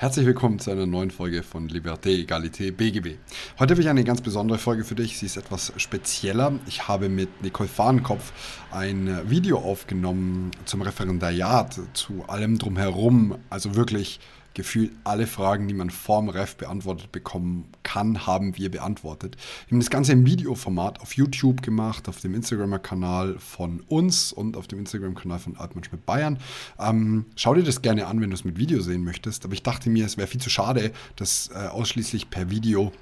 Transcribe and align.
Herzlich 0.00 0.26
willkommen 0.26 0.60
zu 0.60 0.70
einer 0.70 0.86
neuen 0.86 1.10
Folge 1.10 1.42
von 1.42 1.68
Liberté, 1.68 2.10
Egalité, 2.10 2.70
BGB. 2.70 3.16
Heute 3.58 3.72
habe 3.72 3.82
ich 3.82 3.88
eine 3.88 4.04
ganz 4.04 4.20
besondere 4.20 4.56
Folge 4.56 4.84
für 4.84 4.94
dich. 4.94 5.18
Sie 5.18 5.26
ist 5.26 5.36
etwas 5.36 5.72
spezieller. 5.76 6.52
Ich 6.68 6.86
habe 6.86 7.08
mit 7.08 7.42
Nicole 7.42 7.68
Fahnenkopf 7.68 8.32
ein 8.70 9.28
Video 9.28 9.58
aufgenommen 9.58 10.52
zum 10.66 10.82
Referendariat, 10.82 11.80
zu 11.94 12.22
allem 12.28 12.60
drumherum. 12.60 13.38
Also 13.50 13.74
wirklich 13.74 14.20
gefühlt 14.58 14.90
alle 15.04 15.28
Fragen, 15.28 15.68
die 15.68 15.74
man 15.74 15.88
vorm 15.88 16.28
Ref 16.28 16.56
beantwortet 16.56 17.12
bekommen 17.12 17.68
kann, 17.84 18.26
haben 18.26 18.58
wir 18.58 18.72
beantwortet. 18.72 19.36
Wir 19.68 19.76
haben 19.76 19.80
das 19.80 19.88
Ganze 19.88 20.10
im 20.12 20.26
Videoformat 20.26 21.00
auf 21.00 21.12
YouTube 21.12 21.62
gemacht, 21.62 22.08
auf 22.08 22.20
dem 22.20 22.34
Instagram-Kanal 22.34 23.38
von 23.38 23.84
uns 23.86 24.32
und 24.32 24.56
auf 24.56 24.66
dem 24.66 24.80
Instagram-Kanal 24.80 25.38
von 25.38 25.56
Altmann 25.56 25.84
Schmidt 25.84 26.04
Bayern. 26.04 26.38
Ähm, 26.76 27.26
schau 27.36 27.54
dir 27.54 27.62
das 27.62 27.82
gerne 27.82 28.08
an, 28.08 28.20
wenn 28.20 28.30
du 28.30 28.34
es 28.34 28.44
mit 28.44 28.58
Video 28.58 28.80
sehen 28.80 29.04
möchtest. 29.04 29.44
Aber 29.44 29.54
ich 29.54 29.62
dachte 29.62 29.90
mir, 29.90 30.04
es 30.04 30.16
wäre 30.16 30.26
viel 30.26 30.40
zu 30.40 30.50
schade, 30.50 30.90
das 31.14 31.50
äh, 31.54 31.68
ausschließlich 31.68 32.28
per 32.28 32.50
Video 32.50 32.92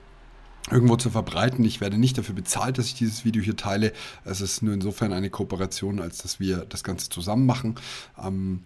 irgendwo 0.70 0.96
zu 0.96 1.09
verbreiten. 1.09 1.65
Ich 1.65 1.80
werde 1.80 1.96
nicht 1.96 2.18
dafür 2.18 2.34
bezahlt, 2.34 2.77
dass 2.77 2.84
ich 2.84 2.95
dieses 2.95 3.24
Video 3.24 3.43
hier 3.43 3.57
teile. 3.57 3.95
Es 4.27 4.43
ist 4.43 4.62
nur 4.62 4.74
insofern 4.74 5.15
eine 5.15 5.30
Kooperation, 5.30 6.01
als 6.01 6.18
dass 6.18 6.38
wir 6.38 6.66
das 6.68 6.84
Ganze 6.84 7.09
zusammen 7.09 7.46
machen. 7.46 7.77
Ähm, 8.23 8.60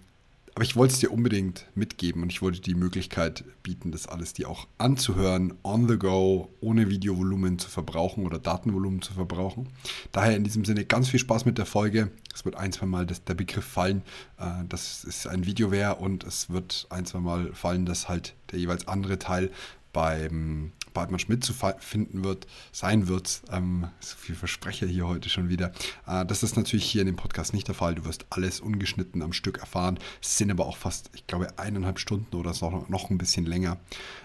aber 0.54 0.64
ich 0.64 0.76
wollte 0.76 0.94
es 0.94 1.00
dir 1.00 1.12
unbedingt 1.12 1.66
mitgeben 1.74 2.22
und 2.22 2.30
ich 2.30 2.42
wollte 2.42 2.60
die 2.60 2.74
Möglichkeit 2.74 3.44
bieten, 3.62 3.92
das 3.92 4.06
alles 4.06 4.32
dir 4.32 4.48
auch 4.48 4.66
anzuhören, 4.78 5.54
on 5.62 5.88
the 5.88 5.96
go, 5.96 6.50
ohne 6.60 6.88
Videovolumen 6.88 7.58
zu 7.58 7.70
verbrauchen 7.70 8.26
oder 8.26 8.38
Datenvolumen 8.38 9.02
zu 9.02 9.12
verbrauchen. 9.12 9.68
Daher 10.12 10.36
in 10.36 10.44
diesem 10.44 10.64
Sinne 10.64 10.84
ganz 10.84 11.08
viel 11.08 11.20
Spaß 11.20 11.44
mit 11.44 11.58
der 11.58 11.66
Folge. 11.66 12.10
Es 12.34 12.44
wird 12.44 12.56
ein, 12.56 12.72
zwei 12.72 12.86
Mal 12.86 13.06
das, 13.06 13.24
der 13.24 13.34
Begriff 13.34 13.64
fallen, 13.64 14.02
äh, 14.38 14.64
dass 14.68 15.04
es 15.04 15.26
ein 15.26 15.46
Video 15.46 15.70
wäre 15.70 15.96
und 15.96 16.24
es 16.24 16.50
wird 16.50 16.86
ein, 16.90 17.06
zwei 17.06 17.20
Mal 17.20 17.52
fallen, 17.54 17.86
dass 17.86 18.08
halt 18.08 18.34
der 18.50 18.58
jeweils 18.58 18.88
andere 18.88 19.18
Teil 19.18 19.50
beim 19.92 20.72
Bartmann 20.92 21.20
Schmidt 21.20 21.44
zu 21.44 21.52
finden 21.78 22.24
wird, 22.24 22.46
sein 22.72 23.08
wird. 23.08 23.42
Ähm, 23.50 23.88
so 24.00 24.16
viel 24.16 24.34
Versprecher 24.34 24.86
hier 24.86 25.06
heute 25.06 25.28
schon 25.28 25.48
wieder. 25.48 25.72
Äh, 26.06 26.24
das 26.26 26.42
ist 26.42 26.56
natürlich 26.56 26.84
hier 26.84 27.02
in 27.02 27.06
dem 27.06 27.16
Podcast 27.16 27.54
nicht 27.54 27.68
der 27.68 27.74
Fall. 27.74 27.94
Du 27.94 28.04
wirst 28.04 28.26
alles 28.30 28.60
ungeschnitten 28.60 29.22
am 29.22 29.32
Stück 29.32 29.58
erfahren. 29.58 29.98
Es 30.22 30.38
sind 30.38 30.50
aber 30.50 30.66
auch 30.66 30.76
fast, 30.76 31.10
ich 31.14 31.26
glaube, 31.26 31.58
eineinhalb 31.58 31.98
Stunden 31.98 32.36
oder 32.36 32.54
so, 32.54 32.84
noch 32.88 33.10
ein 33.10 33.18
bisschen 33.18 33.46
länger. 33.46 33.78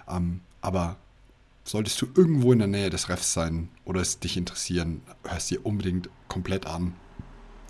Ähm, 0.08 0.42
aber 0.62 0.98
solltest 1.64 2.02
du 2.02 2.08
irgendwo 2.16 2.54
in 2.54 2.60
der 2.60 2.68
Nähe 2.68 2.90
des 2.90 3.10
Refs 3.10 3.34
sein 3.34 3.70
oder 3.84 4.02
es 4.02 4.20
dich 4.20 4.38
interessieren, 4.38 5.02
hörst 5.24 5.52
dir 5.52 5.66
unbedingt 5.66 6.10
komplett 6.28 6.66
an. 6.66 6.94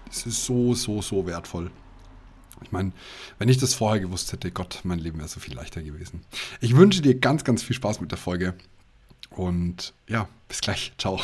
Es 0.09 0.25
ist 0.25 0.45
so, 0.45 0.73
so, 0.73 1.01
so 1.01 1.25
wertvoll. 1.25 1.71
Ich 2.61 2.71
meine, 2.71 2.91
wenn 3.37 3.49
ich 3.49 3.57
das 3.57 3.73
vorher 3.73 3.99
gewusst 3.99 4.31
hätte, 4.31 4.51
Gott, 4.51 4.79
mein 4.83 4.99
Leben 4.99 5.17
wäre 5.17 5.27
so 5.27 5.39
viel 5.39 5.55
leichter 5.55 5.81
gewesen. 5.81 6.21
Ich 6.61 6.75
wünsche 6.75 7.01
dir 7.01 7.19
ganz, 7.19 7.43
ganz 7.43 7.63
viel 7.63 7.75
Spaß 7.75 8.01
mit 8.01 8.11
der 8.11 8.17
Folge. 8.17 8.55
Und 9.35 9.93
ja, 10.07 10.27
bis 10.47 10.61
gleich. 10.61 10.93
Ciao. 10.97 11.19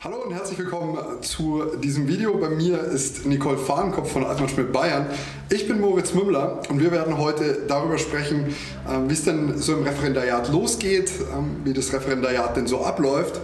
Hallo 0.00 0.16
und 0.24 0.32
herzlich 0.32 0.58
willkommen 0.58 0.98
zu 1.22 1.76
diesem 1.82 2.08
Video. 2.08 2.36
Bei 2.36 2.48
mir 2.48 2.80
ist 2.80 3.24
Nicole 3.24 3.56
Fahnenkopf 3.56 4.12
von 4.12 4.24
Altmann 4.24 4.48
Schmidt 4.48 4.72
Bayern. 4.72 5.06
Ich 5.48 5.68
bin 5.68 5.80
Moritz 5.80 6.12
Mümmler 6.12 6.60
und 6.68 6.80
wir 6.80 6.90
werden 6.90 7.18
heute 7.18 7.62
darüber 7.68 7.98
sprechen, 7.98 8.54
ähm, 8.88 9.08
wie 9.08 9.12
es 9.12 9.24
denn 9.24 9.58
so 9.58 9.74
im 9.74 9.84
Referendariat 9.84 10.48
losgeht, 10.48 11.10
ähm, 11.32 11.60
wie 11.64 11.72
das 11.72 11.92
Referendariat 11.92 12.56
denn 12.56 12.66
so 12.66 12.84
abläuft 12.84 13.40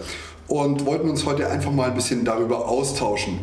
und 0.47 0.85
wollten 0.85 1.09
uns 1.09 1.25
heute 1.25 1.49
einfach 1.49 1.71
mal 1.71 1.89
ein 1.89 1.95
bisschen 1.95 2.25
darüber 2.25 2.67
austauschen. 2.67 3.39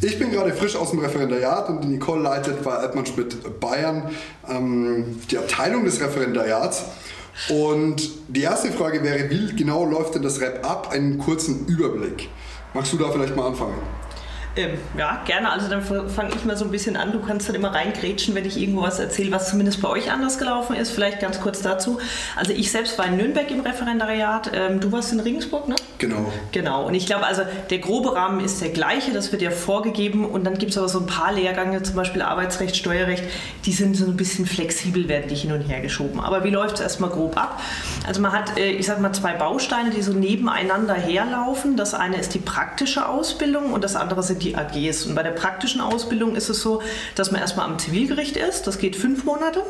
Ich 0.00 0.18
bin 0.18 0.30
gerade 0.30 0.52
frisch 0.52 0.76
aus 0.76 0.90
dem 0.90 1.00
Referendariat 1.00 1.68
und 1.68 1.88
Nicole 1.88 2.22
leitet 2.22 2.62
bei 2.62 2.72
Altmann 2.72 3.04
Schmidt 3.04 3.60
Bayern 3.60 4.10
ähm, 4.48 5.20
die 5.30 5.36
Abteilung 5.36 5.84
des 5.84 6.00
Referendariats. 6.00 6.84
Und 7.48 8.10
die 8.28 8.42
erste 8.42 8.70
Frage 8.72 9.02
wäre, 9.02 9.28
wie 9.30 9.54
genau 9.54 9.84
läuft 9.84 10.14
denn 10.14 10.22
das 10.22 10.40
Rap 10.40 10.64
ab? 10.64 10.90
Einen 10.90 11.18
kurzen 11.18 11.66
Überblick. 11.66 12.28
Magst 12.72 12.92
du 12.92 12.96
da 12.96 13.10
vielleicht 13.10 13.36
mal 13.36 13.46
anfangen? 13.46 13.74
Ähm, 14.56 14.78
ja, 14.96 15.22
gerne. 15.26 15.50
Also 15.50 15.68
dann 15.68 15.82
fange 15.82 16.30
ich 16.36 16.44
mal 16.44 16.56
so 16.56 16.64
ein 16.64 16.70
bisschen 16.70 16.96
an. 16.96 17.10
Du 17.10 17.20
kannst 17.20 17.48
dann 17.48 17.56
immer 17.56 17.74
reingrätschen, 17.74 18.34
wenn 18.36 18.44
ich 18.44 18.56
irgendwo 18.56 18.82
was 18.82 19.00
erzähle, 19.00 19.32
was 19.32 19.50
zumindest 19.50 19.82
bei 19.82 19.88
euch 19.88 20.12
anders 20.12 20.38
gelaufen 20.38 20.76
ist. 20.76 20.90
Vielleicht 20.90 21.20
ganz 21.20 21.40
kurz 21.40 21.60
dazu. 21.60 21.98
Also 22.36 22.52
ich 22.52 22.70
selbst 22.70 22.96
war 22.96 23.06
in 23.06 23.16
Nürnberg 23.16 23.50
im 23.50 23.60
Referendariat. 23.60 24.52
Ähm, 24.54 24.78
du 24.78 24.92
warst 24.92 25.12
in 25.12 25.18
Regensburg, 25.18 25.66
ne? 25.66 25.74
Genau. 25.98 26.32
Genau. 26.52 26.86
Und 26.86 26.94
ich 26.94 27.06
glaube, 27.06 27.26
also 27.26 27.42
der 27.70 27.78
grobe 27.78 28.14
Rahmen 28.14 28.44
ist 28.44 28.60
der 28.60 28.68
gleiche. 28.68 29.12
Das 29.12 29.32
wird 29.32 29.42
ja 29.42 29.50
vorgegeben. 29.50 30.24
Und 30.24 30.44
dann 30.44 30.56
gibt 30.56 30.70
es 30.70 30.78
aber 30.78 30.88
so 30.88 31.00
ein 31.00 31.06
paar 31.06 31.32
Lehrgänge, 31.32 31.82
zum 31.82 31.96
Beispiel 31.96 32.22
Arbeitsrecht, 32.22 32.76
Steuerrecht, 32.76 33.24
die 33.64 33.72
sind 33.72 33.96
so 33.96 34.06
ein 34.06 34.16
bisschen 34.16 34.46
flexibel, 34.46 35.08
werden 35.08 35.28
die 35.28 35.34
hin 35.34 35.50
und 35.50 35.62
her 35.62 35.80
geschoben. 35.80 36.20
Aber 36.20 36.44
wie 36.44 36.50
läuft 36.50 36.76
es 36.76 36.80
erstmal 36.80 37.10
grob 37.10 37.36
ab? 37.36 37.60
Also 38.06 38.20
man 38.20 38.30
hat, 38.30 38.56
äh, 38.56 38.70
ich 38.70 38.86
sag 38.86 39.00
mal, 39.00 39.12
zwei 39.12 39.32
Bausteine, 39.32 39.90
die 39.90 40.02
so 40.02 40.12
nebeneinander 40.12 40.94
herlaufen. 40.94 41.76
Das 41.76 41.92
eine 41.92 42.18
ist 42.18 42.34
die 42.34 42.38
praktische 42.38 43.08
Ausbildung 43.08 43.72
und 43.72 43.82
das 43.82 43.96
andere 43.96 44.22
sind 44.22 44.43
die 44.43 44.43
AGs. 44.52 45.06
Und 45.06 45.14
bei 45.14 45.22
der 45.22 45.30
praktischen 45.30 45.80
Ausbildung 45.80 46.36
ist 46.36 46.48
es 46.48 46.60
so, 46.60 46.82
dass 47.14 47.30
man 47.32 47.40
erstmal 47.40 47.66
am 47.66 47.78
Zivilgericht 47.78 48.36
ist. 48.36 48.66
Das 48.66 48.78
geht 48.78 48.96
fünf 48.96 49.24
Monate. 49.24 49.62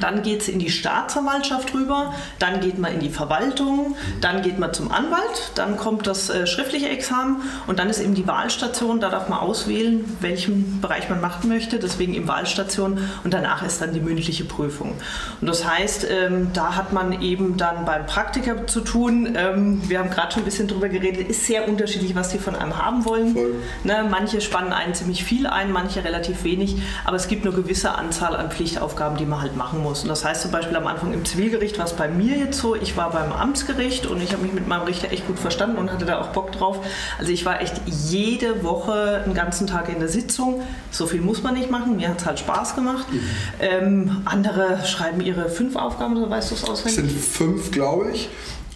Dann 0.00 0.22
geht 0.22 0.42
es 0.42 0.48
in 0.48 0.58
die 0.58 0.70
Staatsanwaltschaft 0.70 1.74
rüber, 1.74 2.14
dann 2.38 2.60
geht 2.60 2.78
man 2.78 2.92
in 2.92 3.00
die 3.00 3.10
Verwaltung, 3.10 3.96
dann 4.20 4.42
geht 4.42 4.58
man 4.58 4.72
zum 4.72 4.90
Anwalt, 4.90 5.52
dann 5.54 5.76
kommt 5.76 6.06
das 6.06 6.30
äh, 6.30 6.46
schriftliche 6.46 6.88
Examen 6.88 7.42
und 7.66 7.78
dann 7.78 7.88
ist 7.88 8.00
eben 8.00 8.14
die 8.14 8.26
Wahlstation, 8.26 9.00
da 9.00 9.10
darf 9.10 9.28
man 9.28 9.38
auswählen, 9.38 10.04
welchen 10.20 10.80
Bereich 10.80 11.08
man 11.08 11.20
machen 11.20 11.48
möchte, 11.48 11.78
deswegen 11.78 12.14
eben 12.14 12.28
Wahlstation 12.28 12.98
und 13.22 13.34
danach 13.34 13.62
ist 13.62 13.80
dann 13.80 13.92
die 13.92 14.00
mündliche 14.00 14.44
Prüfung. 14.44 14.94
Und 15.40 15.46
das 15.46 15.64
heißt, 15.64 16.06
ähm, 16.10 16.48
da 16.52 16.76
hat 16.76 16.92
man 16.92 17.20
eben 17.22 17.56
dann 17.56 17.84
beim 17.84 18.06
Praktiker 18.06 18.66
zu 18.66 18.80
tun, 18.80 19.36
ähm, 19.36 19.80
wir 19.88 19.98
haben 19.98 20.10
gerade 20.10 20.32
schon 20.32 20.42
ein 20.42 20.46
bisschen 20.46 20.68
drüber 20.68 20.88
geredet, 20.88 21.28
ist 21.28 21.46
sehr 21.46 21.68
unterschiedlich, 21.68 22.14
was 22.14 22.30
die 22.30 22.38
von 22.38 22.54
einem 22.56 22.76
haben 22.78 23.04
wollen. 23.04 23.36
Ne, 23.84 24.06
manche 24.10 24.40
spannen 24.40 24.72
einen 24.72 24.94
ziemlich 24.94 25.24
viel 25.24 25.46
ein, 25.46 25.72
manche 25.72 26.04
relativ 26.04 26.44
wenig, 26.44 26.76
aber 27.04 27.16
es 27.16 27.28
gibt 27.28 27.46
eine 27.46 27.54
gewisse 27.54 27.94
Anzahl 27.94 28.36
an 28.36 28.50
Pflichtaufgaben, 28.50 29.16
die 29.16 29.26
man 29.26 29.40
halt 29.40 29.56
machen 29.56 29.83
muss. 29.84 30.02
Und 30.02 30.08
das 30.08 30.24
heißt 30.24 30.42
zum 30.42 30.50
Beispiel 30.50 30.76
am 30.76 30.88
Anfang 30.88 31.12
im 31.12 31.24
Zivilgericht 31.24 31.78
war 31.78 31.84
es 31.84 31.92
bei 31.92 32.08
mir 32.08 32.36
jetzt 32.36 32.58
so, 32.58 32.74
ich 32.74 32.96
war 32.96 33.12
beim 33.12 33.30
Amtsgericht 33.30 34.06
und 34.06 34.20
ich 34.20 34.32
habe 34.32 34.42
mich 34.42 34.52
mit 34.52 34.66
meinem 34.66 34.82
Richter 34.82 35.12
echt 35.12 35.28
gut 35.28 35.38
verstanden 35.38 35.76
und 35.76 35.92
hatte 35.92 36.04
da 36.04 36.20
auch 36.20 36.28
Bock 36.28 36.50
drauf. 36.50 36.84
Also 37.18 37.30
ich 37.30 37.44
war 37.44 37.60
echt 37.60 37.80
jede 37.86 38.64
Woche 38.64 39.22
einen 39.24 39.34
ganzen 39.34 39.68
Tag 39.68 39.88
in 39.88 40.00
der 40.00 40.08
Sitzung. 40.08 40.62
So 40.90 41.06
viel 41.06 41.20
muss 41.20 41.44
man 41.44 41.54
nicht 41.54 41.70
machen, 41.70 41.96
mir 41.96 42.08
hat 42.08 42.18
es 42.18 42.26
halt 42.26 42.40
Spaß 42.40 42.74
gemacht. 42.74 43.06
Mhm. 43.12 43.20
Ähm, 43.60 44.22
andere 44.24 44.84
schreiben 44.84 45.20
ihre 45.20 45.48
fünf 45.48 45.76
Aufgaben, 45.76 46.16
so 46.16 46.28
weißt 46.28 46.50
du 46.50 46.54
es 46.56 46.64
auswendig? 46.64 47.14
Es 47.14 47.14
sind 47.14 47.20
fünf, 47.20 47.70
glaube 47.70 48.10
ich. 48.12 48.28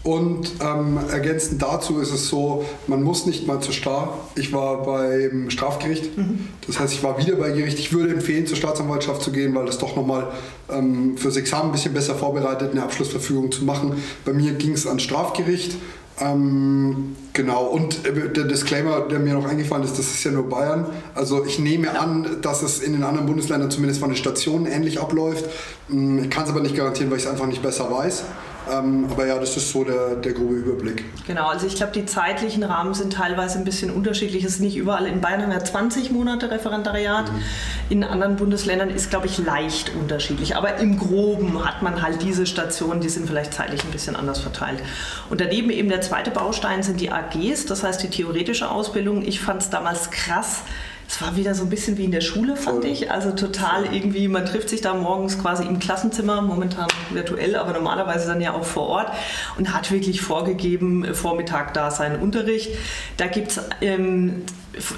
Und 0.05 0.53
ähm, 0.61 0.99
ergänzend 1.11 1.61
dazu 1.61 1.99
ist 1.99 2.13
es 2.13 2.29
so, 2.29 2.65
man 2.87 3.03
muss 3.03 3.27
nicht 3.27 3.47
mal 3.47 3.61
zur 3.61 3.75
Star. 3.75 4.17
Ich 4.37 4.53
war 4.53 4.85
beim 4.85 5.51
Strafgericht, 5.51 6.17
mhm. 6.17 6.49
das 6.67 6.79
heißt, 6.79 6.93
ich 6.95 7.03
war 7.03 7.19
wieder 7.19 7.35
bei 7.35 7.51
Gericht. 7.51 7.79
Ich 7.79 7.93
würde 7.93 8.15
empfehlen, 8.15 8.47
zur 8.47 8.57
Staatsanwaltschaft 8.57 9.23
zu 9.23 9.33
gehen, 9.33 9.55
weil 9.55 9.67
das 9.67 9.79
doch 9.79 9.97
nochmal 9.97 10.29
ähm, 10.71 11.17
fürs 11.17 11.37
Examen 11.37 11.71
ein 11.71 11.73
bisschen 11.73 11.95
besser 11.95 12.15
vorbereitet, 12.15 12.71
eine 12.73 12.85
Abschlussverfügung 12.85 13.51
zu 13.51 13.65
machen. 13.65 13.97
Bei 14.25 14.33
mir 14.33 14.53
ging 14.53 14.73
es 14.73 14.87
ans 14.87 15.03
Strafgericht. 15.03 15.77
Ähm, 16.21 17.17
genau, 17.33 17.67
und 17.67 18.05
äh, 18.07 18.33
der 18.33 18.45
Disclaimer, 18.45 19.03
der 19.03 19.19
mir 19.19 19.35
noch 19.35 19.47
eingefallen 19.47 19.85
ist, 19.85 19.99
das 19.99 20.07
ist 20.07 20.25
ja 20.25 20.31
nur 20.31 20.49
Bayern. 20.49 20.87
Also 21.15 21.45
ich 21.45 21.59
nehme 21.59 21.99
an, 21.99 22.39
dass 22.43 22.63
es 22.63 22.81
in 22.81 22.93
den 22.93 23.03
anderen 23.05 23.27
Bundesländern 23.27 23.71
zumindest 23.71 24.01
von 24.01 24.11
den 24.11 24.17
Stationen 24.17 24.67
ähnlich 24.67 25.01
abläuft. 25.01 25.45
Hm, 25.89 26.25
ich 26.25 26.31
kann 26.31 26.45
es 26.45 26.51
aber 26.51 26.61
nicht 26.61 26.77
garantieren, 26.77 27.11
weil 27.11 27.19
ich 27.19 27.25
es 27.25 27.31
einfach 27.31 27.47
nicht 27.47 27.63
besser 27.63 27.91
weiß. 27.91 28.25
Ähm, 28.71 29.07
aber 29.11 29.27
ja, 29.27 29.39
das 29.39 29.57
ist 29.57 29.71
so 29.71 29.85
der, 29.85 30.17
der 30.17 30.33
grobe 30.33 30.55
Überblick. 30.55 31.05
Genau, 31.27 31.49
also 31.49 31.67
ich 31.67 31.77
glaube, 31.77 31.93
die 31.93 32.07
zeitlichen 32.07 32.63
Rahmen 32.63 32.95
sind 32.95 33.13
teilweise 33.13 33.59
ein 33.59 33.65
bisschen 33.65 33.91
unterschiedlich. 33.91 34.45
Es 34.45 34.55
ist 34.55 34.61
nicht 34.61 34.77
überall. 34.77 35.07
In 35.07 35.21
Bayern 35.21 35.43
haben 35.43 35.53
wir 35.53 35.65
20 35.65 36.11
Monate 36.11 36.51
Referendariat. 36.51 37.33
Mhm. 37.33 37.43
In 37.91 38.05
anderen 38.05 38.37
Bundesländern 38.37 38.91
ist, 38.91 39.11
glaube 39.11 39.27
ich, 39.27 39.39
leicht 39.39 39.93
unterschiedlich. 39.95 40.57
Aber 40.57 40.77
im 40.77 40.99
Groben 40.99 41.65
hat 41.65 41.83
man 41.83 42.03
halt 42.03 42.23
diese 42.23 42.47
Stationen, 42.47 43.01
die 43.01 43.09
sind 43.09 43.27
vielleicht 43.27 43.55
zeitlich 43.55 43.85
ein 43.85 43.91
bisschen 43.91 44.17
anders 44.17 44.41
verteilt. 44.41 44.81
Und 45.31 45.41
daneben 45.41 45.71
eben 45.71 45.89
der 45.89 46.01
zweite 46.01 46.31
Baustein 46.31 46.83
sind 46.83 47.01
die 47.01 47.11
AGs, 47.11 47.67
das 47.67 47.83
heißt 47.83 48.03
die 48.03 48.11
theoretische 48.11 48.71
Ausbildung. 48.71 49.23
Ich 49.23 49.41
fand 49.41 49.63
es 49.63 49.71
damals 49.71 50.11
krass, 50.11 50.63
es 51.09 51.23
war 51.23 51.37
wieder 51.37 51.55
so 51.55 51.65
ein 51.65 51.71
bisschen 51.71 51.97
wie 51.97 52.05
in 52.05 52.13
der 52.13 52.21
Schule, 52.21 52.55
fand 52.55 52.83
Voll. 52.83 52.91
ich. 52.91 53.11
Also 53.11 53.33
total 53.33 53.95
irgendwie, 53.95 54.29
man 54.29 54.45
trifft 54.45 54.69
sich 54.69 54.83
da 54.83 54.93
morgens 54.93 55.41
quasi 55.41 55.65
im 55.65 55.79
Klassenzimmer, 55.79 56.43
momentan 56.43 56.87
virtuell, 57.11 57.57
aber 57.57 57.73
normalerweise 57.73 58.27
dann 58.27 58.43
ja 58.43 58.53
auch 58.53 58.65
vor 58.65 58.89
Ort 58.89 59.13
und 59.57 59.73
hat 59.73 59.91
wirklich 59.91 60.21
vorgegeben, 60.21 61.15
Vormittag 61.15 61.73
da 61.73 61.91
seinen 61.91 62.21
Unterricht. 62.21 62.77
Da 63.17 63.27
gibt 63.27 63.53
es 63.53 63.61
ähm, 63.81 64.45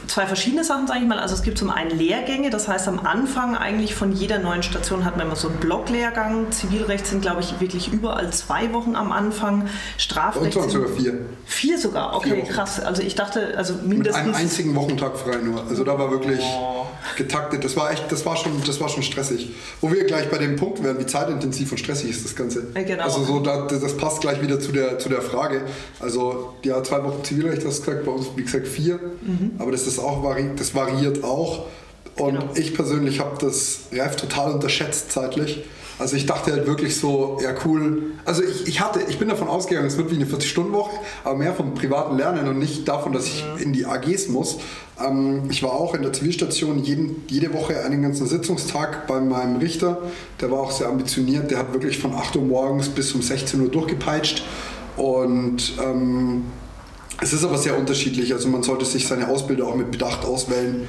zwei 0.06 0.26
verschiedene 0.26 0.64
Sachen, 0.64 0.86
sage 0.86 1.00
ich 1.00 1.06
mal. 1.06 1.18
Also 1.18 1.34
es 1.34 1.42
gibt 1.42 1.58
zum 1.58 1.70
einen 1.70 1.90
Lehrgänge, 1.90 2.50
das 2.50 2.68
heißt 2.68 2.88
am 2.88 3.00
Anfang 3.00 3.56
eigentlich 3.56 3.94
von 3.94 4.12
jeder 4.12 4.38
neuen 4.38 4.62
Station 4.62 5.04
hat 5.04 5.16
man 5.16 5.26
immer 5.26 5.36
so 5.36 5.48
einen 5.48 5.58
Blocklehrgang. 5.58 6.50
Zivilrecht 6.52 7.06
sind, 7.06 7.22
glaube 7.22 7.40
ich, 7.40 7.60
wirklich 7.60 7.92
überall 7.92 8.30
zwei 8.32 8.72
Wochen 8.72 8.96
am 8.96 9.12
Anfang. 9.12 9.68
Strafrecht 9.98 10.56
Und 10.56 10.70
sogar 10.70 10.88
vier. 10.90 11.14
Vier 11.46 11.78
sogar, 11.78 12.16
okay, 12.16 12.42
vier 12.42 12.44
krass. 12.44 12.80
Also 12.80 13.02
ich 13.02 13.14
dachte, 13.14 13.54
also 13.56 13.74
mindestens... 13.84 14.26
Mit 14.26 14.34
einem 14.34 14.44
einzigen 14.44 14.74
Wochentag 14.74 15.16
frei 15.16 15.36
nur. 15.38 15.62
Also 15.68 15.84
da 15.84 15.98
war 15.98 16.10
wirklich 16.10 16.40
oh. 16.40 16.86
getaktet. 17.16 17.64
Das 17.64 17.76
war 17.76 17.90
echt, 17.90 18.10
das 18.10 18.24
war 18.26 18.36
schon, 18.36 18.52
das 18.66 18.80
war 18.80 18.88
schon 18.88 19.02
stressig. 19.02 19.50
Wo 19.80 19.90
wir 19.90 20.04
gleich 20.04 20.30
bei 20.30 20.38
dem 20.38 20.56
Punkt 20.56 20.82
werden, 20.82 20.98
wie 20.98 21.06
zeitintensiv 21.06 21.72
und 21.72 21.78
stressig 21.78 22.10
ist 22.10 22.24
das 22.24 22.36
Ganze. 22.36 22.66
Genau. 22.74 23.02
Also 23.02 23.24
so, 23.24 23.40
das 23.40 23.96
passt 23.96 24.20
gleich 24.20 24.40
wieder 24.42 24.60
zu 24.60 24.72
der, 24.72 24.98
zu 24.98 25.08
der 25.08 25.22
Frage. 25.22 25.62
Also 25.98 26.54
ja, 26.64 26.82
zwei 26.82 27.02
Wochen 27.04 27.24
Zivilrecht, 27.24 27.64
hast 27.66 27.80
du 27.80 27.86
gesagt, 27.86 28.06
bei 28.06 28.12
uns 28.12 28.26
wie 28.36 28.42
gesagt 28.42 28.68
vier. 28.68 29.00
Mhm. 29.22 29.52
Aber 29.58 29.69
das, 29.70 29.86
ist 29.86 29.98
auch 29.98 30.22
vari 30.22 30.50
das 30.56 30.74
variiert 30.74 31.24
auch. 31.24 31.66
Und 32.16 32.38
genau. 32.38 32.50
ich 32.54 32.74
persönlich 32.74 33.20
habe 33.20 33.36
das 33.40 33.80
Reif 33.92 34.16
total 34.16 34.52
unterschätzt 34.52 35.12
zeitlich. 35.12 35.64
Also 36.00 36.16
ich 36.16 36.24
dachte 36.24 36.50
halt 36.52 36.66
wirklich 36.66 36.96
so, 36.96 37.38
ja 37.42 37.54
cool. 37.66 38.14
Also 38.24 38.42
ich, 38.42 38.66
ich 38.66 38.80
hatte, 38.80 39.00
ich 39.08 39.18
bin 39.18 39.28
davon 39.28 39.48
ausgegangen, 39.48 39.86
es 39.86 39.98
wird 39.98 40.10
wie 40.10 40.14
eine 40.14 40.24
40-Stunden-Woche, 40.24 40.96
aber 41.24 41.36
mehr 41.36 41.52
vom 41.52 41.74
privaten 41.74 42.16
Lernen 42.16 42.48
und 42.48 42.58
nicht 42.58 42.88
davon, 42.88 43.12
dass 43.12 43.26
ich 43.26 43.44
mhm. 43.44 43.62
in 43.62 43.72
die 43.74 43.84
AGs 43.84 44.28
muss. 44.28 44.56
Ähm, 44.98 45.42
ich 45.50 45.62
war 45.62 45.72
auch 45.72 45.94
in 45.94 46.00
der 46.00 46.14
Zivilstation 46.14 46.82
jeden, 46.82 47.24
jede 47.28 47.52
Woche 47.52 47.84
einen 47.84 48.00
ganzen 48.00 48.26
Sitzungstag 48.26 49.06
bei 49.08 49.20
meinem 49.20 49.56
Richter. 49.56 49.98
Der 50.40 50.50
war 50.50 50.60
auch 50.60 50.70
sehr 50.70 50.88
ambitioniert. 50.88 51.50
Der 51.50 51.58
hat 51.58 51.74
wirklich 51.74 51.98
von 51.98 52.14
8 52.14 52.36
Uhr 52.36 52.44
morgens 52.44 52.88
bis 52.88 53.12
um 53.12 53.20
16 53.20 53.60
Uhr 53.60 53.68
durchgepeitscht. 53.68 54.42
Und 54.96 55.74
ähm, 55.84 56.44
es 57.20 57.32
ist 57.32 57.44
aber 57.44 57.58
sehr 57.58 57.78
unterschiedlich. 57.78 58.32
Also 58.32 58.48
man 58.48 58.62
sollte 58.62 58.84
sich 58.84 59.06
seine 59.06 59.28
Ausbilder 59.28 59.66
auch 59.66 59.74
mit 59.74 59.90
Bedacht 59.90 60.24
auswählen. 60.24 60.86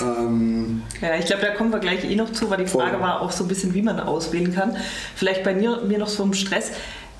Ähm, 0.00 0.82
ja, 1.00 1.16
ich 1.16 1.26
glaube, 1.26 1.42
da 1.42 1.50
kommen 1.54 1.70
wir 1.70 1.78
gleich 1.78 2.04
eh 2.04 2.16
noch 2.16 2.32
zu, 2.32 2.48
weil 2.50 2.58
die 2.58 2.66
Frage 2.66 2.92
voll. 2.92 3.00
war 3.00 3.20
auch 3.20 3.30
so 3.30 3.44
ein 3.44 3.48
bisschen, 3.48 3.74
wie 3.74 3.82
man 3.82 4.00
auswählen 4.00 4.54
kann. 4.54 4.76
Vielleicht 5.14 5.44
bei 5.44 5.54
mir, 5.54 5.82
mir 5.82 5.98
noch 5.98 6.08
so 6.08 6.22
ein 6.24 6.34
Stress. 6.34 6.70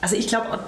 Also 0.02 0.16
ich 0.16 0.26
glaube 0.26 0.58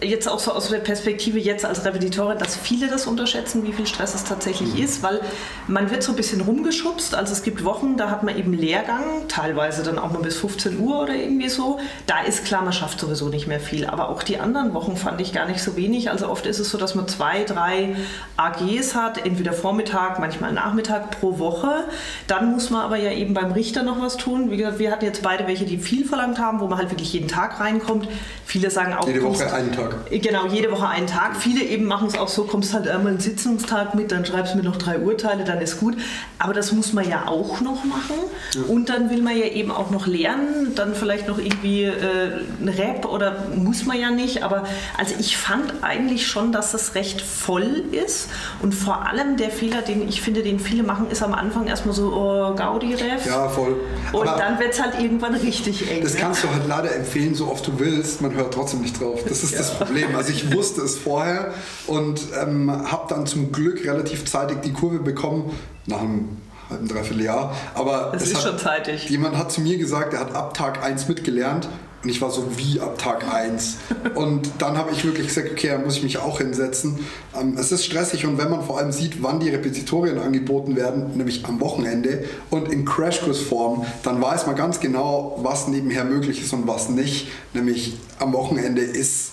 jetzt 0.00 0.28
auch 0.28 0.38
so 0.38 0.52
aus 0.52 0.70
der 0.70 0.78
Perspektive 0.78 1.38
jetzt 1.38 1.64
als 1.64 1.84
Repetitorin, 1.84 2.38
dass 2.38 2.56
viele 2.56 2.88
das 2.88 3.06
unterschätzen, 3.06 3.64
wie 3.64 3.72
viel 3.72 3.86
Stress 3.86 4.14
es 4.14 4.24
tatsächlich 4.24 4.74
mhm. 4.74 4.82
ist, 4.82 5.02
weil 5.02 5.20
man 5.66 5.90
wird 5.90 6.02
so 6.02 6.12
ein 6.12 6.16
bisschen 6.16 6.40
rumgeschubst. 6.40 7.14
Also 7.14 7.32
es 7.32 7.42
gibt 7.42 7.64
Wochen, 7.64 7.96
da 7.96 8.10
hat 8.10 8.22
man 8.22 8.36
eben 8.36 8.52
Lehrgang, 8.52 9.28
teilweise 9.28 9.82
dann 9.82 9.98
auch 9.98 10.10
nur 10.10 10.22
bis 10.22 10.36
15 10.38 10.80
Uhr 10.80 11.02
oder 11.02 11.14
irgendwie 11.14 11.48
so. 11.48 11.80
Da 12.06 12.20
ist 12.20 12.44
klar, 12.44 12.62
man 12.62 12.72
schafft 12.72 12.98
sowieso 12.98 13.28
nicht 13.28 13.46
mehr 13.46 13.60
viel. 13.60 13.86
Aber 13.86 14.08
auch 14.08 14.22
die 14.22 14.38
anderen 14.38 14.72
Wochen 14.74 14.96
fand 14.96 15.20
ich 15.20 15.32
gar 15.32 15.46
nicht 15.46 15.62
so 15.62 15.76
wenig. 15.76 16.10
Also 16.10 16.28
oft 16.28 16.46
ist 16.46 16.58
es 16.58 16.70
so, 16.70 16.78
dass 16.78 16.94
man 16.94 17.08
zwei, 17.08 17.44
drei 17.44 17.94
AGs 18.36 18.94
hat, 18.94 19.24
entweder 19.24 19.52
Vormittag, 19.52 20.18
manchmal 20.18 20.52
Nachmittag 20.52 21.20
pro 21.20 21.38
Woche. 21.38 21.84
Dann 22.26 22.52
muss 22.52 22.70
man 22.70 22.82
aber 22.82 22.96
ja 22.96 23.12
eben 23.12 23.34
beim 23.34 23.52
Richter 23.52 23.82
noch 23.82 24.00
was 24.00 24.16
tun. 24.16 24.50
Wie 24.50 24.56
gesagt, 24.56 24.78
wir 24.78 24.90
hatten 24.90 25.04
jetzt 25.04 25.22
beide 25.22 25.46
welche, 25.46 25.66
die 25.66 25.78
viel 25.78 26.04
verlangt 26.06 26.38
haben, 26.38 26.60
wo 26.60 26.66
man 26.66 26.78
halt 26.78 26.90
wirklich 26.90 27.12
jeden 27.12 27.28
Tag 27.28 27.60
reinkommt. 27.60 28.08
Viele 28.44 28.70
sagen 28.78 28.94
auch. 28.94 29.06
Jede 29.06 29.22
Woche 29.22 29.52
einen 29.52 29.72
Tag. 29.72 29.96
Genau, 30.10 30.46
jede 30.46 30.70
Woche 30.70 30.88
einen 30.88 31.06
Tag. 31.06 31.36
Viele 31.36 31.64
eben 31.64 31.84
machen 31.84 32.08
es 32.08 32.16
auch 32.16 32.28
so, 32.28 32.44
kommst 32.44 32.74
halt 32.74 32.88
einmal 32.88 33.12
einen 33.12 33.20
Sitzungstag 33.20 33.94
mit, 33.94 34.12
dann 34.12 34.24
schreibst 34.24 34.54
du 34.54 34.58
mir 34.58 34.64
noch 34.64 34.76
drei 34.76 34.98
Urteile, 34.98 35.44
dann 35.44 35.60
ist 35.60 35.80
gut. 35.80 35.96
Aber 36.38 36.54
das 36.54 36.72
muss 36.72 36.92
man 36.92 37.08
ja 37.08 37.26
auch 37.26 37.60
noch 37.60 37.84
machen. 37.84 38.14
Ja. 38.54 38.62
Und 38.68 38.88
dann 38.88 39.10
will 39.10 39.22
man 39.22 39.36
ja 39.36 39.46
eben 39.46 39.70
auch 39.70 39.90
noch 39.90 40.06
lernen, 40.06 40.74
dann 40.74 40.94
vielleicht 40.94 41.28
noch 41.28 41.38
irgendwie 41.38 41.84
äh, 41.84 42.40
ein 42.60 42.68
Rap 42.68 43.04
oder 43.06 43.46
muss 43.56 43.84
man 43.84 43.98
ja 43.98 44.10
nicht. 44.10 44.44
Aber 44.44 44.64
also 44.96 45.14
ich 45.18 45.36
fand 45.36 45.74
eigentlich 45.82 46.28
schon, 46.28 46.52
dass 46.52 46.72
das 46.72 46.94
recht 46.94 47.20
voll 47.20 47.84
ist. 47.90 48.28
Und 48.62 48.74
vor 48.74 49.06
allem 49.06 49.36
der 49.36 49.50
Fehler, 49.50 49.82
den 49.82 50.08
ich 50.08 50.20
finde, 50.20 50.42
den 50.42 50.60
viele 50.60 50.84
machen, 50.84 51.10
ist 51.10 51.22
am 51.22 51.34
Anfang 51.34 51.66
erstmal 51.66 51.94
so 51.94 52.12
oh, 52.12 52.54
Gaudi-Ref. 52.54 53.26
Ja, 53.26 53.48
voll. 53.48 53.76
Und 54.12 54.28
Aber 54.28 54.38
dann 54.38 54.58
wird 54.60 54.74
es 54.74 54.80
halt 54.80 55.00
irgendwann 55.00 55.34
richtig 55.34 55.90
eng. 55.90 56.02
Das 56.02 56.14
ne? 56.14 56.20
kannst 56.20 56.44
du 56.44 56.48
halt 56.48 56.68
leider 56.68 56.94
empfehlen, 56.94 57.34
so 57.34 57.48
oft 57.48 57.66
du 57.66 57.78
willst. 57.78 58.20
Man 58.20 58.34
hört 58.34 58.54
trotzdem 58.54 58.67
nicht 58.76 59.00
drauf. 59.00 59.20
Das 59.28 59.42
ist 59.42 59.52
ja. 59.52 59.58
das 59.58 59.74
Problem. 59.74 60.14
Also 60.14 60.30
ich 60.30 60.52
wusste 60.52 60.82
es 60.82 60.96
vorher 60.96 61.52
und 61.86 62.20
ähm, 62.40 62.70
habe 62.70 63.06
dann 63.08 63.26
zum 63.26 63.52
Glück 63.52 63.84
relativ 63.84 64.24
zeitig 64.26 64.58
die 64.62 64.72
Kurve 64.72 64.98
bekommen, 65.00 65.52
nach 65.86 66.00
einem 66.00 66.36
halben, 66.70 66.88
dreiviertel 66.88 67.22
Jahr. 67.22 67.54
Aber 67.74 68.10
das 68.12 68.24
ist 68.24 68.36
hat, 68.36 68.42
schon 68.42 68.58
zeitig. 68.58 69.08
Jemand 69.08 69.36
hat 69.36 69.50
zu 69.50 69.60
mir 69.60 69.78
gesagt, 69.78 70.12
er 70.12 70.20
hat 70.20 70.34
ab 70.34 70.54
Tag 70.54 70.82
1 70.82 71.08
mitgelernt 71.08 71.68
und 72.02 72.10
ich 72.10 72.20
war 72.20 72.30
so 72.30 72.46
wie 72.56 72.80
ab 72.80 72.96
Tag 72.98 73.26
1. 73.32 73.78
Und 74.14 74.48
dann 74.58 74.78
habe 74.78 74.92
ich 74.92 75.04
wirklich 75.04 75.26
gesagt, 75.26 75.50
okay, 75.50 75.68
da 75.68 75.78
muss 75.78 75.96
ich 75.96 76.04
mich 76.04 76.18
auch 76.18 76.38
hinsetzen. 76.38 77.00
Ähm, 77.38 77.56
es 77.58 77.72
ist 77.72 77.84
stressig 77.84 78.24
und 78.24 78.38
wenn 78.38 78.50
man 78.50 78.62
vor 78.62 78.78
allem 78.78 78.92
sieht, 78.92 79.20
wann 79.22 79.40
die 79.40 79.50
Repetitorien 79.50 80.18
angeboten 80.18 80.76
werden, 80.76 81.16
nämlich 81.16 81.44
am 81.44 81.60
Wochenende 81.60 82.24
und 82.50 82.70
in 82.70 82.84
Crashkursform, 82.84 83.84
dann 84.04 84.22
weiß 84.22 84.46
man 84.46 84.54
ganz 84.54 84.78
genau, 84.78 85.40
was 85.42 85.66
nebenher 85.66 86.04
möglich 86.04 86.40
ist 86.40 86.52
und 86.52 86.68
was 86.68 86.88
nicht. 86.88 87.28
Nämlich 87.52 87.96
am 88.20 88.32
Wochenende 88.32 88.82
ist, 88.82 89.32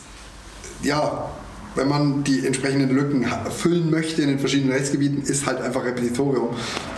ja, 0.82 1.30
wenn 1.76 1.88
man 1.88 2.24
die 2.24 2.46
entsprechenden 2.46 2.90
Lücken 2.96 3.26
füllen 3.56 3.90
möchte 3.92 4.22
in 4.22 4.30
den 4.30 4.40
verschiedenen 4.40 4.74
Rechtsgebieten, 4.74 5.22
ist 5.24 5.46
halt 5.46 5.62
einfach 5.62 5.84
Repetitorium. 5.84 6.50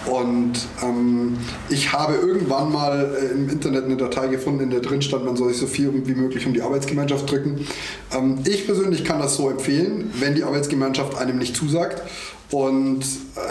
Und 0.05 0.53
ähm, 0.83 1.37
ich 1.69 1.91
habe 1.91 2.15
irgendwann 2.15 2.71
mal 2.71 3.15
äh, 3.19 3.33
im 3.33 3.49
Internet 3.49 3.85
eine 3.85 3.97
Datei 3.97 4.27
gefunden, 4.27 4.61
in 4.61 4.69
der 4.69 4.79
drin 4.79 5.01
stand, 5.01 5.25
man 5.25 5.35
soll 5.35 5.49
sich 5.49 5.57
so 5.57 5.67
viel 5.67 5.91
wie 6.05 6.15
möglich 6.15 6.45
um 6.45 6.53
die 6.53 6.61
Arbeitsgemeinschaft 6.61 7.29
drücken. 7.29 7.65
Ähm, 8.13 8.39
ich 8.47 8.65
persönlich 8.65 9.03
kann 9.03 9.19
das 9.19 9.35
so 9.35 9.49
empfehlen, 9.49 10.11
wenn 10.19 10.35
die 10.35 10.43
Arbeitsgemeinschaft 10.43 11.17
einem 11.17 11.37
nicht 11.37 11.55
zusagt. 11.55 12.03
Und 12.51 13.03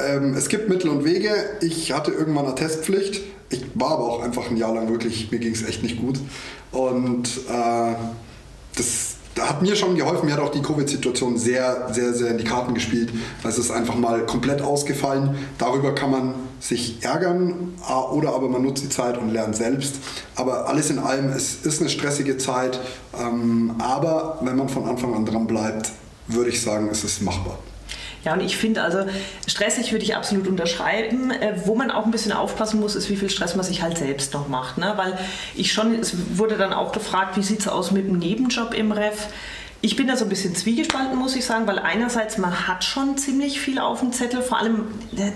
ähm, 0.08 0.34
es 0.34 0.48
gibt 0.48 0.68
Mittel 0.68 0.90
und 0.90 1.04
Wege. 1.04 1.30
Ich 1.60 1.92
hatte 1.92 2.12
irgendwann 2.12 2.46
eine 2.46 2.54
Testpflicht. 2.54 3.20
Ich 3.50 3.62
war 3.74 3.92
aber 3.92 4.04
auch 4.04 4.22
einfach 4.22 4.50
ein 4.50 4.56
Jahr 4.56 4.74
lang 4.74 4.88
wirklich, 4.88 5.30
mir 5.30 5.38
ging 5.38 5.52
es 5.52 5.68
echt 5.68 5.82
nicht 5.82 6.00
gut. 6.00 6.18
Und 6.72 7.28
äh, 7.48 7.94
das 8.76 9.15
hat 9.40 9.62
mir 9.62 9.76
schon 9.76 9.96
geholfen. 9.96 10.26
Mir 10.26 10.32
hat 10.32 10.40
auch 10.40 10.50
die 10.50 10.62
Covid-Situation 10.62 11.36
sehr, 11.38 11.88
sehr, 11.92 12.14
sehr 12.14 12.30
in 12.30 12.38
die 12.38 12.44
Karten 12.44 12.74
gespielt. 12.74 13.10
Es 13.44 13.58
ist 13.58 13.70
einfach 13.70 13.94
mal 13.94 14.24
komplett 14.26 14.62
ausgefallen. 14.62 15.36
Darüber 15.58 15.94
kann 15.94 16.10
man 16.10 16.34
sich 16.60 17.02
ärgern 17.02 17.74
oder 18.12 18.34
aber 18.34 18.48
man 18.48 18.62
nutzt 18.62 18.82
die 18.84 18.88
Zeit 18.88 19.18
und 19.18 19.30
lernt 19.30 19.56
selbst. 19.56 19.96
Aber 20.34 20.68
alles 20.68 20.90
in 20.90 20.98
allem, 20.98 21.28
es 21.28 21.66
ist 21.66 21.80
eine 21.80 21.90
stressige 21.90 22.38
Zeit. 22.38 22.80
Ähm, 23.18 23.74
aber 23.78 24.38
wenn 24.42 24.56
man 24.56 24.68
von 24.68 24.84
Anfang 24.86 25.14
an 25.14 25.26
dran 25.26 25.46
bleibt, 25.46 25.92
würde 26.28 26.50
ich 26.50 26.62
sagen, 26.62 26.88
es 26.90 27.04
ist 27.04 27.22
machbar. 27.22 27.58
Ja, 28.26 28.32
und 28.32 28.40
ich 28.40 28.56
finde 28.56 28.82
also, 28.82 29.06
stressig 29.46 29.92
würde 29.92 30.04
ich 30.04 30.16
absolut 30.16 30.48
unterschreiben. 30.48 31.30
Äh, 31.30 31.60
wo 31.64 31.76
man 31.76 31.92
auch 31.92 32.04
ein 32.04 32.10
bisschen 32.10 32.32
aufpassen 32.32 32.80
muss, 32.80 32.96
ist, 32.96 33.08
wie 33.08 33.14
viel 33.14 33.30
Stress 33.30 33.54
man 33.54 33.64
sich 33.64 33.82
halt 33.82 33.96
selbst 33.96 34.34
noch 34.34 34.48
macht. 34.48 34.78
Ne? 34.78 34.94
Weil 34.96 35.16
ich 35.54 35.72
schon, 35.72 35.94
es 35.94 36.36
wurde 36.36 36.56
dann 36.56 36.72
auch 36.72 36.90
gefragt, 36.90 37.36
wie 37.36 37.42
sieht 37.44 37.60
es 37.60 37.68
aus 37.68 37.92
mit 37.92 38.08
dem 38.08 38.18
Nebenjob 38.18 38.74
im 38.74 38.90
Ref? 38.90 39.28
Ich 39.86 39.94
bin 39.94 40.08
da 40.08 40.16
so 40.16 40.24
ein 40.24 40.28
bisschen 40.28 40.52
zwiegespalten, 40.56 41.16
muss 41.16 41.36
ich 41.36 41.44
sagen, 41.44 41.68
weil 41.68 41.78
einerseits 41.78 42.38
man 42.38 42.66
hat 42.66 42.82
schon 42.82 43.16
ziemlich 43.18 43.60
viel 43.60 43.78
auf 43.78 44.00
dem 44.00 44.10
Zettel, 44.12 44.42
vor 44.42 44.58
allem, 44.58 44.86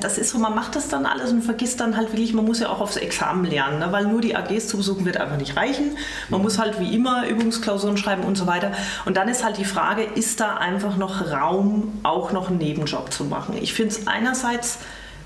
das 0.00 0.18
ist 0.18 0.30
so, 0.30 0.38
man 0.38 0.56
macht 0.56 0.74
das 0.74 0.88
dann 0.88 1.06
alles 1.06 1.30
und 1.30 1.42
vergisst 1.42 1.78
dann 1.78 1.96
halt 1.96 2.08
wirklich, 2.08 2.34
man 2.34 2.44
muss 2.46 2.58
ja 2.58 2.68
auch 2.68 2.80
aufs 2.80 2.96
Examen 2.96 3.44
lernen, 3.44 3.78
ne? 3.78 3.92
weil 3.92 4.06
nur 4.06 4.20
die 4.20 4.34
AGs 4.34 4.66
zu 4.66 4.76
besuchen 4.76 5.04
wird 5.04 5.18
einfach 5.18 5.36
nicht 5.36 5.56
reichen. 5.56 5.96
Man 6.30 6.42
muss 6.42 6.58
halt 6.58 6.80
wie 6.80 6.92
immer 6.92 7.28
Übungsklausuren 7.28 7.96
schreiben 7.96 8.24
und 8.24 8.36
so 8.36 8.48
weiter. 8.48 8.72
Und 9.04 9.16
dann 9.16 9.28
ist 9.28 9.44
halt 9.44 9.56
die 9.56 9.64
Frage, 9.64 10.02
ist 10.02 10.40
da 10.40 10.56
einfach 10.56 10.96
noch 10.96 11.30
Raum, 11.30 12.00
auch 12.02 12.32
noch 12.32 12.48
einen 12.48 12.58
Nebenjob 12.58 13.12
zu 13.12 13.26
machen? 13.26 13.56
Ich 13.56 13.72
finde 13.72 13.94
es 13.94 14.08
einerseits 14.08 14.80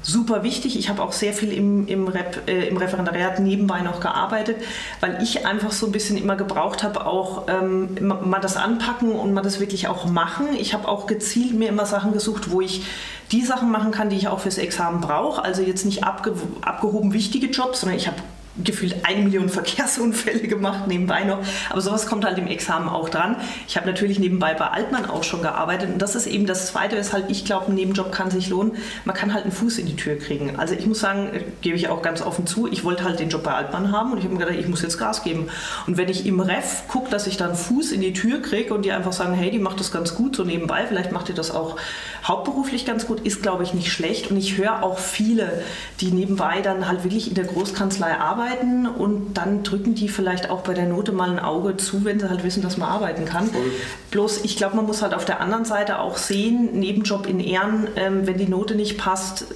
super 0.04 0.42
wichtig. 0.42 0.78
Ich 0.78 0.88
habe 0.88 1.02
auch 1.02 1.12
sehr 1.12 1.32
viel 1.32 1.52
im, 1.52 1.88
im, 1.88 2.06
Rep, 2.06 2.42
äh, 2.46 2.68
im 2.68 2.76
Referendariat 2.76 3.40
nebenbei 3.40 3.80
noch 3.80 4.00
gearbeitet, 4.00 4.58
weil 5.00 5.20
ich 5.22 5.46
einfach 5.46 5.72
so 5.72 5.86
ein 5.86 5.92
bisschen 5.92 6.16
immer 6.16 6.36
gebraucht 6.36 6.82
habe, 6.82 7.06
auch 7.06 7.48
ähm, 7.48 7.96
mal 8.00 8.40
das 8.40 8.56
anpacken 8.56 9.12
und 9.12 9.32
mal 9.32 9.42
das 9.42 9.60
wirklich 9.60 9.88
auch 9.88 10.06
machen. 10.06 10.48
Ich 10.58 10.74
habe 10.74 10.86
auch 10.86 11.06
gezielt 11.06 11.54
mir 11.54 11.68
immer 11.68 11.86
Sachen 11.86 12.12
gesucht, 12.12 12.50
wo 12.50 12.60
ich 12.60 12.84
die 13.32 13.42
Sachen 13.42 13.70
machen 13.70 13.90
kann, 13.90 14.10
die 14.10 14.16
ich 14.16 14.28
auch 14.28 14.40
fürs 14.40 14.58
Examen 14.58 15.00
brauche. 15.00 15.42
Also 15.42 15.62
jetzt 15.62 15.86
nicht 15.86 16.04
abge 16.04 16.34
abgehoben 16.60 17.12
wichtige 17.14 17.46
Jobs, 17.46 17.80
sondern 17.80 17.98
ich 17.98 18.06
habe 18.06 18.18
gefühlt 18.62 19.04
eine 19.04 19.22
Million 19.22 19.48
Verkehrsunfälle 19.54 20.46
gemacht 20.46 20.86
nebenbei 20.86 21.24
noch. 21.24 21.38
Aber 21.70 21.80
sowas 21.80 22.06
kommt 22.06 22.24
halt 22.24 22.38
im 22.38 22.46
Examen 22.46 22.88
auch 22.88 23.08
dran. 23.08 23.36
Ich 23.66 23.76
habe 23.76 23.86
natürlich 23.86 24.18
nebenbei 24.18 24.54
bei 24.54 24.66
Altmann 24.66 25.06
auch 25.06 25.24
schon 25.24 25.42
gearbeitet 25.42 25.90
und 25.92 26.00
das 26.00 26.14
ist 26.14 26.26
eben 26.26 26.46
das 26.46 26.68
Zweite, 26.68 26.96
weshalb 26.96 27.30
ich 27.30 27.44
glaube, 27.44 27.72
ein 27.72 27.74
Nebenjob 27.74 28.12
kann 28.12 28.30
sich 28.30 28.48
lohnen. 28.48 28.76
Man 29.04 29.16
kann 29.16 29.34
halt 29.34 29.44
einen 29.44 29.52
Fuß 29.52 29.78
in 29.78 29.86
die 29.86 29.96
Tür 29.96 30.16
kriegen. 30.16 30.56
Also 30.56 30.74
ich 30.74 30.86
muss 30.86 31.00
sagen, 31.00 31.30
äh, 31.32 31.40
gebe 31.62 31.76
ich 31.76 31.88
auch 31.88 32.02
ganz 32.02 32.22
offen 32.22 32.46
zu, 32.46 32.70
ich 32.70 32.84
wollte 32.84 33.04
halt 33.04 33.18
den 33.18 33.28
Job 33.28 33.42
bei 33.42 33.52
Altmann 33.52 33.90
haben 33.90 34.12
und 34.12 34.18
ich 34.18 34.24
habe 34.24 34.34
mir 34.34 34.40
gedacht, 34.40 34.58
ich 34.58 34.68
muss 34.68 34.82
jetzt 34.82 34.98
Gas 34.98 35.24
geben. 35.24 35.48
Und 35.86 35.96
wenn 35.96 36.08
ich 36.08 36.26
im 36.26 36.40
Ref 36.40 36.86
gucke, 36.88 37.10
dass 37.10 37.26
ich 37.26 37.36
dann 37.36 37.56
Fuß 37.56 37.92
in 37.92 38.00
die 38.00 38.12
Tür 38.12 38.40
kriege 38.40 38.74
und 38.74 38.84
die 38.84 38.92
einfach 38.92 39.12
sagen, 39.12 39.34
hey, 39.34 39.50
die 39.50 39.58
macht 39.58 39.80
das 39.80 39.90
ganz 39.90 40.14
gut 40.14 40.36
so 40.36 40.44
nebenbei, 40.44 40.86
vielleicht 40.86 41.12
macht 41.12 41.28
ihr 41.28 41.34
das 41.34 41.50
auch 41.50 41.76
hauptberuflich 42.24 42.86
ganz 42.86 43.06
gut, 43.06 43.20
ist 43.20 43.42
glaube 43.42 43.62
ich 43.64 43.74
nicht 43.74 43.92
schlecht 43.92 44.30
und 44.30 44.36
ich 44.36 44.56
höre 44.56 44.82
auch 44.82 44.98
viele, 44.98 45.62
die 46.00 46.10
nebenbei 46.10 46.60
dann 46.60 46.88
halt 46.88 47.04
wirklich 47.04 47.28
in 47.28 47.34
der 47.34 47.44
Großkanzlei 47.44 48.16
arbeiten 48.18 48.43
und 48.86 49.34
dann 49.34 49.62
drücken 49.62 49.94
die 49.94 50.08
vielleicht 50.08 50.50
auch 50.50 50.62
bei 50.62 50.74
der 50.74 50.86
Note 50.86 51.12
mal 51.12 51.30
ein 51.30 51.38
Auge 51.38 51.76
zu, 51.76 52.04
wenn 52.04 52.20
sie 52.20 52.28
halt 52.28 52.44
wissen, 52.44 52.62
dass 52.62 52.76
man 52.76 52.88
arbeiten 52.88 53.24
kann. 53.24 53.48
Voll. 53.48 53.62
Bloß 54.10 54.44
ich 54.44 54.56
glaube, 54.56 54.76
man 54.76 54.86
muss 54.86 55.02
halt 55.02 55.14
auf 55.14 55.24
der 55.24 55.40
anderen 55.40 55.64
Seite 55.64 55.98
auch 55.98 56.16
sehen, 56.16 56.78
Nebenjob 56.78 57.26
in 57.26 57.40
Ehren, 57.40 57.88
ähm, 57.96 58.26
wenn 58.26 58.38
die 58.38 58.48
Note 58.48 58.74
nicht 58.74 58.98
passt, 58.98 59.46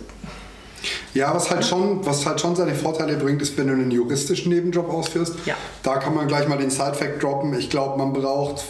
ja, 1.14 1.34
was 1.34 1.50
halt, 1.50 1.64
schon, 1.64 2.04
was 2.06 2.24
halt 2.26 2.40
schon 2.40 2.54
seine 2.54 2.74
Vorteile 2.74 3.16
bringt, 3.16 3.42
ist, 3.42 3.56
wenn 3.58 3.66
du 3.66 3.72
einen 3.72 3.90
juristischen 3.90 4.52
Nebenjob 4.52 4.88
ausführst. 4.88 5.34
Ja. 5.46 5.54
Da 5.82 5.96
kann 5.96 6.14
man 6.14 6.28
gleich 6.28 6.46
mal 6.46 6.58
den 6.58 6.70
Side-Fact 6.70 7.22
droppen. 7.22 7.58
Ich 7.58 7.70
glaube, 7.70 7.98
man 7.98 8.12
braucht 8.12 8.64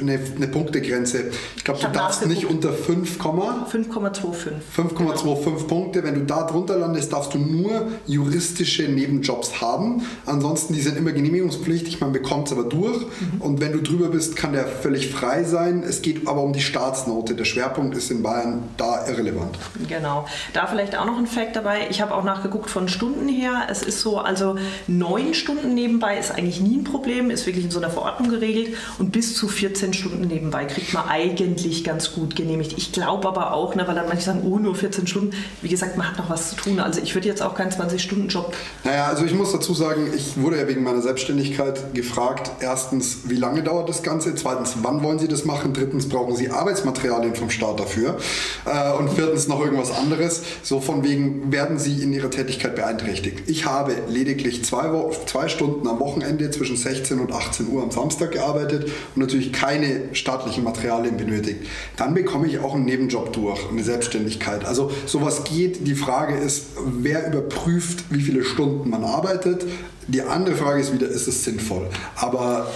eine, 0.00 0.18
eine 0.36 0.48
Punktegrenze. 0.48 1.30
Ich 1.56 1.64
glaube, 1.64 1.80
du 1.80 1.88
darfst 1.88 2.26
nicht 2.26 2.46
unter 2.46 2.72
5, 2.72 3.20
5,25. 3.20 4.50
5,25 4.76 5.66
Punkte. 5.66 6.02
Wenn 6.02 6.14
du 6.14 6.24
da 6.24 6.44
drunter 6.44 6.78
landest, 6.78 7.12
darfst 7.12 7.34
du 7.34 7.38
nur 7.38 7.88
juristische 8.06 8.84
Nebenjobs 8.84 9.60
haben. 9.60 10.02
Ansonsten, 10.26 10.74
die 10.74 10.80
sind 10.80 10.96
immer 10.96 11.12
genehmigungspflichtig, 11.12 12.00
man 12.00 12.12
bekommt 12.12 12.48
es 12.48 12.52
aber 12.52 12.64
durch. 12.64 13.00
Mhm. 13.00 13.40
Und 13.40 13.60
wenn 13.60 13.72
du 13.72 13.80
drüber 13.80 14.08
bist, 14.08 14.36
kann 14.36 14.52
der 14.52 14.66
völlig 14.66 15.08
frei 15.08 15.44
sein. 15.44 15.82
Es 15.82 16.02
geht 16.02 16.26
aber 16.26 16.42
um 16.42 16.52
die 16.52 16.60
Staatsnote. 16.60 17.34
Der 17.34 17.44
Schwerpunkt 17.44 17.96
ist 17.96 18.10
in 18.10 18.22
Bayern 18.22 18.62
da 18.76 19.06
irrelevant. 19.06 19.58
Genau. 19.88 20.26
Da 20.52 20.66
vielleicht 20.66 20.96
auch 20.96 21.04
noch 21.04 21.18
ein 21.18 21.26
Fact 21.26 21.56
dabei. 21.56 21.88
Ich 21.90 22.00
habe 22.00 22.14
auch 22.14 22.24
nachgeguckt 22.24 22.70
von 22.70 22.88
Stunden 22.88 23.28
her. 23.28 23.66
Es 23.68 23.82
ist 23.82 24.00
so, 24.00 24.18
also 24.18 24.56
neun 24.86 25.34
Stunden 25.34 25.74
nebenbei 25.74 26.18
ist 26.18 26.30
eigentlich 26.30 26.60
nie 26.60 26.78
ein 26.78 26.84
Problem, 26.84 27.30
ist 27.30 27.46
wirklich 27.46 27.64
in 27.64 27.70
so 27.70 27.78
einer 27.78 27.90
Verordnung 27.90 28.30
geregelt. 28.30 28.76
Und 28.98 29.12
bis 29.12 29.34
zu 29.34 29.48
14 29.48 29.89
14 29.90 29.94
Stunden 29.94 30.28
nebenbei 30.28 30.64
kriegt 30.64 30.92
man 30.94 31.08
eigentlich 31.08 31.84
ganz 31.84 32.12
gut 32.12 32.36
genehmigt. 32.36 32.74
Ich 32.76 32.92
glaube 32.92 33.28
aber 33.28 33.52
auch, 33.52 33.74
ne, 33.74 33.86
weil 33.86 33.94
dann 33.94 34.08
manche 34.08 34.24
sagen, 34.24 34.42
oh, 34.44 34.58
nur 34.58 34.74
14 34.74 35.06
Stunden. 35.06 35.34
Wie 35.62 35.68
gesagt, 35.68 35.96
man 35.96 36.08
hat 36.08 36.18
noch 36.18 36.30
was 36.30 36.50
zu 36.50 36.56
tun. 36.56 36.80
Also 36.80 37.00
ich 37.00 37.14
würde 37.14 37.28
jetzt 37.28 37.42
auch 37.42 37.54
keinen 37.54 37.70
20-Stunden-Job. 37.70 38.54
Naja, 38.84 39.06
also 39.06 39.24
ich 39.24 39.34
muss 39.34 39.52
dazu 39.52 39.74
sagen, 39.74 40.08
ich 40.14 40.40
wurde 40.40 40.58
ja 40.58 40.68
wegen 40.68 40.82
meiner 40.82 41.02
Selbstständigkeit 41.02 41.94
gefragt, 41.94 42.50
erstens, 42.60 43.20
wie 43.24 43.36
lange 43.36 43.62
dauert 43.62 43.88
das 43.88 44.02
Ganze? 44.02 44.34
Zweitens, 44.34 44.74
wann 44.82 45.02
wollen 45.02 45.18
Sie 45.18 45.28
das 45.28 45.44
machen? 45.44 45.72
Drittens, 45.72 46.08
brauchen 46.08 46.36
Sie 46.36 46.50
Arbeitsmaterialien 46.50 47.34
vom 47.34 47.50
Staat 47.50 47.80
dafür? 47.80 48.18
Äh, 48.64 48.92
und 48.92 49.10
viertens, 49.10 49.48
noch 49.48 49.60
irgendwas 49.60 49.90
anderes. 49.90 50.42
So 50.62 50.80
von 50.80 51.04
wegen, 51.04 51.52
werden 51.52 51.78
Sie 51.78 52.02
in 52.02 52.12
Ihrer 52.12 52.30
Tätigkeit 52.30 52.76
beeinträchtigt? 52.76 53.48
Ich 53.48 53.66
habe 53.66 53.94
lediglich 54.08 54.64
zwei, 54.64 54.90
zwei 55.26 55.48
Stunden 55.48 55.86
am 55.88 55.98
Wochenende 56.00 56.50
zwischen 56.50 56.76
16 56.76 57.18
und 57.18 57.32
18 57.32 57.68
Uhr 57.68 57.82
am 57.82 57.90
Samstag 57.90 58.32
gearbeitet 58.32 58.90
und 59.14 59.20
natürlich 59.22 59.52
keine 59.52 59.69
keine 59.70 60.14
staatlichen 60.14 60.64
Materialien 60.64 61.16
benötigt, 61.16 61.66
dann 61.96 62.14
bekomme 62.14 62.48
ich 62.48 62.58
auch 62.58 62.74
einen 62.74 62.86
Nebenjob 62.86 63.32
durch, 63.32 63.60
eine 63.70 63.84
Selbstständigkeit. 63.84 64.64
Also 64.64 64.90
sowas 65.06 65.44
geht. 65.44 65.86
Die 65.86 65.94
Frage 65.94 66.36
ist, 66.36 66.66
wer 66.84 67.28
überprüft, 67.28 68.04
wie 68.10 68.20
viele 68.20 68.44
Stunden 68.44 68.90
man 68.90 69.04
arbeitet. 69.04 69.64
Die 70.08 70.22
andere 70.22 70.56
Frage 70.56 70.80
ist 70.80 70.92
wieder, 70.92 71.06
ist 71.06 71.28
es 71.28 71.44
sinnvoll? 71.44 71.88
Aber 72.16 72.66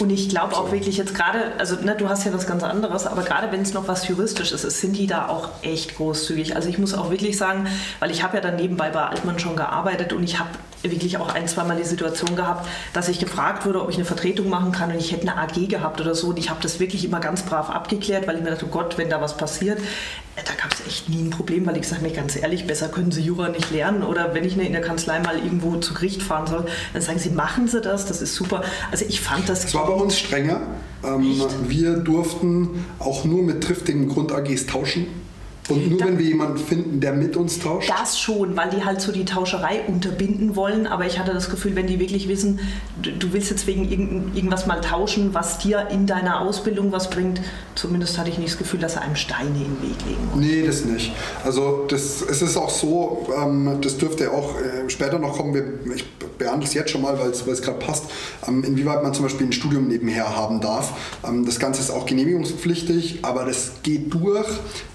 und 0.00 0.10
ich 0.10 0.28
glaube 0.28 0.56
auch 0.56 0.72
wirklich 0.72 0.96
jetzt 0.96 1.14
gerade, 1.14 1.52
also 1.58 1.76
ne, 1.76 1.94
du 1.96 2.08
hast 2.08 2.24
ja 2.24 2.34
was 2.34 2.48
ganz 2.48 2.64
anderes, 2.64 3.06
aber 3.06 3.22
gerade 3.22 3.52
wenn 3.52 3.62
es 3.62 3.74
noch 3.74 3.86
was 3.86 4.08
Juristisches 4.08 4.64
ist, 4.64 4.80
sind 4.80 4.96
die 4.96 5.06
da 5.06 5.28
auch 5.28 5.50
echt 5.62 5.96
großzügig. 5.96 6.56
Also 6.56 6.68
ich 6.68 6.78
muss 6.78 6.94
auch 6.94 7.10
wirklich 7.10 7.36
sagen, 7.36 7.68
weil 8.00 8.10
ich 8.10 8.24
habe 8.24 8.36
ja 8.36 8.42
dann 8.42 8.56
nebenbei 8.56 8.90
bei 8.90 9.02
Altmann 9.02 9.38
schon 9.38 9.54
gearbeitet 9.54 10.12
und 10.12 10.24
ich 10.24 10.40
habe 10.40 10.50
wirklich 10.90 11.16
auch 11.18 11.34
ein, 11.34 11.48
zweimal 11.48 11.76
die 11.76 11.84
Situation 11.84 12.36
gehabt, 12.36 12.68
dass 12.92 13.08
ich 13.08 13.18
gefragt 13.18 13.66
wurde, 13.66 13.82
ob 13.82 13.90
ich 13.90 13.96
eine 13.96 14.04
Vertretung 14.04 14.48
machen 14.48 14.72
kann 14.72 14.90
und 14.90 14.98
ich 14.98 15.12
hätte 15.12 15.28
eine 15.28 15.36
AG 15.38 15.68
gehabt 15.68 16.00
oder 16.00 16.14
so. 16.14 16.28
Und 16.28 16.38
ich 16.38 16.50
habe 16.50 16.60
das 16.62 16.80
wirklich 16.80 17.04
immer 17.04 17.20
ganz 17.20 17.42
brav 17.42 17.70
abgeklärt, 17.70 18.26
weil 18.26 18.36
ich 18.36 18.42
mir 18.42 18.50
dachte, 18.50 18.66
oh 18.66 18.70
Gott, 18.70 18.98
wenn 18.98 19.10
da 19.10 19.20
was 19.20 19.36
passiert, 19.36 19.78
äh, 19.78 20.42
da 20.44 20.52
gab 20.54 20.72
es 20.72 20.86
echt 20.86 21.08
nie 21.08 21.22
ein 21.22 21.30
Problem, 21.30 21.66
weil 21.66 21.76
ich 21.76 21.88
sage 21.88 22.02
mir 22.02 22.10
ganz 22.10 22.36
ehrlich, 22.36 22.66
besser 22.66 22.88
können 22.88 23.12
Sie 23.12 23.22
Jura 23.22 23.48
nicht 23.48 23.70
lernen. 23.70 24.02
Oder 24.02 24.34
wenn 24.34 24.44
ich 24.44 24.56
in 24.56 24.72
der 24.72 24.82
Kanzlei 24.82 25.20
mal 25.20 25.36
irgendwo 25.36 25.76
zu 25.76 25.94
Gericht 25.94 26.22
fahren 26.22 26.46
soll, 26.46 26.66
dann 26.92 27.02
sagen 27.02 27.18
Sie, 27.18 27.30
machen 27.30 27.68
Sie 27.68 27.80
das, 27.80 28.06
das 28.06 28.22
ist 28.22 28.34
super. 28.34 28.62
Also 28.90 29.04
ich 29.08 29.20
fand 29.20 29.48
das... 29.48 29.64
Es 29.64 29.74
war 29.74 29.86
bei 29.86 29.92
uns 29.92 30.18
strenger. 30.18 30.60
Ähm, 31.04 31.42
wir 31.68 31.96
durften 31.96 32.84
auch 32.98 33.24
nur 33.24 33.42
mit 33.42 33.62
triftigen 33.62 34.08
Grund-AGs 34.08 34.66
tauschen. 34.66 35.23
Und 35.68 35.88
nur 35.88 35.98
da, 35.98 36.06
wenn 36.06 36.18
wir 36.18 36.26
jemanden 36.26 36.58
finden, 36.58 37.00
der 37.00 37.14
mit 37.14 37.36
uns 37.36 37.58
tauscht? 37.58 37.88
Das 37.88 38.18
schon, 38.18 38.54
weil 38.56 38.68
die 38.68 38.84
halt 38.84 39.00
so 39.00 39.12
die 39.12 39.24
Tauscherei 39.24 39.82
unterbinden 39.86 40.56
wollen. 40.56 40.86
Aber 40.86 41.06
ich 41.06 41.18
hatte 41.18 41.32
das 41.32 41.48
Gefühl, 41.48 41.74
wenn 41.74 41.86
die 41.86 41.98
wirklich 41.98 42.28
wissen, 42.28 42.60
du, 43.00 43.32
willst 43.32 43.50
jetzt 43.50 43.66
wegen 43.66 43.90
irgend, 43.90 44.36
irgendwas 44.36 44.66
mal 44.66 44.80
tauschen, 44.80 45.32
was 45.32 45.58
dir 45.58 45.88
in 45.90 46.06
deiner 46.06 46.40
Ausbildung 46.40 46.92
was 46.92 47.08
bringt, 47.08 47.40
zumindest 47.84 48.16
hatte 48.16 48.30
ich 48.30 48.38
nicht 48.38 48.50
das 48.52 48.58
Gefühl, 48.58 48.80
dass 48.80 48.96
er 48.96 49.02
einem 49.02 49.14
Steine 49.14 49.50
im 49.50 49.82
Weg 49.82 49.96
legen 50.06 50.28
wollen. 50.32 50.40
Nee, 50.40 50.66
das 50.66 50.86
nicht. 50.86 51.12
Also 51.44 51.84
das, 51.86 52.22
es 52.22 52.40
ist 52.40 52.56
auch 52.56 52.70
so, 52.70 53.28
ähm, 53.38 53.76
das 53.82 53.98
dürfte 53.98 54.30
auch 54.30 54.54
äh, 54.58 54.88
später 54.88 55.18
noch 55.18 55.36
kommen. 55.36 55.52
Wir, 55.52 55.94
ich 55.94 56.10
behandle 56.38 56.66
es 56.66 56.72
jetzt 56.72 56.90
schon 56.90 57.02
mal, 57.02 57.18
weil 57.18 57.28
es 57.28 57.62
gerade 57.62 57.78
passt, 57.78 58.06
ähm, 58.48 58.64
inwieweit 58.64 59.02
man 59.02 59.12
zum 59.12 59.24
Beispiel 59.24 59.46
ein 59.46 59.52
Studium 59.52 59.86
nebenher 59.86 60.34
haben 60.34 60.62
darf. 60.62 60.94
Ähm, 61.28 61.44
das 61.44 61.58
Ganze 61.58 61.82
ist 61.82 61.90
auch 61.90 62.06
genehmigungspflichtig, 62.06 63.18
aber 63.20 63.44
das 63.44 63.72
geht 63.82 64.14
durch 64.14 64.48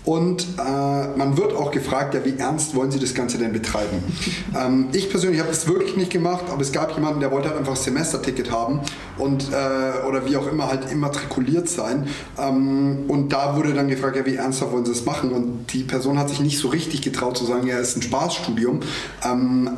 und 0.10 0.48
äh, 0.58 1.18
man 1.18 1.38
wird 1.38 1.54
auch 1.54 1.70
gefragt, 1.70 2.16
ja, 2.16 2.26
wie 2.26 2.36
ernst 2.36 2.74
wollen 2.74 2.90
Sie 2.90 2.98
das 2.98 3.14
Ganze 3.14 3.38
denn 3.38 3.54
betreiben? 3.54 4.04
ähm, 4.60 4.88
ich 4.92 5.12
persönlich 5.12 5.40
habe 5.40 5.50
das 5.50 5.68
wirklich 5.68 5.96
nicht 5.98 6.12
gemacht, 6.12 6.46
aber 6.52 6.62
es 6.64 6.72
gab 6.72 6.96
jemanden, 6.96 7.20
der 7.20 7.30
wollte 7.30 7.50
halt 7.50 7.60
einfach 7.60 7.74
ein 7.74 7.78
Semesterticket 7.78 8.50
haben 8.50 8.80
und, 9.20 9.50
äh, 9.52 10.08
oder 10.08 10.26
wie 10.26 10.36
auch 10.36 10.48
immer 10.48 10.68
halt 10.68 10.92
immatrikuliert 10.92 11.70
sein. 11.70 12.08
Ähm, 12.40 12.79
und 13.08 13.30
da 13.34 13.56
wurde 13.56 13.74
dann 13.74 13.88
gefragt, 13.88 14.16
ja, 14.16 14.26
wie 14.26 14.36
ernsthaft 14.36 14.72
wollen 14.72 14.86
Sie 14.86 14.92
das 14.92 15.06
machen? 15.06 15.32
Und 15.32 15.68
die 15.74 15.84
Person 15.84 16.18
hat 16.18 16.30
sich 16.30 16.40
nicht 16.40 16.58
so 16.58 16.68
richtig 16.68 17.02
getraut 17.02 17.38
zu 17.38 17.46
sagen, 17.46 17.68
ja, 17.68 17.78
es 17.78 17.90
ist 17.90 17.98
ein 17.98 18.02
Spaßstudium. 18.04 18.80
Ähm, 19.24 19.70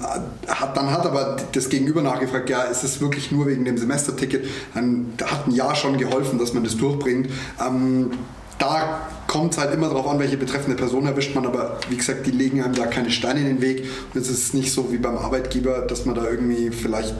hat, 0.47 0.77
dann 0.77 0.91
hat 0.91 1.05
aber 1.05 1.37
das 1.51 1.69
Gegenüber 1.69 2.01
nachgefragt, 2.01 2.49
ja, 2.49 2.63
ist 2.63 2.83
es 2.83 3.01
wirklich 3.01 3.31
nur 3.31 3.47
wegen 3.47 3.65
dem 3.65 3.77
Semesterticket? 3.77 4.45
Dann 4.73 5.13
hat 5.23 5.47
ein 5.47 5.51
Jahr 5.51 5.75
schon 5.75 5.97
geholfen, 5.97 6.39
dass 6.39 6.53
man 6.53 6.63
das 6.63 6.77
durchbringt. 6.77 7.29
Ähm, 7.65 8.11
da 8.57 9.07
kommt 9.27 9.53
es 9.53 9.57
halt 9.57 9.73
immer 9.73 9.87
darauf 9.87 10.07
an, 10.07 10.19
welche 10.19 10.37
betreffende 10.37 10.77
Person 10.77 11.07
erwischt 11.07 11.33
man, 11.33 11.45
aber 11.45 11.79
wie 11.89 11.97
gesagt, 11.97 12.27
die 12.27 12.31
legen 12.31 12.61
einem 12.61 12.75
da 12.75 12.85
keine 12.85 13.09
Steine 13.09 13.39
in 13.39 13.47
den 13.47 13.61
Weg. 13.61 13.85
Und 14.13 14.21
es 14.21 14.29
ist 14.29 14.53
nicht 14.53 14.71
so 14.71 14.91
wie 14.91 14.97
beim 14.97 15.17
Arbeitgeber, 15.17 15.79
dass 15.79 16.05
man 16.05 16.15
da 16.15 16.29
irgendwie 16.29 16.69
vielleicht 16.69 17.15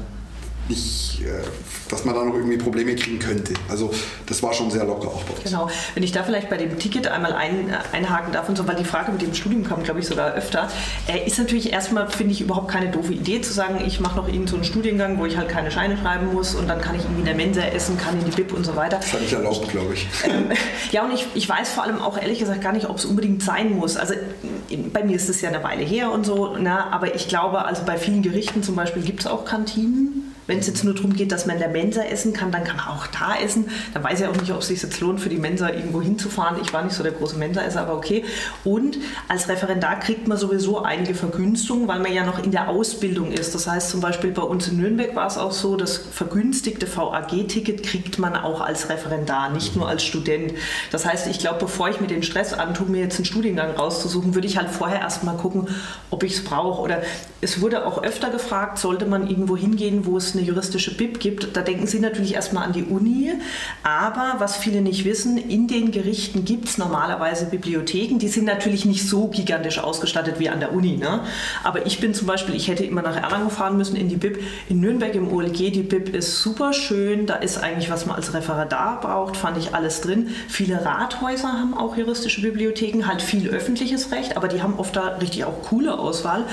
nicht, 0.71 1.21
äh, 1.21 1.43
dass 1.89 2.05
man 2.05 2.15
da 2.15 2.23
noch 2.23 2.33
irgendwie 2.33 2.57
Probleme 2.57 2.95
kriegen 2.95 3.19
könnte. 3.19 3.53
Also 3.69 3.91
das 4.25 4.41
war 4.41 4.53
schon 4.53 4.71
sehr 4.71 4.85
locker 4.85 5.09
auch 5.09 5.23
bei 5.23 5.33
uns. 5.33 5.43
Genau. 5.43 5.69
Wenn 5.93 6.03
ich 6.03 6.11
da 6.11 6.23
vielleicht 6.23 6.49
bei 6.49 6.57
dem 6.57 6.79
Ticket 6.79 7.07
einmal 7.07 7.33
ein, 7.33 7.69
äh, 7.69 7.95
einhaken 7.95 8.31
darf 8.33 8.49
und 8.49 8.57
so, 8.57 8.67
weil 8.67 8.75
die 8.75 8.85
Frage 8.85 9.11
mit 9.11 9.21
dem 9.21 9.33
Studium 9.33 9.63
kam, 9.63 9.83
glaube 9.83 9.99
ich, 9.99 10.07
sogar 10.07 10.33
öfter, 10.33 10.69
äh, 11.07 11.27
ist 11.27 11.37
natürlich 11.37 11.71
erstmal, 11.71 12.09
finde 12.09 12.33
ich, 12.33 12.41
überhaupt 12.41 12.69
keine 12.69 12.89
doofe 12.89 13.13
Idee 13.13 13.41
zu 13.41 13.53
sagen, 13.53 13.83
ich 13.85 13.99
mache 13.99 14.15
noch 14.15 14.25
irgendeinen 14.25 14.47
so 14.47 14.55
einen 14.55 14.65
Studiengang, 14.65 15.19
wo 15.19 15.25
ich 15.25 15.37
halt 15.37 15.49
keine 15.49 15.69
Scheine 15.69 15.97
schreiben 15.97 16.33
muss 16.33 16.55
und 16.55 16.67
dann 16.67 16.81
kann 16.81 16.95
ich 16.95 17.03
irgendwie 17.03 17.21
in 17.21 17.25
der 17.25 17.35
Mensa 17.35 17.61
essen, 17.61 17.97
kann 17.97 18.17
in 18.19 18.25
die 18.25 18.31
Bib 18.31 18.53
und 18.53 18.65
so 18.65 18.75
weiter. 18.75 18.97
Das 18.97 19.13
hat 19.13 19.21
ich 19.21 19.33
erlaubt, 19.33 19.69
glaube 19.69 19.93
ich. 19.93 20.07
Ähm, 20.23 20.51
ja, 20.91 21.03
und 21.03 21.13
ich, 21.13 21.25
ich 21.33 21.47
weiß 21.47 21.69
vor 21.69 21.83
allem 21.83 22.01
auch 22.01 22.17
ehrlich 22.17 22.39
gesagt 22.39 22.61
gar 22.61 22.71
nicht, 22.71 22.89
ob 22.89 22.97
es 22.97 23.05
unbedingt 23.05 23.43
sein 23.43 23.75
muss. 23.75 23.97
Also 23.97 24.13
bei 24.93 25.03
mir 25.03 25.15
ist 25.15 25.29
es 25.29 25.41
ja 25.41 25.49
eine 25.49 25.63
Weile 25.63 25.83
her 25.83 26.11
und 26.11 26.25
so, 26.25 26.55
na, 26.57 26.91
aber 26.91 27.15
ich 27.15 27.27
glaube, 27.27 27.65
also 27.65 27.83
bei 27.85 27.97
vielen 27.97 28.21
Gerichten 28.21 28.63
zum 28.63 28.75
Beispiel 28.75 29.01
gibt 29.01 29.21
es 29.21 29.27
auch 29.27 29.45
Kantinen 29.45 30.30
wenn 30.51 30.59
es 30.59 30.67
jetzt 30.67 30.83
nur 30.83 30.93
darum 30.93 31.13
geht, 31.13 31.31
dass 31.31 31.45
man 31.45 31.55
in 31.55 31.61
der 31.61 31.69
Mensa 31.69 32.03
essen 32.03 32.33
kann, 32.33 32.51
dann 32.51 32.65
kann 32.65 32.75
man 32.75 32.87
auch 32.89 33.07
da 33.07 33.37
essen. 33.41 33.69
Da 33.93 34.03
weiß 34.03 34.19
ich 34.19 34.27
auch 34.27 34.35
nicht, 34.35 34.51
ob 34.51 34.59
es 34.59 34.67
sich 34.67 34.83
jetzt 34.83 34.99
lohnt, 34.99 35.21
für 35.21 35.29
die 35.29 35.37
Mensa 35.37 35.69
irgendwo 35.69 36.01
hinzufahren. 36.01 36.57
Ich 36.61 36.73
war 36.73 36.83
nicht 36.83 36.93
so 36.93 37.03
der 37.03 37.13
große 37.13 37.37
Mensaesser, 37.37 37.79
aber 37.79 37.95
okay. 37.95 38.25
Und 38.65 38.97
als 39.29 39.47
Referendar 39.47 39.97
kriegt 40.01 40.27
man 40.27 40.37
sowieso 40.37 40.83
einige 40.83 41.15
Vergünstigungen, 41.15 41.87
weil 41.87 42.01
man 42.01 42.13
ja 42.13 42.25
noch 42.25 42.43
in 42.43 42.51
der 42.51 42.67
Ausbildung 42.67 43.31
ist. 43.31 43.55
Das 43.55 43.65
heißt 43.65 43.91
zum 43.91 44.01
Beispiel 44.01 44.31
bei 44.31 44.41
uns 44.41 44.67
in 44.67 44.75
Nürnberg 44.75 45.15
war 45.15 45.25
es 45.25 45.37
auch 45.37 45.53
so, 45.53 45.77
das 45.77 45.95
vergünstigte 45.95 46.85
VAG-Ticket 46.85 47.83
kriegt 47.83 48.19
man 48.19 48.35
auch 48.35 48.59
als 48.59 48.89
Referendar, 48.89 49.51
nicht 49.51 49.77
nur 49.77 49.87
als 49.87 50.03
Student. 50.03 50.51
Das 50.91 51.05
heißt, 51.05 51.27
ich 51.27 51.39
glaube, 51.39 51.59
bevor 51.59 51.87
ich 51.87 52.01
mir 52.01 52.07
den 52.07 52.23
Stress 52.23 52.51
antue, 52.51 52.87
mir 52.87 53.03
jetzt 53.03 53.15
einen 53.15 53.25
Studiengang 53.25 53.71
rauszusuchen, 53.71 54.35
würde 54.35 54.47
ich 54.47 54.57
halt 54.57 54.69
vorher 54.69 54.99
erstmal 54.99 55.37
gucken, 55.37 55.69
ob 56.09 56.23
ich 56.23 56.33
es 56.33 56.43
brauche. 56.43 56.81
Oder 56.81 57.03
es 57.39 57.61
wurde 57.61 57.85
auch 57.85 58.03
öfter 58.03 58.29
gefragt, 58.29 58.79
sollte 58.79 59.05
man 59.05 59.29
irgendwo 59.29 59.55
hingehen, 59.55 60.05
wo 60.05 60.17
es 60.17 60.35
eine 60.35 60.40
eine 60.41 60.49
juristische 60.49 60.95
BIP 60.95 61.19
gibt, 61.19 61.55
da 61.55 61.61
denken 61.61 61.87
Sie 61.87 61.99
natürlich 61.99 62.33
erstmal 62.33 62.65
an 62.65 62.73
die 62.73 62.83
Uni. 62.83 63.31
Aber 63.83 64.35
was 64.39 64.57
viele 64.57 64.81
nicht 64.81 65.05
wissen, 65.05 65.37
in 65.37 65.67
den 65.67 65.91
Gerichten 65.91 66.45
gibt 66.45 66.67
es 66.67 66.77
normalerweise 66.77 67.45
Bibliotheken. 67.45 68.17
Die 68.19 68.27
sind 68.27 68.45
natürlich 68.45 68.85
nicht 68.85 69.07
so 69.07 69.27
gigantisch 69.27 69.79
ausgestattet 69.79 70.39
wie 70.39 70.49
an 70.49 70.59
der 70.59 70.73
Uni. 70.73 70.97
Ne? 70.97 71.21
Aber 71.63 71.85
ich 71.85 71.99
bin 71.99 72.13
zum 72.13 72.27
Beispiel, 72.27 72.55
ich 72.55 72.67
hätte 72.67 72.83
immer 72.83 73.01
nach 73.01 73.15
Erlangen 73.15 73.49
fahren 73.49 73.77
müssen 73.77 73.95
in 73.95 74.09
die 74.09 74.17
BIP. 74.17 74.39
In 74.69 74.79
Nürnberg 74.79 75.13
im 75.15 75.31
OLG, 75.31 75.71
die 75.71 75.83
BIP 75.83 76.15
ist 76.15 76.41
super 76.41 76.73
schön. 76.73 77.25
Da 77.25 77.35
ist 77.35 77.57
eigentlich, 77.57 77.89
was 77.89 78.05
man 78.05 78.15
als 78.15 78.33
Referendar 78.33 78.99
braucht, 79.01 79.37
fand 79.37 79.57
ich 79.57 79.73
alles 79.75 80.01
drin. 80.01 80.29
Viele 80.47 80.83
Rathäuser 80.83 81.53
haben 81.53 81.77
auch 81.77 81.95
juristische 81.95 82.41
Bibliotheken, 82.41 83.07
halt 83.07 83.21
viel 83.21 83.49
öffentliches 83.49 84.11
Recht, 84.11 84.37
aber 84.37 84.47
die 84.47 84.61
haben 84.61 84.75
oft 84.77 84.95
da 84.95 85.17
richtig 85.17 85.45
auch 85.45 85.61
coole 85.63 85.97
Auswahl. 85.97 86.45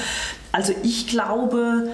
Also 0.52 0.72
ich 0.82 1.06
glaube, 1.06 1.90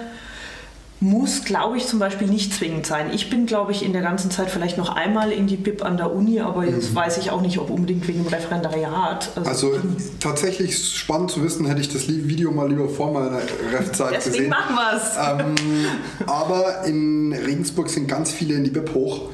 muss, 1.05 1.43
glaube 1.45 1.77
ich, 1.77 1.85
zum 1.85 1.99
Beispiel 1.99 2.27
nicht 2.27 2.51
zwingend 2.51 2.87
sein. 2.87 3.11
Ich 3.13 3.29
bin, 3.29 3.45
glaube 3.45 3.71
ich, 3.71 3.85
in 3.85 3.93
der 3.93 4.01
ganzen 4.01 4.31
Zeit 4.31 4.49
vielleicht 4.49 4.77
noch 4.77 4.95
einmal 4.95 5.31
in 5.31 5.45
die 5.45 5.55
BIP 5.55 5.85
an 5.85 5.97
der 5.97 6.11
Uni, 6.11 6.39
aber 6.39 6.65
jetzt 6.65 6.91
mhm. 6.91 6.95
weiß 6.95 7.19
ich 7.19 7.29
auch 7.29 7.41
nicht, 7.41 7.59
ob 7.59 7.69
unbedingt 7.69 8.07
wegen 8.07 8.23
dem 8.23 8.27
Referendariat. 8.27 9.29
Also, 9.35 9.73
also 9.73 9.79
tatsächlich 10.19 10.75
spannend 10.95 11.29
zu 11.29 11.43
wissen, 11.43 11.67
hätte 11.67 11.81
ich 11.81 11.93
das 11.93 12.07
Video 12.07 12.51
mal 12.51 12.67
lieber 12.67 12.89
vor 12.89 13.13
meiner 13.13 13.37
Refzeit 13.71 14.15
gesehen. 14.15 14.31
Deswegen 14.33 14.49
machen 14.49 14.75
wir 14.75 14.97
es. 14.97 15.15
Ähm, 15.15 16.25
aber 16.25 16.85
in 16.85 17.33
Regensburg 17.33 17.89
sind 17.89 18.07
ganz 18.07 18.31
viele 18.31 18.55
in 18.55 18.63
die 18.63 18.71
BIP 18.71 18.93
hoch. 18.95 19.29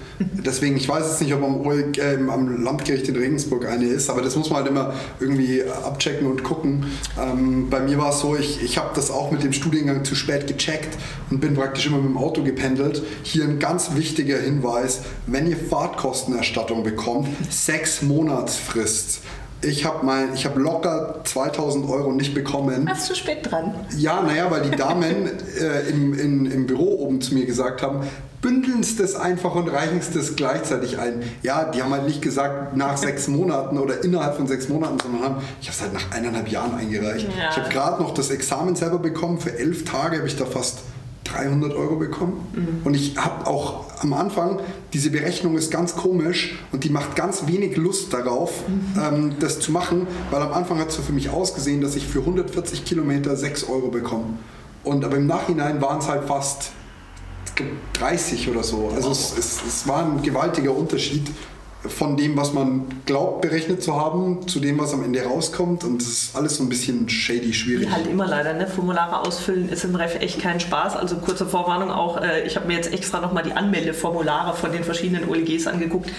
Deswegen, 0.46 0.78
ich 0.78 0.88
weiß 0.88 1.08
jetzt 1.08 1.22
nicht, 1.22 1.34
ob 1.34 1.44
am, 1.44 1.63
äh, 1.66 2.32
am 2.32 2.63
Landgericht 2.63 3.08
in 3.08 3.16
Regensburg 3.16 3.66
eine 3.66 3.86
ist, 3.86 4.10
aber 4.10 4.22
das 4.22 4.36
muss 4.36 4.50
man 4.50 4.60
halt 4.60 4.68
immer 4.68 4.94
irgendwie 5.20 5.63
abchecken 5.63 6.28
und 6.28 6.44
gucken. 6.44 6.86
Ähm, 7.20 7.70
bei 7.70 7.80
mir 7.80 7.98
war 7.98 8.10
es 8.10 8.20
so, 8.20 8.36
ich, 8.36 8.62
ich 8.63 8.78
habe 8.78 8.90
das 8.96 9.12
auch 9.12 9.32
mit 9.32 9.44
dem 9.44 9.54
Studiengang 9.54 10.04
zu 10.06 10.16
spät 10.16 10.48
gecheckt 10.48 10.98
und 11.30 11.40
bin 11.40 11.58
praktisch 11.62 11.86
immer 11.86 11.98
mit 11.98 12.08
dem 12.08 12.18
Auto 12.18 12.41
gependelt. 12.41 13.03
Hier 13.22 13.44
ein 13.44 13.60
ganz 13.60 13.94
wichtiger 13.94 14.39
Hinweis, 14.39 15.01
wenn 15.27 15.46
ihr 15.46 15.58
Fahrtkostenerstattung 15.58 16.82
bekommt, 16.82 17.27
sechs 17.51 18.01
Monatsfrist. 18.01 19.20
Ich 19.62 19.86
habe 19.86 20.08
hab 20.12 20.58
locker 20.58 21.20
2000 21.24 21.88
Euro 21.88 22.13
nicht 22.13 22.34
bekommen. 22.34 22.88
Warst 22.88 23.12
du 23.12 23.13
spät 23.13 23.51
dran? 23.51 23.75
Ja, 23.96 24.24
naja, 24.24 24.50
weil 24.50 24.63
die 24.63 24.75
Damen 24.75 25.30
äh, 25.60 25.88
im, 25.91 26.18
in, 26.18 26.46
im 26.48 26.65
Büro 26.65 26.98
oben 27.06 27.22
zu 27.22 27.36
mir 27.36 27.46
gesagt 27.46 27.84
haben, 27.84 28.08
bündeln 28.41 28.80
es 28.80 28.98
das 28.98 29.15
einfach 29.15 29.53
und 29.53 29.68
reichen 29.68 30.00
es 30.00 30.10
das 30.10 30.36
gleichzeitig 30.36 30.98
ein. 30.98 31.22
Ja, 31.44 31.65
die 31.65 31.84
haben 31.84 31.91
halt 31.91 32.08
nicht 32.08 32.24
gesagt 32.24 32.75
nach 32.75 32.98
sechs 32.98 33.27
Monaten 33.27 33.77
oder 33.77 34.03
innerhalb 34.03 34.36
von 34.36 34.48
sechs 34.48 34.68
Monaten, 34.68 34.98
sondern 35.00 35.22
haben, 35.22 35.36
ich 35.62 35.68
habe 35.68 35.75
es 35.75 35.82
halt 35.84 35.94
nach 35.94 36.12
eineinhalb 36.12 36.48
Jahren 36.48 36.74
eingereicht. 36.74 37.27
Ja. 37.38 37.51
Ich 37.51 37.58
habe 37.58 37.70
gerade 37.70 38.01
noch 38.01 38.15
das 38.15 38.32
Examen 38.32 38.75
selber 38.75 38.98
bekommen. 38.98 39.39
Für 39.39 39.56
elf 39.56 39.86
Tage 39.86 40.18
habe 40.18 40.27
ich 40.27 40.38
da 40.38 40.48
fast 40.48 40.80
300 41.34 41.74
Euro 41.74 41.96
bekommen. 41.96 42.42
Mhm. 42.54 42.82
Und 42.84 42.94
ich 42.94 43.18
habe 43.18 43.48
auch 43.48 43.86
am 44.02 44.14
Anfang, 44.14 44.60
diese 44.94 45.12
Berechnung 45.12 45.58
ist 45.58 45.72
ganz 45.72 45.96
komisch 45.96 46.60
und 46.72 46.84
die 46.84 46.90
macht 46.90 47.16
ganz 47.16 47.48
wenig 47.48 47.78
Lust 47.78 48.14
darauf, 48.14 48.68
mhm. 48.68 49.02
ähm, 49.02 49.36
das 49.40 49.60
zu 49.60 49.72
machen, 49.72 50.08
weil 50.30 50.42
am 50.42 50.54
Anfang 50.54 50.80
hat 50.80 50.90
es 50.90 50.96
so 50.96 51.02
für 51.02 51.14
mich 51.14 51.30
ausgesehen, 51.30 51.82
dass 51.82 51.96
ich 51.96 52.08
für 52.08 52.20
140 52.20 52.86
Kilometer 52.86 53.36
6 53.36 53.70
Euro 53.70 53.90
bekomme. 53.90 54.38
Und 54.84 55.06
aber 55.06 55.18
im 55.18 55.28
Nachhinein 55.28 55.82
waren 55.82 56.00
es 56.00 56.08
halt 56.08 56.26
fast 56.26 56.72
30 57.94 58.50
oder 58.50 58.64
so. 58.64 58.92
Also 58.96 59.10
wow. 59.10 59.12
es, 59.12 59.38
es, 59.38 59.62
es 59.68 59.88
war 59.88 60.06
ein 60.06 60.22
gewaltiger 60.22 60.76
Unterschied 60.76 61.30
von 61.88 62.16
dem, 62.16 62.38
was 62.38 62.54
man 62.54 62.86
glaubt, 63.06 63.42
berechnet 63.42 63.82
zu 63.82 63.96
haben, 63.96 64.48
zu 64.48 64.60
dem, 64.60 64.80
was 64.80 64.94
am 64.94 65.04
Ende 65.04 65.24
rauskommt. 65.24 65.84
Und 65.84 66.02
das 66.02 66.08
ist 66.08 66.36
alles 66.36 66.58
so 66.58 66.64
ein 66.64 66.70
bisschen 66.70 67.10
shady, 67.10 67.54
schwierig. 67.54 67.88
Wie 67.88 67.92
halt 67.92 68.08
immer 68.08 68.28
leider, 68.28 68.54
ne? 68.54 68.68
Formulare 68.68 69.22
ausfüllen 69.26 69.70
ist 69.70 69.84
im 69.84 69.96
Ref 69.96 70.20
echt 70.20 70.40
kein 70.40 70.60
Spaß. 70.60 70.96
Also 70.96 71.18
kurze 71.18 71.46
Vorwarnung 71.46 71.92
auch, 71.92 72.22
äh, 72.22 72.46
ich 72.46 72.56
habe 72.56 72.68
mir 72.68 72.76
jetzt 72.76 72.94
extra 72.94 73.20
nochmal 73.20 73.44
die 73.44 73.54
Anmeldeformulare 73.54 74.56
von 74.56 74.72
den 74.72 74.84
verschiedenen 74.84 75.28
OLGs 75.28 75.68
angeguckt 75.68 76.12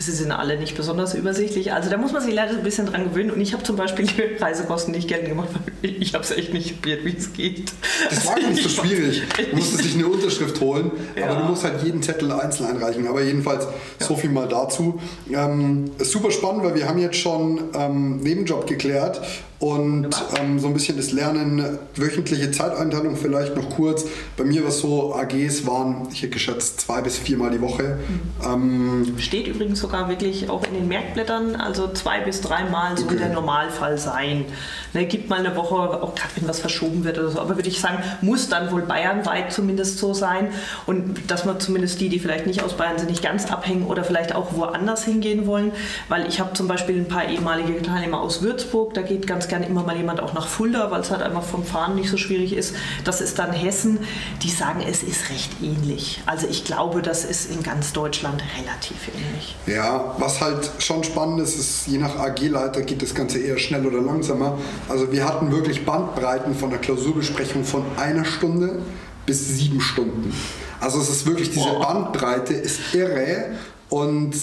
sie 0.00 0.12
sind 0.12 0.32
alle 0.32 0.58
nicht 0.58 0.76
besonders 0.76 1.14
übersichtlich. 1.14 1.72
Also 1.72 1.90
da 1.90 1.98
muss 1.98 2.12
man 2.12 2.22
sich 2.22 2.34
leider 2.34 2.52
ein 2.52 2.62
bisschen 2.62 2.86
dran 2.86 3.04
gewöhnen. 3.04 3.30
Und 3.30 3.40
ich 3.40 3.52
habe 3.52 3.62
zum 3.62 3.76
Beispiel 3.76 4.06
die 4.06 4.22
Reisekosten 4.40 4.92
nicht 4.92 5.08
geltend 5.08 5.28
gemacht, 5.28 5.48
weil 5.52 5.90
ich 6.00 6.14
habe 6.14 6.24
es 6.24 6.30
echt 6.30 6.52
nicht 6.54 6.80
probiert, 6.80 7.04
wie 7.04 7.16
es 7.16 7.32
geht. 7.32 7.72
Das 8.08 8.26
war 8.26 8.40
gar 8.40 8.48
nicht 8.48 8.62
so 8.62 8.68
schwierig. 8.68 9.22
Du 9.50 9.56
musstest 9.56 9.84
dich 9.84 9.94
eine 9.94 10.06
Unterschrift 10.06 10.58
holen, 10.60 10.90
ja. 11.14 11.28
aber 11.28 11.40
du 11.40 11.48
musst 11.48 11.64
halt 11.64 11.82
jeden 11.84 12.02
Zettel 12.02 12.32
einzeln 12.32 12.70
einreichen. 12.70 13.06
Aber 13.06 13.22
jedenfalls 13.22 13.64
ja. 13.64 14.06
so 14.06 14.16
viel 14.16 14.30
mal 14.30 14.48
dazu. 14.48 14.98
Ähm, 15.30 15.90
ist 15.98 16.12
super 16.12 16.30
spannend, 16.30 16.64
weil 16.64 16.74
wir 16.74 16.88
haben 16.88 16.98
jetzt 16.98 17.16
schon 17.16 17.68
ähm, 17.74 18.20
Nebenjob 18.20 18.66
geklärt 18.66 19.20
und 19.60 20.08
ähm, 20.40 20.58
so 20.58 20.68
ein 20.68 20.72
bisschen 20.72 20.96
das 20.96 21.12
Lernen, 21.12 21.78
wöchentliche 21.94 22.50
Zeiteinteilung 22.50 23.14
vielleicht 23.14 23.54
noch 23.56 23.68
kurz. 23.68 24.06
Bei 24.38 24.42
mir 24.42 24.62
war 24.62 24.70
es 24.70 24.80
so, 24.80 25.14
AGs 25.14 25.66
waren, 25.66 26.08
ich 26.10 26.22
hätte 26.22 26.32
geschätzt, 26.32 26.80
zwei 26.80 27.02
bis 27.02 27.18
viermal 27.18 27.50
die 27.50 27.60
Woche. 27.60 27.98
Mhm. 28.42 29.06
Ähm, 29.06 29.18
Steht 29.18 29.48
übrigens 29.48 29.80
sogar 29.80 30.08
wirklich 30.08 30.48
auch 30.48 30.64
in 30.66 30.72
den 30.72 30.88
Merkblättern, 30.88 31.56
also 31.56 31.92
zwei 31.92 32.20
bis 32.20 32.40
dreimal 32.40 32.96
soll 32.96 33.08
okay. 33.08 33.18
der 33.18 33.28
Normalfall 33.34 33.98
sein. 33.98 34.46
Ne, 34.94 35.04
gibt 35.04 35.28
mal 35.28 35.40
eine 35.40 35.54
Woche, 35.54 35.74
auch 35.74 36.14
gerade 36.14 36.30
wenn 36.36 36.48
was 36.48 36.58
verschoben 36.58 37.04
wird 37.04 37.18
oder 37.18 37.28
so, 37.28 37.38
aber 37.38 37.56
würde 37.56 37.68
ich 37.68 37.80
sagen, 37.80 38.02
muss 38.22 38.48
dann 38.48 38.72
wohl 38.72 38.82
bayernweit 38.82 39.52
zumindest 39.52 39.98
so 39.98 40.14
sein 40.14 40.48
und 40.86 41.30
dass 41.30 41.44
man 41.44 41.60
zumindest 41.60 42.00
die, 42.00 42.08
die 42.08 42.18
vielleicht 42.18 42.46
nicht 42.46 42.62
aus 42.62 42.78
Bayern 42.78 42.98
sind, 42.98 43.10
nicht 43.10 43.22
ganz 43.22 43.50
abhängen 43.52 43.84
oder 43.84 44.04
vielleicht 44.04 44.34
auch 44.34 44.54
woanders 44.54 45.04
hingehen 45.04 45.46
wollen, 45.46 45.72
weil 46.08 46.26
ich 46.26 46.40
habe 46.40 46.54
zum 46.54 46.66
Beispiel 46.66 46.96
ein 46.96 47.08
paar 47.08 47.28
ehemalige 47.28 47.82
Teilnehmer 47.82 48.22
aus 48.22 48.40
Würzburg, 48.40 48.94
da 48.94 49.02
geht 49.02 49.26
ganz 49.26 49.49
gerne 49.50 49.66
immer 49.66 49.82
mal 49.82 49.96
jemand 49.96 50.20
auch 50.20 50.32
nach 50.32 50.48
Fulda, 50.48 50.90
weil 50.90 51.02
es 51.02 51.10
halt 51.10 51.20
einfach 51.20 51.42
vom 51.42 51.64
Fahren 51.64 51.94
nicht 51.94 52.08
so 52.08 52.16
schwierig 52.16 52.54
ist. 52.54 52.74
Das 53.04 53.20
ist 53.20 53.38
dann 53.38 53.52
Hessen. 53.52 53.98
Die 54.42 54.48
sagen, 54.48 54.80
es 54.80 55.02
ist 55.02 55.28
recht 55.28 55.50
ähnlich. 55.62 56.22
Also 56.24 56.46
ich 56.48 56.64
glaube, 56.64 57.02
das 57.02 57.26
ist 57.26 57.50
in 57.50 57.62
ganz 57.62 57.92
Deutschland 57.92 58.42
relativ 58.58 59.08
ähnlich. 59.14 59.56
Ja, 59.66 60.14
was 60.18 60.40
halt 60.40 60.70
schon 60.78 61.04
spannend 61.04 61.40
ist, 61.40 61.58
ist, 61.58 61.86
je 61.86 61.98
nach 61.98 62.18
AG-Leiter 62.18 62.80
geht 62.82 63.02
das 63.02 63.14
Ganze 63.14 63.38
eher 63.38 63.58
schnell 63.58 63.86
oder 63.86 64.00
langsamer. 64.00 64.56
Also 64.88 65.12
wir 65.12 65.26
hatten 65.26 65.52
wirklich 65.52 65.84
Bandbreiten 65.84 66.54
von 66.54 66.70
der 66.70 66.78
Klausurbesprechung 66.78 67.64
von 67.64 67.84
einer 67.98 68.24
Stunde 68.24 68.80
bis 69.26 69.48
sieben 69.48 69.80
Stunden. 69.80 70.32
Also 70.80 70.98
es 71.00 71.10
ist 71.10 71.26
wirklich, 71.26 71.50
diese 71.50 71.72
Bandbreite 71.78 72.54
ist 72.54 72.94
irre 72.94 73.50
und 73.90 74.34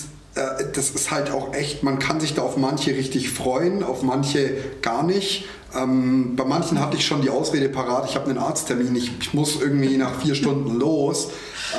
das 0.74 0.92
ist 0.92 1.12
halt 1.12 1.32
auch 1.32 1.54
echt, 1.54 1.84
man 1.84 2.00
kann 2.00 2.20
sich 2.20 2.34
da 2.34 2.44
auf 2.44 2.58
manche 2.58 2.92
richtig 2.92 3.30
freuen, 3.32 3.84
auf 3.84 4.04
manche 4.04 4.54
gar 4.82 5.04
nicht. 5.04 5.46
Ähm, 5.76 6.36
bei 6.36 6.46
manchen 6.46 6.80
hatte 6.80 6.96
ich 6.96 7.06
schon 7.06 7.22
die 7.22 7.30
Ausrede 7.30 7.70
parat, 7.70 8.10
ich 8.10 8.16
habe 8.16 8.30
einen 8.30 8.40
Arzttermin, 8.40 8.96
ich, 8.96 9.12
ich, 9.20 9.34
muss 9.34 9.60
irgendwie 9.60 9.98
nach 9.98 10.22
vier 10.22 10.34
Stunden 10.34 10.80
los. 10.80 11.30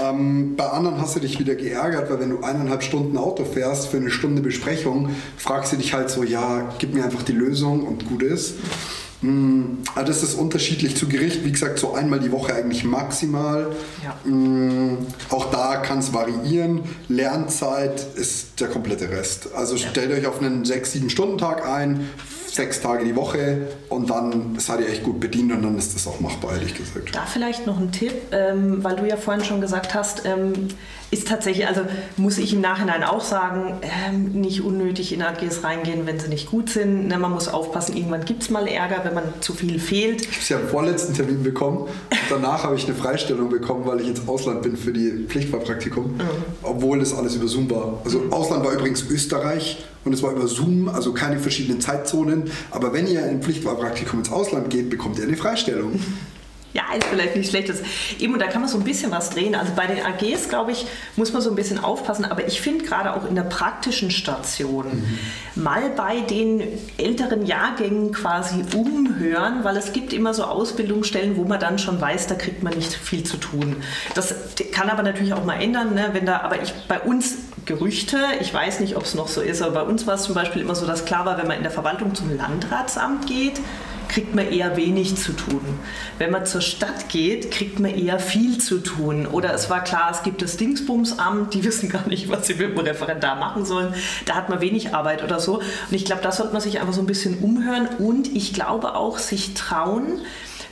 Ähm, 0.02 0.56
bei 0.56 0.68
anderen 0.68 1.00
hast 1.00 1.16
du 1.16 1.20
dich 1.20 1.38
wieder 1.38 1.54
geärgert, 1.54 2.10
weil 2.10 2.20
wenn 2.20 2.30
du 2.30 2.42
eineinhalb 2.42 2.82
Stunden 2.82 3.16
Auto 3.16 3.44
fährst 3.44 3.88
für 3.88 3.96
eine 3.96 4.10
Stunde 4.10 4.42
Besprechung, 4.42 5.10
fragst 5.38 5.72
du 5.72 5.76
dich 5.76 5.94
halt 5.94 6.10
so, 6.10 6.22
ja, 6.22 6.68
gib 6.78 6.94
mir 6.94 7.04
einfach 7.04 7.22
die 7.22 7.32
Lösung 7.32 7.86
und 7.86 8.06
gut 8.06 8.22
ist. 8.22 8.54
Mm, 9.20 9.78
also 9.94 10.12
das 10.12 10.22
ist 10.22 10.34
unterschiedlich 10.34 10.96
zu 10.96 11.08
Gericht. 11.08 11.44
Wie 11.44 11.52
gesagt, 11.52 11.78
so 11.78 11.94
einmal 11.94 12.20
die 12.20 12.30
Woche 12.30 12.54
eigentlich 12.54 12.84
maximal. 12.84 13.72
Ja. 14.02 14.30
Mm, 14.30 14.98
auch 15.30 15.50
da 15.50 15.76
kann 15.76 15.98
es 15.98 16.12
variieren. 16.12 16.82
Lernzeit 17.08 18.06
ist 18.16 18.60
der 18.60 18.68
komplette 18.68 19.10
Rest. 19.10 19.54
Also 19.54 19.76
stellt 19.76 20.12
euch 20.12 20.26
auf 20.26 20.40
einen 20.40 20.64
6-7-Stunden-Tag 20.64 21.66
ein, 21.66 22.08
sechs 22.46 22.80
Tage 22.80 23.04
die 23.04 23.14
Woche 23.14 23.68
und 23.88 24.10
dann 24.10 24.58
seid 24.58 24.80
ihr 24.80 24.88
echt 24.88 25.04
gut 25.04 25.20
bedient 25.20 25.52
und 25.52 25.62
dann 25.62 25.76
ist 25.78 25.94
das 25.94 26.06
auch 26.06 26.20
machbar, 26.20 26.54
ehrlich 26.54 26.74
gesagt. 26.74 27.14
Da 27.14 27.24
vielleicht 27.26 27.66
noch 27.66 27.78
ein 27.78 27.92
Tipp, 27.92 28.12
ähm, 28.32 28.82
weil 28.82 28.96
du 28.96 29.06
ja 29.06 29.16
vorhin 29.16 29.44
schon 29.44 29.60
gesagt 29.60 29.94
hast, 29.94 30.24
ähm, 30.24 30.68
ist 31.10 31.28
tatsächlich, 31.28 31.66
also 31.66 31.82
muss 32.16 32.36
ich 32.38 32.52
im 32.52 32.60
Nachhinein 32.60 33.02
auch 33.02 33.22
sagen, 33.22 33.80
ähm, 33.82 34.32
nicht 34.32 34.62
unnötig 34.62 35.12
in 35.12 35.22
AGs 35.22 35.64
reingehen, 35.64 36.06
wenn 36.06 36.20
sie 36.20 36.28
nicht 36.28 36.50
gut 36.50 36.68
sind. 36.68 37.08
Ne, 37.08 37.18
man 37.18 37.32
muss 37.32 37.48
aufpassen, 37.48 37.96
irgendwann 37.96 38.24
gibt 38.24 38.42
es 38.42 38.50
mal 38.50 38.66
Ärger, 38.66 39.04
wenn 39.04 39.14
man 39.14 39.24
zu 39.40 39.54
viel 39.54 39.80
fehlt. 39.80 40.22
Ich 40.22 40.28
habe 40.28 40.38
es 40.40 40.48
ja 40.50 40.56
am 40.58 40.68
vorletzten 40.68 41.14
Termin 41.14 41.42
bekommen 41.42 41.78
und 41.78 42.18
danach 42.28 42.64
habe 42.64 42.76
ich 42.76 42.84
eine 42.84 42.94
Freistellung 42.94 43.48
bekommen, 43.48 43.86
weil 43.86 44.00
ich 44.00 44.08
ins 44.08 44.28
Ausland 44.28 44.62
bin 44.62 44.76
für 44.76 44.92
die 44.92 45.24
Pflichtfahrpraktikum, 45.26 46.04
mhm. 46.04 46.20
obwohl 46.62 46.98
das 46.98 47.14
alles 47.14 47.34
über 47.34 47.48
Zoom 47.48 47.70
war. 47.70 48.00
Also 48.04 48.18
mhm. 48.18 48.32
Ausland 48.32 48.64
war 48.64 48.72
übrigens 48.72 49.08
Österreich 49.08 49.78
und 50.04 50.12
es 50.12 50.22
war 50.22 50.32
über 50.32 50.46
Zoom, 50.46 50.88
also 50.88 51.14
keine 51.14 51.38
verschiedenen 51.38 51.80
Zeitzonen. 51.80 52.50
Aber 52.70 52.92
wenn 52.92 53.06
ihr 53.06 53.26
in 53.26 53.42
Pflichtfahrpraktikum 53.42 54.18
ins 54.18 54.30
Ausland 54.30 54.68
geht, 54.68 54.90
bekommt 54.90 55.18
ihr 55.18 55.24
eine 55.24 55.36
Freistellung. 55.36 55.98
Ja, 56.74 56.82
ist 56.96 57.06
vielleicht 57.06 57.34
nicht 57.34 57.48
schlecht. 57.48 57.72
Eben, 58.18 58.34
und 58.34 58.40
da 58.40 58.46
kann 58.46 58.60
man 58.60 58.68
so 58.68 58.76
ein 58.76 58.84
bisschen 58.84 59.10
was 59.10 59.30
drehen. 59.30 59.54
Also 59.54 59.72
bei 59.74 59.86
den 59.86 60.04
AGs, 60.04 60.48
glaube 60.50 60.72
ich, 60.72 60.86
muss 61.16 61.32
man 61.32 61.40
so 61.40 61.48
ein 61.48 61.56
bisschen 61.56 61.82
aufpassen. 61.82 62.26
Aber 62.26 62.46
ich 62.46 62.60
finde 62.60 62.84
gerade 62.84 63.14
auch 63.14 63.26
in 63.26 63.34
der 63.34 63.42
praktischen 63.42 64.10
Station 64.10 64.86
mhm. 64.86 65.62
mal 65.62 65.88
bei 65.90 66.20
den 66.20 66.62
älteren 66.98 67.46
Jahrgängen 67.46 68.12
quasi 68.12 68.64
umhören, 68.76 69.64
weil 69.64 69.76
es 69.78 69.92
gibt 69.92 70.12
immer 70.12 70.34
so 70.34 70.44
Ausbildungsstellen, 70.44 71.36
wo 71.36 71.44
man 71.44 71.58
dann 71.58 71.78
schon 71.78 72.00
weiß, 72.00 72.26
da 72.26 72.34
kriegt 72.34 72.62
man 72.62 72.74
nicht 72.74 72.92
viel 72.92 73.24
zu 73.24 73.38
tun. 73.38 73.76
Das 74.14 74.34
kann 74.72 74.90
aber 74.90 75.02
natürlich 75.02 75.32
auch 75.32 75.44
mal 75.44 75.60
ändern, 75.60 75.94
ne? 75.94 76.10
wenn 76.12 76.26
da, 76.26 76.40
aber 76.40 76.62
ich 76.62 76.72
bei 76.86 77.00
uns 77.00 77.36
Gerüchte, 77.64 78.16
ich 78.40 78.52
weiß 78.52 78.80
nicht, 78.80 78.96
ob 78.96 79.02
es 79.04 79.14
noch 79.14 79.28
so 79.28 79.42
ist, 79.42 79.60
aber 79.60 79.72
bei 79.72 79.82
uns 79.82 80.06
war 80.06 80.14
es 80.14 80.22
zum 80.22 80.34
Beispiel 80.34 80.62
immer 80.62 80.74
so, 80.74 80.86
dass 80.86 81.04
klar 81.04 81.26
war, 81.26 81.36
wenn 81.36 81.46
man 81.46 81.58
in 81.58 81.62
der 81.62 81.70
Verwaltung 81.70 82.14
zum 82.14 82.34
Landratsamt 82.34 83.26
geht, 83.26 83.60
kriegt 84.08 84.34
man 84.34 84.50
eher 84.50 84.76
wenig 84.76 85.16
zu 85.16 85.32
tun. 85.32 85.60
Wenn 86.18 86.30
man 86.30 86.46
zur 86.46 86.60
Stadt 86.60 87.08
geht, 87.08 87.50
kriegt 87.50 87.78
man 87.78 87.92
eher 87.92 88.18
viel 88.18 88.58
zu 88.58 88.78
tun. 88.78 89.26
Oder 89.26 89.54
es 89.54 89.70
war 89.70 89.82
klar, 89.84 90.10
es 90.10 90.22
gibt 90.22 90.42
das 90.42 90.56
Dingsbumsamt, 90.56 91.54
die 91.54 91.64
wissen 91.68 91.88
gar 91.88 92.06
nicht, 92.08 92.28
was 92.28 92.46
sie 92.46 92.54
mit 92.54 92.76
dem 92.76 92.78
Referendar 92.78 93.36
machen 93.36 93.64
sollen. 93.64 93.94
Da 94.26 94.34
hat 94.34 94.48
man 94.48 94.60
wenig 94.60 94.94
Arbeit 94.94 95.22
oder 95.22 95.40
so. 95.40 95.58
Und 95.58 95.64
ich 95.90 96.04
glaube, 96.04 96.22
da 96.22 96.32
sollte 96.32 96.52
man 96.52 96.62
sich 96.62 96.80
einfach 96.80 96.94
so 96.94 97.00
ein 97.00 97.06
bisschen 97.06 97.38
umhören 97.38 97.88
und 97.98 98.34
ich 98.34 98.52
glaube 98.52 98.94
auch 98.94 99.18
sich 99.18 99.54
trauen, 99.54 100.20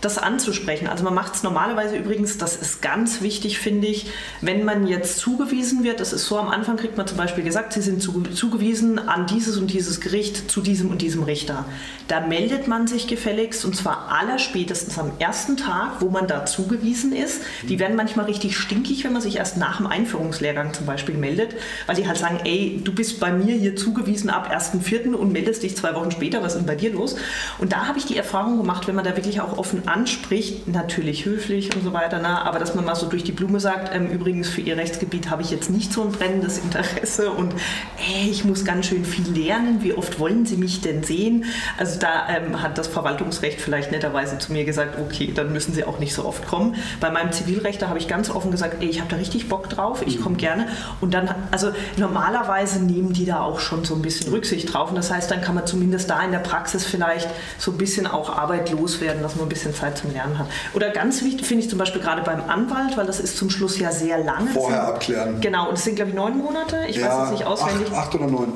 das 0.00 0.18
anzusprechen. 0.18 0.88
Also 0.88 1.04
man 1.04 1.14
macht 1.14 1.34
es 1.34 1.42
normalerweise 1.42 1.96
übrigens, 1.96 2.38
das 2.38 2.56
ist 2.56 2.82
ganz 2.82 3.22
wichtig, 3.22 3.58
finde 3.58 3.86
ich, 3.86 4.10
wenn 4.40 4.64
man 4.64 4.86
jetzt 4.86 5.18
zugewiesen 5.18 5.84
wird, 5.84 6.00
das 6.00 6.12
ist 6.12 6.26
so, 6.26 6.38
am 6.38 6.48
Anfang 6.48 6.76
kriegt 6.76 6.96
man 6.96 7.06
zum 7.06 7.16
Beispiel 7.16 7.44
gesagt, 7.44 7.72
Sie 7.72 7.80
sind 7.80 8.02
zu, 8.02 8.22
zugewiesen 8.22 8.98
an 8.98 9.26
dieses 9.26 9.56
und 9.56 9.72
dieses 9.72 10.00
Gericht 10.00 10.50
zu 10.50 10.60
diesem 10.60 10.90
und 10.90 11.02
diesem 11.02 11.22
Richter. 11.22 11.64
Da 12.08 12.20
meldet 12.20 12.68
man 12.68 12.86
sich 12.86 13.06
gefälligst 13.06 13.64
und 13.64 13.74
zwar 13.74 14.12
allerspätestens 14.12 14.98
am 14.98 15.12
ersten 15.18 15.56
Tag, 15.56 16.00
wo 16.00 16.08
man 16.08 16.28
da 16.28 16.46
zugewiesen 16.46 17.12
ist. 17.12 17.42
Die 17.68 17.78
werden 17.78 17.96
manchmal 17.96 18.26
richtig 18.26 18.56
stinkig, 18.56 19.04
wenn 19.04 19.12
man 19.12 19.22
sich 19.22 19.36
erst 19.36 19.56
nach 19.56 19.78
dem 19.78 19.86
Einführungslehrgang 19.86 20.72
zum 20.72 20.86
Beispiel 20.86 21.16
meldet, 21.16 21.54
weil 21.86 21.96
die 21.96 22.06
halt 22.06 22.18
sagen, 22.18 22.40
ey, 22.44 22.80
du 22.84 22.92
bist 22.92 23.18
bei 23.18 23.32
mir 23.32 23.54
hier 23.54 23.76
zugewiesen 23.76 24.30
ab 24.30 24.52
1.4. 24.52 25.14
und 25.14 25.32
meldest 25.32 25.62
dich 25.62 25.76
zwei 25.76 25.94
Wochen 25.94 26.10
später, 26.10 26.42
was 26.42 26.52
ist 26.52 26.58
denn 26.58 26.66
bei 26.66 26.76
dir 26.76 26.92
los? 26.92 27.16
Und 27.58 27.72
da 27.72 27.86
habe 27.88 27.98
ich 27.98 28.06
die 28.06 28.16
Erfahrung 28.16 28.58
gemacht, 28.58 28.86
wenn 28.86 28.94
man 28.94 29.04
da 29.04 29.16
wirklich 29.16 29.40
auch 29.40 29.58
offen 29.58 29.85
anspricht, 29.88 30.68
natürlich 30.68 31.24
höflich 31.24 31.74
und 31.74 31.82
so 31.82 31.92
weiter, 31.92 32.18
na, 32.22 32.42
aber 32.42 32.58
dass 32.58 32.74
man 32.74 32.84
mal 32.84 32.94
so 32.94 33.06
durch 33.06 33.24
die 33.24 33.32
Blume 33.32 33.60
sagt, 33.60 33.94
ähm, 33.94 34.10
übrigens 34.10 34.48
für 34.48 34.60
Ihr 34.60 34.76
Rechtsgebiet 34.76 35.30
habe 35.30 35.42
ich 35.42 35.50
jetzt 35.50 35.70
nicht 35.70 35.92
so 35.92 36.02
ein 36.02 36.12
brennendes 36.12 36.58
Interesse 36.58 37.30
und 37.30 37.52
ey, 37.52 38.30
ich 38.30 38.44
muss 38.44 38.64
ganz 38.64 38.86
schön 38.86 39.04
viel 39.04 39.28
lernen, 39.30 39.82
wie 39.82 39.92
oft 39.92 40.18
wollen 40.18 40.46
Sie 40.46 40.56
mich 40.56 40.80
denn 40.80 41.02
sehen? 41.02 41.44
Also 41.78 41.98
da 41.98 42.28
ähm, 42.28 42.62
hat 42.62 42.78
das 42.78 42.88
Verwaltungsrecht 42.88 43.60
vielleicht 43.60 43.92
netterweise 43.92 44.38
zu 44.38 44.52
mir 44.52 44.64
gesagt, 44.64 44.98
okay, 44.98 45.32
dann 45.34 45.52
müssen 45.52 45.74
Sie 45.74 45.84
auch 45.84 45.98
nicht 45.98 46.14
so 46.14 46.24
oft 46.24 46.46
kommen. 46.46 46.76
Bei 47.00 47.10
meinem 47.10 47.32
Zivilrecht, 47.32 47.82
da 47.82 47.88
habe 47.88 47.98
ich 47.98 48.08
ganz 48.08 48.30
offen 48.30 48.50
gesagt, 48.50 48.82
ey, 48.82 48.88
ich 48.88 49.00
habe 49.00 49.10
da 49.10 49.16
richtig 49.16 49.48
Bock 49.48 49.68
drauf, 49.68 50.02
ich 50.06 50.20
komme 50.20 50.36
gerne. 50.36 50.68
Und 51.00 51.14
dann, 51.14 51.28
also 51.50 51.70
normalerweise 51.96 52.80
nehmen 52.80 53.12
die 53.12 53.26
da 53.26 53.40
auch 53.40 53.60
schon 53.60 53.84
so 53.84 53.94
ein 53.94 54.02
bisschen 54.02 54.32
Rücksicht 54.32 54.72
drauf. 54.72 54.90
Und 54.90 54.96
das 54.96 55.10
heißt, 55.10 55.30
dann 55.30 55.40
kann 55.40 55.54
man 55.54 55.66
zumindest 55.66 56.10
da 56.10 56.22
in 56.22 56.32
der 56.32 56.38
Praxis 56.38 56.84
vielleicht 56.84 57.28
so 57.58 57.70
ein 57.72 57.78
bisschen 57.78 58.06
auch 58.06 58.36
arbeitlos 58.36 59.00
werden, 59.00 59.22
dass 59.22 59.36
man 59.36 59.46
ein 59.46 59.48
bisschen 59.48 59.72
Zeit 59.76 59.98
zum 59.98 60.12
Lernen 60.12 60.38
hat. 60.38 60.46
Oder 60.74 60.90
ganz 60.90 61.22
wichtig 61.22 61.46
finde 61.46 61.64
ich 61.64 61.70
zum 61.70 61.78
Beispiel 61.78 62.00
gerade 62.00 62.22
beim 62.22 62.42
Anwalt, 62.48 62.96
weil 62.96 63.06
das 63.06 63.20
ist 63.20 63.36
zum 63.36 63.50
Schluss 63.50 63.78
ja 63.78 63.92
sehr 63.92 64.18
lange. 64.18 64.50
Vorher 64.50 64.80
sind, 64.80 64.94
abklären. 64.94 65.40
Genau, 65.40 65.68
und 65.68 65.74
es 65.74 65.84
sind, 65.84 65.96
glaube 65.96 66.10
ich, 66.10 66.16
neun 66.16 66.38
Monate. 66.38 66.78
Ich 66.88 66.96
ja, 66.96 67.08
weiß 67.08 67.24
es 67.26 67.30
nicht 67.32 67.46
auswendig. 67.46 67.88
Acht, 67.88 68.08
acht 68.08 68.14
oder 68.14 68.26
neun. 68.26 68.52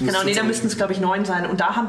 Genau, 0.00 0.22
nee, 0.24 0.34
da 0.34 0.42
müssten 0.42 0.66
es, 0.66 0.76
glaube 0.76 0.92
ich, 0.92 1.00
neun 1.00 1.24
sein. 1.24 1.46
Und 1.46 1.60
da 1.60 1.76
haben, 1.76 1.88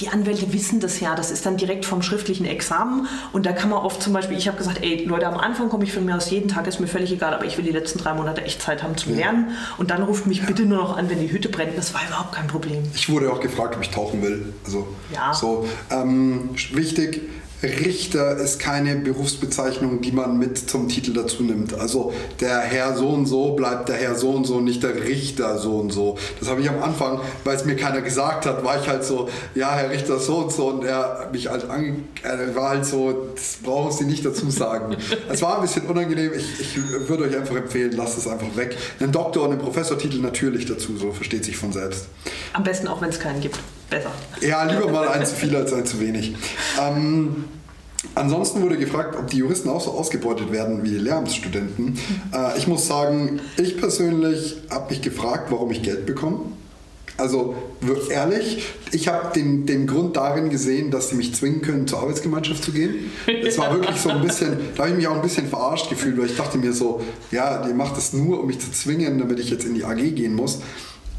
die 0.00 0.08
Anwälte 0.08 0.52
wissen 0.52 0.80
das 0.80 1.00
ja, 1.00 1.14
das 1.14 1.30
ist 1.30 1.44
dann 1.46 1.56
direkt 1.56 1.84
vom 1.84 2.02
schriftlichen 2.02 2.46
Examen 2.46 3.06
und 3.32 3.46
da 3.46 3.52
kann 3.52 3.70
man 3.70 3.80
oft 3.80 4.02
zum 4.02 4.12
Beispiel, 4.12 4.36
ich 4.36 4.48
habe 4.48 4.56
gesagt, 4.56 4.82
ey 4.82 5.04
Leute, 5.04 5.26
am 5.26 5.36
Anfang 5.36 5.68
komme 5.68 5.84
ich 5.84 5.92
von 5.92 6.04
mir 6.04 6.16
aus 6.16 6.30
jeden 6.30 6.48
Tag, 6.48 6.66
ist 6.66 6.80
mir 6.80 6.86
völlig 6.86 7.12
egal, 7.12 7.34
aber 7.34 7.44
ich 7.44 7.56
will 7.58 7.64
die 7.64 7.70
letzten 7.70 7.98
drei 7.98 8.14
Monate 8.14 8.42
echt 8.42 8.62
Zeit 8.62 8.82
haben 8.82 8.96
zum 8.96 9.14
Lernen 9.14 9.56
und 9.78 9.90
dann 9.90 10.02
ruft 10.02 10.26
mich 10.26 10.38
ja. 10.38 10.46
bitte 10.46 10.62
nur 10.62 10.78
noch 10.78 10.96
an, 10.96 11.10
wenn 11.10 11.20
die 11.20 11.30
Hütte 11.30 11.48
brennt, 11.48 11.76
das 11.76 11.92
war 11.92 12.00
überhaupt 12.06 12.32
kein 12.32 12.46
Problem. 12.46 12.82
Ich 12.94 13.08
wurde 13.10 13.30
auch 13.30 13.40
gefragt, 13.40 13.76
ob 13.76 13.82
ich 13.82 13.90
tauchen 13.90 14.22
will, 14.22 14.54
also 14.64 14.88
ja. 15.12 15.34
so, 15.34 15.68
ähm, 15.90 16.50
wichtig, 16.72 17.20
Richter 17.62 18.36
ist 18.36 18.58
keine 18.58 18.96
Berufsbezeichnung, 18.96 20.00
die 20.00 20.12
man 20.12 20.38
mit 20.38 20.70
zum 20.70 20.88
Titel 20.88 21.12
dazu 21.12 21.42
nimmt. 21.42 21.74
Also 21.74 22.12
der 22.40 22.60
Herr 22.60 22.96
so 22.96 23.08
und 23.10 23.26
so 23.26 23.52
bleibt 23.52 23.88
der 23.88 23.96
Herr 23.96 24.14
so 24.14 24.30
und 24.30 24.46
so, 24.46 24.60
nicht 24.60 24.82
der 24.82 24.94
Richter 24.94 25.58
so 25.58 25.78
und 25.78 25.92
so. 25.92 26.16
Das 26.38 26.48
habe 26.48 26.60
ich 26.60 26.68
am 26.68 26.82
Anfang, 26.82 27.20
weil 27.44 27.56
es 27.56 27.64
mir 27.64 27.76
keiner 27.76 28.00
gesagt 28.00 28.46
hat, 28.46 28.64
war 28.64 28.80
ich 28.80 28.88
halt 28.88 29.04
so, 29.04 29.28
ja, 29.54 29.74
Herr 29.74 29.90
Richter 29.90 30.18
so 30.18 30.38
und 30.38 30.52
so 30.52 30.68
und 30.68 30.84
er 30.84 31.28
mich 31.32 31.48
halt 31.48 31.68
ange 31.68 31.96
er 32.22 32.54
war 32.54 32.70
halt 32.70 32.86
so, 32.86 33.28
das 33.34 33.58
brauchen 33.62 33.92
Sie 33.92 34.04
nicht 34.04 34.24
dazu 34.24 34.50
sagen. 34.50 34.96
Es 35.28 35.42
war 35.42 35.56
ein 35.56 35.62
bisschen 35.62 35.86
unangenehm. 35.86 36.32
Ich, 36.34 36.60
ich 36.60 37.08
würde 37.08 37.24
euch 37.24 37.36
einfach 37.36 37.56
empfehlen, 37.56 37.92
lasst 37.92 38.18
es 38.18 38.26
einfach 38.26 38.56
weg. 38.56 38.76
Einen 38.98 39.12
Doktor- 39.12 39.44
und 39.44 39.52
einen 39.52 39.60
Professortitel 39.60 40.18
natürlich 40.18 40.66
dazu, 40.66 40.96
so 40.96 41.12
versteht 41.12 41.44
sich 41.44 41.56
von 41.56 41.72
selbst. 41.72 42.06
Am 42.52 42.64
besten 42.64 42.88
auch, 42.88 43.00
wenn 43.00 43.10
es 43.10 43.20
keinen 43.20 43.40
gibt. 43.40 43.58
Besser. 43.90 44.12
Ja, 44.40 44.64
lieber 44.64 44.88
mal 44.88 45.08
ein 45.08 45.26
zu 45.26 45.34
viel 45.34 45.54
als 45.54 45.72
ein 45.72 45.84
zu 45.84 46.00
wenig. 46.00 46.34
Ähm, 46.80 47.44
Ansonsten 48.14 48.62
wurde 48.62 48.78
gefragt, 48.78 49.14
ob 49.16 49.28
die 49.28 49.38
Juristen 49.38 49.68
auch 49.68 49.80
so 49.80 49.90
ausgebeutet 49.90 50.50
werden 50.50 50.82
wie 50.82 50.88
die 50.88 50.98
Lehramtsstudenten. 50.98 51.98
Äh, 52.32 52.56
ich 52.56 52.66
muss 52.66 52.86
sagen, 52.86 53.40
ich 53.58 53.76
persönlich 53.76 54.56
habe 54.70 54.90
mich 54.90 55.02
gefragt, 55.02 55.50
warum 55.50 55.70
ich 55.70 55.82
Geld 55.82 56.06
bekomme. 56.06 56.40
Also 57.18 57.54
ehrlich, 58.10 58.64
ich 58.92 59.08
habe 59.08 59.34
den, 59.34 59.66
den 59.66 59.86
Grund 59.86 60.16
darin 60.16 60.48
gesehen, 60.48 60.90
dass 60.90 61.10
sie 61.10 61.16
mich 61.16 61.34
zwingen 61.34 61.60
können, 61.60 61.86
zur 61.86 62.00
Arbeitsgemeinschaft 62.00 62.64
zu 62.64 62.72
gehen. 62.72 63.10
Es 63.26 63.58
war 63.58 63.74
wirklich 63.74 64.00
so 64.00 64.08
ein 64.08 64.22
bisschen, 64.22 64.56
da 64.74 64.84
habe 64.84 64.92
ich 64.92 64.96
mich 64.96 65.06
auch 65.06 65.16
ein 65.16 65.22
bisschen 65.22 65.46
verarscht 65.46 65.90
gefühlt, 65.90 66.16
weil 66.16 66.26
ich 66.26 66.36
dachte 66.36 66.56
mir 66.56 66.72
so, 66.72 67.02
ja, 67.30 67.66
die 67.66 67.74
macht 67.74 67.98
das 67.98 68.14
nur, 68.14 68.40
um 68.40 68.46
mich 68.46 68.58
zu 68.58 68.72
zwingen, 68.72 69.18
damit 69.18 69.38
ich 69.38 69.50
jetzt 69.50 69.66
in 69.66 69.74
die 69.74 69.84
AG 69.84 69.96
gehen 69.96 70.34
muss. 70.34 70.60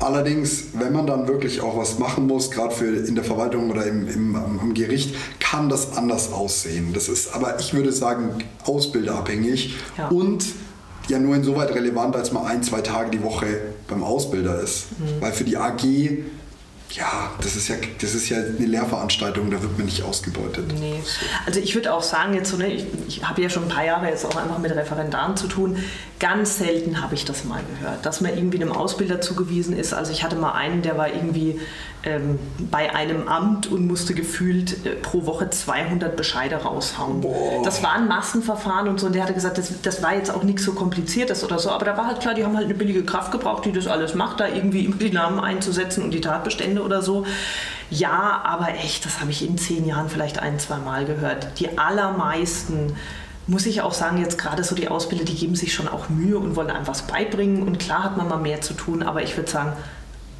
Allerdings, 0.01 0.65
wenn 0.73 0.93
man 0.93 1.05
dann 1.05 1.27
wirklich 1.27 1.61
auch 1.61 1.77
was 1.77 1.99
machen 1.99 2.25
muss, 2.25 2.49
gerade 2.49 2.73
für 2.73 2.87
in 2.87 3.13
der 3.13 3.23
Verwaltung 3.23 3.69
oder 3.69 3.85
im, 3.85 4.07
im, 4.07 4.35
am 4.35 4.73
Gericht, 4.73 5.15
kann 5.39 5.69
das 5.69 5.95
anders 5.95 6.33
aussehen. 6.33 6.91
Das 6.93 7.07
ist 7.07 7.35
aber, 7.35 7.59
ich 7.59 7.73
würde 7.73 7.91
sagen, 7.91 8.29
ausbilderabhängig 8.63 9.75
ja. 9.97 10.07
und 10.07 10.45
ja 11.07 11.19
nur 11.19 11.35
insoweit 11.35 11.75
relevant, 11.75 12.15
als 12.15 12.31
man 12.31 12.45
ein, 12.45 12.63
zwei 12.63 12.81
Tage 12.81 13.11
die 13.11 13.23
Woche 13.23 13.45
beim 13.87 14.03
Ausbilder 14.03 14.59
ist. 14.59 14.87
Mhm. 14.99 15.21
Weil 15.21 15.33
für 15.33 15.43
die 15.43 15.57
AG 15.57 15.83
ja, 16.93 17.31
das 17.41 17.55
ist 17.55 17.67
ja, 17.67 17.75
das 17.99 18.13
ist 18.13 18.29
ja 18.29 18.37
eine 18.37 18.65
Lehrveranstaltung, 18.65 19.49
da 19.49 19.61
wird 19.61 19.77
man 19.77 19.85
nicht 19.85 20.03
ausgebeutet. 20.03 20.73
Nee. 20.79 21.01
Also 21.45 21.59
ich 21.59 21.75
würde 21.75 21.93
auch 21.93 22.03
sagen, 22.03 22.33
jetzt 22.33 22.51
so, 22.51 22.57
ne, 22.57 22.67
ich, 22.67 22.85
ich 23.07 23.23
habe 23.27 23.41
ja 23.41 23.49
schon 23.49 23.63
ein 23.63 23.69
paar 23.69 23.85
Jahre 23.85 24.07
jetzt 24.07 24.25
auch 24.25 24.35
einfach 24.35 24.57
mit 24.57 24.71
Referendaren 24.71 25.37
zu 25.37 25.47
tun. 25.47 25.77
Ganz 26.19 26.57
selten 26.57 27.01
habe 27.01 27.15
ich 27.15 27.25
das 27.25 27.45
mal 27.45 27.61
gehört, 27.79 28.05
dass 28.05 28.21
man 28.21 28.35
irgendwie 28.35 28.61
einem 28.61 28.71
Ausbilder 28.71 29.21
zugewiesen 29.21 29.75
ist. 29.75 29.93
Also 29.93 30.11
ich 30.11 30.23
hatte 30.23 30.35
mal 30.35 30.51
einen, 30.51 30.81
der 30.81 30.97
war 30.97 31.07
irgendwie 31.07 31.59
ähm, 32.03 32.39
bei 32.71 32.93
einem 32.95 33.27
Amt 33.27 33.67
und 33.67 33.87
musste 33.87 34.13
gefühlt 34.13 34.85
äh, 34.85 34.91
pro 34.91 35.25
Woche 35.25 35.49
200 35.49 36.15
Bescheide 36.15 36.55
raushauen. 36.55 37.21
Boah. 37.21 37.61
Das 37.63 37.83
war 37.83 37.93
ein 37.93 38.07
Massenverfahren 38.07 38.87
und 38.87 38.99
so. 38.99 39.07
Und 39.07 39.13
der 39.13 39.23
hatte 39.23 39.33
gesagt, 39.33 39.57
das, 39.57 39.81
das 39.81 40.01
war 40.01 40.15
jetzt 40.15 40.33
auch 40.33 40.43
nichts 40.43 40.63
so 40.63 40.73
Kompliziertes 40.73 41.43
oder 41.43 41.59
so. 41.59 41.69
Aber 41.69 41.85
da 41.85 41.97
war 41.97 42.07
halt 42.07 42.19
klar, 42.19 42.33
die 42.33 42.43
haben 42.43 42.55
halt 42.55 42.65
eine 42.65 42.73
billige 42.73 43.03
Kraft 43.03 43.31
gebraucht, 43.31 43.65
die 43.65 43.71
das 43.71 43.87
alles 43.87 44.15
macht, 44.15 44.39
da 44.39 44.47
irgendwie 44.47 44.87
die 44.87 45.11
Namen 45.11 45.39
einzusetzen 45.39 46.03
und 46.03 46.11
die 46.11 46.21
Tatbestände 46.21 46.81
oder 46.81 47.01
so. 47.01 47.25
Ja, 47.91 48.41
aber 48.45 48.69
echt, 48.69 49.05
das 49.05 49.19
habe 49.19 49.31
ich 49.31 49.47
in 49.47 49.57
zehn 49.57 49.85
Jahren 49.85 50.09
vielleicht 50.09 50.39
ein, 50.39 50.59
zwei 50.59 50.77
Mal 50.77 51.05
gehört. 51.05 51.59
Die 51.59 51.77
allermeisten 51.77 52.95
muss 53.47 53.65
ich 53.65 53.81
auch 53.81 53.93
sagen, 53.93 54.17
jetzt 54.17 54.37
gerade 54.37 54.63
so 54.63 54.75
die 54.75 54.87
Ausbilder, 54.87 55.25
die 55.25 55.35
geben 55.35 55.55
sich 55.55 55.73
schon 55.73 55.87
auch 55.87 56.09
Mühe 56.09 56.37
und 56.37 56.55
wollen 56.55 56.69
einem 56.71 56.87
was 56.87 57.03
beibringen. 57.03 57.63
Und 57.63 57.79
klar 57.79 58.03
hat 58.03 58.17
man 58.17 58.27
mal 58.27 58.37
mehr 58.37 58.61
zu 58.61 58.73
tun, 58.73 59.03
aber 59.03 59.21
ich 59.23 59.35
würde 59.35 59.51
sagen, 59.51 59.73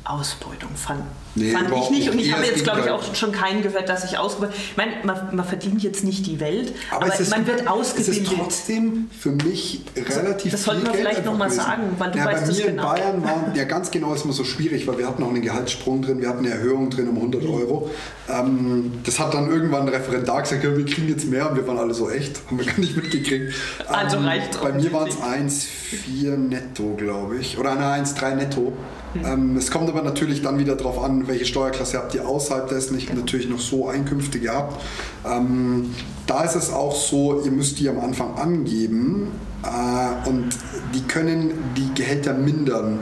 Ausbeutung 0.04 0.72
fand, 0.76 1.04
nee, 1.36 1.52
fand 1.52 1.70
ich 1.72 1.90
nicht. 1.90 2.10
Und 2.10 2.20
ich 2.20 2.34
habe 2.34 2.46
jetzt, 2.46 2.64
glaube 2.64 2.82
ich, 2.82 2.90
auch 2.90 3.16
schon 3.16 3.32
keinen 3.32 3.62
gehört, 3.62 3.90
dass 3.90 4.04
ich 4.04 4.18
ausgebeutet 4.18 4.56
Ich 4.56 4.78
meine, 4.78 4.92
man, 5.04 5.36
man, 5.36 5.46
verdient 5.46 5.84
jetzt 5.84 6.04
nicht 6.04 6.26
die 6.28 6.40
Welt, 6.40 6.74
aber, 6.90 7.06
aber 7.06 7.14
man 7.30 7.48
wird 7.48 7.68
ausgebildet. 7.68 8.24
Es 8.24 8.32
ist 8.32 8.38
trotzdem 8.38 9.10
für 9.18 9.32
mich 9.32 9.82
relativ 9.96 10.52
Das 10.52 10.64
sollten 10.64 10.86
wir 10.86 10.94
vielleicht 10.94 11.26
nochmal 11.26 11.52
sagen, 11.52 11.96
weil 11.98 12.12
du 12.12 12.20
ja, 12.20 12.26
weißt 12.26 12.48
bei 12.48 12.54
mir 12.54 12.66
genau. 12.68 12.94
in 12.94 12.96
Bayern 12.96 13.24
war, 13.24 13.56
ja 13.56 13.64
ganz 13.66 13.92
genau 13.92 14.14
ist 14.14 14.26
immer 14.26 14.34
so 14.34 14.44
schwierig, 14.44 14.88
weil 14.88 14.98
wir 14.98 15.08
hatten 15.08 15.24
auch 15.24 15.30
einen 15.30 15.42
Gehaltssprung 15.42 16.02
drin, 16.02 16.22
wir 16.22 16.30
hatten 16.30 16.46
eine 16.46 16.56
Erhöhung 16.56 16.90
drin 16.90 17.10
um 17.10 17.16
100 17.16 17.44
Euro. 17.44 17.90
Ähm, 18.30 18.92
das 19.04 19.20
hat 19.20 19.34
dann 19.34 19.50
irgendwann 19.50 19.84
ein 19.84 19.90
Referendar 19.90 20.42
gesagt, 20.42 20.64
ja, 20.64 20.76
wir 20.76 20.86
kriegen 20.86 21.10
jetzt 21.10 21.28
mehr 21.28 21.50
und 21.50 21.56
wir 21.56 21.68
waren 21.68 21.78
alle 21.78 21.94
so 21.94 22.10
echt, 22.10 22.42
haben 22.48 22.58
wir 22.58 22.66
gar 22.66 22.80
nicht 22.80 22.96
mitgekriegt. 22.96 23.54
Also 23.88 24.18
ähm, 24.18 24.26
reicht 24.26 24.62
Bei 24.62 24.72
mir 24.72 24.92
waren 24.94 25.10
es 25.10 25.18
1,4 25.18 26.38
netto, 26.38 26.96
glaube 26.96 27.38
ich, 27.38 27.58
oder 27.58 27.72
eine 27.72 28.04
1,3 28.04 28.36
netto. 28.36 28.74
Ähm, 29.16 29.58
es 29.58 29.72
kommt 29.72 29.90
aber 29.90 30.02
natürlich 30.02 30.42
dann 30.42 30.58
wieder 30.58 30.76
darauf 30.76 31.04
an, 31.04 31.21
welche 31.28 31.46
Steuerklasse 31.46 31.98
habt 31.98 32.14
ihr 32.16 32.28
außerhalb 32.28 32.68
dessen. 32.68 32.98
Ich 32.98 33.10
habe 33.10 33.20
natürlich 33.20 33.50
noch 33.50 33.60
so 33.60 33.88
Einkünfte 33.88 34.40
gehabt. 34.40 34.82
Ähm, 35.26 35.94
da 36.28 36.44
ist 36.44 36.56
es 36.56 36.72
auch 36.72 36.96
so, 36.96 37.42
ihr 37.44 37.52
müsst 37.52 37.80
die 37.80 37.90
am 37.90 38.00
Anfang 38.00 38.36
angeben 38.36 39.32
äh, 39.64 40.30
und 40.30 40.50
die 40.94 41.02
können 41.02 41.54
die 41.76 41.94
Gehälter 41.94 42.34
mindern. 42.34 43.00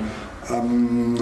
Ähm, 0.50 1.18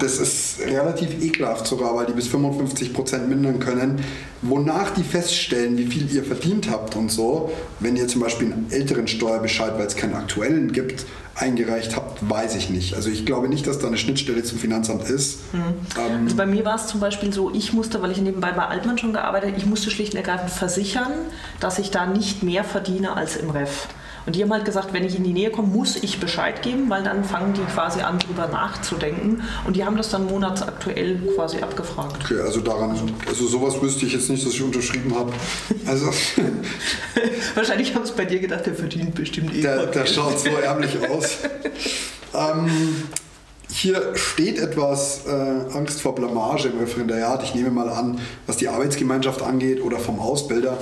das 0.00 0.18
ist 0.18 0.60
relativ 0.60 1.22
ekelhaft 1.22 1.66
sogar, 1.66 1.94
weil 1.94 2.06
die 2.06 2.12
bis 2.12 2.28
55 2.28 2.92
Prozent 2.92 3.28
mindern 3.28 3.60
können. 3.60 4.02
Wonach 4.42 4.90
die 4.90 5.02
feststellen, 5.02 5.76
wie 5.76 5.86
viel 5.86 6.10
ihr 6.12 6.24
verdient 6.24 6.70
habt 6.70 6.96
und 6.96 7.10
so, 7.10 7.52
wenn 7.78 7.96
ihr 7.96 8.08
zum 8.08 8.22
Beispiel 8.22 8.52
einen 8.52 8.66
älteren 8.70 9.06
Steuerbescheid, 9.06 9.78
weil 9.78 9.86
es 9.86 9.96
keinen 9.96 10.14
aktuellen 10.14 10.72
gibt, 10.72 11.04
eingereicht 11.34 11.96
habt, 11.96 12.28
weiß 12.28 12.56
ich 12.56 12.70
nicht. 12.70 12.94
Also 12.94 13.10
ich 13.10 13.24
glaube 13.24 13.48
nicht, 13.48 13.66
dass 13.66 13.78
da 13.78 13.86
eine 13.86 13.96
Schnittstelle 13.96 14.42
zum 14.42 14.58
Finanzamt 14.58 15.08
ist. 15.08 15.52
Mhm. 15.52 15.58
Ähm 15.98 16.24
also 16.24 16.36
bei 16.36 16.46
mir 16.46 16.64
war 16.64 16.76
es 16.76 16.86
zum 16.86 17.00
Beispiel 17.00 17.32
so, 17.32 17.52
ich 17.52 17.72
musste, 17.72 18.02
weil 18.02 18.10
ich 18.10 18.20
nebenbei 18.20 18.52
bei 18.52 18.66
Altmann 18.66 18.98
schon 18.98 19.12
gearbeitet 19.12 19.50
habe, 19.50 19.58
ich 19.58 19.66
musste 19.66 19.90
schlicht 19.90 20.14
und 20.14 20.18
ergreifend 20.18 20.50
versichern, 20.50 21.12
dass 21.60 21.78
ich 21.78 21.90
da 21.90 22.06
nicht 22.06 22.42
mehr 22.42 22.64
verdiene 22.64 23.16
als 23.16 23.36
im 23.36 23.50
Ref. 23.50 23.88
Und 24.26 24.36
die 24.36 24.42
haben 24.42 24.52
halt 24.52 24.64
gesagt, 24.64 24.92
wenn 24.92 25.04
ich 25.04 25.16
in 25.16 25.24
die 25.24 25.32
Nähe 25.32 25.50
komme, 25.50 25.68
muss 25.68 25.96
ich 25.96 26.20
Bescheid 26.20 26.62
geben, 26.62 26.90
weil 26.90 27.02
dann 27.02 27.24
fangen 27.24 27.54
die 27.54 27.62
quasi 27.72 28.00
an, 28.00 28.18
drüber 28.18 28.48
nachzudenken. 28.48 29.42
Und 29.66 29.76
die 29.76 29.84
haben 29.84 29.96
das 29.96 30.10
dann 30.10 30.26
monatsaktuell 30.26 31.18
quasi 31.34 31.58
abgefragt. 31.58 32.18
Okay, 32.24 32.40
also 32.40 32.60
daran, 32.60 32.98
also 33.26 33.46
sowas 33.46 33.80
wüsste 33.80 34.06
ich 34.06 34.12
jetzt 34.12 34.28
nicht, 34.30 34.44
dass 34.44 34.52
ich 34.52 34.62
unterschrieben 34.62 35.14
habe. 35.14 35.32
Also 35.86 36.10
Wahrscheinlich 37.54 37.94
haben 37.94 38.02
es 38.02 38.12
bei 38.12 38.24
dir 38.24 38.40
gedacht, 38.40 38.66
der 38.66 38.74
verdient 38.74 39.14
bestimmt 39.14 39.54
eh. 39.54 39.62
Der, 39.62 39.86
der 39.86 40.06
schaut 40.06 40.38
so 40.38 40.50
ärmlich 40.50 40.96
aus. 41.08 41.38
ähm, 42.34 42.70
hier 43.72 44.16
steht 44.16 44.58
etwas 44.58 45.26
äh, 45.26 45.30
Angst 45.30 46.00
vor 46.00 46.14
Blamage 46.14 46.68
im 46.68 46.78
Referendariat. 46.78 47.42
Ich 47.42 47.54
nehme 47.54 47.70
mal 47.70 47.88
an, 47.88 48.20
was 48.46 48.56
die 48.56 48.68
Arbeitsgemeinschaft 48.68 49.42
angeht 49.42 49.82
oder 49.82 49.98
vom 49.98 50.18
Ausbilder. 50.18 50.76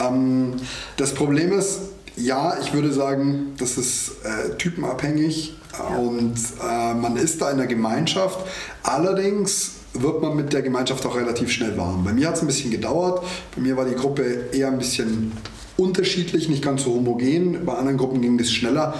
Ähm, 0.00 0.54
das 0.96 1.14
Problem 1.14 1.52
ist, 1.52 1.80
ja, 2.16 2.56
ich 2.60 2.72
würde 2.72 2.92
sagen, 2.92 3.54
das 3.58 3.76
ist 3.76 4.12
äh, 4.24 4.56
typenabhängig 4.56 5.56
ja. 5.78 5.96
und 5.96 6.34
äh, 6.62 6.94
man 6.94 7.16
ist 7.16 7.40
da 7.40 7.50
in 7.50 7.58
der 7.58 7.66
Gemeinschaft. 7.66 8.38
Allerdings 8.82 9.72
wird 9.92 10.22
man 10.22 10.36
mit 10.36 10.52
der 10.52 10.62
Gemeinschaft 10.62 11.04
auch 11.06 11.16
relativ 11.16 11.50
schnell 11.50 11.76
warm. 11.76 12.04
Bei 12.04 12.12
mir 12.12 12.28
hat 12.28 12.36
es 12.36 12.42
ein 12.42 12.46
bisschen 12.46 12.70
gedauert. 12.70 13.24
Bei 13.54 13.60
mir 13.60 13.76
war 13.76 13.84
die 13.84 13.94
Gruppe 13.94 14.48
eher 14.52 14.68
ein 14.68 14.78
bisschen 14.78 15.32
unterschiedlich, 15.76 16.48
nicht 16.48 16.62
ganz 16.62 16.84
so 16.84 16.94
homogen. 16.94 17.64
Bei 17.64 17.74
anderen 17.74 17.98
Gruppen 17.98 18.20
ging 18.20 18.38
es 18.38 18.52
schneller. 18.52 18.94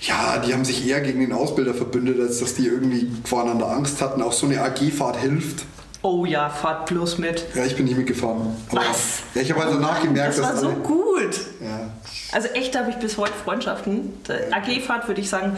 Ja, 0.00 0.38
die 0.38 0.52
haben 0.52 0.64
sich 0.64 0.86
eher 0.86 1.00
gegen 1.00 1.20
den 1.20 1.32
Ausbilder 1.32 1.72
verbündet, 1.72 2.20
als 2.20 2.40
dass 2.40 2.54
die 2.54 2.66
irgendwie 2.66 3.10
voreinander 3.24 3.70
Angst 3.70 4.00
hatten. 4.00 4.22
Auch 4.22 4.32
so 4.32 4.46
eine 4.46 4.60
AG-Fahrt 4.60 5.16
hilft. 5.16 5.64
Oh 6.06 6.26
ja, 6.26 6.50
fahrt 6.50 6.84
bloß 6.84 7.16
mit. 7.16 7.46
Ja, 7.54 7.64
ich 7.64 7.74
bin 7.76 7.86
nicht 7.86 7.96
mitgefahren. 7.96 8.54
Aber 8.70 8.80
Was? 8.82 9.22
Ja, 9.34 9.40
ich 9.40 9.50
habe 9.50 9.64
halt 9.64 9.74
danach 9.74 10.00
oh 10.00 10.04
gemerkt, 10.04 10.36
das 10.36 10.44
war 10.44 10.52
dass 10.52 10.60
so 10.60 10.68
gut. 10.68 11.40
Ja. 11.62 11.90
Also 12.30 12.48
echt, 12.48 12.74
da 12.74 12.80
habe 12.80 12.90
ich 12.90 12.96
bis 12.96 13.16
heute 13.16 13.32
Freundschaften. 13.32 14.12
AG-Fahrt 14.50 15.08
würde 15.08 15.22
ich 15.22 15.30
sagen, 15.30 15.56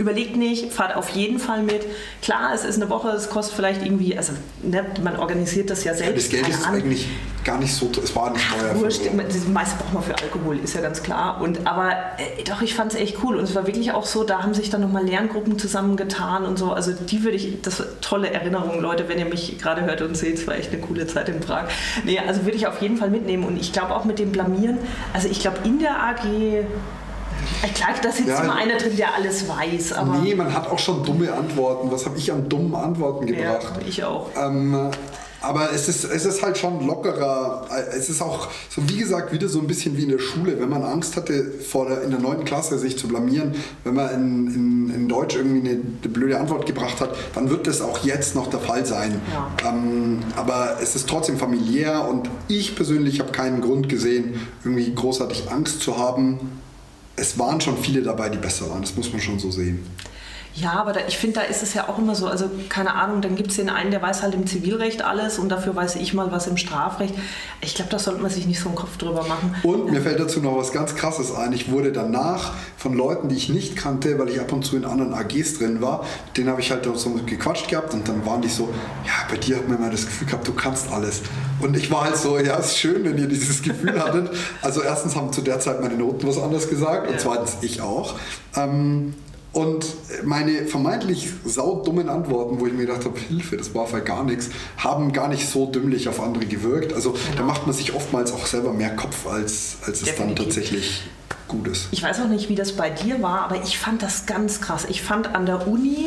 überlegt 0.00 0.34
nicht, 0.36 0.72
fahrt 0.72 0.96
auf 0.96 1.10
jeden 1.10 1.38
Fall 1.38 1.62
mit. 1.62 1.86
Klar, 2.22 2.52
es 2.54 2.64
ist 2.64 2.76
eine 2.76 2.88
Woche, 2.88 3.10
es 3.10 3.28
kostet 3.28 3.54
vielleicht 3.54 3.84
irgendwie, 3.84 4.16
also 4.16 4.32
ne, 4.62 4.86
man 5.04 5.16
organisiert 5.16 5.68
das 5.68 5.84
ja 5.84 5.94
selbst. 5.94 6.26
Das 6.26 6.30
Geld 6.30 6.48
ist 6.48 6.66
eigentlich 6.66 7.06
gar 7.44 7.58
nicht 7.58 7.74
so, 7.74 7.90
es 8.02 8.16
war 8.16 8.30
nicht 8.30 8.44
teuer. 8.50 8.80
Wurscht, 8.80 9.02
das 9.04 9.46
meiste 9.46 9.76
braucht 9.76 9.92
man 9.92 10.02
für 10.02 10.16
Alkohol, 10.18 10.58
ist 10.58 10.74
ja 10.74 10.80
ganz 10.80 11.02
klar. 11.02 11.40
Und, 11.42 11.66
aber 11.66 11.90
äh, 12.16 12.44
doch, 12.44 12.62
ich 12.62 12.74
fand 12.74 12.94
es 12.94 12.98
echt 12.98 13.18
cool. 13.22 13.36
Und 13.36 13.44
es 13.44 13.54
war 13.54 13.66
wirklich 13.66 13.92
auch 13.92 14.06
so, 14.06 14.24
da 14.24 14.42
haben 14.42 14.54
sich 14.54 14.70
dann 14.70 14.80
nochmal 14.80 15.04
Lerngruppen 15.06 15.58
zusammengetan 15.58 16.44
und 16.44 16.58
so. 16.58 16.72
Also 16.72 16.92
die 16.92 17.22
würde 17.22 17.36
ich, 17.36 17.60
das 17.60 17.82
tolle 18.00 18.30
Erinnerung, 18.30 18.80
Leute, 18.80 19.08
wenn 19.08 19.18
ihr 19.18 19.26
mich 19.26 19.58
gerade 19.58 19.82
hört 19.82 20.00
und 20.00 20.16
seht, 20.16 20.38
es 20.38 20.46
war 20.46 20.56
echt 20.56 20.72
eine 20.72 20.80
coole 20.80 21.06
Zeit 21.06 21.28
in 21.28 21.40
Prag. 21.40 21.64
Nee, 22.04 22.18
also 22.18 22.44
würde 22.44 22.56
ich 22.56 22.66
auf 22.66 22.80
jeden 22.80 22.96
Fall 22.96 23.10
mitnehmen. 23.10 23.44
Und 23.44 23.60
ich 23.60 23.72
glaube 23.72 23.94
auch 23.94 24.04
mit 24.04 24.18
dem 24.18 24.32
Blamieren, 24.32 24.78
also 25.12 25.28
ich 25.28 25.40
glaube 25.40 25.58
in 25.64 25.78
der 25.78 26.02
AG 26.02 26.64
Klar, 27.74 27.90
da 28.02 28.10
sitzt 28.10 28.28
ja, 28.28 28.42
immer 28.42 28.54
einer 28.54 28.76
drin, 28.76 28.96
der 28.96 29.14
alles 29.14 29.48
weiß. 29.48 29.92
Aber 29.92 30.18
nee, 30.18 30.34
man 30.34 30.52
hat 30.52 30.68
auch 30.68 30.78
schon 30.78 31.04
dumme 31.04 31.32
Antworten. 31.32 31.90
Was 31.90 32.06
habe 32.06 32.18
ich 32.18 32.32
an 32.32 32.48
dummen 32.48 32.74
Antworten 32.74 33.26
gebracht? 33.26 33.72
Ja, 33.80 33.88
ich 33.88 34.04
auch. 34.04 34.28
Ähm, 34.36 34.90
aber 35.42 35.72
es 35.72 35.88
ist, 35.88 36.04
es 36.04 36.26
ist 36.26 36.42
halt 36.42 36.58
schon 36.58 36.86
lockerer. 36.86 37.66
Es 37.96 38.10
ist 38.10 38.20
auch, 38.20 38.48
so 38.68 38.86
wie 38.88 38.98
gesagt, 38.98 39.32
wieder 39.32 39.48
so 39.48 39.60
ein 39.60 39.66
bisschen 39.66 39.96
wie 39.96 40.02
in 40.02 40.10
der 40.10 40.18
Schule. 40.18 40.60
Wenn 40.60 40.68
man 40.68 40.82
Angst 40.82 41.16
hatte, 41.16 41.50
vor 41.66 41.88
der, 41.88 42.02
in 42.02 42.10
der 42.10 42.20
9. 42.20 42.44
Klasse 42.44 42.78
sich 42.78 42.98
zu 42.98 43.08
blamieren, 43.08 43.54
wenn 43.84 43.94
man 43.94 44.14
in, 44.14 44.54
in, 44.54 44.94
in 44.94 45.08
Deutsch 45.08 45.36
irgendwie 45.36 45.70
eine, 45.70 45.80
eine, 45.80 46.12
blöde 46.12 46.38
Antwort 46.38 46.66
gebracht 46.66 47.00
hat, 47.00 47.14
dann 47.34 47.48
wird 47.48 47.66
das 47.66 47.80
auch 47.80 48.04
jetzt 48.04 48.34
noch 48.34 48.48
der 48.48 48.60
Fall 48.60 48.84
sein. 48.84 49.20
Ja. 49.32 49.70
Ähm, 49.70 50.18
aber 50.36 50.76
es 50.82 50.94
ist 50.94 51.08
trotzdem 51.08 51.38
familiär 51.38 52.06
und 52.06 52.28
ich 52.48 52.76
persönlich 52.76 53.20
habe 53.20 53.32
keinen 53.32 53.62
Grund 53.62 53.88
gesehen, 53.88 54.46
irgendwie 54.62 54.94
großartig 54.94 55.50
Angst 55.50 55.80
zu 55.80 55.96
haben 55.96 56.59
es 57.20 57.38
waren 57.38 57.60
schon 57.60 57.76
viele 57.76 58.02
dabei, 58.02 58.30
die 58.30 58.38
besser 58.38 58.68
waren. 58.70 58.80
Das 58.80 58.96
muss 58.96 59.12
man 59.12 59.20
schon 59.20 59.38
so 59.38 59.50
sehen. 59.50 59.86
Ja, 60.54 60.72
aber 60.72 60.92
da, 60.92 61.00
ich 61.06 61.16
finde, 61.16 61.40
da 61.40 61.42
ist 61.42 61.62
es 61.62 61.74
ja 61.74 61.88
auch 61.88 61.98
immer 61.98 62.14
so, 62.14 62.26
also 62.26 62.50
keine 62.68 62.94
Ahnung, 62.94 63.22
dann 63.22 63.36
gibt 63.36 63.50
es 63.50 63.56
den 63.56 63.70
einen, 63.70 63.90
der 63.92 64.02
weiß 64.02 64.22
halt 64.22 64.34
im 64.34 64.46
Zivilrecht 64.46 65.02
alles 65.02 65.38
und 65.38 65.48
dafür 65.48 65.76
weiß 65.76 65.96
ich 65.96 66.12
mal 66.12 66.32
was 66.32 66.48
im 66.48 66.56
Strafrecht. 66.56 67.14
Ich 67.60 67.76
glaube, 67.76 67.90
da 67.90 67.98
sollte 67.98 68.20
man 68.20 68.30
sich 68.30 68.46
nicht 68.46 68.58
so 68.58 68.68
einen 68.68 68.76
Kopf 68.76 68.96
drüber 68.96 69.24
machen. 69.26 69.54
Und 69.62 69.86
ja. 69.86 69.92
mir 69.92 70.02
fällt 70.02 70.18
dazu 70.18 70.40
noch 70.40 70.56
was 70.56 70.72
ganz 70.72 70.96
Krasses 70.96 71.32
ein. 71.32 71.52
Ich 71.52 71.70
wurde 71.70 71.92
danach 71.92 72.52
von 72.76 72.94
Leuten, 72.94 73.28
die 73.28 73.36
ich 73.36 73.48
nicht 73.48 73.76
kannte, 73.76 74.18
weil 74.18 74.28
ich 74.28 74.40
ab 74.40 74.52
und 74.52 74.64
zu 74.64 74.76
in 74.76 74.84
anderen 74.84 75.14
AGs 75.14 75.58
drin 75.58 75.80
war, 75.80 76.04
denen 76.36 76.48
habe 76.48 76.60
ich 76.60 76.70
halt 76.70 76.86
so 76.94 77.10
gequatscht 77.24 77.68
gehabt 77.68 77.94
und 77.94 78.08
dann 78.08 78.26
waren 78.26 78.42
die 78.42 78.48
so, 78.48 78.68
ja, 79.06 79.12
bei 79.30 79.36
dir 79.36 79.56
hat 79.56 79.68
man 79.68 79.78
immer 79.78 79.90
das 79.90 80.04
Gefühl 80.04 80.26
gehabt, 80.26 80.48
du 80.48 80.52
kannst 80.52 80.90
alles. 80.90 81.22
Und 81.60 81.76
ich 81.76 81.90
war 81.90 82.04
halt 82.04 82.16
so, 82.16 82.38
ja, 82.38 82.56
ist 82.56 82.76
schön, 82.76 83.04
wenn 83.04 83.18
ihr 83.18 83.28
dieses 83.28 83.62
Gefühl 83.62 84.00
hattet. 84.04 84.30
Also 84.62 84.82
erstens 84.82 85.14
haben 85.14 85.32
zu 85.32 85.42
der 85.42 85.60
Zeit 85.60 85.80
meine 85.80 85.94
Noten 85.94 86.26
was 86.26 86.38
anderes 86.38 86.68
gesagt 86.68 87.08
und 87.08 87.20
zweitens 87.20 87.58
ich 87.60 87.80
auch. 87.80 88.14
Ähm, 88.56 89.14
und 89.52 89.84
meine 90.24 90.66
vermeintlich 90.66 91.28
saudummen 91.44 92.08
Antworten, 92.08 92.60
wo 92.60 92.66
ich 92.66 92.72
mir 92.72 92.86
gedacht 92.86 93.04
habe, 93.04 93.18
Hilfe, 93.18 93.56
das 93.56 93.74
war 93.74 93.86
für 93.86 94.00
gar 94.00 94.24
nichts, 94.24 94.50
haben 94.76 95.12
gar 95.12 95.28
nicht 95.28 95.48
so 95.48 95.66
dümmlich 95.66 96.08
auf 96.08 96.20
andere 96.20 96.46
gewirkt. 96.46 96.92
Also 96.92 97.12
genau. 97.12 97.24
da 97.36 97.42
macht 97.42 97.66
man 97.66 97.74
sich 97.74 97.94
oftmals 97.94 98.32
auch 98.32 98.46
selber 98.46 98.72
mehr 98.72 98.94
Kopf, 98.94 99.26
als, 99.26 99.78
als 99.84 100.02
es 100.02 100.14
dann 100.14 100.36
tatsächlich 100.36 101.02
gut 101.48 101.66
ist. 101.66 101.88
Ich 101.90 102.02
weiß 102.02 102.20
auch 102.20 102.28
nicht, 102.28 102.48
wie 102.48 102.54
das 102.54 102.72
bei 102.72 102.90
dir 102.90 103.22
war, 103.22 103.40
aber 103.40 103.62
ich 103.64 103.76
fand 103.78 104.02
das 104.02 104.26
ganz 104.26 104.60
krass. 104.60 104.86
Ich 104.88 105.02
fand 105.02 105.34
an 105.34 105.46
der 105.46 105.66
Uni 105.66 106.06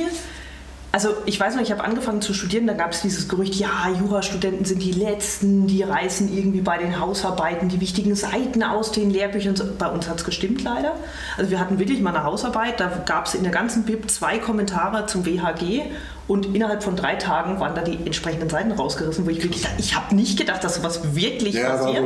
also 0.93 1.09
ich 1.25 1.39
weiß 1.39 1.55
noch, 1.55 1.63
ich 1.63 1.71
habe 1.71 1.83
angefangen 1.83 2.21
zu 2.21 2.35
studieren, 2.35 2.67
da 2.67 2.73
gab 2.73 2.91
es 2.91 3.01
dieses 3.01 3.27
Gerücht, 3.27 3.55
ja, 3.55 3.89
Jurastudenten 3.99 4.63
sind 4.63 4.77
die 4.83 4.91
Letzten, 4.91 5.65
die 5.65 5.81
reißen 5.81 6.31
irgendwie 6.31 6.61
bei 6.61 6.77
den 6.77 6.99
Hausarbeiten 6.99 7.67
die 7.67 7.81
wichtigen 7.81 8.13
Seiten 8.13 8.61
aus 8.61 8.91
den 8.91 9.09
Lehrbüchern. 9.09 9.55
Bei 9.79 9.87
uns 9.87 10.07
hat 10.07 10.17
es 10.17 10.23
gestimmt 10.23 10.61
leider. 10.61 10.93
Also 11.35 11.49
wir 11.49 11.59
hatten 11.59 11.79
wirklich 11.79 11.99
mal 11.99 12.15
eine 12.15 12.23
Hausarbeit, 12.23 12.79
da 12.79 12.91
gab 13.07 13.25
es 13.25 13.33
in 13.33 13.41
der 13.41 13.51
ganzen 13.51 13.85
Bib 13.85 14.07
zwei 14.11 14.37
Kommentare 14.37 15.07
zum 15.07 15.25
WHG 15.25 15.81
und 16.27 16.55
innerhalb 16.55 16.83
von 16.83 16.95
drei 16.95 17.15
Tagen 17.15 17.59
waren 17.59 17.73
da 17.73 17.81
die 17.81 17.97
entsprechenden 18.05 18.51
Seiten 18.51 18.71
rausgerissen, 18.71 19.25
wo 19.25 19.31
ich 19.31 19.41
wirklich 19.41 19.63
dachte, 19.63 19.79
ich 19.79 19.95
habe 19.95 20.13
nicht 20.13 20.37
gedacht, 20.37 20.63
dass 20.63 20.75
sowas 20.75 21.15
wirklich 21.15 21.55
ja, 21.55 21.75
passiert. 21.75 22.05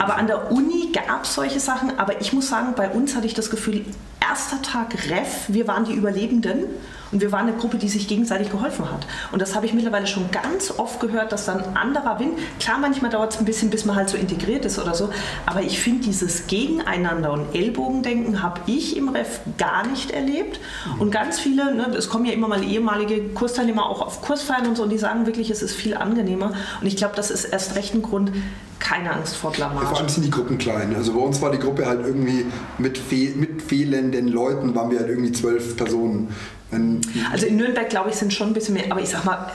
Aber 0.00 0.16
an 0.16 0.26
der 0.26 0.50
Uni 0.50 0.90
gab 0.92 1.22
es 1.22 1.34
solche 1.36 1.60
Sachen, 1.60 1.96
aber 2.00 2.20
ich 2.20 2.32
muss 2.32 2.48
sagen, 2.48 2.74
bei 2.74 2.90
uns 2.90 3.14
hatte 3.14 3.28
ich 3.28 3.34
das 3.34 3.48
Gefühl, 3.48 3.84
erster 4.20 4.60
Tag 4.60 4.92
Ref, 5.08 5.44
wir 5.46 5.68
waren 5.68 5.84
die 5.84 5.92
Überlebenden 5.94 6.64
und 7.12 7.20
wir 7.20 7.32
waren 7.32 7.48
eine 7.48 7.56
Gruppe, 7.56 7.78
die 7.78 7.88
sich 7.88 8.08
gegenseitig 8.08 8.50
geholfen 8.50 8.90
hat. 8.90 9.06
Und 9.32 9.40
das 9.40 9.54
habe 9.54 9.66
ich 9.66 9.72
mittlerweile 9.72 10.06
schon 10.06 10.30
ganz 10.30 10.72
oft 10.76 11.00
gehört, 11.00 11.32
dass 11.32 11.46
dann 11.46 11.76
anderer 11.76 12.18
Wind, 12.18 12.38
klar, 12.60 12.78
manchmal 12.78 13.10
dauert 13.10 13.34
es 13.34 13.38
ein 13.38 13.44
bisschen, 13.44 13.70
bis 13.70 13.84
man 13.84 13.96
halt 13.96 14.08
so 14.08 14.16
integriert 14.16 14.64
ist 14.64 14.78
oder 14.78 14.94
so, 14.94 15.10
aber 15.46 15.62
ich 15.62 15.80
finde 15.80 16.04
dieses 16.04 16.46
Gegeneinander 16.46 17.32
und 17.32 17.54
Ellbogendenken 17.54 18.42
habe 18.42 18.60
ich 18.66 18.96
im 18.96 19.08
Ref 19.08 19.40
gar 19.56 19.86
nicht 19.86 20.10
erlebt. 20.10 20.60
Und 20.98 21.10
ganz 21.10 21.38
viele, 21.38 21.74
ne, 21.74 21.94
es 21.96 22.08
kommen 22.08 22.24
ja 22.24 22.32
immer 22.32 22.48
mal 22.48 22.62
ehemalige 22.62 23.20
Kursteilnehmer 23.30 23.86
auch 23.86 24.02
auf 24.02 24.22
Kursfeiern 24.22 24.66
und 24.66 24.76
so, 24.76 24.82
und 24.84 24.90
die 24.90 24.98
sagen 24.98 25.26
wirklich, 25.26 25.50
es 25.50 25.62
ist 25.62 25.74
viel 25.74 25.96
angenehmer. 25.96 26.52
Und 26.80 26.86
ich 26.86 26.96
glaube, 26.96 27.14
das 27.16 27.30
ist 27.30 27.44
erst 27.44 27.76
recht 27.76 27.94
ein 27.94 28.02
Grund, 28.02 28.32
keine 28.78 29.12
Angst 29.12 29.36
vor 29.36 29.52
Blamage. 29.52 29.86
Vor 29.86 29.98
allem 29.98 30.08
sind 30.08 30.24
die 30.24 30.30
Gruppen 30.30 30.58
klein. 30.58 30.94
Also 30.94 31.12
bei 31.12 31.20
uns 31.20 31.40
war 31.42 31.50
die 31.50 31.58
Gruppe 31.58 31.86
halt 31.86 32.04
irgendwie 32.04 32.46
mit, 32.78 32.96
fehl, 32.96 33.34
mit 33.34 33.62
fehlenden 33.62 34.28
Leuten, 34.28 34.74
waren 34.74 34.90
wir 34.90 35.00
halt 35.00 35.08
irgendwie 35.08 35.32
zwölf 35.32 35.76
Personen. 35.76 36.28
Wenn 36.70 37.00
also 37.32 37.46
in 37.46 37.56
Nürnberg, 37.56 37.88
glaube 37.88 38.10
ich, 38.10 38.16
sind 38.16 38.32
schon 38.32 38.48
ein 38.48 38.54
bisschen 38.54 38.74
mehr, 38.74 38.90
aber 38.90 39.00
ich 39.00 39.08
sag 39.08 39.24
mal, 39.24 39.50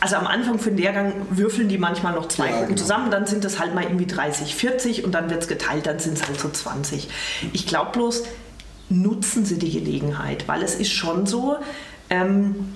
also 0.00 0.16
am 0.16 0.26
Anfang 0.26 0.58
für 0.58 0.70
den 0.70 0.78
Lehrgang 0.78 1.12
würfeln 1.30 1.68
die 1.68 1.78
manchmal 1.78 2.14
noch 2.14 2.28
zwei 2.28 2.46
ja, 2.46 2.52
Gruppen 2.52 2.68
genau. 2.68 2.80
zusammen, 2.80 3.10
dann 3.10 3.26
sind 3.26 3.44
es 3.44 3.58
halt 3.58 3.74
mal 3.74 3.84
irgendwie 3.84 4.06
30, 4.06 4.54
40 4.54 5.04
und 5.04 5.12
dann 5.12 5.28
wird 5.28 5.42
es 5.42 5.48
geteilt, 5.48 5.86
dann 5.86 5.98
sind 5.98 6.14
es 6.14 6.26
halt 6.26 6.40
so 6.40 6.48
20. 6.48 7.08
Ich 7.52 7.66
glaube 7.66 7.92
bloß, 7.92 8.24
nutzen 8.88 9.44
Sie 9.44 9.58
die 9.58 9.70
Gelegenheit, 9.70 10.48
weil 10.48 10.62
es 10.62 10.74
ist 10.74 10.90
schon 10.90 11.26
so, 11.26 11.56
ähm, 12.08 12.74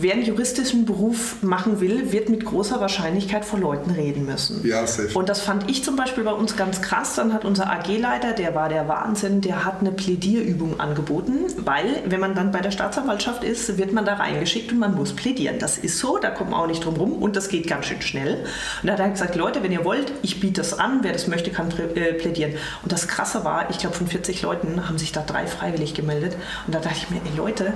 wer 0.00 0.14
einen 0.14 0.24
juristischen 0.24 0.84
Beruf 0.84 1.42
machen 1.42 1.80
will, 1.80 2.12
wird 2.12 2.28
mit 2.28 2.44
großer 2.44 2.80
Wahrscheinlichkeit 2.80 3.44
vor 3.44 3.58
Leuten 3.58 3.90
reden 3.90 4.26
müssen. 4.26 4.66
Ja, 4.66 4.86
safe. 4.86 5.16
Und 5.18 5.28
das 5.28 5.40
fand 5.40 5.70
ich 5.70 5.84
zum 5.84 5.96
Beispiel 5.96 6.24
bei 6.24 6.32
uns 6.32 6.56
ganz 6.56 6.82
krass. 6.82 7.14
Dann 7.16 7.32
hat 7.32 7.44
unser 7.44 7.70
AG-Leiter, 7.70 8.32
der 8.32 8.54
war 8.54 8.68
der 8.68 8.88
Wahnsinn, 8.88 9.40
der 9.40 9.64
hat 9.64 9.80
eine 9.80 9.92
Plädierübung 9.92 10.80
angeboten, 10.80 11.46
weil 11.58 12.02
wenn 12.06 12.20
man 12.20 12.34
dann 12.34 12.52
bei 12.52 12.60
der 12.60 12.70
Staatsanwaltschaft 12.70 13.44
ist, 13.44 13.78
wird 13.78 13.92
man 13.92 14.04
da 14.04 14.14
reingeschickt 14.14 14.72
und 14.72 14.78
man 14.78 14.94
muss 14.94 15.12
plädieren. 15.14 15.58
Das 15.58 15.78
ist 15.78 15.98
so, 15.98 16.18
da 16.18 16.30
kommt 16.30 16.50
man 16.50 16.60
auch 16.60 16.66
nicht 16.66 16.84
drum 16.84 16.96
rum 16.96 17.12
und 17.22 17.36
das 17.36 17.48
geht 17.48 17.66
ganz 17.66 17.86
schön 17.86 18.02
schnell. 18.02 18.44
Und 18.82 18.86
da 18.86 18.92
hat 18.94 19.00
er 19.00 19.10
gesagt, 19.10 19.36
Leute, 19.36 19.62
wenn 19.62 19.72
ihr 19.72 19.84
wollt, 19.84 20.12
ich 20.22 20.40
biete 20.40 20.60
das 20.60 20.78
an, 20.78 21.00
wer 21.02 21.12
das 21.12 21.26
möchte, 21.26 21.50
kann 21.50 21.68
äh, 21.78 22.12
plädieren. 22.14 22.52
Und 22.82 22.92
das 22.92 23.08
Krasse 23.08 23.44
war, 23.44 23.70
ich 23.70 23.78
glaube 23.78 23.96
von 23.96 24.06
40 24.06 24.42
Leuten 24.42 24.88
haben 24.88 24.98
sich 24.98 25.12
da 25.12 25.22
drei 25.22 25.46
freiwillig 25.46 25.94
gemeldet. 25.94 26.36
Und 26.66 26.74
da 26.74 26.80
dachte 26.80 26.96
ich 26.96 27.10
mir, 27.10 27.20
ey 27.24 27.36
Leute, 27.36 27.72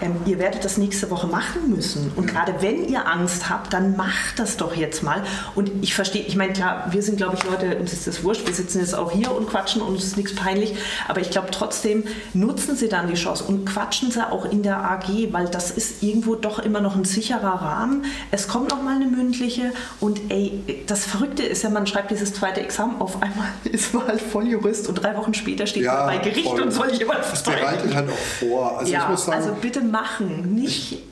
ähm, 0.00 0.16
ihr 0.26 0.38
werdet 0.38 0.64
das 0.64 0.78
nächste 0.78 1.10
Woche 1.10 1.26
machen 1.26 1.70
müssen. 1.70 2.12
Und 2.16 2.26
gerade 2.26 2.54
wenn 2.60 2.88
ihr 2.88 3.06
Angst 3.08 3.48
habt, 3.50 3.72
dann 3.72 3.96
macht 3.96 4.38
das 4.38 4.56
doch 4.56 4.74
jetzt 4.74 5.02
mal. 5.02 5.22
Und 5.54 5.70
ich 5.82 5.94
verstehe, 5.94 6.22
ich 6.22 6.36
meine, 6.36 6.52
klar, 6.52 6.86
wir 6.90 7.02
sind, 7.02 7.16
glaube 7.16 7.36
ich, 7.36 7.44
Leute, 7.44 7.76
uns 7.78 7.92
ist 7.92 8.06
das 8.06 8.24
wurscht, 8.24 8.46
wir 8.46 8.54
sitzen 8.54 8.80
jetzt 8.80 8.94
auch 8.94 9.10
hier 9.10 9.32
und 9.32 9.48
quatschen 9.48 9.82
und 9.82 9.94
uns 9.94 10.04
ist 10.04 10.16
nichts 10.16 10.34
peinlich. 10.34 10.74
Aber 11.08 11.20
ich 11.20 11.30
glaube 11.30 11.48
trotzdem, 11.50 12.04
nutzen 12.34 12.76
Sie 12.76 12.88
dann 12.88 13.08
die 13.08 13.14
Chance 13.14 13.44
und 13.44 13.64
quatschen 13.64 14.10
Sie 14.10 14.22
auch 14.30 14.44
in 14.44 14.62
der 14.62 14.78
AG, 14.78 15.32
weil 15.32 15.48
das 15.48 15.70
ist 15.70 16.02
irgendwo 16.02 16.34
doch 16.34 16.58
immer 16.58 16.80
noch 16.80 16.96
ein 16.96 17.04
sicherer 17.04 17.62
Rahmen. 17.62 18.04
Es 18.30 18.48
kommt 18.48 18.70
noch 18.70 18.82
mal 18.82 18.96
eine 18.96 19.06
mündliche 19.06 19.72
und 20.00 20.20
ey, 20.30 20.62
das 20.86 21.04
Verrückte 21.04 21.42
ist 21.42 21.62
ja, 21.62 21.70
man 21.70 21.86
schreibt 21.86 22.10
dieses 22.10 22.34
zweite 22.34 22.60
Examen 22.60 23.00
auf 23.00 23.22
einmal, 23.22 23.48
ist 23.64 23.94
man 23.94 24.06
halt 24.06 24.20
Volljurist 24.20 24.88
und 24.88 24.96
drei 24.96 25.16
Wochen 25.16 25.34
später 25.34 25.66
steht 25.66 25.84
ja, 25.84 25.94
man 25.94 26.06
bei 26.06 26.18
Gericht 26.18 26.48
voll. 26.48 26.62
und 26.62 26.70
soll 26.70 26.92
jemand 26.92 27.20
Das 27.20 27.42
bereitet 27.42 27.94
halt 27.94 28.08
auch 28.08 28.46
vor. 28.46 28.78
Also 28.78 28.92
ja, 28.92 29.02
ich 29.02 29.08
muss 29.08 29.24
sagen, 29.26 29.42
also 29.42 29.54
bitte 29.60 29.82
machen, 29.92 30.54
nicht. 30.54 31.04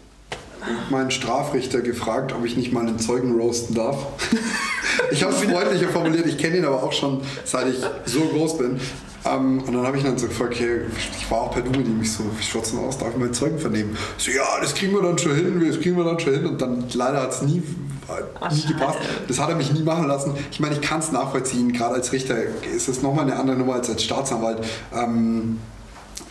meinen 0.91 1.11
Strafrichter 1.11 1.81
gefragt, 1.81 2.35
ob 2.35 2.45
ich 2.45 2.57
nicht 2.57 2.73
mal 2.73 2.87
einen 2.87 2.99
Zeugen 2.99 3.39
roasten 3.39 3.75
darf. 3.75 4.07
ich 5.13 5.23
habe 5.23 5.33
es 5.33 5.43
freundlicher 5.43 5.89
formuliert, 5.91 6.27
ich 6.27 6.39
kenne 6.39 6.57
ihn 6.57 6.65
aber 6.65 6.83
auch 6.83 6.93
schon, 6.93 7.21
seit 7.45 7.69
ich 7.69 7.77
so 8.07 8.21
groß 8.21 8.59
bin. 8.59 8.81
Ähm, 9.25 9.63
und 9.63 9.75
dann 9.75 9.87
habe 9.87 9.99
ich 9.99 10.03
dann 10.03 10.17
so 10.17 10.27
gefragt, 10.27 10.55
okay, 10.55 10.81
ich 11.19 11.31
war 11.31 11.43
auch 11.43 11.53
per 11.53 11.63
Du 11.63 11.71
mit 11.71 11.87
ihm, 11.87 12.01
ich 12.01 12.13
so, 12.13 12.25
wie 12.39 12.43
schaut's 12.43 12.71
denn 12.71 12.81
aus, 12.81 12.97
darf 12.97 13.11
ich 13.11 13.19
mal 13.19 13.31
Zeugen 13.33 13.59
vernehmen? 13.59 13.97
So, 14.17 14.31
ja, 14.31 14.45
das 14.61 14.75
kriegen 14.75 14.93
wir 14.95 15.03
dann 15.03 15.19
schon 15.19 15.35
hin, 15.35 15.63
das 15.67 15.79
kriegen 15.79 15.97
wir 15.97 16.05
dann 16.05 16.19
schon 16.19 16.33
hin. 16.33 16.47
Und 16.47 16.61
dann 16.61 16.85
leider 16.95 17.21
hat 17.23 17.33
es 17.33 17.43
nie, 17.43 17.63
Ach, 18.41 18.51
nie 18.51 18.67
gepasst. 18.67 18.99
Das 19.29 19.39
hat 19.39 19.51
er 19.51 19.57
mich 19.57 19.73
nie 19.73 19.83
machen 19.83 20.09
lassen. 20.09 20.35
Ich 20.51 20.59
meine, 20.59 20.75
ich 20.75 20.81
kann 20.81 21.01
es 21.01 21.13
nachvollziehen, 21.13 21.73
gerade 21.73 21.97
als 21.97 22.13
Richter 22.13 22.37
ist 22.75 22.89
das 22.89 23.03
nochmal 23.03 23.25
eine 23.25 23.37
andere 23.37 23.57
Nummer 23.57 23.75
als 23.75 23.91
als 23.91 24.03
Staatsanwalt. 24.03 24.65
Ähm, 24.95 25.59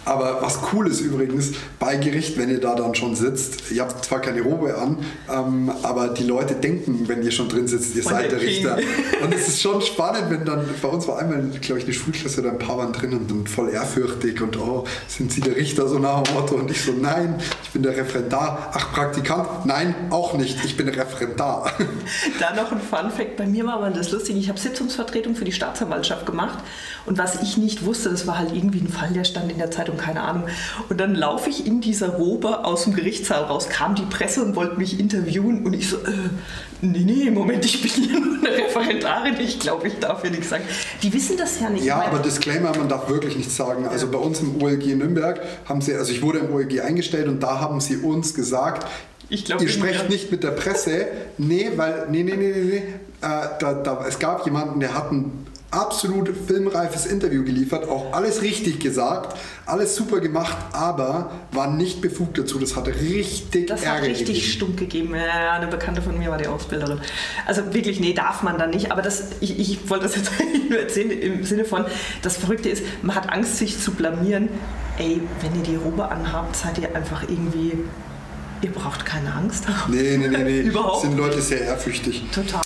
aber 0.10 0.42
was 0.42 0.60
cool 0.74 0.88
ist 0.88 1.02
übrigens 1.02 1.52
bei 1.78 1.96
Gericht, 1.98 2.38
wenn 2.38 2.50
ihr 2.50 2.60
da 2.60 2.74
dann 2.74 2.96
schon 2.96 3.16
sitzt, 3.16 3.72
ihr 3.72 3.84
habt 3.84 4.04
zwar 4.04 4.20
keine 4.20 4.42
Robe 4.42 4.76
an, 4.76 4.98
ähm, 5.32 5.72
aber 5.84 6.10
die 6.10 6.24
Leute 6.24 6.56
denken, 6.56 7.08
wenn 7.08 7.22
ihr 7.22 7.32
schon 7.32 7.48
drin 7.48 7.68
sitzt, 7.68 7.96
ihr 7.96 8.04
seid 8.04 8.32
der 8.32 8.42
Richter. 8.42 8.78
Und 9.24 9.34
es 9.34 9.48
ist 9.48 9.62
schon 9.62 9.82
spannend, 9.82 10.30
wenn 10.30 10.46
dann, 10.46 10.68
bei 10.82 10.88
uns 10.88 11.08
war 11.08 11.20
einmal, 11.20 11.44
glaube 11.62 11.80
ich, 11.80 11.86
eine 11.86 11.94
Schulklasse 11.94 12.42
oder 12.42 12.52
ein 12.52 12.58
paar 12.58 12.80
waren 12.80 12.94
drin 12.94 13.14
und 13.14 13.30
dann 13.30 13.46
voll 13.48 13.70
ehrfürchtig 13.70 14.42
und 14.42 14.58
oh, 14.58 14.86
sind 15.08 15.32
Sie 15.32 15.42
der 15.42 15.56
Richter, 15.56 15.88
so 15.88 16.00
nach 16.00 16.24
dem 16.24 16.34
Motto. 16.34 16.56
Und 16.56 16.72
ich 16.72 16.82
so, 16.82 16.94
nein, 16.94 17.36
ich 17.64 17.70
bin 17.72 17.84
der 17.84 17.96
Referendar. 17.96 18.72
Ach, 18.74 18.94
Praktikant? 18.94 19.66
Nein, 19.66 19.94
auch 20.10 20.36
nicht, 20.36 20.64
ich 20.64 20.78
bin 20.78 20.88
Referendar. 20.88 21.72
Da 22.40 22.56
noch 22.56 22.72
ein 22.72 22.80
Fun 22.80 23.12
Fact, 23.12 23.36
bei 23.38 23.46
mir 23.46 23.66
war 23.66 23.76
aber 23.76 23.90
das 23.90 24.12
lustig, 24.12 24.38
ich 24.38 24.50
habe 24.50 24.60
Sitzungsvertretung 24.60 25.36
für 25.36 25.46
die 25.46 25.52
Staatsanwaltschaft 25.52 26.26
gemacht 26.26 26.60
und 27.06 27.18
was 27.18 27.42
ich 27.42 27.58
nicht 27.58 27.86
wusste, 27.86 28.10
das 28.10 28.28
war 28.28 28.38
halt 28.38 28.54
irgendwie 28.54 28.80
ein 28.80 28.88
Fall, 28.88 29.10
der 29.12 29.24
stand 29.24 29.52
in 29.52 29.58
der 29.58 29.72
Zeitung 29.72 29.98
keine 30.00 30.22
Ahnung. 30.22 30.46
Und 30.90 31.00
dann 31.00 31.16
laufe 31.16 31.50
ich 31.50 31.68
in 31.68 31.82
dieser 31.82 32.10
Robe 32.10 32.66
aus 32.66 32.86
dem 32.86 32.96
Gerichtssaal 32.96 33.44
raus, 33.44 33.70
kam 33.70 33.96
die 33.96 34.04
Presse 34.04 34.44
und 34.44 34.56
wollte 34.56 34.78
mich 34.78 35.00
interviewen 35.00 35.66
und 35.66 35.74
ich 35.74 35.90
so, 35.90 35.98
äh, 35.98 36.30
nee, 36.82 37.04
nee, 37.06 37.30
Moment, 37.30 37.66
ich 37.66 37.82
bin 37.82 37.92
hier 37.92 38.20
nur 38.20 38.38
eine 38.38 38.58
Referendarin, 38.58 39.36
ich 39.40 39.60
glaube, 39.60 39.88
ich 39.88 40.00
darf 40.00 40.22
hier 40.22 40.32
nichts 40.32 40.50
sagen. 40.50 40.64
Die 41.04 41.14
wissen 41.14 41.38
das 41.38 41.60
ja 41.60 41.70
nicht. 41.70 41.86
Ja, 41.86 42.02
aber 42.02 42.20
Disclaimer, 42.20 42.76
man 42.78 42.90
darf 42.90 43.10
wirklich 43.10 43.36
nichts 43.36 43.56
sagen. 43.56 43.88
Also 43.88 44.10
bei 44.10 44.18
uns 44.18 44.40
im 44.40 44.62
OLG 44.62 44.96
Nürnberg 44.96 45.42
haben 45.66 45.82
sie, 45.82 45.94
also 45.96 46.12
ich 46.12 46.22
wurde 46.22 46.40
im 46.40 46.54
OLG 46.54 46.82
eingestellt 46.82 47.28
und 47.28 47.42
da 47.42 47.60
haben 47.60 47.82
sie 47.82 47.98
uns 47.98 48.34
gesagt, 48.34 48.88
Glaub, 49.30 49.62
ihr 49.62 49.70
sprecht 49.70 50.10
nicht 50.10 50.32
mit 50.32 50.44
der 50.44 50.52
Presse. 50.52 51.08
Nee, 51.38 51.72
weil, 51.76 52.08
nee, 52.10 52.24
nee, 52.24 52.36
nee, 52.36 52.52
nee, 52.52 52.64
nee. 52.64 52.78
Äh, 53.22 53.48
da, 53.60 53.74
da, 53.74 54.06
es 54.08 54.18
gab 54.18 54.44
jemanden, 54.46 54.80
der 54.80 54.96
hat 54.96 55.12
ein 55.12 55.46
absolut 55.72 56.30
filmreifes 56.48 57.06
Interview 57.06 57.44
geliefert, 57.44 57.88
auch 57.88 58.14
alles 58.14 58.42
richtig 58.42 58.80
gesagt, 58.80 59.38
alles 59.66 59.96
super 59.96 60.20
gemacht, 60.20 60.58
aber 60.74 61.32
war 61.52 61.70
nicht 61.70 62.02
befugt 62.02 62.38
dazu. 62.38 62.60
Das 62.60 62.76
hat 62.76 62.88
richtig 62.88 63.68
Das 63.68 63.84
Ärger 63.84 64.02
hat 64.02 64.04
richtig 64.10 64.28
gegeben. 64.28 64.52
stunk 64.52 64.78
gegeben. 64.78 65.16
Ja, 65.16 65.54
eine 65.54 65.68
Bekannte 65.68 66.02
von 66.02 66.18
mir 66.18 66.30
war 66.32 66.38
die 66.38 66.48
Ausbilderin. 66.48 67.00
Also 67.46 67.74
wirklich, 67.74 68.00
nee, 68.00 68.14
darf 68.14 68.42
man 68.44 68.58
da 68.58 68.68
nicht. 68.68 68.92
Aber 68.92 69.02
das, 69.02 69.30
ich, 69.42 69.60
ich 69.60 69.90
wollte 69.90 70.06
das 70.06 70.16
jetzt 70.16 70.32
nur 70.70 70.80
erzählen 70.80 71.12
im 71.12 71.44
Sinne 71.44 71.66
von, 71.66 71.86
das 72.22 72.38
Verrückte 72.38 72.70
ist, 72.70 72.84
man 73.02 73.16
hat 73.16 73.32
Angst, 73.32 73.58
sich 73.58 73.80
zu 73.80 73.92
blamieren. 73.92 74.50
Ey, 74.98 75.22
wenn 75.42 75.56
ihr 75.56 75.64
die 75.64 75.76
Robe 75.76 76.10
anhabt, 76.10 76.56
seid 76.56 76.78
ihr 76.80 76.96
einfach 76.96 77.24
irgendwie 77.24 77.74
Ihr 78.62 78.72
braucht 78.72 79.06
keine 79.06 79.34
Angst 79.34 79.68
haben. 79.70 79.94
Nee, 79.94 80.18
nee, 80.18 80.28
nee, 80.28 80.44
nee. 80.44 80.60
Überhaupt. 80.68 81.04
Sind 81.04 81.16
Leute 81.18 81.42
sehr 81.42 81.62
ehrfürchtig. 81.62 82.24
Total. 82.34 82.62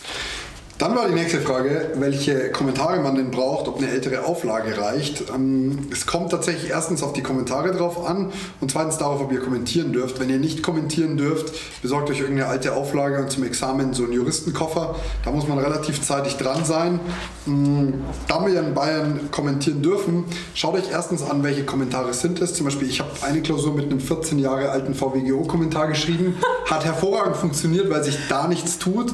Dann 0.80 0.96
war 0.96 1.08
die 1.08 1.14
nächste 1.14 1.40
Frage, 1.40 1.92
welche 1.96 2.52
Kommentare 2.52 3.00
man 3.00 3.16
denn 3.16 3.30
braucht, 3.30 3.68
ob 3.68 3.78
eine 3.78 3.90
ältere 3.90 4.26
Auflage 4.26 4.76
reicht. 4.76 5.24
Ähm, 5.34 5.88
es 5.92 6.08
kommt 6.08 6.32
tatsächlich 6.32 6.72
erstens 6.72 7.04
auf 7.04 7.14
die 7.14 7.22
Kommentare 7.22 7.72
drauf 7.72 8.06
an 8.08 8.32
und 8.60 8.72
zweitens 8.72 8.98
darauf, 8.98 9.22
ob 9.22 9.32
ihr 9.32 9.40
kommentieren 9.40 9.94
dürft. 9.94 10.20
Wenn 10.20 10.30
ihr 10.30 10.40
nicht 10.40 10.64
kommentieren 10.64 11.16
dürft, 11.16 11.54
besorgt 11.84 12.10
euch 12.10 12.22
irgendeine 12.22 12.50
alte 12.50 12.74
Auflage 12.74 13.22
und 13.22 13.32
zum 13.32 13.44
Examen 13.44 13.94
so 13.94 14.04
einen 14.04 14.14
Juristenkoffer. 14.14 14.96
Da 15.24 15.32
muss 15.32 15.48
man 15.48 15.60
relativ 15.60 16.02
zeitig 16.02 16.38
dran 16.38 16.66
sein. 16.66 17.00
Ähm, 17.48 18.02
da 18.28 18.44
wir 18.46 18.60
in 18.60 18.74
Bayern 18.74 19.30
kommentieren 19.30 19.84
dürfen, 19.84 20.26
schaut 20.56 20.74
euch 20.74 20.90
erstens 20.92 21.22
an, 21.22 21.44
welche 21.44 21.66
Kommentare 21.66 22.14
sind 22.16 22.42
es. 22.42 22.56
Zum 22.56 22.66
Beispiel, 22.66 22.90
ich 22.90 23.00
habe 23.00 23.12
eine 23.22 23.42
Klausur 23.44 23.76
mit 23.76 23.86
einem 23.86 24.00
14 24.00 24.40
Jahre 24.40 24.70
alten 24.72 24.96
VWGO-Kommentar 24.96 25.88
geschrieben. 25.88 26.36
Hat 26.70 26.84
hervorragend 26.84 27.38
funktioniert, 27.38 27.92
weil 27.92 28.04
sich 28.04 28.18
da 28.28 28.48
nichts 28.48 28.80
tut. 28.80 29.14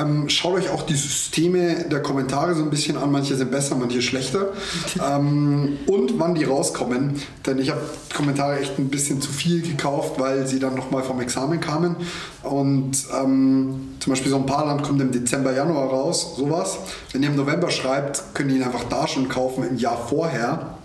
Ähm, 0.00 0.28
schaut 0.28 0.54
euch 0.54 0.70
auch 0.70 0.82
die 0.82 0.99
Systeme 1.02 1.84
der 1.90 2.02
Kommentare 2.02 2.54
so 2.54 2.62
ein 2.62 2.70
bisschen 2.70 2.96
an. 2.96 3.10
Manche 3.10 3.36
sind 3.36 3.50
besser, 3.50 3.76
manche 3.76 4.02
schlechter. 4.02 4.48
ähm, 5.08 5.78
und 5.86 6.18
wann 6.18 6.34
die 6.34 6.44
rauskommen. 6.44 7.20
Denn 7.46 7.58
ich 7.58 7.70
habe 7.70 7.80
Kommentare 8.14 8.60
echt 8.60 8.78
ein 8.78 8.88
bisschen 8.88 9.20
zu 9.20 9.30
viel 9.30 9.62
gekauft, 9.62 10.18
weil 10.18 10.46
sie 10.46 10.58
dann 10.58 10.74
nochmal 10.74 11.02
vom 11.02 11.20
Examen 11.20 11.60
kamen. 11.60 11.96
Und 12.42 12.92
ähm, 13.20 13.94
zum 14.00 14.12
Beispiel 14.12 14.30
so 14.30 14.36
ein 14.36 14.46
Paarland 14.46 14.82
kommt 14.82 15.00
im 15.00 15.12
Dezember, 15.12 15.54
Januar 15.54 15.88
raus, 15.88 16.36
sowas. 16.36 16.78
Wenn 17.12 17.22
ihr 17.22 17.30
im 17.30 17.36
November 17.36 17.70
schreibt, 17.70 18.22
könnt 18.34 18.50
ihr 18.50 18.56
ihn 18.56 18.62
einfach 18.62 18.84
da 18.84 19.06
schon 19.06 19.28
kaufen 19.28 19.64
im 19.68 19.76
Jahr 19.76 19.98
vorher. 20.08 20.79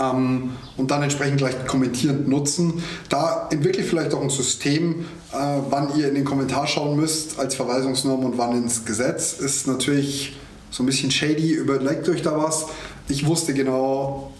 Ähm, 0.00 0.52
und 0.76 0.90
dann 0.90 1.02
entsprechend 1.02 1.38
gleich 1.38 1.66
kommentierend 1.66 2.28
nutzen. 2.28 2.82
Da 3.08 3.48
entwickle 3.50 3.82
vielleicht 3.82 4.14
auch 4.14 4.22
ein 4.22 4.30
System, 4.30 5.06
äh, 5.32 5.36
wann 5.68 5.96
ihr 5.96 6.08
in 6.08 6.14
den 6.14 6.24
Kommentar 6.24 6.66
schauen 6.66 6.96
müsst 6.96 7.38
als 7.38 7.54
Verweisungsnorm 7.54 8.24
und 8.24 8.38
wann 8.38 8.56
ins 8.56 8.84
Gesetz. 8.84 9.34
Ist 9.34 9.66
natürlich 9.66 10.36
so 10.70 10.82
ein 10.82 10.86
bisschen 10.86 11.10
shady, 11.10 11.52
überlegt 11.52 12.08
euch 12.08 12.22
da 12.22 12.36
was. 12.36 12.66
Ich 13.08 13.26
wusste 13.26 13.54
genau, 13.54 14.32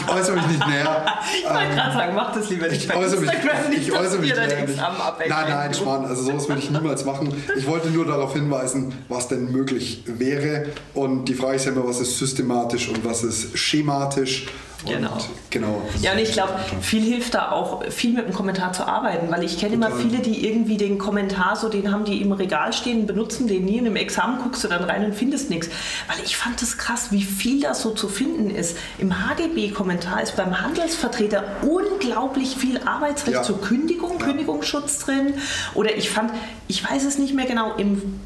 ich 0.00 0.08
äußere 0.08 0.36
mich 0.36 0.46
nicht 0.46 0.66
näher. 0.66 1.04
ich 1.38 1.44
wollte 1.44 1.64
ähm, 1.64 1.74
gerade 1.74 1.92
sagen, 1.92 2.14
mach 2.14 2.32
das 2.32 2.50
lieber 2.50 2.68
nicht. 2.68 2.84
Ich 2.84 2.94
äußere 2.94 3.20
mich, 3.20 3.30
nicht, 3.30 3.88
ich 3.88 3.92
äußere 3.92 4.18
mich 4.20 4.34
näher 4.34 4.66
nicht. 4.66 4.78
Nein, 4.78 5.28
nein, 5.28 5.74
Schmarrn, 5.74 6.04
also 6.04 6.22
sowas 6.22 6.48
würde 6.48 6.60
ich 6.60 6.70
niemals 6.70 7.04
machen. 7.04 7.32
Ich 7.56 7.66
wollte 7.66 7.88
nur 7.88 8.06
darauf 8.06 8.32
hinweisen, 8.32 8.94
was 9.08 9.28
denn 9.28 9.50
möglich 9.52 10.04
wäre. 10.06 10.66
Und 10.94 11.26
die 11.26 11.34
Frage 11.34 11.56
ist 11.56 11.66
ja 11.66 11.72
immer, 11.72 11.86
was 11.86 12.00
ist 12.00 12.18
systematisch 12.18 12.88
und 12.88 13.04
was 13.04 13.24
ist 13.24 13.58
schematisch. 13.58 14.46
Genau. 14.86 15.12
Und, 15.12 15.28
genau. 15.50 15.82
Ja, 16.00 16.12
und 16.12 16.18
ich 16.18 16.32
glaube, 16.32 16.52
viel 16.80 17.02
hilft 17.02 17.34
da 17.34 17.50
auch, 17.50 17.84
viel 17.90 18.12
mit 18.12 18.26
dem 18.26 18.32
Kommentar 18.32 18.72
zu 18.72 18.86
arbeiten, 18.86 19.28
weil 19.30 19.42
ich 19.42 19.58
kenne 19.58 19.74
immer 19.74 19.90
viele, 19.90 20.18
die 20.18 20.46
irgendwie 20.46 20.76
den 20.76 20.98
Kommentar, 20.98 21.56
so 21.56 21.68
den 21.68 21.90
haben 21.90 22.04
die 22.04 22.22
im 22.22 22.30
Regal 22.30 22.72
stehen, 22.72 23.06
benutzen 23.06 23.48
den 23.48 23.64
nie 23.64 23.80
und 23.80 23.86
im 23.86 23.96
Examen 23.96 24.40
guckst 24.40 24.62
du 24.62 24.68
dann 24.68 24.84
rein 24.84 25.04
und 25.04 25.14
findest 25.14 25.50
nichts. 25.50 25.68
Weil 26.06 26.24
ich 26.24 26.36
fand 26.36 26.62
es 26.62 26.78
krass, 26.78 27.10
wie 27.10 27.22
viel 27.22 27.60
da 27.60 27.74
so 27.74 27.90
zu 27.90 28.08
finden 28.08 28.50
ist. 28.50 28.76
Im 28.98 29.26
HGB-Kommentar 29.28 30.22
ist 30.22 30.36
beim 30.36 30.60
Handelsvertreter 30.60 31.42
unglaublich 31.62 32.56
viel 32.56 32.80
Arbeitsrecht 32.84 33.36
ja. 33.38 33.42
zur 33.42 33.60
Kündigung, 33.60 34.20
ja. 34.20 34.26
Kündigungsschutz 34.26 35.00
drin. 35.00 35.34
Oder 35.74 35.96
ich 35.96 36.08
fand, 36.08 36.32
ich 36.68 36.88
weiß 36.88 37.04
es 37.04 37.18
nicht 37.18 37.34
mehr 37.34 37.46
genau, 37.46 37.74
im 37.76 38.20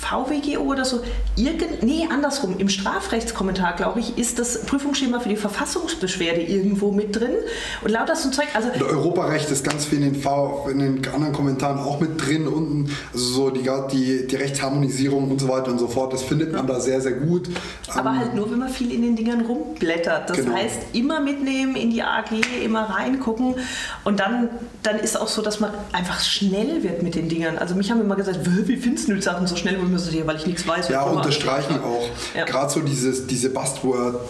VWGO 0.00 0.60
oder 0.60 0.84
so, 0.84 1.00
irgend, 1.36 1.82
nee, 1.82 2.06
andersrum, 2.10 2.56
im 2.58 2.68
Strafrechtskommentar, 2.68 3.74
glaube 3.74 4.00
ich, 4.00 4.16
ist 4.16 4.38
das 4.38 4.62
Prüfungsschema 4.62 5.20
für 5.20 5.28
die 5.28 5.36
Verfassungsbeschwerde 5.36 6.40
irgendwo 6.40 6.92
mit 6.92 7.16
drin. 7.16 7.34
Und 7.82 7.90
lauter 7.90 8.14
so 8.14 8.28
ein 8.28 8.32
Zeug, 8.32 8.46
also... 8.54 8.68
Und 8.68 8.82
Europarecht 8.82 9.50
ist 9.50 9.64
ganz 9.64 9.86
viel 9.86 9.98
in 9.98 10.12
den, 10.12 10.22
v, 10.22 10.68
in 10.70 10.78
den 10.78 11.08
anderen 11.12 11.32
Kommentaren 11.32 11.78
auch 11.78 12.00
mit 12.00 12.24
drin 12.24 12.46
unten, 12.46 12.90
also 13.12 13.24
so 13.24 13.50
die, 13.50 13.68
die, 13.92 14.26
die 14.26 14.36
Rechtsharmonisierung 14.36 15.30
und 15.30 15.40
so 15.40 15.48
weiter 15.48 15.72
und 15.72 15.78
so 15.78 15.88
fort, 15.88 16.12
das 16.12 16.22
findet 16.22 16.52
man 16.52 16.66
da 16.66 16.78
sehr, 16.78 17.00
sehr 17.00 17.12
gut. 17.12 17.48
Aber 17.92 18.10
ähm, 18.10 18.18
halt 18.18 18.34
nur, 18.34 18.50
wenn 18.50 18.58
man 18.58 18.68
viel 18.68 18.92
in 18.92 19.02
den 19.02 19.16
Dingern 19.16 19.40
rumblättert. 19.40 20.30
Das 20.30 20.36
genau. 20.36 20.54
heißt, 20.54 20.78
immer 20.92 21.20
mitnehmen 21.20 21.74
in 21.74 21.90
die 21.90 22.02
AG, 22.02 22.30
immer 22.64 22.82
reingucken 22.82 23.56
und 24.04 24.20
dann, 24.20 24.48
dann 24.84 24.96
ist 24.96 25.20
auch 25.20 25.28
so, 25.28 25.42
dass 25.42 25.58
man 25.58 25.72
einfach 25.92 26.20
schnell 26.20 26.82
wird 26.82 27.02
mit 27.02 27.16
den 27.16 27.28
Dingern. 27.28 27.58
Also 27.58 27.74
mich 27.74 27.90
haben 27.90 28.00
immer 28.00 28.16
gesagt, 28.16 28.38
wie 28.44 28.76
findest 28.76 29.08
du 29.08 29.20
Sachen 29.20 29.46
so 29.46 29.56
schnell? 29.56 29.76
Und 29.76 29.97
mir 30.06 30.20
so, 30.20 30.26
weil 30.26 30.36
ich 30.36 30.46
nichts 30.46 30.66
weiß. 30.66 30.88
Ja, 30.88 31.02
unterstreichen 31.02 31.80
auch. 31.82 32.08
Ja. 32.36 32.44
Gerade 32.44 32.70
so 32.70 32.80
dieses, 32.80 33.26
diese 33.26 33.50
Buzzword 33.50 34.20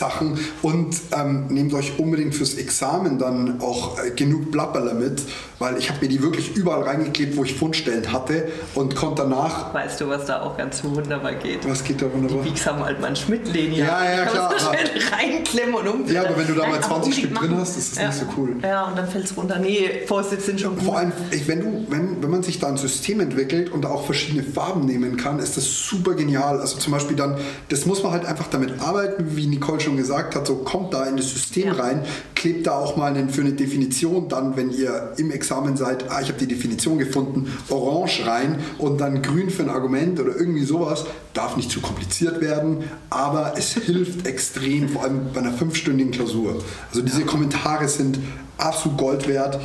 Sachen 0.00 0.38
und 0.62 0.96
ähm, 1.14 1.48
nehmt 1.48 1.74
euch 1.74 1.98
unbedingt 1.98 2.34
fürs 2.34 2.54
Examen 2.54 3.18
dann 3.18 3.60
auch 3.60 4.02
äh, 4.02 4.10
genug 4.10 4.50
Blabberler 4.50 4.94
mit, 4.94 5.22
weil 5.60 5.76
ich 5.76 5.90
habe 5.90 6.00
mir 6.00 6.08
die 6.08 6.22
wirklich 6.22 6.56
überall 6.56 6.82
reingeklebt, 6.82 7.36
wo 7.36 7.44
ich 7.44 7.54
Fundstellen 7.54 8.10
hatte 8.10 8.48
und 8.74 8.96
konnte 8.96 9.22
danach... 9.22 9.72
Weißt 9.74 10.00
du, 10.00 10.08
was 10.08 10.24
da 10.24 10.40
auch 10.40 10.56
ganz 10.56 10.82
wunderbar 10.82 11.34
geht? 11.34 11.68
Was 11.68 11.84
geht 11.84 12.00
da 12.00 12.10
wunderbar? 12.10 12.42
Die 12.42 12.48
Biegsam 12.48 12.82
Altmann 12.82 13.14
Schmidt-Linie. 13.14 13.84
Ja, 13.84 14.04
ja, 14.04 14.24
klar. 14.24 14.54
Aber, 14.58 14.76
reinklemmen 15.18 15.74
und 15.74 15.86
um. 15.86 16.06
Ja, 16.08 16.24
aber 16.24 16.38
wenn 16.38 16.46
du 16.46 16.54
da 16.54 16.66
mal 16.66 16.80
20 16.80 17.14
Stück 17.14 17.34
drin 17.34 17.54
hast, 17.58 17.76
ist 17.76 17.92
das 17.92 18.02
ja. 18.02 18.08
nicht 18.08 18.20
so 18.20 18.26
cool. 18.38 18.56
Ja, 18.62 18.86
und 18.86 18.96
dann 18.96 19.06
fällt 19.06 19.26
es 19.26 19.36
runter. 19.36 19.58
Nee, 19.58 20.02
Post-its 20.06 20.46
sind 20.46 20.62
schon 20.62 20.76
gut. 20.76 20.84
Vor 20.84 20.96
allem, 20.96 21.12
wenn, 21.46 21.60
du, 21.60 21.86
wenn, 21.90 22.22
wenn 22.22 22.30
man 22.30 22.42
sich 22.42 22.58
da 22.58 22.68
ein 22.68 22.78
System 22.78 23.20
entwickelt 23.20 23.70
und 23.70 23.84
auch 23.84 24.06
verschiedene 24.06 24.42
Farben 24.42 24.86
nehmen 24.86 25.18
kann, 25.18 25.40
ist 25.40 25.58
das 25.58 25.66
super 25.66 26.14
genial. 26.14 26.58
Also 26.58 26.78
zum 26.78 26.94
Beispiel 26.94 27.16
dann, 27.18 27.36
das 27.68 27.84
muss 27.84 28.02
man 28.02 28.12
halt 28.12 28.24
einfach 28.24 28.46
damit 28.46 28.80
arbeiten, 28.80 29.36
wie 29.36 29.46
Nicole 29.46 29.80
schon 29.80 29.98
gesagt 29.98 30.34
hat, 30.36 30.46
so 30.46 30.56
kommt 30.56 30.94
da 30.94 31.04
in 31.04 31.18
das 31.18 31.30
System 31.30 31.66
ja. 31.66 31.72
rein, 31.74 32.06
klebt 32.34 32.66
da 32.66 32.78
auch 32.78 32.96
mal 32.96 33.10
für 33.28 33.42
eine 33.42 33.52
Definition 33.52 34.28
dann, 34.30 34.56
wenn 34.56 34.70
ihr 34.70 35.12
im 35.18 35.30
Examen 35.50 35.76
seid, 35.76 36.08
ah, 36.08 36.20
ich 36.20 36.28
habe 36.28 36.38
die 36.38 36.46
Definition 36.46 36.96
gefunden, 36.98 37.50
orange 37.70 38.24
rein 38.24 38.60
und 38.78 39.00
dann 39.00 39.20
grün 39.20 39.50
für 39.50 39.64
ein 39.64 39.68
Argument 39.68 40.20
oder 40.20 40.36
irgendwie 40.36 40.64
sowas. 40.64 41.04
Darf 41.34 41.56
nicht 41.56 41.72
zu 41.72 41.80
kompliziert 41.80 42.40
werden, 42.40 42.84
aber 43.10 43.54
es 43.56 43.72
hilft 43.72 44.28
extrem, 44.28 44.88
vor 44.88 45.02
allem 45.02 45.32
bei 45.34 45.40
einer 45.40 45.52
fünfstündigen 45.52 46.12
Klausur. 46.12 46.62
Also 46.90 47.02
diese 47.02 47.22
Kommentare 47.22 47.88
sind 47.88 48.20
absolut 48.58 48.96
Gold 48.96 49.26
wert. 49.26 49.58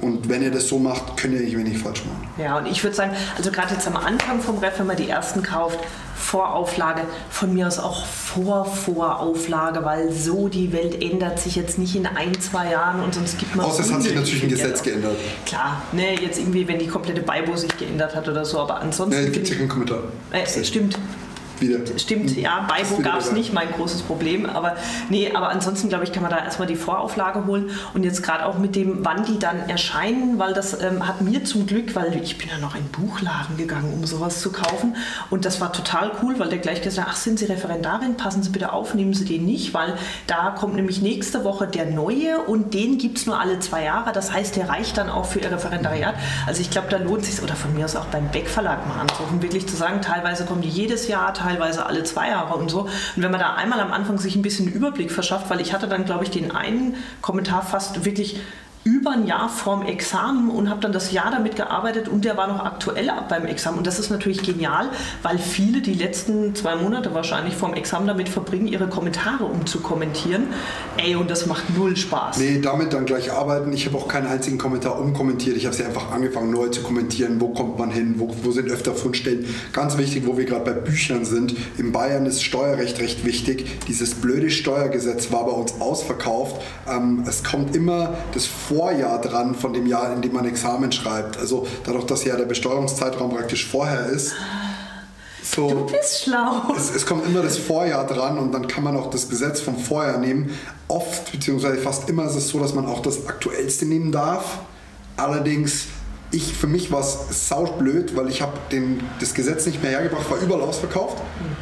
Und 0.00 0.28
wenn 0.28 0.42
ihr 0.42 0.50
das 0.50 0.68
so 0.68 0.78
macht, 0.78 1.16
könnt 1.16 1.34
ihr 1.34 1.40
nicht 1.40 1.56
wenig 1.56 1.78
falsch 1.78 2.04
machen. 2.04 2.28
Ja, 2.38 2.56
und 2.58 2.66
ich 2.66 2.82
würde 2.84 2.94
sagen, 2.94 3.12
also 3.36 3.50
gerade 3.50 3.74
jetzt 3.74 3.86
am 3.86 3.96
Anfang 3.96 4.40
vom 4.40 4.58
Ref, 4.58 4.78
wenn 4.78 4.86
man 4.86 4.96
die 4.96 5.08
ersten 5.08 5.42
kauft, 5.42 5.78
Vorauflage, 6.14 7.02
von 7.30 7.54
mir 7.54 7.66
aus 7.66 7.78
auch 7.78 8.04
vor 8.06 8.64
Vorauflage, 8.66 9.84
weil 9.84 10.12
so 10.12 10.48
die 10.48 10.72
Welt 10.72 11.02
ändert 11.02 11.40
sich 11.40 11.56
jetzt 11.56 11.78
nicht 11.78 11.96
in 11.96 12.06
ein, 12.06 12.38
zwei 12.40 12.70
Jahren 12.70 13.02
und 13.02 13.14
sonst 13.14 13.38
gibt 13.38 13.56
man. 13.56 13.66
Außer 13.66 13.82
es 13.82 13.92
hat 13.92 14.02
sich 14.02 14.14
natürlich 14.14 14.42
ein 14.42 14.48
Gesetz 14.50 14.82
geändert. 14.82 15.16
Klar, 15.46 15.82
ne, 15.92 16.20
jetzt 16.20 16.38
irgendwie, 16.38 16.68
wenn 16.68 16.78
die 16.78 16.86
komplette 16.86 17.22
Baibo 17.22 17.56
sich 17.56 17.76
geändert 17.76 18.14
hat 18.14 18.28
oder 18.28 18.44
so, 18.44 18.60
aber 18.60 18.80
ansonsten. 18.80 19.20
Ja, 19.20 19.30
gibt 19.30 19.44
es 19.44 19.50
ja 19.50 19.56
keinen 19.56 19.68
Kommentar. 19.68 20.00
Äh, 20.30 20.64
stimmt, 20.64 20.98
wieder. 21.60 21.78
Stimmt, 21.98 22.36
ja, 22.36 22.66
Baibo 22.68 23.02
gab 23.02 23.18
es 23.18 23.32
nicht, 23.32 23.52
mein 23.52 23.70
großes 23.72 24.02
Problem. 24.02 24.46
Aber 24.46 24.76
nee, 25.08 25.32
aber 25.34 25.48
ansonsten 25.50 25.88
glaube 25.88 26.04
ich, 26.04 26.12
kann 26.12 26.22
man 26.22 26.30
da 26.30 26.38
erstmal 26.38 26.68
die 26.68 26.76
Vorauflage 26.76 27.46
holen. 27.46 27.70
Und 27.94 28.04
jetzt 28.04 28.22
gerade 28.22 28.46
auch 28.46 28.58
mit 28.58 28.76
dem, 28.76 29.04
wann 29.04 29.24
die 29.24 29.38
dann 29.38 29.68
erscheinen, 29.68 30.38
weil 30.38 30.54
das 30.54 30.80
ähm, 30.80 31.06
hat 31.06 31.20
mir 31.20 31.44
zum 31.44 31.66
Glück, 31.66 31.94
weil 31.94 32.20
ich 32.22 32.38
bin 32.38 32.48
ja 32.48 32.58
noch 32.58 32.74
in 32.74 32.82
den 32.82 32.90
Buchladen 32.90 33.56
gegangen, 33.56 33.92
um 33.92 34.06
sowas 34.06 34.40
zu 34.40 34.52
kaufen. 34.52 34.96
Und 35.30 35.44
das 35.44 35.60
war 35.60 35.72
total 35.72 36.12
cool, 36.22 36.38
weil 36.38 36.48
der 36.48 36.58
gleich 36.58 36.82
gesagt 36.82 37.08
hat, 37.08 37.14
ach, 37.14 37.20
sind 37.20 37.38
Sie 37.38 37.46
Referendarin, 37.46 38.16
passen 38.16 38.42
Sie 38.42 38.50
bitte 38.50 38.72
auf, 38.72 38.94
nehmen 38.94 39.14
Sie 39.14 39.24
den 39.24 39.44
nicht, 39.44 39.74
weil 39.74 39.94
da 40.26 40.50
kommt 40.50 40.74
nämlich 40.74 41.02
nächste 41.02 41.44
Woche 41.44 41.66
der 41.66 41.86
neue 41.86 42.40
und 42.42 42.74
den 42.74 42.98
gibt 42.98 43.18
es 43.18 43.26
nur 43.26 43.40
alle 43.40 43.58
zwei 43.60 43.84
Jahre. 43.84 44.12
Das 44.12 44.32
heißt, 44.32 44.56
der 44.56 44.68
reicht 44.68 44.96
dann 44.96 45.10
auch 45.10 45.26
für 45.26 45.40
Ihr 45.40 45.50
Referendariat. 45.50 46.14
Also 46.46 46.60
ich 46.60 46.70
glaube, 46.70 46.88
da 46.88 46.98
lohnt 46.98 47.22
es 47.22 47.36
sich, 47.36 47.42
oder 47.42 47.54
von 47.54 47.74
mir 47.74 47.84
aus 47.84 47.96
auch 47.96 48.06
beim 48.06 48.30
Beck 48.30 48.48
Verlag 48.48 48.86
mal 48.86 49.00
anzurufen, 49.00 49.42
wirklich 49.42 49.68
zu 49.68 49.76
sagen, 49.76 50.00
teilweise 50.00 50.44
kommen 50.44 50.62
die 50.62 50.68
jedes 50.68 51.08
Jahr, 51.08 51.34
teilweise 51.34 51.47
teilweise 51.48 51.86
alle 51.86 52.02
zwei 52.04 52.28
Jahre 52.28 52.54
und 52.54 52.70
so. 52.70 52.82
Und 52.82 53.22
wenn 53.22 53.30
man 53.30 53.40
da 53.40 53.54
einmal 53.54 53.80
am 53.80 53.92
Anfang 53.92 54.18
sich 54.18 54.36
ein 54.36 54.42
bisschen 54.42 54.68
Überblick 54.68 55.10
verschafft, 55.10 55.48
weil 55.50 55.60
ich 55.60 55.72
hatte 55.72 55.88
dann, 55.88 56.04
glaube 56.04 56.24
ich, 56.24 56.30
den 56.30 56.50
einen 56.50 56.96
Kommentar 57.22 57.62
fast 57.62 58.04
wirklich 58.04 58.40
über 58.88 59.12
ein 59.12 59.26
Jahr 59.26 59.48
vorm 59.48 59.82
Examen 59.82 60.50
und 60.50 60.70
habe 60.70 60.80
dann 60.80 60.92
das 60.92 61.12
Jahr 61.12 61.30
damit 61.30 61.56
gearbeitet 61.56 62.08
und 62.08 62.24
der 62.24 62.36
war 62.36 62.46
noch 62.48 62.64
aktuell 62.64 63.10
beim 63.28 63.44
Examen. 63.44 63.78
Und 63.78 63.86
das 63.86 63.98
ist 63.98 64.10
natürlich 64.10 64.42
genial, 64.42 64.88
weil 65.22 65.38
viele 65.38 65.82
die 65.82 65.92
letzten 65.92 66.54
zwei 66.54 66.74
Monate 66.76 67.12
wahrscheinlich 67.14 67.54
vorm 67.54 67.74
Examen 67.74 68.06
damit 68.06 68.28
verbringen, 68.28 68.66
ihre 68.66 68.88
Kommentare 68.88 69.44
umzukommentieren. 69.44 70.44
Ey, 70.96 71.16
und 71.16 71.30
das 71.30 71.46
macht 71.46 71.76
null 71.76 71.96
Spaß. 71.96 72.38
Nee, 72.38 72.60
damit 72.60 72.94
dann 72.94 73.04
gleich 73.04 73.30
arbeiten. 73.30 73.72
Ich 73.72 73.84
habe 73.86 73.98
auch 73.98 74.08
keinen 74.08 74.26
einzigen 74.26 74.56
Kommentar 74.56 74.98
umkommentiert. 74.98 75.56
Ich 75.56 75.66
habe 75.66 75.76
sie 75.76 75.84
einfach 75.84 76.10
angefangen 76.10 76.50
neu 76.50 76.68
zu 76.68 76.82
kommentieren. 76.82 77.40
Wo 77.40 77.48
kommt 77.48 77.78
man 77.78 77.90
hin? 77.90 78.14
Wo, 78.16 78.34
wo 78.42 78.52
sind 78.52 78.70
öfter 78.70 78.94
Fundstellen? 78.94 79.44
Ganz 79.72 79.98
wichtig, 79.98 80.26
wo 80.26 80.38
wir 80.38 80.46
gerade 80.46 80.64
bei 80.64 80.72
Büchern 80.72 81.26
sind. 81.26 81.54
In 81.76 81.92
Bayern 81.92 82.24
ist 82.24 82.42
Steuerrecht 82.42 83.00
recht 83.00 83.26
wichtig. 83.26 83.86
Dieses 83.86 84.14
blöde 84.14 84.50
Steuergesetz 84.50 85.30
war 85.30 85.44
bei 85.44 85.52
uns 85.52 85.78
ausverkauft. 85.80 86.62
Ähm, 86.88 87.24
es 87.28 87.44
kommt 87.44 87.76
immer 87.76 88.14
das 88.32 88.46
Vor 88.46 88.77
Vorjahr 88.78 89.20
dran 89.20 89.56
von 89.56 89.72
dem 89.72 89.88
Jahr, 89.88 90.12
in 90.12 90.22
dem 90.22 90.32
man 90.32 90.46
Examen 90.46 90.92
schreibt. 90.92 91.36
Also 91.36 91.66
dadurch, 91.84 92.04
dass 92.04 92.24
ja 92.24 92.36
der 92.36 92.44
Besteuerungszeitraum 92.44 93.30
praktisch 93.34 93.66
vorher 93.66 94.06
ist. 94.06 94.34
So, 95.42 95.68
du 95.68 95.86
bist 95.86 96.22
schlau. 96.22 96.62
Es, 96.76 96.94
es, 96.94 97.04
kommt 97.04 97.26
immer 97.26 97.42
das 97.42 97.58
Vorjahr 97.58 98.06
dran 98.06 98.38
und 98.38 98.52
dann 98.52 98.68
kann 98.68 98.84
man 98.84 98.96
auch 98.96 99.10
das 99.10 99.28
Gesetz 99.28 99.60
vom 99.60 99.76
Vorjahr 99.76 100.18
nehmen. 100.18 100.56
Oft, 100.86 101.32
beziehungsweise 101.32 101.78
fast 101.78 102.08
immer 102.08 102.26
ist 102.26 102.36
es 102.36 102.50
so, 102.50 102.60
dass 102.60 102.72
man 102.72 102.86
auch 102.86 103.02
das 103.02 103.26
aktuellste 103.26 103.84
nehmen 103.84 104.12
darf. 104.12 104.60
Allerdings, 105.16 105.86
ich, 106.30 106.52
für 106.52 106.68
mich 106.68 106.92
war 106.92 107.00
es 107.00 107.48
saublöd, 107.48 108.14
weil 108.14 108.28
ich 108.28 108.42
habe 108.42 108.58
das 109.18 109.34
Gesetz 109.34 109.66
nicht 109.66 109.82
mehr 109.82 109.90
hergebracht, 109.90 110.30
war 110.30 110.38
überall 110.38 110.60
ausverkauft. 110.60 111.16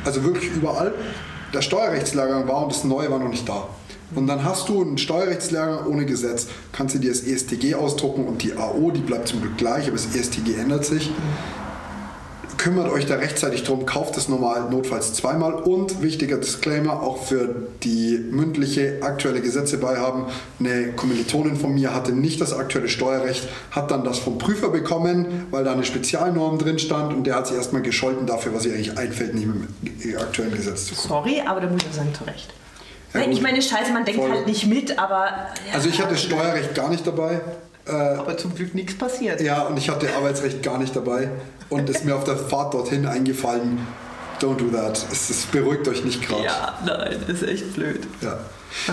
Also 0.05 0.23
wirklich 0.23 0.51
überall. 0.51 0.93
Der 1.55 1.63
Steuerrechtslehrgang 1.63 2.47
war 2.47 2.65
und 2.65 2.73
das 2.73 2.85
Neue 2.85 3.11
war 3.11 3.19
noch 3.19 3.31
nicht 3.31 3.49
da. 3.49 3.69
Und 4.15 4.27
dann 4.29 4.45
hast 4.45 4.69
du 4.69 4.83
einen 4.83 4.99
Steuerrechtslehrgang 4.99 5.87
ohne 5.87 6.07
Gesetz, 6.07 6.47
kannst 6.73 6.95
du 6.95 6.99
dir 6.99 7.11
das 7.11 7.23
ESTG 7.23 7.75
ausdrucken 7.75 8.27
und 8.27 8.43
die 8.43 8.55
AO, 8.57 8.91
die 8.93 9.01
bleibt 9.01 9.29
zum 9.29 9.41
Glück 9.41 9.57
gleich, 9.57 9.89
aber 9.89 9.97
das 9.97 10.15
ESTG 10.15 10.55
ändert 10.55 10.85
sich. 10.85 11.11
Kümmert 12.57 12.91
euch 12.91 13.07
da 13.07 13.17
rechtzeitig 13.17 13.65
drum, 13.65 13.85
kauft 13.85 14.17
es 14.17 14.29
normal 14.29 14.71
notfalls 14.71 15.13
zweimal 15.13 15.55
und 15.55 16.03
wichtiger 16.03 16.39
Disclaimer, 16.39 17.03
auch 17.03 17.23
für 17.23 17.55
die 17.83 18.19
mündliche 18.31 18.99
aktuelle 19.03 19.41
Gesetze 19.41 19.79
beihaben. 19.79 20.25
Eine 20.59 20.93
Kommilitonin 20.93 21.57
von 21.57 21.75
mir 21.75 21.95
hatte 21.95 22.13
nicht 22.13 22.41
das 22.41 22.53
aktuelle 22.53 22.89
Steuerrecht, 22.89 23.47
hat 23.71 23.91
dann 23.91 24.05
das 24.05 24.19
vom 24.19 24.39
Prüfer 24.39 24.71
bekommen, 24.71 25.47
weil 25.51 25.65
da 25.65 25.73
eine 25.73 25.85
Spezialnorm 25.85 26.59
drin 26.59 26.79
stand 26.79 27.13
und 27.13 27.27
der 27.27 27.37
hat 27.37 27.47
sich 27.47 27.57
erstmal 27.57 27.83
gescholten 27.83 28.27
dafür, 28.27 28.55
was 28.55 28.65
ihr 28.65 28.73
eigentlich 28.73 28.97
einfällt, 28.97 29.35
nicht 29.35 29.47
mit 29.47 30.05
dem 30.05 30.17
aktuellen 30.17 30.55
Gesetz 30.55 30.87
zu 30.87 30.95
kommen. 30.95 31.09
Sorry, 31.09 31.43
aber 31.47 31.61
da 31.61 31.69
muss 31.69 31.83
ich 31.89 31.95
sagen, 31.95 32.15
zu 32.15 32.25
Recht. 32.25 32.53
Ja, 33.15 33.21
ich 33.21 33.41
meine, 33.41 33.63
scheiße, 33.63 33.93
man 33.93 34.05
denkt 34.05 34.21
Voll. 34.21 34.31
halt 34.31 34.47
nicht 34.47 34.67
mit, 34.67 34.99
aber. 34.99 35.27
Ja, 35.69 35.75
also 35.75 35.89
ich 35.89 36.01
hatte 36.01 36.17
Steuerrecht 36.17 36.75
gar 36.75 36.89
nicht 36.89 37.07
dabei. 37.07 37.41
Äh, 37.87 37.93
aber 37.93 38.37
zum 38.37 38.55
Glück 38.55 38.75
nichts 38.75 38.99
passiert. 38.99 39.41
Ja, 39.41 39.63
und 39.63 39.77
ich 39.77 39.89
hatte 39.89 40.13
Arbeitsrecht 40.17 40.63
gar 40.63 40.79
nicht 40.79 40.95
dabei. 40.95 41.31
Und 41.69 41.89
ist 41.89 42.05
mir 42.05 42.17
auf 42.17 42.25
der 42.25 42.37
Fahrt 42.37 42.75
dorthin 42.75 43.07
eingefallen, 43.07 43.79
don't 44.41 44.57
do 44.57 44.67
that. 44.77 45.05
Es, 45.11 45.31
es 45.31 45.47
beruhigt 45.47 45.87
euch 45.89 46.05
nicht 46.05 46.27
gerade. 46.27 46.45
Ja, 46.45 46.79
nein, 46.85 47.17
das 47.27 47.43
ist 47.43 47.49
echt 47.49 47.75
blöd. 47.75 48.01
Ja. 48.21 48.39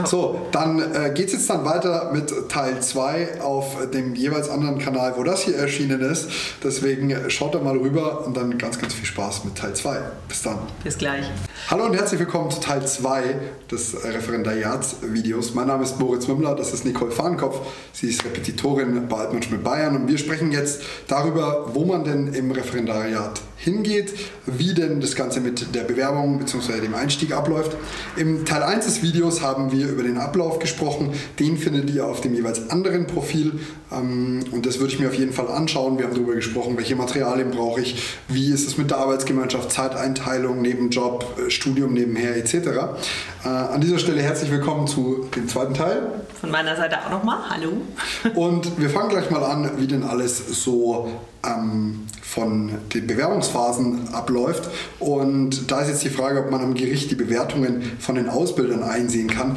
So, 0.05 0.47
dann 0.51 0.79
äh, 0.79 1.11
geht 1.13 1.27
es 1.27 1.33
jetzt 1.33 1.49
dann 1.49 1.65
weiter 1.65 2.11
mit 2.13 2.31
Teil 2.49 2.81
2 2.81 3.41
auf 3.41 3.89
dem 3.91 4.15
jeweils 4.15 4.49
anderen 4.49 4.79
Kanal, 4.79 5.13
wo 5.17 5.23
das 5.23 5.41
hier 5.41 5.55
erschienen 5.55 6.01
ist. 6.01 6.29
Deswegen 6.63 7.15
schaut 7.29 7.53
da 7.55 7.59
mal 7.59 7.77
rüber 7.77 8.25
und 8.25 8.35
dann 8.35 8.57
ganz, 8.57 8.79
ganz 8.79 8.93
viel 8.93 9.05
Spaß 9.05 9.45
mit 9.45 9.55
Teil 9.55 9.73
2. 9.73 9.97
Bis 10.27 10.41
dann. 10.41 10.59
Bis 10.83 10.97
gleich. 10.97 11.25
Hallo 11.69 11.85
und 11.85 11.95
herzlich 11.95 12.19
willkommen 12.19 12.49
zu 12.51 12.59
Teil 12.59 12.85
2 12.85 13.35
des 13.71 13.95
Referendariatsvideos. 14.03 15.53
Mein 15.53 15.67
Name 15.67 15.83
ist 15.83 15.99
Moritz 15.99 16.27
Mümmler, 16.27 16.55
das 16.55 16.73
ist 16.73 16.85
Nicole 16.85 17.11
Fahnenkopf. 17.11 17.59
Sie 17.91 18.09
ist 18.09 18.25
Repetitorin 18.25 19.07
bei 19.07 19.17
Altmann 19.17 19.63
Bayern 19.63 19.95
und 19.95 20.07
wir 20.07 20.17
sprechen 20.17 20.51
jetzt 20.51 20.81
darüber, 21.07 21.69
wo 21.73 21.85
man 21.85 22.03
denn 22.03 22.33
im 22.33 22.51
Referendariat 22.51 23.41
hingeht, 23.57 24.13
wie 24.45 24.73
denn 24.73 24.99
das 24.99 25.15
Ganze 25.15 25.39
mit 25.39 25.73
der 25.73 25.83
Bewerbung 25.83 26.39
bzw. 26.39 26.81
dem 26.81 26.95
Einstieg 26.95 27.31
abläuft. 27.31 27.77
Im 28.17 28.45
Teil 28.45 28.63
1 28.63 28.85
des 28.85 29.01
Videos 29.01 29.41
haben 29.41 29.71
wir 29.73 29.89
über 29.89 30.03
den 30.03 30.17
Ablauf 30.17 30.59
gesprochen. 30.59 31.11
Den 31.39 31.57
findet 31.57 31.89
ihr 31.89 32.05
auf 32.05 32.21
dem 32.21 32.33
jeweils 32.33 32.69
anderen 32.69 33.07
Profil 33.07 33.59
ähm, 33.91 34.43
und 34.51 34.65
das 34.65 34.79
würde 34.79 34.93
ich 34.93 34.99
mir 34.99 35.07
auf 35.07 35.15
jeden 35.15 35.33
Fall 35.33 35.47
anschauen. 35.47 35.97
Wir 35.97 36.05
haben 36.05 36.13
darüber 36.13 36.35
gesprochen, 36.35 36.77
welche 36.77 36.95
Materialien 36.95 37.51
brauche 37.51 37.81
ich, 37.81 38.03
wie 38.27 38.51
ist 38.51 38.67
es 38.67 38.77
mit 38.77 38.91
der 38.91 38.97
Arbeitsgemeinschaft, 38.97 39.71
Zeiteinteilung, 39.71 40.61
Nebenjob, 40.61 41.25
äh, 41.37 41.49
Studium 41.49 41.93
nebenher 41.93 42.35
etc. 42.37 42.53
Äh, 43.43 43.47
an 43.47 43.81
dieser 43.81 43.99
Stelle 43.99 44.21
herzlich 44.21 44.51
willkommen 44.51 44.87
zu 44.87 45.27
dem 45.35 45.47
zweiten 45.47 45.73
Teil. 45.73 46.03
Von 46.39 46.51
meiner 46.51 46.75
Seite 46.75 46.97
auch 47.05 47.09
nochmal, 47.09 47.39
hallo. 47.49 47.71
Und 48.35 48.79
wir 48.79 48.89
fangen 48.89 49.09
gleich 49.09 49.29
mal 49.29 49.43
an, 49.43 49.71
wie 49.77 49.87
denn 49.87 50.03
alles 50.03 50.37
so 50.63 51.09
ähm, 51.45 52.07
von 52.33 52.71
den 52.93 53.05
Bewerbungsphasen 53.05 54.11
abläuft. 54.11 54.67
Und 54.99 55.69
da 55.69 55.81
ist 55.81 55.89
jetzt 55.89 56.03
die 56.03 56.09
Frage, 56.09 56.39
ob 56.39 56.49
man 56.49 56.61
am 56.61 56.73
Gericht 56.73 57.11
die 57.11 57.15
Bewertungen 57.15 57.83
von 57.99 58.15
den 58.15 58.27
Ausbildern 58.27 58.81
einsehen 58.81 59.27
kann. 59.27 59.55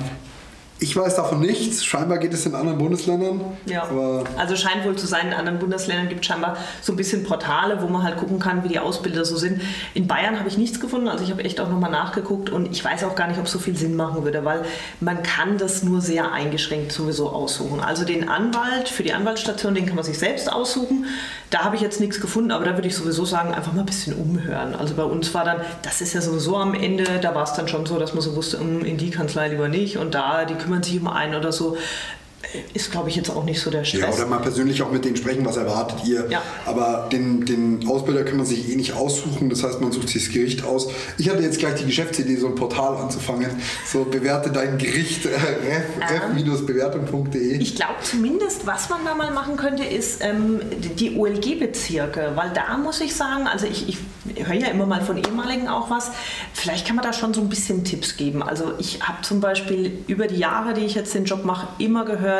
Ich 0.78 0.94
weiß 0.94 1.16
davon 1.16 1.40
nichts. 1.40 1.86
Scheinbar 1.86 2.18
geht 2.18 2.34
es 2.34 2.44
in 2.44 2.54
anderen 2.54 2.76
Bundesländern. 2.76 3.40
Ja. 3.64 3.88
also 4.36 4.56
scheint 4.56 4.84
wohl 4.84 4.94
zu 4.96 5.06
sein, 5.06 5.28
in 5.28 5.32
anderen 5.32 5.58
Bundesländern 5.58 6.08
gibt 6.08 6.20
es 6.20 6.26
scheinbar 6.26 6.58
so 6.82 6.92
ein 6.92 6.96
bisschen 6.96 7.24
Portale, 7.24 7.80
wo 7.80 7.86
man 7.86 8.02
halt 8.02 8.18
gucken 8.18 8.38
kann, 8.38 8.62
wie 8.62 8.68
die 8.68 8.78
Ausbilder 8.78 9.24
so 9.24 9.36
sind. 9.36 9.62
In 9.94 10.06
Bayern 10.06 10.38
habe 10.38 10.50
ich 10.50 10.58
nichts 10.58 10.78
gefunden, 10.78 11.08
also 11.08 11.24
ich 11.24 11.30
habe 11.30 11.44
echt 11.44 11.60
auch 11.60 11.70
nochmal 11.70 11.90
nachgeguckt 11.90 12.50
und 12.50 12.70
ich 12.70 12.84
weiß 12.84 13.04
auch 13.04 13.14
gar 13.14 13.26
nicht, 13.28 13.38
ob 13.38 13.46
es 13.46 13.52
so 13.52 13.58
viel 13.58 13.74
Sinn 13.74 13.96
machen 13.96 14.22
würde, 14.24 14.44
weil 14.44 14.66
man 15.00 15.22
kann 15.22 15.56
das 15.56 15.82
nur 15.82 16.02
sehr 16.02 16.32
eingeschränkt 16.32 16.92
sowieso 16.92 17.30
aussuchen. 17.30 17.80
Also 17.80 18.04
den 18.04 18.28
Anwalt 18.28 18.90
für 18.90 19.02
die 19.02 19.14
Anwaltsstation, 19.14 19.74
den 19.74 19.86
kann 19.86 19.96
man 19.96 20.04
sich 20.04 20.18
selbst 20.18 20.52
aussuchen. 20.52 21.06
Da 21.50 21.60
habe 21.64 21.76
ich 21.76 21.82
jetzt 21.82 22.00
nichts 22.00 22.20
gefunden, 22.20 22.50
aber 22.50 22.64
da 22.64 22.74
würde 22.74 22.88
ich 22.88 22.96
sowieso 22.96 23.24
sagen, 23.24 23.54
einfach 23.54 23.72
mal 23.72 23.80
ein 23.80 23.86
bisschen 23.86 24.14
umhören. 24.14 24.74
Also 24.74 24.94
bei 24.94 25.04
uns 25.04 25.32
war 25.32 25.44
dann, 25.44 25.60
das 25.82 26.00
ist 26.00 26.12
ja 26.12 26.20
sowieso 26.20 26.56
am 26.56 26.74
Ende, 26.74 27.04
da 27.20 27.34
war 27.34 27.44
es 27.44 27.52
dann 27.52 27.68
schon 27.68 27.86
so, 27.86 27.98
dass 27.98 28.14
man 28.14 28.22
so 28.22 28.34
wusste, 28.34 28.58
hm, 28.58 28.84
in 28.84 28.96
die 28.96 29.10
Kanzlei 29.10 29.48
lieber 29.48 29.68
nicht 29.68 29.96
und 29.96 30.14
da, 30.14 30.44
die 30.44 30.54
kümmern 30.54 30.82
sich 30.82 31.00
um 31.00 31.06
einen 31.06 31.34
oder 31.36 31.52
so 31.52 31.76
ist, 32.74 32.90
glaube 32.90 33.08
ich, 33.08 33.16
jetzt 33.16 33.30
auch 33.30 33.44
nicht 33.44 33.60
so 33.60 33.70
der 33.70 33.84
Stress. 33.84 34.00
Ja, 34.00 34.12
oder 34.12 34.26
mal 34.26 34.38
persönlich 34.38 34.82
auch 34.82 34.90
mit 34.90 35.04
denen 35.04 35.16
sprechen, 35.16 35.44
was 35.44 35.56
erwartet 35.56 36.06
ihr. 36.06 36.26
Ja. 36.30 36.42
Aber 36.64 37.08
den, 37.10 37.44
den 37.44 37.86
Ausbilder 37.88 38.24
kann 38.24 38.36
man 38.36 38.46
sich 38.46 38.70
eh 38.70 38.76
nicht 38.76 38.94
aussuchen, 38.94 39.50
das 39.50 39.62
heißt, 39.62 39.80
man 39.80 39.92
sucht 39.92 40.08
sich 40.08 40.24
das 40.24 40.32
Gericht 40.32 40.64
aus. 40.64 40.88
Ich 41.18 41.28
hatte 41.28 41.42
jetzt 41.42 41.58
gleich 41.58 41.76
die 41.76 41.86
Geschäftsidee, 41.86 42.36
so 42.36 42.48
ein 42.48 42.54
Portal 42.54 42.96
anzufangen, 42.96 43.50
so 43.86 44.04
bewerte 44.04 44.50
dein 44.50 44.78
Gericht, 44.78 45.26
äh, 45.26 45.30
ref-bewertung.de. 46.00 47.58
Ich 47.58 47.76
glaube 47.76 47.94
zumindest, 48.02 48.66
was 48.66 48.88
man 48.88 49.04
da 49.04 49.14
mal 49.14 49.30
machen 49.30 49.56
könnte, 49.56 49.84
ist 49.84 50.22
ähm, 50.22 50.60
die 50.98 51.16
OLG-Bezirke, 51.16 52.32
weil 52.34 52.50
da 52.50 52.76
muss 52.76 53.00
ich 53.00 53.14
sagen, 53.14 53.46
also 53.46 53.66
ich, 53.66 53.88
ich 53.88 53.98
höre 54.44 54.54
ja 54.54 54.68
immer 54.68 54.86
mal 54.86 55.00
von 55.02 55.16
ehemaligen 55.16 55.68
auch 55.68 55.90
was, 55.90 56.10
vielleicht 56.52 56.86
kann 56.86 56.96
man 56.96 57.04
da 57.04 57.12
schon 57.12 57.34
so 57.34 57.40
ein 57.40 57.48
bisschen 57.48 57.84
Tipps 57.84 58.16
geben. 58.16 58.42
Also 58.42 58.74
ich 58.78 59.00
habe 59.02 59.22
zum 59.22 59.40
Beispiel 59.40 59.98
über 60.06 60.26
die 60.26 60.36
Jahre, 60.36 60.74
die 60.74 60.82
ich 60.82 60.94
jetzt 60.94 61.14
den 61.14 61.24
Job 61.24 61.44
mache, 61.44 61.68
immer 61.78 62.04
gehört, 62.04 62.35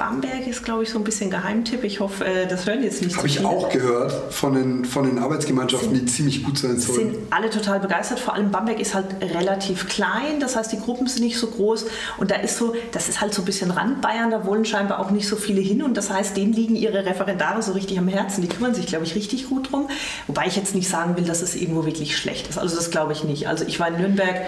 Bamberg 0.00 0.46
ist, 0.46 0.64
glaube 0.64 0.82
ich, 0.82 0.88
so 0.88 0.96
ein 0.98 1.04
bisschen 1.04 1.28
Geheimtipp. 1.28 1.84
Ich 1.84 2.00
hoffe, 2.00 2.24
äh, 2.24 2.46
das 2.46 2.66
hören 2.66 2.82
jetzt 2.82 3.02
nicht 3.02 3.18
Habe 3.18 3.28
so 3.28 3.40
ich 3.40 3.44
auch 3.44 3.68
gehört 3.68 4.32
von 4.32 4.54
den, 4.54 4.86
von 4.86 5.04
den 5.04 5.18
Arbeitsgemeinschaften, 5.18 5.94
sind, 5.94 6.08
die 6.08 6.10
ziemlich 6.10 6.42
gut 6.42 6.56
sein 6.56 6.78
sollen. 6.78 7.12
Sind 7.12 7.18
alle 7.28 7.50
total 7.50 7.80
begeistert. 7.80 8.18
Vor 8.18 8.32
allem 8.32 8.50
Bamberg 8.50 8.80
ist 8.80 8.94
halt 8.94 9.08
relativ 9.20 9.90
klein, 9.90 10.40
das 10.40 10.56
heißt, 10.56 10.72
die 10.72 10.78
Gruppen 10.78 11.06
sind 11.06 11.22
nicht 11.22 11.36
so 11.36 11.48
groß. 11.48 11.84
Und 12.16 12.30
da 12.30 12.36
ist 12.36 12.56
so, 12.56 12.74
das 12.92 13.10
ist 13.10 13.20
halt 13.20 13.34
so 13.34 13.42
ein 13.42 13.44
bisschen 13.44 13.70
Randbayern, 13.70 14.30
da 14.30 14.46
wollen 14.46 14.64
scheinbar 14.64 15.00
auch 15.00 15.10
nicht 15.10 15.28
so 15.28 15.36
viele 15.36 15.60
hin. 15.60 15.82
Und 15.82 15.98
das 15.98 16.08
heißt, 16.08 16.34
denen 16.34 16.54
liegen 16.54 16.76
ihre 16.76 17.04
Referendare 17.04 17.62
so 17.62 17.72
richtig 17.72 17.98
am 17.98 18.08
Herzen. 18.08 18.40
Die 18.40 18.48
kümmern 18.48 18.74
sich, 18.74 18.86
glaube 18.86 19.04
ich, 19.04 19.14
richtig 19.14 19.50
gut 19.50 19.70
drum. 19.70 19.90
Wobei 20.26 20.46
ich 20.46 20.56
jetzt 20.56 20.74
nicht 20.74 20.88
sagen 20.88 21.18
will, 21.18 21.24
dass 21.24 21.42
es 21.42 21.54
irgendwo 21.54 21.84
wirklich 21.84 22.16
schlecht 22.16 22.48
ist. 22.48 22.56
Also 22.58 22.74
das 22.74 22.90
glaube 22.90 23.12
ich 23.12 23.24
nicht. 23.24 23.48
Also 23.48 23.66
ich 23.66 23.78
war 23.78 23.88
in 23.88 23.98
Nürnberg 23.98 24.46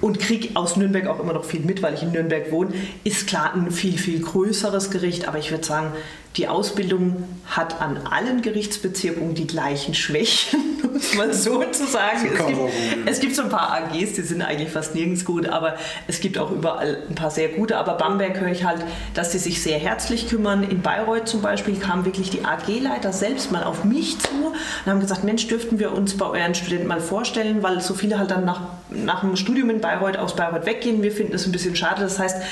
und 0.00 0.20
kriege 0.20 0.50
aus 0.54 0.76
Nürnberg 0.76 1.06
auch 1.06 1.20
immer 1.20 1.32
noch 1.32 1.44
viel 1.44 1.60
mit, 1.60 1.82
weil 1.82 1.94
ich 1.94 2.02
in 2.02 2.12
Nürnberg 2.12 2.52
wohne, 2.52 2.72
ist 3.04 3.26
klar 3.26 3.54
ein 3.54 3.70
viel, 3.70 3.98
viel 3.98 4.20
größeres 4.20 4.90
Gericht. 4.90 5.26
Aber 5.26 5.38
ich 5.38 5.50
würde 5.50 5.64
sagen, 5.64 5.92
die 6.36 6.46
Ausbildung 6.46 7.24
hat 7.46 7.80
an 7.80 7.98
allen 8.06 8.42
Gerichtsbezirken 8.42 9.34
die 9.34 9.46
gleichen 9.46 9.94
Schwächen, 9.94 10.60
muss 10.92 11.14
man 11.14 11.32
so 11.32 11.64
zu 11.64 11.86
sagen. 11.86 12.30
Es 12.32 12.46
gibt, 12.46 12.60
es 13.06 13.20
gibt, 13.20 13.36
so 13.36 13.42
ein 13.42 13.48
paar 13.48 13.72
AGs, 13.72 14.12
die 14.12 14.22
sind 14.22 14.42
eigentlich 14.42 14.70
fast 14.70 14.94
nirgends 14.94 15.24
gut, 15.24 15.48
aber 15.48 15.76
es 16.06 16.20
gibt 16.20 16.38
auch 16.38 16.50
überall 16.50 17.02
ein 17.08 17.14
paar 17.14 17.30
sehr 17.30 17.48
gute. 17.48 17.76
Aber 17.76 17.94
Bamberg 17.94 18.40
höre 18.40 18.52
ich 18.52 18.64
halt, 18.64 18.84
dass 19.14 19.32
sie 19.32 19.38
sich 19.38 19.62
sehr 19.62 19.78
herzlich 19.78 20.28
kümmern. 20.28 20.62
In 20.62 20.82
Bayreuth 20.82 21.26
zum 21.26 21.42
Beispiel 21.42 21.76
kamen 21.76 22.04
wirklich 22.04 22.30
die 22.30 22.44
AG-Leiter 22.44 23.12
selbst 23.12 23.50
mal 23.50 23.64
auf 23.64 23.84
mich 23.84 24.18
zu 24.20 24.28
und 24.84 24.90
haben 24.90 25.00
gesagt, 25.00 25.24
Mensch, 25.24 25.48
dürften 25.48 25.78
wir 25.78 25.92
uns 25.92 26.16
bei 26.16 26.26
euren 26.26 26.54
Studenten 26.54 26.86
mal 26.86 27.00
vorstellen, 27.00 27.62
weil 27.62 27.80
so 27.80 27.94
viele 27.94 28.18
halt 28.18 28.30
dann 28.30 28.44
nach, 28.44 28.60
nach 28.90 29.20
dem 29.20 29.34
Studium 29.34 29.70
in 29.70 29.80
Bayreuth 29.80 30.18
aus 30.18 30.36
Bayreuth 30.36 30.66
weggehen. 30.66 31.02
Wir 31.02 31.12
finden 31.12 31.34
es 31.34 31.46
ein 31.46 31.52
bisschen 31.52 31.74
schade. 31.74 32.02
Das 32.02 32.18
heißt, 32.18 32.42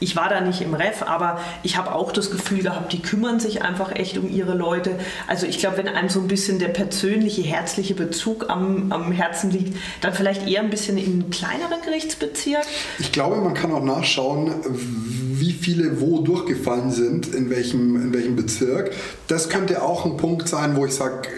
ich 0.00 0.16
war 0.16 0.28
da 0.28 0.40
nicht 0.40 0.60
im 0.60 0.74
Ref, 0.74 1.02
aber 1.02 1.40
ich 1.62 1.76
habe 1.76 1.94
auch 1.94 2.12
das 2.12 2.30
Gefühl 2.30 2.62
gehabt, 2.62 2.92
die 2.92 3.00
kümmern 3.00 3.40
sich 3.40 3.62
einfach 3.62 3.94
echt 3.94 4.18
um 4.18 4.28
ihre 4.28 4.54
Leute. 4.54 4.98
Also 5.26 5.46
ich 5.46 5.58
glaube, 5.58 5.78
wenn 5.78 5.88
einem 5.88 6.08
so 6.08 6.20
ein 6.20 6.28
bisschen 6.28 6.58
der 6.58 6.68
persönliche, 6.68 7.42
herzliche 7.42 7.94
Bezug 7.94 8.50
am, 8.50 8.92
am 8.92 9.12
Herzen 9.12 9.50
liegt, 9.50 9.76
dann 10.02 10.12
vielleicht 10.12 10.46
eher 10.46 10.60
ein 10.60 10.70
bisschen 10.70 10.98
in 10.98 11.30
kleineren 11.30 11.80
Gerichtsbezirk. 11.84 12.64
Ich 12.98 13.12
glaube, 13.12 13.36
man 13.36 13.54
kann 13.54 13.72
auch 13.72 13.82
nachschauen, 13.82 14.52
wie 15.38 15.52
viele 15.52 16.00
wo 16.00 16.20
durchgefallen 16.20 16.90
sind, 16.90 17.34
in 17.34 17.50
welchem, 17.50 17.96
in 17.96 18.14
welchem 18.14 18.36
Bezirk. 18.36 18.92
Das 19.28 19.48
könnte 19.48 19.82
auch 19.82 20.04
ein 20.04 20.16
Punkt 20.16 20.48
sein, 20.48 20.76
wo 20.76 20.86
ich 20.86 20.92
sage, 20.92 21.28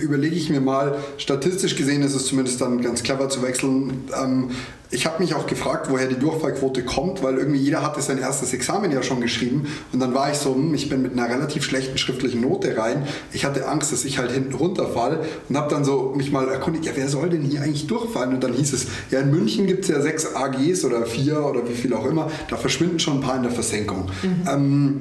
überlege 0.00 0.36
ich 0.36 0.50
mir 0.50 0.60
mal, 0.60 0.96
statistisch 1.18 1.76
gesehen 1.76 2.02
ist 2.02 2.14
es 2.14 2.26
zumindest 2.26 2.60
dann 2.60 2.82
ganz 2.82 3.02
clever 3.02 3.28
zu 3.28 3.42
wechseln. 3.42 4.04
Ähm, 4.20 4.50
ich 4.92 5.06
habe 5.06 5.22
mich 5.22 5.34
auch 5.34 5.46
gefragt, 5.46 5.88
woher 5.90 6.06
die 6.06 6.18
Durchfallquote 6.18 6.84
kommt, 6.84 7.22
weil 7.22 7.38
irgendwie 7.38 7.58
jeder 7.58 7.82
hatte 7.82 8.02
sein 8.02 8.18
erstes 8.18 8.52
Examen 8.52 8.92
ja 8.92 9.02
schon 9.02 9.22
geschrieben 9.22 9.66
und 9.92 10.00
dann 10.00 10.14
war 10.14 10.30
ich 10.30 10.36
so, 10.36 10.54
hm, 10.54 10.74
ich 10.74 10.90
bin 10.90 11.00
mit 11.00 11.12
einer 11.12 11.28
relativ 11.28 11.64
schlechten 11.64 11.96
schriftlichen 11.96 12.42
Note 12.42 12.76
rein. 12.76 13.06
Ich 13.32 13.46
hatte 13.46 13.66
Angst, 13.66 13.90
dass 13.92 14.04
ich 14.04 14.18
halt 14.18 14.30
hinten 14.30 14.54
runterfall 14.54 15.20
und 15.48 15.56
habe 15.56 15.74
dann 15.74 15.84
so 15.84 16.12
mich 16.14 16.30
mal 16.30 16.46
erkundigt, 16.46 16.84
ja, 16.84 16.92
wer 16.94 17.08
soll 17.08 17.30
denn 17.30 17.42
hier 17.42 17.62
eigentlich 17.62 17.86
durchfallen? 17.86 18.34
Und 18.34 18.44
dann 18.44 18.52
hieß 18.52 18.74
es, 18.74 18.86
ja, 19.10 19.20
in 19.20 19.30
München 19.30 19.66
gibt 19.66 19.84
es 19.84 19.88
ja 19.88 20.00
sechs 20.02 20.34
AGs 20.34 20.84
oder 20.84 21.06
vier 21.06 21.42
oder 21.42 21.66
wie 21.66 21.74
viel 21.74 21.94
auch 21.94 22.04
immer, 22.04 22.30
da 22.50 22.56
verschwinden 22.56 22.98
schon 22.98 23.14
ein 23.14 23.20
paar 23.22 23.36
in 23.36 23.44
der 23.44 23.52
Versenkung. 23.52 24.10
Mhm. 24.22 24.48
Ähm, 24.48 25.00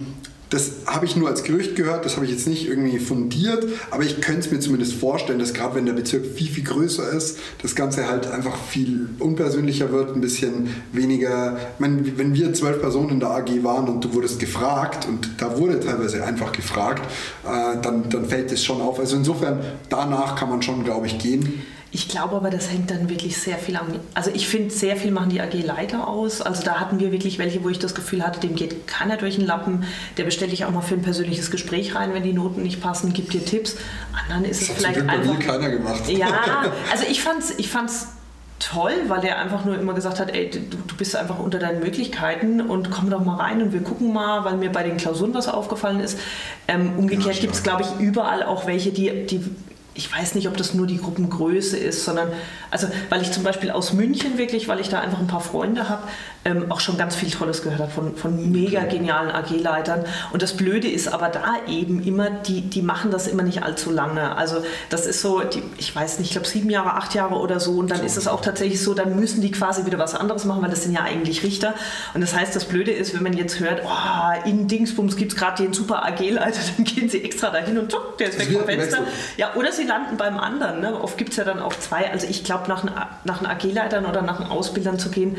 das 0.52 0.72
habe 0.86 1.06
ich 1.06 1.16
nur 1.16 1.30
als 1.30 1.44
Gerücht 1.44 1.78
gehört, 1.78 2.04
das 2.06 2.18
habe 2.18 2.26
ich 2.26 2.32
jetzt 2.32 2.46
nicht 2.46 2.68
irgendwie 2.68 3.00
fundiert, 3.00 3.66
aber 3.90 4.04
ich 4.04 4.20
könnte 4.20 4.42
es 4.42 4.52
mir 4.52 4.60
zumindest 4.60 4.94
vorstellen, 4.94 5.40
dass 5.40 5.54
gerade 5.54 5.76
wenn 5.76 5.86
der 5.86 5.94
Bezirk 5.94 6.26
viel, 6.26 6.48
viel 6.48 6.66
größer 6.66 7.10
ist, 7.10 7.40
das 7.62 7.74
Ganze 7.74 8.10
halt 8.10 8.30
einfach 8.30 8.58
viel 8.58 9.10
unpersönlicher 9.20 9.94
wird, 9.94 10.14
ein 10.14 10.20
bisschen 10.20 10.70
weniger. 10.92 11.58
Ich 11.76 11.80
meine, 11.80 12.18
wenn 12.18 12.34
wir 12.34 12.54
zwölf 12.54 12.82
Personen 12.82 13.12
in 13.12 13.20
der 13.22 13.30
AG 13.30 13.64
waren 13.64 13.88
und 13.88 14.04
du 14.04 14.14
wurdest 14.14 14.40
gefragt 14.40 15.08
und 15.08 15.30
da 15.38 15.58
wurde 15.58 15.80
teilweise 15.80 16.22
einfach 16.24 16.52
gefragt, 16.52 17.10
äh, 17.46 17.82
dann, 17.82 18.10
dann 18.10 18.26
fällt 18.26 18.52
es 18.52 18.62
schon 18.62 18.82
auf. 18.82 19.00
Also 19.00 19.16
insofern, 19.16 19.62
danach 19.88 20.36
kann 20.36 20.50
man 20.50 20.62
schon, 20.62 20.84
glaube 20.84 21.08
ich, 21.08 21.18
gehen. 21.18 21.64
Ich 21.94 22.08
glaube 22.08 22.38
aber, 22.38 22.50
das 22.50 22.72
hängt 22.72 22.90
dann 22.90 23.10
wirklich 23.10 23.38
sehr 23.38 23.58
viel 23.58 23.76
am. 23.76 23.88
Also 24.14 24.32
ich 24.34 24.48
finde, 24.48 24.74
sehr 24.74 24.96
viel 24.96 25.12
machen 25.12 25.30
die 25.30 25.42
AG-Leiter 25.42 26.08
aus. 26.08 26.42
Also 26.42 26.64
da 26.64 26.80
hatten 26.80 27.02
wir 27.02 27.12
wirklich 27.12 27.38
welche, 27.38 27.66
wo 27.66 27.70
ich 27.70 27.80
das 27.80 27.94
Gefühl 27.94 28.26
hatte, 28.26 28.40
dem 28.40 28.56
geht 28.56 28.88
keiner 28.88 29.18
durch 29.18 29.36
den 29.36 29.46
Lappen. 29.46 29.84
Der 30.16 30.24
bestelle 30.24 30.54
ich 30.54 30.64
auch 30.64 30.72
mal 30.72 30.82
für 30.82 30.96
ein 30.96 31.02
persönliches 31.02 31.52
Gespräch 31.52 31.94
rein, 31.94 32.14
wenn 32.14 32.24
die 32.24 32.32
Noten 32.32 32.64
nicht 32.64 32.82
passen, 32.82 33.12
gibt 33.12 33.34
dir 33.34 33.44
Tipps. 33.44 33.76
Anderen 34.14 34.46
ist 34.46 34.62
das 34.62 34.70
es 34.70 34.76
vielleicht 34.76 35.02
einfach. 35.02 35.18
Das 35.18 35.34
hat 35.34 35.40
keiner 35.42 35.70
gemacht. 35.70 36.08
Ja, 36.08 36.28
also 36.92 37.06
ich 37.10 37.22
fand's, 37.22 37.54
ich 37.58 37.70
fand's 37.70 38.08
toll, 38.60 38.94
weil 39.08 39.20
der 39.20 39.40
einfach 39.40 39.66
nur 39.66 39.78
immer 39.78 39.94
gesagt 39.94 40.20
hat, 40.20 40.34
ey, 40.34 40.50
du, 40.50 40.60
du, 40.60 40.96
bist 40.96 41.16
einfach 41.16 41.40
unter 41.40 41.60
deinen 41.60 41.80
Möglichkeiten 41.80 42.62
und 42.62 42.92
komm 42.92 43.10
doch 43.10 43.24
mal 43.26 43.36
rein 43.38 43.62
und 43.62 43.74
wir 43.74 43.82
gucken 43.82 44.14
mal, 44.14 44.46
weil 44.46 44.56
mir 44.56 44.72
bei 44.72 44.84
den 44.84 44.98
Klausuren 44.98 45.34
was 45.34 45.48
aufgefallen 45.48 46.00
ist. 46.00 46.18
Ähm, 46.68 46.94
umgekehrt 46.98 47.36
ja, 47.36 47.42
gibt 47.42 47.56
es, 47.56 47.64
glaube 47.64 47.84
ich, 47.84 48.00
überall 48.00 48.44
auch 48.44 48.68
welche, 48.68 48.92
die, 48.92 49.26
die 49.26 49.44
ich 49.94 50.12
weiß 50.12 50.36
nicht, 50.36 50.48
ob 50.48 50.56
das 50.56 50.74
nur 50.74 50.88
die 50.88 50.98
Gruppengröße 50.98 51.78
ist, 51.78 52.06
sondern, 52.06 52.32
also, 52.70 52.88
weil 53.10 53.22
ich 53.22 53.32
zum 53.32 53.44
Beispiel 53.44 53.72
aus 53.72 53.92
München 53.92 54.38
wirklich, 54.38 54.68
weil 54.68 54.80
ich 54.80 54.90
da 54.90 55.02
einfach 55.02 55.20
ein 55.20 55.28
paar 55.28 55.42
Freunde 55.42 55.90
habe, 55.90 56.08
ähm, 56.44 56.72
auch 56.72 56.80
schon 56.80 56.98
ganz 56.98 57.16
viel 57.16 57.30
Tolles 57.30 57.62
gehört 57.62 57.80
habe 57.80 57.92
von, 57.92 58.16
von 58.16 58.52
mega 58.52 58.84
genialen 58.86 59.30
AG-Leitern. 59.30 60.06
Und 60.34 60.42
das 60.42 60.58
Blöde 60.58 60.88
ist 60.88 61.08
aber 61.08 61.30
da 61.30 61.58
eben 61.68 62.02
immer, 62.04 62.30
die, 62.30 62.62
die 62.62 62.82
machen 62.82 63.12
das 63.12 63.28
immer 63.28 63.44
nicht 63.44 63.64
allzu 63.64 63.92
lange. 63.92 64.36
Also, 64.36 64.64
das 64.90 65.06
ist 65.06 65.22
so, 65.22 65.42
die, 65.42 65.62
ich 65.78 65.96
weiß 65.96 66.20
nicht, 66.20 66.30
ich 66.30 66.32
glaube 66.34 66.48
sieben 66.48 66.70
Jahre, 66.70 66.96
acht 66.96 67.14
Jahre 67.14 67.36
oder 67.36 67.60
so. 67.60 67.74
Und 67.74 67.92
dann 67.92 68.04
ist 68.04 68.18
es 68.18 68.28
auch 68.28 68.42
tatsächlich 68.42 68.82
so, 68.82 68.94
dann 68.94 69.20
müssen 69.20 69.42
die 69.42 69.52
quasi 69.52 69.86
wieder 69.86 70.00
was 70.00 70.16
anderes 70.16 70.46
machen, 70.46 70.64
weil 70.64 70.72
das 70.72 70.84
sind 70.84 70.94
ja 70.94 71.02
eigentlich 71.02 71.44
Richter. 71.44 71.76
Und 72.14 72.22
das 72.22 72.36
heißt, 72.36 72.56
das 72.56 72.66
Blöde 72.66 72.92
ist, 72.92 73.14
wenn 73.14 73.24
man 73.24 73.34
jetzt 73.34 73.60
hört, 73.60 73.84
oh, 73.86 74.48
in 74.50 74.68
Dingsbums 74.68 75.18
gibt 75.18 75.34
es 75.34 75.38
gerade 75.38 75.62
den 75.62 75.74
super 75.74 76.06
AG-Leiter, 76.06 76.60
dann 76.78 76.86
gehen 76.86 77.10
sie 77.10 77.24
extra 77.24 77.52
dahin 77.52 77.78
und 77.78 77.92
zuck, 77.92 78.18
der 78.18 78.30
ist 78.30 78.40
weg 78.40 78.52
vom 78.52 78.66
Fenster. 78.66 79.00
Ja, 79.38 79.54
oder 79.56 79.72
sie 79.72 79.84
landen 79.84 80.18
beim 80.18 80.40
anderen. 80.40 80.82
Ne? 80.82 81.00
Oft 81.00 81.18
gibt 81.18 81.32
es 81.32 81.38
ja 81.38 81.44
dann 81.44 81.60
auch 81.60 81.74
zwei. 81.76 82.10
Also 82.12 82.26
ich 82.28 82.44
glaube, 82.44 82.68
nach, 82.68 82.84
nach 83.24 83.40
einem 83.40 83.52
AG-Leitern 83.52 84.06
oder 84.06 84.24
nach 84.24 84.40
einem 84.40 84.50
Ausbildern 84.50 84.98
zu 84.98 85.10
gehen, 85.10 85.38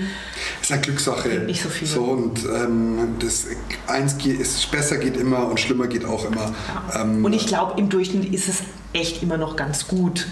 ist 0.61 0.71
eine 0.71 0.92
Glückssache. 0.93 1.29
Nicht 1.41 1.63
so 1.63 1.69
viel. 1.69 1.89
So, 1.89 2.03
und 2.03 2.45
ähm, 2.45 3.17
das 3.19 3.47
eins 3.87 4.19
geht, 4.19 4.41
ist, 4.41 4.71
besser 4.71 4.99
geht 4.99 5.17
immer 5.17 5.49
und 5.49 5.59
schlimmer 5.59 5.87
geht 5.87 6.05
auch 6.05 6.25
immer. 6.25 6.53
Ja. 6.93 7.03
Ähm, 7.03 7.25
und 7.25 7.33
ich 7.33 7.47
glaube, 7.47 7.81
im 7.81 7.89
Durchschnitt 7.89 8.33
ist 8.33 8.49
es 8.49 8.63
echt 8.93 9.23
immer 9.23 9.39
noch 9.39 9.57
ganz 9.57 9.89
gut. 9.89 10.27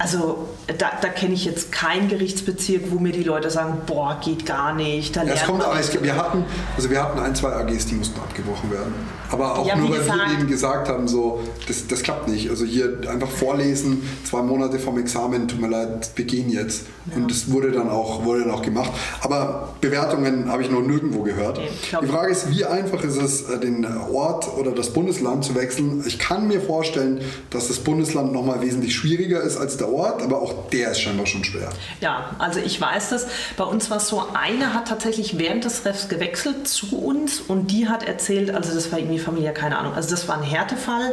Also 0.00 0.48
da, 0.78 0.92
da 0.98 1.08
kenne 1.10 1.34
ich 1.34 1.44
jetzt 1.44 1.72
keinen 1.72 2.08
Gerichtsbezirk, 2.08 2.84
wo 2.88 2.98
mir 2.98 3.12
die 3.12 3.22
Leute 3.22 3.50
sagen, 3.50 3.82
boah, 3.84 4.18
geht 4.24 4.46
gar 4.46 4.72
nicht. 4.72 5.14
Da 5.14 5.24
ja, 5.24 5.34
es 5.34 5.44
kommt, 5.44 5.62
aber 5.62 5.78
es 5.78 5.90
gibt, 5.90 6.04
wir 6.04 6.16
hatten, 6.16 6.42
also 6.74 6.88
wir 6.88 7.02
hatten 7.02 7.18
ein, 7.18 7.34
zwei 7.34 7.52
AGs, 7.52 7.84
die 7.84 7.96
mussten 7.96 8.18
abgebrochen 8.18 8.70
werden. 8.70 8.94
Aber 9.30 9.58
auch 9.58 9.66
ja, 9.66 9.76
nur, 9.76 9.90
weil 9.90 10.06
wir 10.06 10.38
ihnen 10.38 10.48
gesagt 10.48 10.88
haben, 10.88 11.06
so, 11.06 11.40
das, 11.68 11.86
das 11.86 12.02
klappt 12.02 12.28
nicht. 12.28 12.48
Also 12.48 12.64
hier 12.64 12.98
einfach 13.08 13.28
vorlesen, 13.28 14.02
zwei 14.24 14.40
Monate 14.40 14.78
vom 14.78 14.98
Examen, 14.98 15.46
tut 15.46 15.60
mir 15.60 15.68
leid, 15.68 16.10
wir 16.16 16.24
gehen 16.24 16.48
jetzt. 16.48 16.86
Ja. 17.10 17.16
Und 17.16 17.30
das 17.30 17.50
wurde 17.50 17.70
dann, 17.70 17.90
auch, 17.90 18.24
wurde 18.24 18.40
dann 18.40 18.52
auch 18.52 18.62
gemacht. 18.62 18.90
Aber 19.20 19.74
Bewertungen 19.82 20.50
habe 20.50 20.62
ich 20.62 20.70
noch 20.70 20.80
nirgendwo 20.80 21.22
gehört. 21.22 21.58
Okay, 21.58 21.68
die 22.02 22.06
Frage 22.06 22.32
ist, 22.32 22.50
wie 22.50 22.64
einfach 22.64 23.04
ist 23.04 23.16
es, 23.16 23.42
äh, 23.42 23.60
den 23.60 23.86
Ort 24.12 24.48
oder 24.56 24.72
das 24.72 24.92
Bundesland 24.94 25.44
zu 25.44 25.54
wechseln? 25.54 26.02
Ich 26.06 26.18
kann 26.18 26.48
mir 26.48 26.60
vorstellen, 26.60 27.20
dass 27.50 27.68
das 27.68 27.78
Bundesland 27.78 28.32
nochmal 28.32 28.62
wesentlich 28.62 28.96
schwieriger 28.96 29.42
ist 29.42 29.58
als 29.58 29.76
der 29.76 29.89
Ort, 29.92 30.22
aber 30.22 30.40
auch 30.40 30.68
der 30.70 30.92
ist 30.92 31.00
scheinbar 31.00 31.26
schon 31.26 31.44
schwer. 31.44 31.70
Ja, 32.00 32.34
also 32.38 32.60
ich 32.60 32.80
weiß 32.80 33.10
das. 33.10 33.26
Bei 33.56 33.64
uns 33.64 33.90
war 33.90 33.98
es 33.98 34.08
so, 34.08 34.24
eine 34.34 34.74
hat 34.74 34.88
tatsächlich 34.88 35.38
während 35.38 35.64
des 35.64 35.84
Refs 35.84 36.08
gewechselt 36.08 36.68
zu 36.68 36.98
uns 36.98 37.40
und 37.40 37.70
die 37.70 37.88
hat 37.88 38.06
erzählt, 38.06 38.54
also 38.54 38.74
das 38.74 38.90
war 38.92 38.98
irgendwie 38.98 39.18
familiär, 39.18 39.52
keine 39.52 39.78
Ahnung, 39.78 39.94
also 39.94 40.10
das 40.10 40.28
war 40.28 40.36
ein 40.36 40.42
Härtefall. 40.42 41.12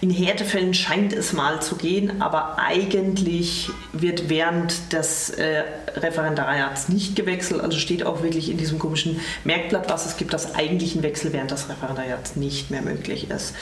In 0.00 0.10
Härtefällen 0.10 0.74
scheint 0.74 1.12
es 1.12 1.32
mal 1.32 1.60
zu 1.60 1.76
gehen, 1.76 2.22
aber 2.22 2.58
eigentlich 2.58 3.70
wird 3.92 4.28
während 4.28 4.92
des 4.92 5.30
äh, 5.30 5.64
Referendariats 5.96 6.88
nicht 6.88 7.16
gewechselt. 7.16 7.60
Also 7.60 7.78
steht 7.78 8.04
auch 8.04 8.22
wirklich 8.22 8.50
in 8.50 8.58
diesem 8.58 8.78
komischen 8.78 9.20
Merkblatt, 9.44 9.90
was 9.90 10.06
es 10.06 10.16
gibt, 10.16 10.32
dass 10.32 10.54
eigentlich 10.54 10.94
ein 10.94 11.02
Wechsel 11.02 11.32
während 11.32 11.50
des 11.50 11.68
Referendariats 11.68 12.36
nicht 12.36 12.70
mehr 12.70 12.82
möglich 12.82 13.30
ist. 13.30 13.54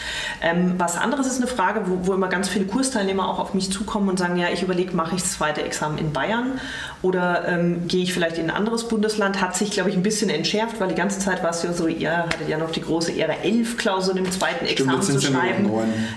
Ähm, 0.42 0.74
was 0.78 0.96
anderes 0.96 1.26
ist 1.26 1.38
eine 1.38 1.46
Frage, 1.46 1.82
wo, 1.86 2.06
wo 2.06 2.14
immer 2.14 2.28
ganz 2.28 2.48
viele 2.48 2.66
Kursteilnehmer 2.66 3.28
auch 3.28 3.38
auf 3.38 3.54
mich 3.54 3.70
zukommen 3.70 4.08
und 4.08 4.18
sagen, 4.18 4.36
ja, 4.36 4.48
ich 4.52 4.55
überlege, 4.62 4.94
mache 4.94 5.16
ich 5.16 5.22
das 5.22 5.32
zweite 5.32 5.62
Examen 5.62 5.98
in 5.98 6.12
Bayern 6.12 6.60
oder 7.02 7.46
ähm, 7.48 7.86
gehe 7.88 8.02
ich 8.02 8.12
vielleicht 8.12 8.38
in 8.38 8.50
ein 8.50 8.56
anderes 8.56 8.88
Bundesland? 8.88 9.40
Hat 9.40 9.56
sich, 9.56 9.70
glaube 9.70 9.90
ich, 9.90 9.96
ein 9.96 10.02
bisschen 10.02 10.30
entschärft, 10.30 10.80
weil 10.80 10.88
die 10.88 10.94
ganze 10.94 11.18
Zeit 11.18 11.42
war 11.42 11.50
es 11.50 11.62
ja 11.62 11.72
so, 11.72 11.86
ihr 11.86 12.16
hattet 12.16 12.48
ja 12.48 12.58
noch 12.58 12.70
die 12.70 12.82
große 12.82 13.12
Ehre, 13.12 13.38
elf 13.42 13.76
Klausuren 13.76 14.18
im 14.18 14.30
zweiten 14.30 14.66
Stimmt, 14.66 14.92
Examen 14.92 15.02
zu 15.02 15.20
schreiben. 15.20 15.70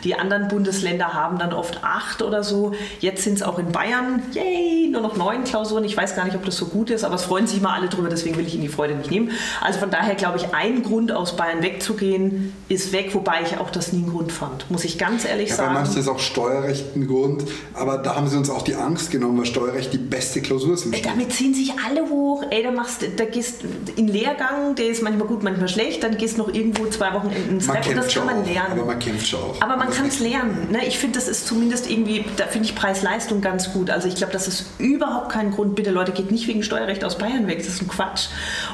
Die 0.04 0.16
anderen 0.16 0.48
Bundesländer 0.48 1.14
haben 1.14 1.38
dann 1.38 1.54
oft 1.54 1.84
acht 1.84 2.22
oder 2.22 2.44
so. 2.44 2.74
Jetzt 3.00 3.24
sind 3.24 3.36
es 3.36 3.44
auch 3.44 3.60
in 3.60 3.72
Bayern, 3.72 4.24
yay, 4.34 4.90
nur 4.92 5.02
noch 5.02 5.18
neun 5.18 5.44
Klausuren. 5.44 5.84
Ich 5.84 5.98
weiß 5.98 6.16
gar 6.16 6.26
nicht, 6.26 6.36
ob 6.36 6.46
das 6.46 6.58
so 6.58 6.66
gut 6.66 6.90
ist, 6.90 7.04
aber 7.04 7.16
es 7.16 7.24
freuen 7.24 7.48
sich 7.48 7.62
mal 7.62 7.74
alle 7.74 7.90
drüber, 7.90 8.10
deswegen 8.10 8.38
will 8.38 8.48
ich 8.48 8.54
Ihnen 8.54 8.64
die 8.64 8.70
Freude 8.70 8.96
nicht 8.96 9.12
nehmen. 9.12 9.32
Also 9.62 9.80
von 9.80 9.92
daher 9.92 10.16
glaube 10.16 10.38
ich, 10.38 10.54
ein 10.54 10.84
Grund 10.84 11.12
aus 11.12 11.36
Bayern 11.36 11.62
wegzugehen 11.62 12.54
ist 12.68 12.92
weg, 12.92 13.14
wobei 13.14 13.42
ich 13.44 13.58
auch 13.58 13.70
das 13.70 13.94
nie 13.94 14.04
einen 14.04 14.12
Grund 14.12 14.32
fand, 14.32 14.70
muss 14.70 14.84
ich 14.84 14.98
ganz 14.98 15.26
ehrlich 15.26 15.50
ja, 15.50 15.56
sagen. 15.56 15.74
Bei 15.74 15.82
manchen 15.82 16.00
ist 16.00 16.08
auch 16.08 16.20
Steuerrecht 16.20 16.96
ein 16.96 17.08
Grund, 17.08 17.44
aber 17.74 17.98
da 17.98 18.16
haben 18.16 18.28
sie 18.30 18.38
uns 18.38 18.49
auch 18.49 18.61
die 18.61 18.75
Angst 18.75 19.11
genommen, 19.11 19.39
weil 19.39 19.45
Steuerrecht 19.45 19.93
die 19.93 19.97
beste 19.97 20.41
Klausur 20.41 20.73
ist 20.73 20.86
im 20.86 20.93
Studium. 20.93 21.13
Damit 21.17 21.34
ziehen 21.34 21.53
sich 21.53 21.73
alle 21.86 22.09
hoch. 22.09 22.43
Ey, 22.49 22.63
da 22.63 22.71
machst 22.71 23.03
da 23.17 23.25
gehst 23.25 23.63
in 23.95 24.07
Lehrgang, 24.07 24.75
der 24.75 24.88
ist 24.88 25.01
manchmal 25.01 25.27
gut, 25.27 25.43
manchmal 25.43 25.67
schlecht, 25.67 26.03
dann 26.03 26.17
gehst 26.17 26.38
noch 26.38 26.53
irgendwo 26.53 26.86
zwei 26.88 27.13
Wochen 27.13 27.30
ins 27.30 27.69
Rep 27.69 27.88
und 27.88 27.97
das 27.97 28.13
kann 28.13 28.25
man 28.25 28.41
auch, 28.41 28.45
lernen. 28.45 28.71
aber 28.71 28.86
man 28.86 28.99
kämpft 28.99 29.27
schon 29.27 29.39
auch. 29.39 29.61
Aber 29.61 29.77
man 29.77 29.89
kann 29.89 30.07
es 30.07 30.19
lernen. 30.19 30.69
Ne? 30.71 30.86
Ich 30.88 30.97
finde, 30.97 31.19
das 31.19 31.27
ist 31.27 31.47
zumindest 31.47 31.89
irgendwie, 31.89 32.25
da 32.38 32.45
finde 32.45 32.67
ich 32.67 32.75
Preis-Leistung 32.75 33.41
ganz 33.41 33.73
gut. 33.73 33.89
Also 33.89 34.07
ich 34.07 34.15
glaube, 34.15 34.34
das 34.34 34.47
ist 34.47 34.65
überhaupt 34.77 35.30
kein 35.30 35.51
Grund. 35.51 35.75
Bitte 35.75 35.91
Leute, 35.91 36.11
geht 36.11 36.32
nicht 36.32 36.47
wegen 36.47 36.63
Steuerrecht 36.63 37.03
aus 37.03 37.17
Bayern 37.17 37.47
weg. 37.47 37.59
Das 37.59 37.67
ist 37.67 37.82
ein 37.82 37.88
Quatsch. 37.88 38.27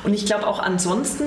Und 0.04 0.14
ich 0.14 0.26
glaube 0.26 0.48
auch 0.48 0.60
ansonsten, 0.60 1.26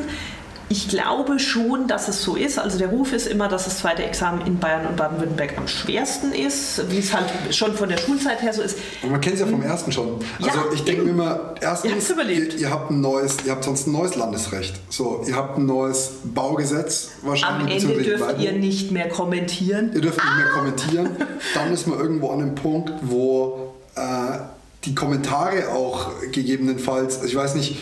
ich 0.70 0.88
glaube 0.88 1.38
schon, 1.38 1.86
dass 1.86 2.08
es 2.08 2.22
so 2.22 2.36
ist. 2.36 2.58
Also 2.58 2.78
der 2.78 2.88
Ruf 2.88 3.12
ist 3.12 3.26
immer, 3.26 3.48
dass 3.48 3.64
das 3.64 3.78
zweite 3.78 4.02
Examen 4.04 4.46
in 4.46 4.58
Bayern 4.58 4.86
und 4.86 4.96
Baden-Württemberg 4.96 5.56
am 5.56 5.66
schwersten 5.66 6.32
ist, 6.32 6.90
wie 6.90 6.98
es 6.98 7.14
halt 7.14 7.26
schon 7.54 7.74
von 7.74 7.88
der 7.88 7.96
Schulzeit 7.96 8.42
her 8.42 8.52
so 8.52 8.62
ist. 8.62 8.76
Und 9.02 9.10
man 9.10 9.20
kennt 9.20 9.34
es 9.34 9.40
ja 9.40 9.46
vom 9.46 9.62
ersten 9.62 9.92
schon. 9.92 10.18
Also 10.42 10.58
Ja, 10.58 10.64
ich 10.74 10.84
denke 10.84 11.02
mir 11.02 11.10
immer, 11.10 11.54
erstens, 11.60 12.10
Ihr. 12.10 12.28
Ihr, 12.28 12.58
ihr 12.58 12.70
habt 12.70 12.90
ein 12.90 13.00
neues, 13.00 13.38
ihr 13.46 13.52
habt 13.52 13.64
sonst 13.64 13.86
ein 13.86 13.92
neues 13.92 14.14
Landesrecht. 14.16 14.74
So, 14.90 15.24
ihr 15.26 15.36
habt 15.36 15.58
ein 15.58 15.66
neues 15.66 16.10
Baugesetz 16.24 17.10
Am 17.22 17.28
wahrscheinlich. 17.30 17.82
Ende 17.82 17.94
beziehungsweise 17.94 18.08
dürft 18.10 18.24
Bleiben. 18.24 18.42
ihr 18.42 18.52
nicht 18.52 18.90
mehr 18.90 19.08
kommentieren. 19.08 19.90
Ihr 19.94 20.00
dürft 20.00 20.18
nicht 20.22 20.36
mehr 20.36 20.48
kommentieren. 20.52 21.16
Dann 21.54 21.72
ist 21.72 21.86
man 21.86 21.98
irgendwo 21.98 22.30
an 22.30 22.42
einem 22.42 22.54
Punkt, 22.54 22.92
wo 23.02 23.74
äh, 23.94 24.00
die 24.84 24.94
Kommentare 24.94 25.68
auch 25.70 26.10
gegebenenfalls, 26.30 27.16
also 27.16 27.26
ich 27.28 27.36
weiß 27.36 27.54
nicht, 27.54 27.76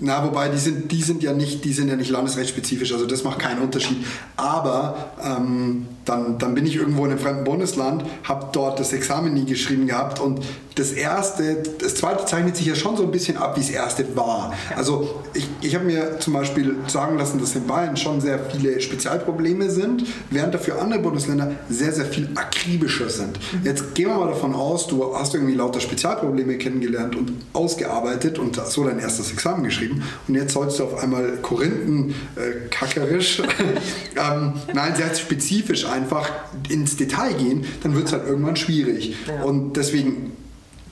na, 0.00 0.24
wobei 0.24 0.48
die 0.48 0.58
sind, 0.58 0.92
die 0.92 1.02
sind 1.02 1.22
ja 1.22 1.32
nicht, 1.32 1.64
die 1.64 1.72
sind 1.72 1.88
ja 1.88 1.96
nicht 1.96 2.10
landesrechtsspezifisch, 2.10 2.92
also 2.92 3.06
das 3.06 3.24
macht 3.24 3.40
keinen 3.40 3.60
Unterschied. 3.60 3.98
Aber 4.36 5.12
ähm, 5.22 5.86
dann, 6.08 6.38
dann 6.38 6.54
bin 6.54 6.66
ich 6.66 6.76
irgendwo 6.76 7.04
in 7.04 7.10
einem 7.10 7.20
fremden 7.20 7.44
Bundesland, 7.44 8.04
habe 8.24 8.48
dort 8.52 8.80
das 8.80 8.92
Examen 8.92 9.34
nie 9.34 9.44
geschrieben 9.44 9.86
gehabt 9.86 10.20
und 10.20 10.40
das 10.78 10.92
erste, 10.92 11.62
das 11.80 11.96
zweite 11.96 12.24
zeichnet 12.24 12.56
sich 12.56 12.66
ja 12.66 12.74
schon 12.74 12.96
so 12.96 13.02
ein 13.02 13.10
bisschen 13.10 13.36
ab, 13.36 13.56
wie 13.56 13.60
das 13.60 13.70
erste 13.70 14.16
war. 14.16 14.54
Also 14.76 15.22
ich, 15.34 15.48
ich 15.60 15.74
habe 15.74 15.84
mir 15.84 16.20
zum 16.20 16.34
Beispiel 16.34 16.76
sagen 16.86 17.18
lassen, 17.18 17.40
dass 17.40 17.56
in 17.56 17.66
Bayern 17.66 17.96
schon 17.96 18.20
sehr 18.20 18.38
viele 18.38 18.80
Spezialprobleme 18.80 19.70
sind, 19.70 20.04
während 20.30 20.54
dafür 20.54 20.80
andere 20.80 21.00
Bundesländer 21.00 21.52
sehr, 21.68 21.92
sehr 21.92 22.04
viel 22.04 22.28
akribischer 22.34 23.08
sind. 23.08 23.40
Jetzt 23.64 23.94
gehen 23.94 24.08
wir 24.08 24.14
mal 24.14 24.28
davon 24.28 24.54
aus, 24.54 24.86
du 24.86 25.16
hast 25.16 25.34
irgendwie 25.34 25.54
lauter 25.54 25.80
Spezialprobleme 25.80 26.58
kennengelernt 26.58 27.16
und 27.16 27.32
ausgearbeitet 27.52 28.38
und 28.38 28.56
so 28.56 28.84
dein 28.84 29.00
erstes 29.00 29.32
Examen 29.32 29.64
geschrieben 29.64 30.02
und 30.28 30.34
jetzt 30.36 30.52
sollst 30.52 30.78
du 30.78 30.84
auf 30.84 31.02
einmal 31.02 31.38
Korinthen 31.42 32.14
äh, 32.36 32.68
kackerisch, 32.70 33.42
ähm, 34.16 34.52
nein, 34.72 34.94
sehr 34.94 35.12
spezifisch 35.14 35.84
einfach 35.98 36.30
ins 36.68 36.96
Detail 36.96 37.34
gehen, 37.34 37.64
dann 37.82 37.94
wird 37.94 38.06
es 38.06 38.12
halt 38.12 38.26
irgendwann 38.26 38.56
schwierig. 38.56 39.16
Ja. 39.26 39.42
Und 39.42 39.74
deswegen 39.76 40.32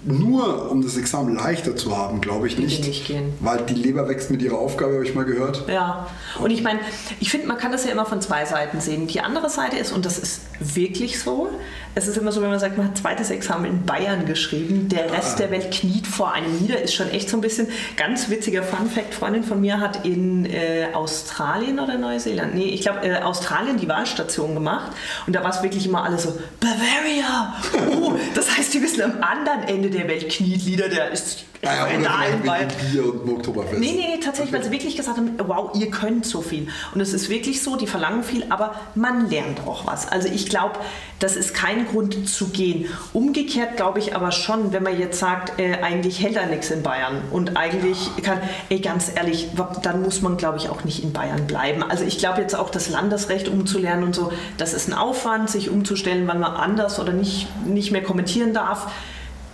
nur 0.04 0.70
um 0.70 0.82
das 0.82 0.96
Examen 0.96 1.34
leichter 1.34 1.74
zu 1.76 1.96
haben, 1.96 2.20
glaube 2.20 2.46
ich 2.46 2.58
nicht. 2.58 2.86
nicht 2.86 3.06
gehen. 3.06 3.32
Weil 3.40 3.58
die 3.62 3.74
Leber 3.74 4.08
wächst 4.08 4.30
mit 4.30 4.42
ihrer 4.42 4.58
Aufgabe, 4.58 4.94
habe 4.94 5.04
ich 5.04 5.14
mal 5.14 5.24
gehört. 5.24 5.64
Ja, 5.68 6.06
und 6.40 6.50
ich 6.50 6.62
meine, 6.62 6.80
ich 7.20 7.30
finde, 7.30 7.46
man 7.46 7.58
kann 7.58 7.72
das 7.72 7.84
ja 7.84 7.92
immer 7.92 8.06
von 8.06 8.20
zwei 8.20 8.44
Seiten 8.44 8.80
sehen. 8.80 9.06
Die 9.08 9.20
andere 9.20 9.50
Seite 9.50 9.76
ist, 9.76 9.92
und 9.92 10.06
das 10.06 10.18
ist 10.18 10.42
wirklich 10.60 11.20
so, 11.20 11.50
es 11.98 12.06
ist 12.06 12.18
immer 12.18 12.30
so, 12.30 12.42
wenn 12.42 12.50
man 12.50 12.60
sagt, 12.60 12.76
man 12.76 12.88
hat 12.88 12.98
zweites 12.98 13.30
Examen 13.30 13.64
in 13.64 13.86
Bayern 13.86 14.26
geschrieben, 14.26 14.90
der 14.90 15.10
Rest 15.12 15.38
der 15.38 15.50
Welt 15.50 15.70
kniet 15.70 16.06
vor 16.06 16.30
einem 16.30 16.54
nieder, 16.60 16.80
ist 16.82 16.94
schon 16.94 17.08
echt 17.08 17.30
so 17.30 17.38
ein 17.38 17.40
bisschen, 17.40 17.68
ganz 17.96 18.28
witziger 18.28 18.62
Fun-Fact, 18.62 19.14
Freundin 19.14 19.42
von 19.42 19.62
mir 19.62 19.80
hat 19.80 20.04
in 20.04 20.44
äh, 20.44 20.88
Australien 20.92 21.80
oder 21.80 21.96
Neuseeland, 21.96 22.54
nee, 22.54 22.66
ich 22.66 22.82
glaube 22.82 23.00
äh, 23.00 23.22
Australien 23.22 23.78
die 23.78 23.88
Wahlstation 23.88 24.52
gemacht 24.52 24.92
und 25.26 25.34
da 25.34 25.42
war 25.42 25.50
es 25.50 25.62
wirklich 25.62 25.86
immer 25.86 26.04
alle 26.04 26.18
so, 26.18 26.36
Bavaria, 26.60 27.54
oh, 27.98 28.12
das 28.34 28.54
heißt, 28.54 28.74
die 28.74 28.82
wissen 28.82 29.00
am 29.00 29.22
anderen 29.22 29.62
Ende 29.66 29.85
der 29.90 30.08
Welt 30.08 30.28
kniet 30.28 30.64
Lieder, 30.64 30.88
der 30.88 31.10
ist 31.10 31.44
Naja, 31.62 31.86
in 31.86 32.02
Bayern. 32.02 32.68
mit 32.68 32.92
Bier 32.92 33.04
und 33.12 33.28
Oktoberfest. 33.30 33.80
Nee, 33.80 33.92
nee, 33.92 34.06
nee, 34.14 34.20
tatsächlich, 34.22 34.52
weil 34.52 34.62
sie 34.62 34.70
wirklich 34.70 34.96
gesagt 34.96 35.16
haben, 35.16 35.32
wow, 35.46 35.70
ihr 35.74 35.90
könnt 35.90 36.26
so 36.26 36.42
viel. 36.42 36.68
Und 36.94 37.00
es 37.00 37.12
ist 37.12 37.28
wirklich 37.28 37.62
so, 37.62 37.76
die 37.76 37.86
verlangen 37.86 38.22
viel, 38.22 38.44
aber 38.50 38.74
man 38.94 39.28
lernt 39.30 39.60
auch 39.66 39.86
was. 39.86 40.06
Also 40.08 40.28
ich 40.28 40.48
glaube, 40.48 40.74
das 41.18 41.34
ist 41.34 41.54
kein 41.54 41.86
Grund 41.88 42.28
zu 42.28 42.48
gehen. 42.48 42.86
Umgekehrt 43.14 43.76
glaube 43.76 43.98
ich 43.98 44.14
aber 44.14 44.32
schon, 44.32 44.72
wenn 44.72 44.82
man 44.82 44.98
jetzt 44.98 45.18
sagt, 45.18 45.58
äh, 45.58 45.78
eigentlich 45.82 46.20
hält 46.22 46.36
er 46.36 46.46
nichts 46.46 46.70
in 46.70 46.82
Bayern 46.82 47.22
und 47.30 47.56
eigentlich 47.56 48.10
kann, 48.22 48.38
ey, 48.68 48.80
ganz 48.80 49.10
ehrlich, 49.14 49.48
dann 49.82 50.02
muss 50.02 50.20
man, 50.20 50.36
glaube 50.36 50.58
ich, 50.58 50.68
auch 50.68 50.84
nicht 50.84 51.02
in 51.02 51.12
Bayern 51.12 51.46
bleiben. 51.46 51.82
Also 51.82 52.04
ich 52.04 52.18
glaube 52.18 52.42
jetzt 52.42 52.54
auch 52.54 52.68
das 52.70 52.90
Landesrecht 52.90 53.48
umzulernen 53.48 54.04
und 54.04 54.14
so, 54.14 54.30
das 54.58 54.74
ist 54.74 54.88
ein 54.88 54.94
Aufwand, 54.94 55.48
sich 55.48 55.70
umzustellen, 55.70 56.26
wann 56.28 56.38
man 56.38 56.52
anders 56.52 57.00
oder 57.00 57.12
nicht, 57.14 57.48
nicht 57.66 57.92
mehr 57.92 58.02
kommentieren 58.02 58.52
darf 58.52 58.88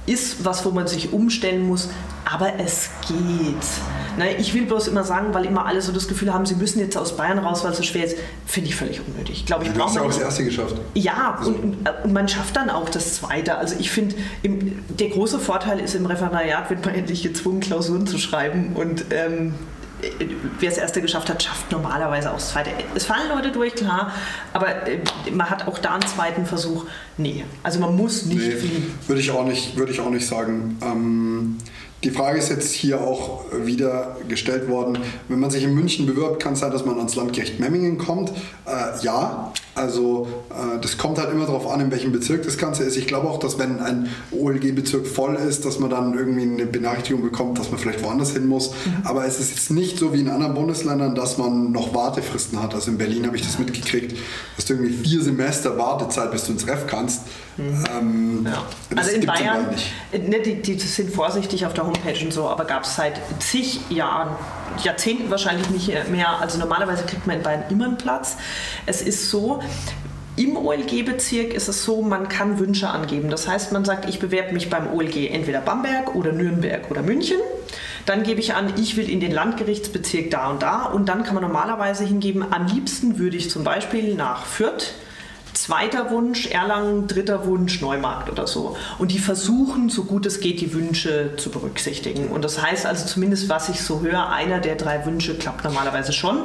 ist 0.06 0.44
was, 0.44 0.64
wo 0.64 0.70
man 0.70 0.86
sich 0.86 1.12
umstellen 1.12 1.66
muss, 1.66 1.88
aber 2.24 2.58
es 2.58 2.90
geht. 3.06 4.18
Ne, 4.18 4.36
ich 4.36 4.52
will 4.52 4.66
bloß 4.66 4.88
immer 4.88 5.04
sagen, 5.04 5.32
weil 5.32 5.44
immer 5.46 5.64
alle 5.64 5.80
so 5.80 5.92
das 5.92 6.08
Gefühl 6.08 6.32
haben, 6.32 6.44
sie 6.44 6.54
müssen 6.54 6.80
jetzt 6.80 6.96
aus 6.96 7.16
Bayern 7.16 7.38
raus, 7.38 7.64
weil 7.64 7.72
es 7.72 7.78
so 7.78 7.82
schwer 7.82 8.04
ist, 8.04 8.16
finde 8.46 8.68
ich 8.68 8.76
völlig 8.76 9.00
unnötig. 9.06 9.46
Glaube 9.46 9.64
ich, 9.64 9.72
Du 9.72 9.82
hast 9.82 9.96
ja 9.96 10.02
auch 10.02 10.06
das 10.06 10.18
erste 10.18 10.44
geschafft. 10.44 10.76
Ja, 10.94 11.40
und, 11.44 11.86
und 12.04 12.12
man 12.12 12.28
schafft 12.28 12.56
dann 12.56 12.68
auch 12.68 12.88
das 12.88 13.14
Zweite. 13.14 13.56
Also 13.56 13.76
ich 13.78 13.90
finde, 13.90 14.14
der 14.44 15.08
große 15.08 15.38
Vorteil 15.38 15.80
ist, 15.80 15.94
im 15.94 16.06
Referendariat 16.06 16.68
wird 16.68 16.84
man 16.84 16.94
endlich 16.94 17.22
gezwungen, 17.22 17.60
Klausuren 17.60 18.06
zu 18.06 18.18
schreiben 18.18 18.72
und 18.74 19.06
ähm, 19.10 19.54
wer 20.58 20.70
das 20.70 20.78
Erste 20.78 21.00
geschafft 21.00 21.28
hat, 21.30 21.42
schafft 21.42 21.70
normalerweise 21.70 22.30
auch 22.30 22.34
das 22.36 22.50
Zweite. 22.50 22.70
Es 22.94 23.04
fallen 23.04 23.28
Leute 23.28 23.52
durch, 23.52 23.74
klar, 23.74 24.12
aber 24.52 24.86
äh, 24.88 24.98
man 25.30 25.48
hat 25.48 25.66
auch 25.68 25.78
da 25.78 25.94
einen 25.94 26.06
zweiten 26.06 26.46
Versuch. 26.46 26.84
Nee, 27.18 27.44
also 27.62 27.78
man 27.80 27.94
muss 27.96 28.24
nicht 28.26 28.38
Nee, 28.38 28.50
fliehen. 28.56 28.94
würde 29.06 29.20
ich 29.20 29.30
auch 29.30 29.44
nicht, 29.44 29.76
würde 29.76 29.92
ich 29.92 30.00
auch 30.00 30.10
nicht 30.10 30.26
sagen. 30.26 30.78
Ähm, 30.82 31.58
die 32.04 32.10
Frage 32.10 32.38
ist 32.38 32.48
jetzt 32.48 32.72
hier 32.72 33.00
auch 33.00 33.44
wieder 33.64 34.16
gestellt 34.28 34.68
worden. 34.68 34.98
Wenn 35.28 35.38
man 35.38 35.50
sich 35.50 35.62
in 35.62 35.72
München 35.72 36.04
bewirbt, 36.04 36.42
kann 36.42 36.54
es 36.54 36.58
sein, 36.58 36.72
dass 36.72 36.84
man 36.84 36.96
ans 36.98 37.14
Landgericht 37.14 37.60
Memmingen 37.60 37.96
kommt. 37.96 38.30
Äh, 38.66 39.04
ja, 39.04 39.52
also 39.74 40.26
äh, 40.50 40.78
das 40.80 40.98
kommt 40.98 41.18
halt 41.18 41.30
immer 41.30 41.46
darauf 41.46 41.66
an, 41.70 41.80
in 41.80 41.90
welchem 41.90 42.12
Bezirk 42.12 42.42
das 42.42 42.58
Ganze 42.58 42.82
ist. 42.84 42.96
Ich 42.96 43.06
glaube 43.06 43.28
auch, 43.28 43.38
dass 43.38 43.58
wenn 43.58 43.80
ein 43.80 44.08
OLG-Bezirk 44.30 45.06
voll 45.06 45.36
ist, 45.36 45.64
dass 45.64 45.78
man 45.78 45.88
dann 45.90 46.12
irgendwie 46.14 46.42
eine 46.42 46.66
Benachrichtigung 46.66 47.22
bekommt, 47.22 47.58
dass 47.58 47.70
man 47.70 47.78
vielleicht 47.80 48.02
woanders 48.04 48.32
hin 48.32 48.46
muss. 48.46 48.74
Aber 49.04 49.24
es 49.26 49.40
ist 49.40 49.50
jetzt 49.50 49.70
nicht 49.70 49.98
so 49.98 50.12
wie 50.12 50.20
in 50.20 50.28
anderen 50.28 50.54
Bundesländern, 50.54 51.14
dass 51.14 51.38
man 51.38 51.72
noch 51.72 51.94
Wartefristen 51.94 52.62
hat. 52.62 52.74
Also 52.74 52.90
in 52.90 52.98
Berlin 52.98 53.26
habe 53.26 53.36
ich 53.36 53.42
das 53.42 53.58
mitgekriegt, 53.58 54.16
dass 54.56 54.66
du 54.66 54.74
irgendwie 54.74 54.92
vier 54.92 55.22
Semester 55.22 55.78
Wartezeit, 55.78 56.30
bis 56.32 56.44
du 56.44 56.52
ins 56.52 56.66
Ref 56.66 56.86
kannst. 56.86 57.22
Ähm, 57.58 58.46
Ja. 58.46 58.64
das 58.90 58.98
Also 58.98 59.10
in 59.16 59.20
gibt's 59.22 59.38
Bayern, 59.40 59.70
nicht. 59.70 59.92
äh, 60.12 60.18
ne, 60.18 60.40
die, 60.40 60.60
die 60.62 60.78
sind 60.78 61.10
vorsichtig 61.14 61.64
auf 61.66 61.74
der 61.74 61.86
Homepage 61.86 62.22
und 62.24 62.32
so, 62.32 62.48
aber 62.48 62.64
gab 62.64 62.84
es 62.84 62.96
seit 62.96 63.20
zig 63.40 63.80
Jahren, 63.90 64.30
Jahrzehnten 64.82 65.30
wahrscheinlich 65.30 65.70
nicht 65.70 66.10
mehr. 66.10 66.40
Also 66.40 66.58
normalerweise 66.58 67.04
kriegt 67.04 67.26
man 67.26 67.36
in 67.36 67.42
Bayern 67.42 67.64
immer 67.70 67.86
einen 67.86 67.98
Platz. 67.98 68.36
Es 68.86 69.02
ist 69.02 69.30
so, 69.30 69.60
im 70.36 70.56
OLG-Bezirk 70.56 71.52
ist 71.52 71.68
es 71.68 71.84
so, 71.84 72.00
man 72.02 72.28
kann 72.28 72.58
Wünsche 72.58 72.88
angeben. 72.88 73.28
Das 73.28 73.46
heißt, 73.46 73.72
man 73.72 73.84
sagt, 73.84 74.08
ich 74.08 74.18
bewerbe 74.18 74.52
mich 74.52 74.70
beim 74.70 74.92
OLG 74.92 75.30
entweder 75.30 75.60
Bamberg 75.60 76.14
oder 76.14 76.32
Nürnberg 76.32 76.90
oder 76.90 77.02
München. 77.02 77.38
Dann 78.06 78.22
gebe 78.22 78.40
ich 78.40 78.54
an, 78.54 78.72
ich 78.78 78.96
will 78.96 79.08
in 79.08 79.20
den 79.20 79.30
Landgerichtsbezirk 79.30 80.30
da 80.30 80.50
und 80.50 80.62
da. 80.62 80.86
Und 80.86 81.08
dann 81.08 81.22
kann 81.22 81.34
man 81.34 81.42
normalerweise 81.42 82.04
hingeben, 82.04 82.44
am 82.50 82.66
liebsten 82.66 83.18
würde 83.18 83.36
ich 83.36 83.50
zum 83.50 83.62
Beispiel 83.62 84.14
nach 84.14 84.46
Fürth 84.46 84.94
Zweiter 85.54 86.10
Wunsch 86.10 86.46
Erlangen, 86.46 87.06
dritter 87.06 87.46
Wunsch 87.46 87.80
Neumarkt 87.80 88.30
oder 88.30 88.46
so. 88.46 88.76
Und 88.98 89.12
die 89.12 89.18
versuchen, 89.18 89.90
so 89.90 90.04
gut 90.04 90.26
es 90.26 90.40
geht, 90.40 90.60
die 90.60 90.72
Wünsche 90.72 91.36
zu 91.36 91.50
berücksichtigen. 91.50 92.28
Und 92.28 92.44
das 92.44 92.62
heißt 92.62 92.86
also 92.86 93.06
zumindest, 93.06 93.48
was 93.48 93.68
ich 93.68 93.82
so 93.82 94.00
höre, 94.00 94.30
einer 94.30 94.60
der 94.60 94.76
drei 94.76 95.04
Wünsche 95.04 95.36
klappt 95.36 95.64
normalerweise 95.64 96.12
schon. 96.12 96.38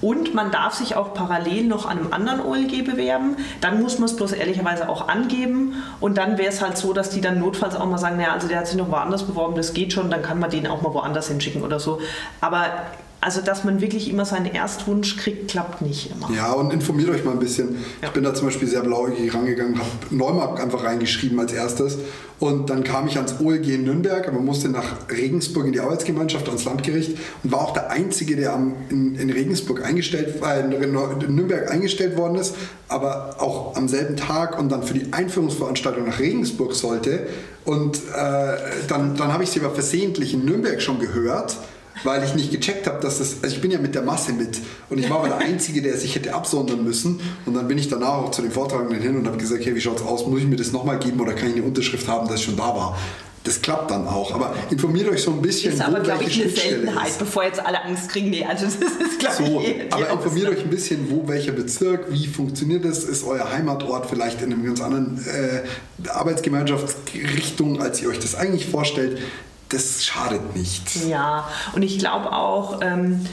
Und 0.00 0.34
man 0.34 0.50
darf 0.50 0.74
sich 0.74 0.96
auch 0.96 1.14
parallel 1.14 1.64
noch 1.64 1.86
an 1.86 1.98
einem 1.98 2.12
anderen 2.12 2.40
OLG 2.40 2.84
bewerben. 2.84 3.36
Dann 3.60 3.80
muss 3.80 3.98
man 3.98 4.08
es 4.08 4.16
bloß 4.16 4.32
ehrlicherweise 4.32 4.88
auch 4.88 5.08
angeben. 5.08 5.74
Und 6.00 6.18
dann 6.18 6.36
wäre 6.36 6.48
es 6.48 6.60
halt 6.60 6.76
so, 6.76 6.92
dass 6.92 7.10
die 7.10 7.20
dann 7.20 7.38
notfalls 7.38 7.76
auch 7.76 7.86
mal 7.86 7.98
sagen, 7.98 8.16
naja, 8.16 8.32
also 8.32 8.48
der 8.48 8.58
hat 8.58 8.66
sich 8.66 8.76
noch 8.76 8.90
woanders 8.90 9.24
beworben, 9.24 9.54
das 9.54 9.72
geht 9.72 9.92
schon, 9.92 10.10
dann 10.10 10.22
kann 10.22 10.38
man 10.38 10.50
den 10.50 10.66
auch 10.66 10.82
mal 10.82 10.92
woanders 10.94 11.28
hinschicken 11.28 11.62
oder 11.62 11.78
so. 11.78 12.00
Aber 12.40 12.66
also, 13.20 13.40
dass 13.40 13.64
man 13.64 13.80
wirklich 13.80 14.08
immer 14.08 14.24
seinen 14.24 14.46
Erstwunsch 14.46 15.16
kriegt, 15.16 15.50
klappt 15.50 15.82
nicht 15.82 16.12
immer. 16.12 16.30
Ja, 16.34 16.52
und 16.52 16.72
informiert 16.72 17.10
euch 17.10 17.24
mal 17.24 17.32
ein 17.32 17.40
bisschen. 17.40 17.76
Ich 18.00 18.10
bin 18.10 18.22
da 18.22 18.32
zum 18.32 18.46
Beispiel 18.46 18.68
sehr 18.68 18.82
blauäugig 18.82 19.34
rangegangen, 19.34 19.76
habe 19.78 19.88
Neumarkt 20.10 20.60
einfach 20.60 20.84
reingeschrieben 20.84 21.38
als 21.40 21.52
erstes. 21.52 21.98
Und 22.38 22.70
dann 22.70 22.84
kam 22.84 23.08
ich 23.08 23.16
ans 23.16 23.40
OLG 23.40 23.66
in 23.74 23.84
Nürnberg, 23.84 24.28
aber 24.28 24.38
musste 24.38 24.68
nach 24.68 25.10
Regensburg 25.10 25.66
in 25.66 25.72
die 25.72 25.80
Arbeitsgemeinschaft, 25.80 26.46
ans 26.46 26.64
Landgericht 26.64 27.18
und 27.42 27.50
war 27.50 27.62
auch 27.62 27.72
der 27.72 27.90
Einzige, 27.90 28.36
der 28.36 28.52
am, 28.52 28.74
in, 28.90 29.16
in 29.16 29.30
Regensburg 29.30 29.84
eingestellt, 29.84 30.40
äh, 30.44 30.60
in 30.60 30.70
Nürnberg 31.34 31.68
eingestellt 31.68 32.16
worden 32.16 32.36
ist, 32.36 32.54
aber 32.86 33.36
auch 33.40 33.74
am 33.74 33.88
selben 33.88 34.16
Tag 34.16 34.56
und 34.56 34.70
dann 34.70 34.84
für 34.84 34.94
die 34.94 35.12
Einführungsveranstaltung 35.12 36.06
nach 36.06 36.20
Regensburg 36.20 36.74
sollte. 36.74 37.26
Und 37.64 37.96
äh, 37.96 38.56
dann, 38.86 39.16
dann 39.16 39.32
habe 39.32 39.42
ich 39.42 39.50
sie 39.50 39.58
aber 39.58 39.74
versehentlich 39.74 40.32
in 40.32 40.44
Nürnberg 40.44 40.80
schon 40.80 41.00
gehört. 41.00 41.56
Weil 42.04 42.24
ich 42.24 42.34
nicht 42.34 42.50
gecheckt 42.50 42.86
habe, 42.86 43.00
dass 43.00 43.18
das, 43.18 43.36
also 43.42 43.54
ich 43.54 43.60
bin 43.60 43.70
ja 43.70 43.78
mit 43.78 43.94
der 43.94 44.02
Masse 44.02 44.32
mit 44.32 44.60
und 44.90 44.98
ich 44.98 45.08
war 45.10 45.18
aber 45.18 45.28
der 45.28 45.38
Einzige, 45.38 45.82
der 45.82 45.96
sich 45.96 46.14
hätte 46.14 46.34
absondern 46.34 46.84
müssen 46.84 47.20
und 47.46 47.54
dann 47.54 47.68
bin 47.68 47.78
ich 47.78 47.88
danach 47.88 48.14
auch 48.14 48.30
zu 48.30 48.42
den 48.42 48.50
Vortragenden 48.50 49.00
hin 49.00 49.16
und 49.16 49.26
habe 49.26 49.36
gesagt, 49.36 49.64
hey, 49.64 49.74
wie 49.74 49.80
schaut's 49.80 50.02
aus, 50.02 50.26
muss 50.26 50.40
ich 50.40 50.46
mir 50.46 50.56
das 50.56 50.72
nochmal 50.72 50.98
geben 50.98 51.20
oder 51.20 51.32
kann 51.32 51.48
ich 51.48 51.56
eine 51.56 51.64
Unterschrift 51.64 52.08
haben, 52.08 52.28
dass 52.28 52.40
ich 52.40 52.46
schon 52.46 52.56
da 52.56 52.74
war? 52.74 52.98
Das 53.48 53.62
klappt 53.62 53.90
dann 53.90 54.06
auch. 54.06 54.34
Aber 54.34 54.54
informiert 54.68 55.08
euch 55.08 55.22
so 55.22 55.30
ein 55.30 55.40
bisschen, 55.40 55.72
ist 55.72 55.80
aber, 55.80 56.00
glaube 56.00 56.24
ich, 56.24 56.40
eine 56.42 56.50
Seltenheit, 56.50 57.08
ist. 57.08 57.18
bevor 57.18 57.44
jetzt 57.44 57.64
alle 57.64 57.82
Angst 57.82 58.10
kriegen. 58.10 58.28
Nee, 58.28 58.44
also 58.44 58.66
das 58.66 58.74
ist, 58.74 59.18
glaube 59.18 59.36
so, 59.36 59.60
ich, 59.60 59.68
eh 59.68 59.86
Aber 59.90 60.10
informiert 60.10 60.48
euch 60.48 60.60
ein 60.60 60.70
bisschen, 60.70 61.10
wo 61.10 61.26
welcher 61.28 61.52
Bezirk, 61.52 62.06
wie 62.10 62.26
funktioniert 62.26 62.84
das, 62.84 63.04
ist 63.04 63.24
euer 63.24 63.50
Heimatort 63.50 64.06
vielleicht 64.06 64.42
in 64.42 64.52
einer 64.52 64.62
ganz 64.62 64.82
anderen 64.82 65.24
äh, 65.26 66.08
Arbeitsgemeinschaftsrichtung, 66.08 67.80
als 67.80 68.02
ihr 68.02 68.10
euch 68.10 68.18
das 68.18 68.34
eigentlich 68.34 68.66
vorstellt. 68.66 69.18
Das 69.68 70.04
schadet 70.04 70.56
nicht. 70.56 70.96
Ja, 71.06 71.48
und 71.74 71.82
ich 71.82 71.98
glaube 71.98 72.32
auch, 72.32 72.80
ähm, 72.82 73.26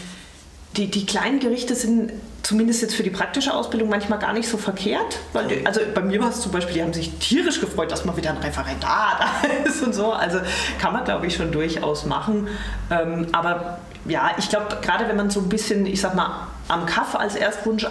die, 0.76 0.92
die 0.92 1.06
kleinen 1.06 1.40
Gerichte 1.40 1.76
sind 1.76 2.12
zumindest 2.46 2.84
jetzt 2.84 2.94
für 2.94 3.02
die 3.02 3.10
praktische 3.10 3.54
Ausbildung 3.54 3.90
manchmal 3.90 4.20
gar 4.20 4.34
nicht 4.34 4.48
so 4.48 4.58
verkehrt. 4.58 5.18
Weil 5.34 5.66
also 5.66 5.82
bei 5.96 6.02
mir 6.02 6.22
war 6.22 6.30
es 6.30 6.42
zum 6.42 6.52
Beispiel, 6.52 6.76
die 6.76 6.84
haben 6.84 6.94
sich 6.94 7.12
tierisch 7.18 7.60
gefreut, 7.60 7.92
dass 7.92 8.06
mal 8.06 8.16
wieder 8.18 8.30
ein 8.30 8.38
Referendar 8.38 9.20
da 9.42 9.48
ist 9.68 9.82
und 9.82 9.96
so. 9.96 10.12
Also 10.12 10.40
kann 10.80 10.94
man, 10.94 11.06
glaube 11.06 11.26
ich, 11.26 11.36
schon 11.36 11.52
durchaus 11.52 12.06
machen. 12.06 12.48
Ähm, 12.92 13.28
aber 13.32 13.80
ja, 14.06 14.32
ich 14.38 14.50
glaube, 14.50 14.78
gerade 14.82 15.08
wenn 15.08 15.16
man 15.16 15.32
so 15.32 15.40
ein 15.40 15.50
bisschen, 15.50 15.88
ich 15.88 16.02
sag 16.02 16.14
mal, 16.14 16.48
am 16.68 16.86
Kaff 16.86 17.16
als 17.16 17.36
Erstwunsch 17.36 17.86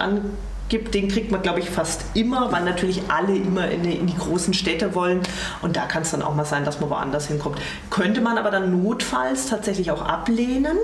angibt, 0.64 0.94
den 0.94 1.08
kriegt 1.08 1.30
man, 1.30 1.42
glaube 1.42 1.60
ich, 1.60 1.70
fast 1.70 2.04
immer, 2.14 2.50
weil 2.52 2.64
natürlich 2.64 3.02
alle 3.08 3.36
immer 3.36 3.70
in 3.70 3.82
die, 3.82 3.92
in 3.92 4.06
die, 4.06 4.16
großen 4.16 4.54
Städte 4.54 4.94
wollen. 4.94 5.20
Und 5.62 5.76
da 5.76 5.86
kann 5.86 6.02
es 6.02 6.10
dann 6.10 6.22
auch 6.22 6.34
mal 6.34 6.44
sein, 6.44 6.64
dass 6.64 6.80
man 6.80 6.90
woanders 6.90 7.28
hinkommt. 7.28 7.58
Könnte 7.90 8.20
man 8.20 8.38
aber 8.38 8.50
dann 8.50 8.82
notfalls 8.82 9.48
tatsächlich 9.48 9.90
auch 9.90 10.02
ablehnen, 10.02 10.76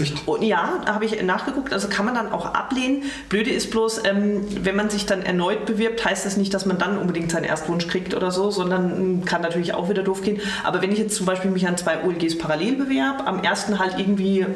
Echt? 0.00 0.28
Und 0.28 0.42
ja, 0.42 0.80
da 0.86 0.94
habe 0.94 1.04
ich 1.06 1.20
nachgeguckt. 1.24 1.72
Also 1.72 1.88
kann 1.88 2.04
man 2.04 2.14
dann 2.14 2.30
auch 2.30 2.46
ablehnen. 2.46 3.02
Blöde 3.28 3.50
ist 3.50 3.72
bloß, 3.72 4.04
ähm, 4.04 4.46
wenn 4.62 4.76
man 4.76 4.90
sich 4.90 5.06
dann 5.06 5.22
erneut 5.22 5.66
bewirbt, 5.66 6.04
heißt 6.04 6.24
das 6.24 6.36
nicht, 6.36 6.54
dass 6.54 6.66
man 6.66 6.78
dann 6.78 6.98
unbedingt 6.98 7.32
seinen 7.32 7.42
Erstwunsch 7.42 7.88
kriegt 7.88 8.14
oder 8.14 8.30
so, 8.30 8.52
sondern 8.52 8.90
hm, 8.92 9.24
kann 9.24 9.42
natürlich 9.42 9.74
auch 9.74 9.88
wieder 9.88 10.04
doof 10.04 10.22
gehen. 10.22 10.40
Aber 10.62 10.82
wenn 10.82 10.92
ich 10.92 10.98
jetzt 10.98 11.16
zum 11.16 11.26
Beispiel 11.26 11.50
mich 11.50 11.66
an 11.66 11.76
zwei 11.76 12.04
OLGs 12.04 12.38
parallel 12.38 12.76
bewerbe, 12.76 13.26
am 13.26 13.42
ersten 13.42 13.80
halt 13.80 13.98
irgendwie 13.98 14.46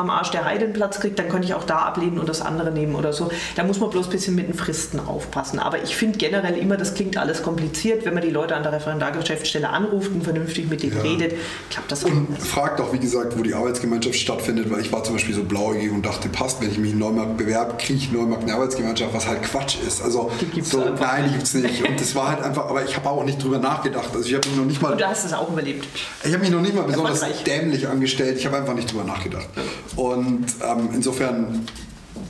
am 0.00 0.10
Arsch 0.10 0.30
der 0.30 0.44
Heide 0.44 0.64
einen 0.64 0.72
Platz 0.72 1.00
kriegt, 1.00 1.18
dann 1.18 1.28
könnte 1.28 1.46
ich 1.46 1.54
auch 1.54 1.64
da 1.64 1.78
ablehnen 1.78 2.18
und 2.18 2.28
das 2.28 2.40
andere 2.40 2.70
nehmen 2.70 2.94
oder 2.94 3.12
so. 3.12 3.30
Da 3.56 3.64
muss 3.64 3.78
man 3.78 3.90
bloß 3.90 4.06
ein 4.06 4.12
bisschen 4.12 4.34
mit 4.34 4.48
den 4.48 4.54
Fristen 4.54 5.00
aufpassen. 5.00 5.58
Aber 5.58 5.82
ich 5.82 5.96
finde 5.96 6.18
generell 6.18 6.56
immer, 6.56 6.76
das 6.76 6.94
klingt 6.94 7.16
alles 7.16 7.42
kompliziert. 7.42 8.04
Wenn 8.04 8.14
man 8.14 8.22
die 8.22 8.30
Leute 8.30 8.56
an 8.56 8.62
der 8.62 8.72
Referendargeschäftsstelle 8.72 9.68
anruft 9.68 10.10
und 10.10 10.24
vernünftig 10.24 10.68
mit 10.68 10.82
denen 10.82 10.96
ja. 10.96 11.02
redet, 11.02 11.34
klappt 11.70 11.92
das 11.92 12.04
auch. 12.04 12.10
Und 12.10 12.38
fragt 12.38 12.80
auch, 12.80 12.92
wie 12.92 12.98
gesagt, 12.98 13.38
wo 13.38 13.42
die 13.42 13.54
Arbeitsgemeinschaft 13.54 14.16
stattfindet, 14.16 14.70
weil 14.70 14.80
ich 14.80 14.92
war 14.92 15.04
zum 15.04 15.14
Beispiel 15.14 15.34
so 15.34 15.44
blauäugig 15.44 15.92
und 15.92 16.04
dachte, 16.04 16.28
passt, 16.28 16.60
wenn 16.60 16.70
ich 16.70 16.78
mich 16.78 16.92
in 16.92 16.98
Neumarkt 16.98 17.36
bewerbe, 17.36 17.74
kriege 17.78 17.98
ich 17.98 18.12
Neumarkt 18.12 18.44
eine 18.44 18.54
Arbeitsgemeinschaft, 18.54 19.12
was 19.14 19.26
halt 19.26 19.42
Quatsch 19.42 19.76
ist. 19.86 20.02
Also, 20.02 20.30
die 20.40 20.46
gibt's 20.46 20.70
so, 20.70 20.78
nein, 20.78 21.24
die 21.26 21.32
gibt 21.32 21.44
es 21.44 21.54
nicht. 21.54 21.86
Und 21.86 22.00
das 22.00 22.14
war 22.14 22.28
halt 22.28 22.42
einfach, 22.42 22.66
aber 22.66 22.84
ich 22.84 22.96
habe 22.96 23.08
auch 23.08 23.24
nicht 23.24 23.42
drüber 23.42 23.58
nachgedacht. 23.58 24.08
Also 24.14 24.26
ich 24.26 24.34
habe 24.34 24.48
mich 24.48 24.56
noch 24.56 24.64
nicht 24.64 24.82
mal. 24.82 24.92
Und 24.92 25.00
du 25.00 25.06
hast 25.06 25.24
es 25.24 25.32
auch 25.32 25.50
überlebt. 25.50 25.86
Ich 26.24 26.32
habe 26.32 26.38
mich 26.42 26.50
noch 26.50 26.60
nicht 26.60 26.74
mal 26.74 26.82
besonders 26.82 27.24
dämlich 27.44 27.86
angestellt. 27.88 28.38
Ich 28.38 28.46
habe 28.46 28.56
einfach 28.56 28.74
nicht 28.74 28.90
drüber 28.90 29.04
nachgedacht. 29.04 29.48
Und 29.96 30.46
ähm, 30.62 30.88
insofern 30.94 31.66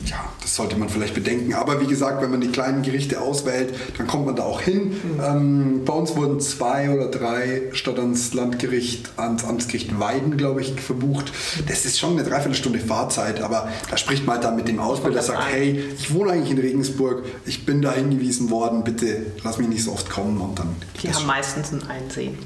ja, 0.07 0.25
das 0.41 0.57
sollte 0.57 0.77
man 0.77 0.89
vielleicht 0.89 1.15
bedenken. 1.15 1.55
Aber 1.55 1.81
wie 1.81 1.87
gesagt, 1.87 2.23
wenn 2.23 2.31
man 2.31 2.41
die 2.41 2.49
kleinen 2.49 2.83
Gerichte 2.83 3.21
auswählt, 3.21 3.75
dann 3.99 4.07
kommt 4.07 4.27
man 4.27 4.37
da 4.37 4.45
auch 4.45 4.61
hin. 4.61 4.89
Mhm. 4.89 5.21
Ähm, 5.23 5.85
bei 5.85 5.93
uns 5.93 6.17
wurden 6.17 6.41
zwei 6.41 6.91
oder 6.91 7.09
drei 7.09 7.63
statt 7.73 7.99
ans 7.99 8.33
Landgericht, 8.35 9.11
ans 9.17 9.45
Amtsgericht 9.45 9.99
Weiden, 10.01 10.37
glaube 10.37 10.63
ich, 10.63 10.81
verbucht. 10.81 11.33
Das 11.69 11.85
ist 11.85 11.99
schon 11.99 12.13
eine 12.13 12.25
Dreiviertelstunde 12.25 12.79
Fahrzeit, 12.79 13.41
aber 13.41 13.69
da 13.91 13.97
spricht 13.97 14.27
man 14.27 14.37
halt 14.37 14.45
dann 14.45 14.57
mit 14.57 14.69
dem 14.69 14.79
Ausbilder, 14.79 15.17
der 15.17 15.23
sagt, 15.23 15.45
hey, 15.51 15.83
ich 15.99 16.13
wohne 16.15 16.33
eigentlich 16.33 16.51
in 16.51 16.59
Regensburg, 16.59 17.25
ich 17.45 17.67
bin 17.67 17.83
da 17.83 17.93
hingewiesen 17.93 18.51
worden, 18.51 18.85
bitte 18.85 19.27
lass 19.45 19.59
mich 19.59 19.69
nicht 19.69 19.85
so 19.85 19.93
oft 19.93 20.09
kommen 20.09 20.41
und 20.41 20.59
dann. 20.59 20.75
Die 21.03 21.09
haben 21.09 21.15
schon. 21.15 21.27
meistens 21.27 21.73
ein 21.73 21.83
Einsehen. 21.89 22.39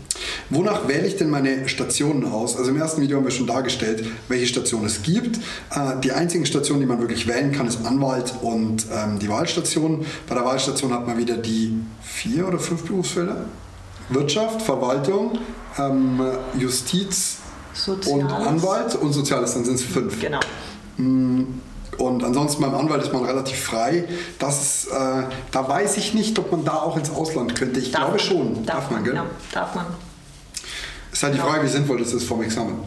Wonach 0.50 0.88
wähle 0.88 1.06
ich 1.06 1.16
denn 1.16 1.30
meine 1.30 1.68
Stationen 1.68 2.24
aus? 2.24 2.56
Also 2.56 2.70
im 2.70 2.76
ersten 2.76 3.02
Video 3.02 3.16
haben 3.16 3.24
wir 3.24 3.30
schon 3.30 3.46
dargestellt, 3.46 4.04
welche 4.28 4.46
Stationen 4.46 4.86
es 4.86 5.02
gibt. 5.02 5.38
Äh, 5.70 6.00
die 6.02 6.12
einzigen 6.12 6.46
Stationen, 6.46 6.80
die 6.80 6.86
man 6.86 7.00
wirklich 7.00 7.26
wählen 7.26 7.52
kann, 7.56 7.66
ist 7.66 7.84
Anwalt 7.84 8.34
und 8.42 8.86
ähm, 8.92 9.18
die 9.18 9.28
Wahlstation. 9.28 10.04
Bei 10.28 10.34
der 10.34 10.44
Wahlstation 10.44 10.92
hat 10.92 11.06
man 11.06 11.16
wieder 11.16 11.36
die 11.36 11.80
vier 12.02 12.48
oder 12.48 12.58
fünf 12.58 12.84
Berufsfelder. 12.84 13.46
Wirtschaft, 14.10 14.62
Verwaltung, 14.62 15.38
ähm, 15.78 16.20
Justiz 16.58 17.38
Soziales. 17.72 18.06
und 18.06 18.30
Anwalt 18.30 18.94
und 18.96 19.12
Soziales, 19.12 19.54
dann 19.54 19.64
sind 19.64 19.74
es 19.76 19.82
fünf. 19.82 20.20
Genau. 20.20 20.40
Mm, 20.98 21.44
und 21.98 22.24
ansonsten 22.24 22.62
beim 22.62 22.74
Anwalt 22.74 23.02
ist 23.02 23.12
man 23.12 23.24
relativ 23.24 23.58
frei. 23.58 24.04
Das 24.38 24.86
äh, 24.86 25.22
da 25.50 25.68
weiß 25.68 25.96
ich 25.96 26.14
nicht, 26.14 26.38
ob 26.38 26.50
man 26.50 26.64
da 26.64 26.74
auch 26.74 26.96
ins 26.96 27.10
Ausland 27.10 27.54
könnte. 27.54 27.80
Ich 27.80 27.92
darf 27.92 28.02
glaube 28.02 28.16
man. 28.16 28.20
schon. 28.20 28.66
Darf, 28.66 28.76
darf 28.76 28.90
man, 28.90 29.04
gell? 29.04 29.14
Ja, 29.14 29.26
darf 29.52 29.74
man. 29.74 29.86
Ist 31.12 31.22
halt 31.22 31.34
die 31.34 31.38
Frage, 31.38 31.64
wie 31.64 31.68
sinnvoll 31.68 31.98
das 31.98 32.12
ist 32.12 32.24
vom 32.24 32.42
Examen. 32.42 32.80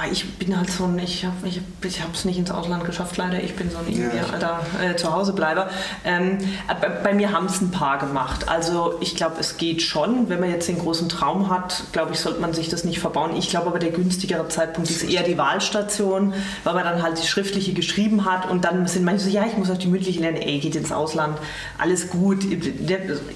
Boah, 0.00 0.10
ich 0.10 0.38
bin 0.38 0.56
halt 0.56 0.70
so 0.70 0.84
ein, 0.84 0.98
ich 0.98 1.24
habe 1.24 1.46
ich, 1.46 1.60
ich 1.82 2.00
es 2.12 2.24
nicht 2.24 2.38
ins 2.38 2.50
Ausland 2.50 2.84
geschafft 2.84 3.16
leider, 3.16 3.42
ich 3.42 3.54
bin 3.54 3.70
so 3.70 3.78
ein 3.78 4.12
ja. 4.16 4.32
alter 4.32 4.60
äh, 4.82 4.96
Zuhausebleiber. 4.96 5.68
Ähm, 6.04 6.38
bei, 6.80 6.88
bei, 6.88 7.14
mir 7.14 7.32
haben 7.32 7.46
es 7.46 7.60
ein 7.60 7.70
paar 7.70 7.98
gemacht. 7.98 8.48
Also 8.48 8.96
ich 9.00 9.16
glaube, 9.16 9.36
es 9.40 9.56
geht 9.56 9.82
schon. 9.82 10.28
Wenn 10.28 10.40
man 10.40 10.50
jetzt 10.50 10.68
den 10.68 10.78
großen 10.78 11.08
Traum 11.08 11.50
hat, 11.50 11.82
glaube 11.92 12.12
ich, 12.12 12.20
sollte 12.20 12.40
man 12.40 12.52
sich 12.52 12.68
das 12.68 12.84
nicht 12.84 13.00
verbauen. 13.00 13.36
Ich 13.36 13.50
glaube 13.50 13.66
aber, 13.66 13.78
der 13.78 13.90
günstigere 13.90 14.48
Zeitpunkt 14.48 14.88
ist 14.90 15.02
eher 15.02 15.22
die 15.22 15.36
Wahlstation, 15.36 16.32
weil 16.64 16.74
man 16.74 16.84
dann 16.84 17.02
halt 17.02 17.22
die 17.22 17.26
schriftliche 17.26 17.72
geschrieben 17.74 18.24
hat 18.24 18.48
und 18.48 18.64
dann 18.64 18.86
sind 18.86 19.04
manche 19.04 19.24
so, 19.24 19.30
ja, 19.30 19.44
ich 19.46 19.56
muss 19.56 19.70
auf 19.70 19.78
die 19.78 19.88
mündliche 19.88 20.20
lernen, 20.20 20.38
ey, 20.38 20.60
geht 20.60 20.76
ins 20.76 20.92
Ausland, 20.92 21.38
alles 21.78 22.10
gut. 22.10 22.44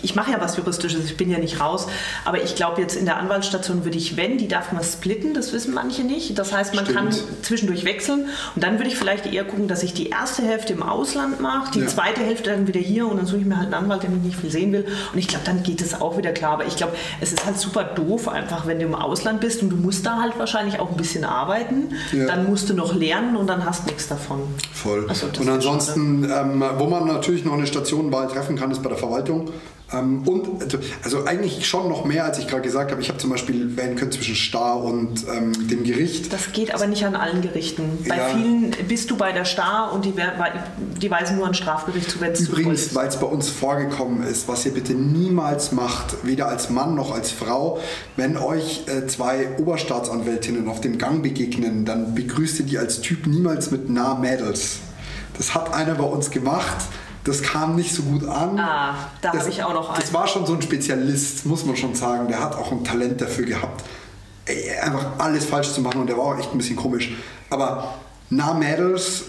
Ich 0.02 0.14
mache 0.14 0.30
ja 0.30 0.40
was 0.40 0.56
Juristisches, 0.56 1.04
ich 1.04 1.16
bin 1.16 1.30
ja 1.30 1.38
nicht 1.38 1.60
raus. 1.60 1.88
Aber 2.24 2.42
ich 2.42 2.54
glaube, 2.54 2.80
jetzt 2.80 2.96
in 2.96 3.04
der 3.04 3.16
Anwaltsstation 3.18 3.84
würde 3.84 3.98
ich, 3.98 4.16
wenn, 4.16 4.38
die 4.38 4.48
darf 4.48 4.72
man 4.72 4.82
splitten, 4.82 5.34
das 5.34 5.52
wissen 5.52 5.74
manche 5.74 6.02
nicht 6.02 6.38
das 6.38 6.53
heißt, 6.54 6.74
man 6.74 6.84
Stimmt. 6.84 6.98
kann 6.98 7.14
zwischendurch 7.42 7.84
wechseln 7.84 8.28
und 8.54 8.64
dann 8.64 8.78
würde 8.78 8.88
ich 8.88 8.96
vielleicht 8.96 9.26
eher 9.26 9.44
gucken, 9.44 9.68
dass 9.68 9.82
ich 9.82 9.92
die 9.94 10.10
erste 10.10 10.42
Hälfte 10.42 10.72
im 10.72 10.82
Ausland 10.82 11.40
mache, 11.40 11.72
die 11.72 11.80
ja. 11.80 11.86
zweite 11.86 12.20
Hälfte 12.22 12.50
dann 12.50 12.66
wieder 12.66 12.80
hier 12.80 13.06
und 13.06 13.16
dann 13.16 13.26
suche 13.26 13.40
ich 13.40 13.46
mir 13.46 13.56
halt 13.56 13.66
einen 13.66 13.84
Anwalt, 13.84 14.02
der 14.02 14.10
mich 14.10 14.22
nicht 14.22 14.36
viel 14.36 14.50
sehen 14.50 14.72
will. 14.72 14.86
Und 15.12 15.18
ich 15.18 15.28
glaube, 15.28 15.44
dann 15.44 15.62
geht 15.62 15.80
es 15.80 16.00
auch 16.00 16.16
wieder 16.16 16.32
klar. 16.32 16.52
Aber 16.52 16.66
ich 16.66 16.76
glaube, 16.76 16.94
es 17.20 17.32
ist 17.32 17.44
halt 17.44 17.58
super 17.58 17.84
doof, 17.84 18.28
einfach 18.28 18.66
wenn 18.66 18.78
du 18.78 18.86
im 18.86 18.94
Ausland 18.94 19.40
bist 19.40 19.62
und 19.62 19.70
du 19.70 19.76
musst 19.76 20.06
da 20.06 20.20
halt 20.20 20.38
wahrscheinlich 20.38 20.80
auch 20.80 20.90
ein 20.90 20.96
bisschen 20.96 21.24
arbeiten. 21.24 21.94
Ja. 22.12 22.26
Dann 22.26 22.46
musst 22.46 22.70
du 22.70 22.74
noch 22.74 22.94
lernen 22.94 23.36
und 23.36 23.46
dann 23.46 23.64
hast 23.64 23.84
du 23.84 23.86
nichts 23.88 24.08
davon. 24.08 24.40
Voll. 24.72 25.06
Also, 25.08 25.26
und 25.38 25.48
ansonsten, 25.48 26.24
ähm, 26.24 26.64
wo 26.78 26.86
man 26.86 27.06
natürlich 27.06 27.44
noch 27.44 27.54
eine 27.54 27.66
Stationenwahl 27.66 28.28
treffen 28.28 28.56
kann, 28.56 28.70
ist 28.70 28.82
bei 28.82 28.88
der 28.88 28.98
Verwaltung. 28.98 29.50
Ähm, 29.94 30.26
und 30.26 30.62
also, 30.62 30.78
also, 31.02 31.24
eigentlich 31.24 31.66
schon 31.66 31.88
noch 31.88 32.04
mehr, 32.04 32.24
als 32.24 32.38
ich 32.38 32.48
gerade 32.48 32.62
gesagt 32.62 32.90
habe. 32.90 33.00
Ich 33.00 33.08
habe 33.08 33.18
zum 33.18 33.30
Beispiel 33.30 33.76
wählen 33.76 33.96
können 33.96 34.12
zwischen 34.12 34.34
Star 34.34 34.82
und 34.82 35.24
ähm, 35.28 35.68
dem 35.68 35.84
Gericht. 35.84 36.32
Das 36.32 36.52
geht 36.52 36.74
aber 36.74 36.86
nicht 36.86 37.04
an 37.04 37.14
allen 37.14 37.42
Gerichten. 37.42 38.04
Bei 38.08 38.16
ja. 38.16 38.28
vielen 38.28 38.74
bist 38.88 39.10
du 39.10 39.16
bei 39.16 39.32
der 39.32 39.44
Star 39.44 39.92
und 39.92 40.04
die, 40.04 40.12
die 41.00 41.10
weisen 41.10 41.36
nur 41.36 41.46
an 41.46 41.54
Strafgericht 41.54 42.10
zu, 42.10 42.20
wenn 42.20 42.32
es 42.32 42.48
Übrigens, 42.48 42.94
weil 42.94 43.08
es 43.08 43.16
bei 43.16 43.26
uns 43.26 43.48
vorgekommen 43.48 44.22
ist, 44.26 44.48
was 44.48 44.66
ihr 44.66 44.72
bitte 44.72 44.94
niemals 44.94 45.72
macht, 45.72 46.24
weder 46.24 46.48
als 46.48 46.70
Mann 46.70 46.94
noch 46.94 47.14
als 47.14 47.30
Frau, 47.30 47.78
wenn 48.16 48.36
euch 48.36 48.84
äh, 48.86 49.06
zwei 49.06 49.48
Oberstaatsanwältinnen 49.58 50.68
auf 50.68 50.80
dem 50.80 50.98
Gang 50.98 51.22
begegnen, 51.22 51.84
dann 51.84 52.14
begrüßt 52.14 52.60
ihr 52.60 52.66
die 52.66 52.78
als 52.78 53.00
Typ 53.00 53.26
niemals 53.26 53.70
mit 53.70 53.88
Na 53.88 54.14
Mädels. 54.14 54.78
Das 55.36 55.54
hat 55.54 55.72
einer 55.72 55.94
bei 55.94 56.04
uns 56.04 56.30
gemacht 56.30 56.76
das 57.24 57.42
kam 57.42 57.74
nicht 57.74 57.94
so 57.94 58.02
gut 58.02 58.24
an. 58.24 58.58
Ah, 58.58 58.94
da 59.20 59.32
habe 59.32 59.48
ich 59.48 59.62
auch 59.62 59.72
noch 59.74 59.88
einen. 59.90 60.00
Das 60.00 60.12
war 60.12 60.26
schon 60.26 60.46
so 60.46 60.54
ein 60.54 60.62
Spezialist, 60.62 61.46
muss 61.46 61.64
man 61.64 61.76
schon 61.76 61.94
sagen. 61.94 62.28
Der 62.28 62.40
hat 62.40 62.54
auch 62.54 62.70
ein 62.70 62.84
Talent 62.84 63.20
dafür 63.20 63.46
gehabt, 63.46 63.84
einfach 64.82 65.06
alles 65.18 65.46
falsch 65.46 65.72
zu 65.72 65.80
machen 65.80 66.00
und 66.00 66.06
der 66.06 66.16
war 66.18 66.24
auch 66.24 66.38
echt 66.38 66.52
ein 66.52 66.58
bisschen 66.58 66.76
komisch. 66.76 67.12
Aber 67.50 67.94
Na 68.30 68.54
Mädels 68.54 69.24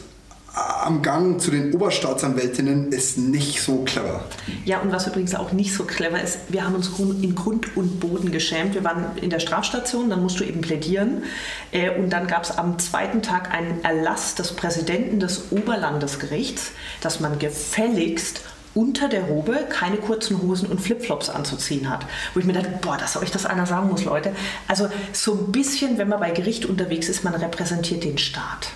am 0.55 1.01
Gang 1.01 1.41
zu 1.41 1.51
den 1.51 1.73
Oberstaatsanwältinnen 1.73 2.91
ist 2.91 3.17
nicht 3.17 3.61
so 3.61 3.83
clever. 3.83 4.23
Ja, 4.63 4.79
und 4.79 4.91
was 4.91 5.05
übrigens 5.05 5.35
auch 5.35 5.51
nicht 5.51 5.73
so 5.73 5.83
clever 5.83 6.21
ist, 6.21 6.39
wir 6.47 6.65
haben 6.65 6.75
uns 6.75 6.89
in 6.97 7.35
Grund 7.35 7.75
und 7.75 7.99
Boden 7.99 8.31
geschämt. 8.31 8.73
Wir 8.73 8.83
waren 8.83 9.17
in 9.17 9.29
der 9.29 9.39
Strafstation, 9.39 10.09
dann 10.09 10.21
musst 10.21 10.39
du 10.39 10.45
eben 10.45 10.61
plädieren. 10.61 11.23
Äh, 11.71 11.89
und 11.97 12.11
dann 12.11 12.27
gab 12.27 12.43
es 12.43 12.57
am 12.57 12.79
zweiten 12.79 13.21
Tag 13.21 13.53
einen 13.53 13.83
Erlass 13.83 14.35
des 14.35 14.53
Präsidenten 14.53 15.19
des 15.19 15.51
Oberlandesgerichts, 15.51 16.71
dass 17.01 17.19
man 17.19 17.37
gefälligst 17.37 18.41
unter 18.73 19.09
der 19.09 19.23
Robe 19.23 19.65
keine 19.69 19.97
kurzen 19.97 20.41
Hosen 20.41 20.69
und 20.69 20.79
Flipflops 20.79 21.29
anzuziehen 21.29 21.89
hat. 21.89 22.05
Wo 22.33 22.39
ich 22.39 22.45
mir 22.45 22.53
dachte, 22.53 22.77
boah, 22.81 22.97
dass 22.97 23.17
euch 23.17 23.31
das 23.31 23.45
einer 23.45 23.65
sagen 23.65 23.89
muss, 23.89 24.05
Leute. 24.05 24.33
Also 24.67 24.89
so 25.11 25.33
ein 25.33 25.51
bisschen, 25.51 25.97
wenn 25.97 26.09
man 26.09 26.19
bei 26.19 26.31
Gericht 26.31 26.65
unterwegs 26.65 27.09
ist, 27.09 27.23
man 27.23 27.33
repräsentiert 27.33 28.03
den 28.03 28.17
Staat. 28.17 28.69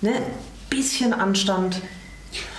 Ne? 0.00 0.12
Bisschen 0.74 1.12
Anstand 1.12 1.82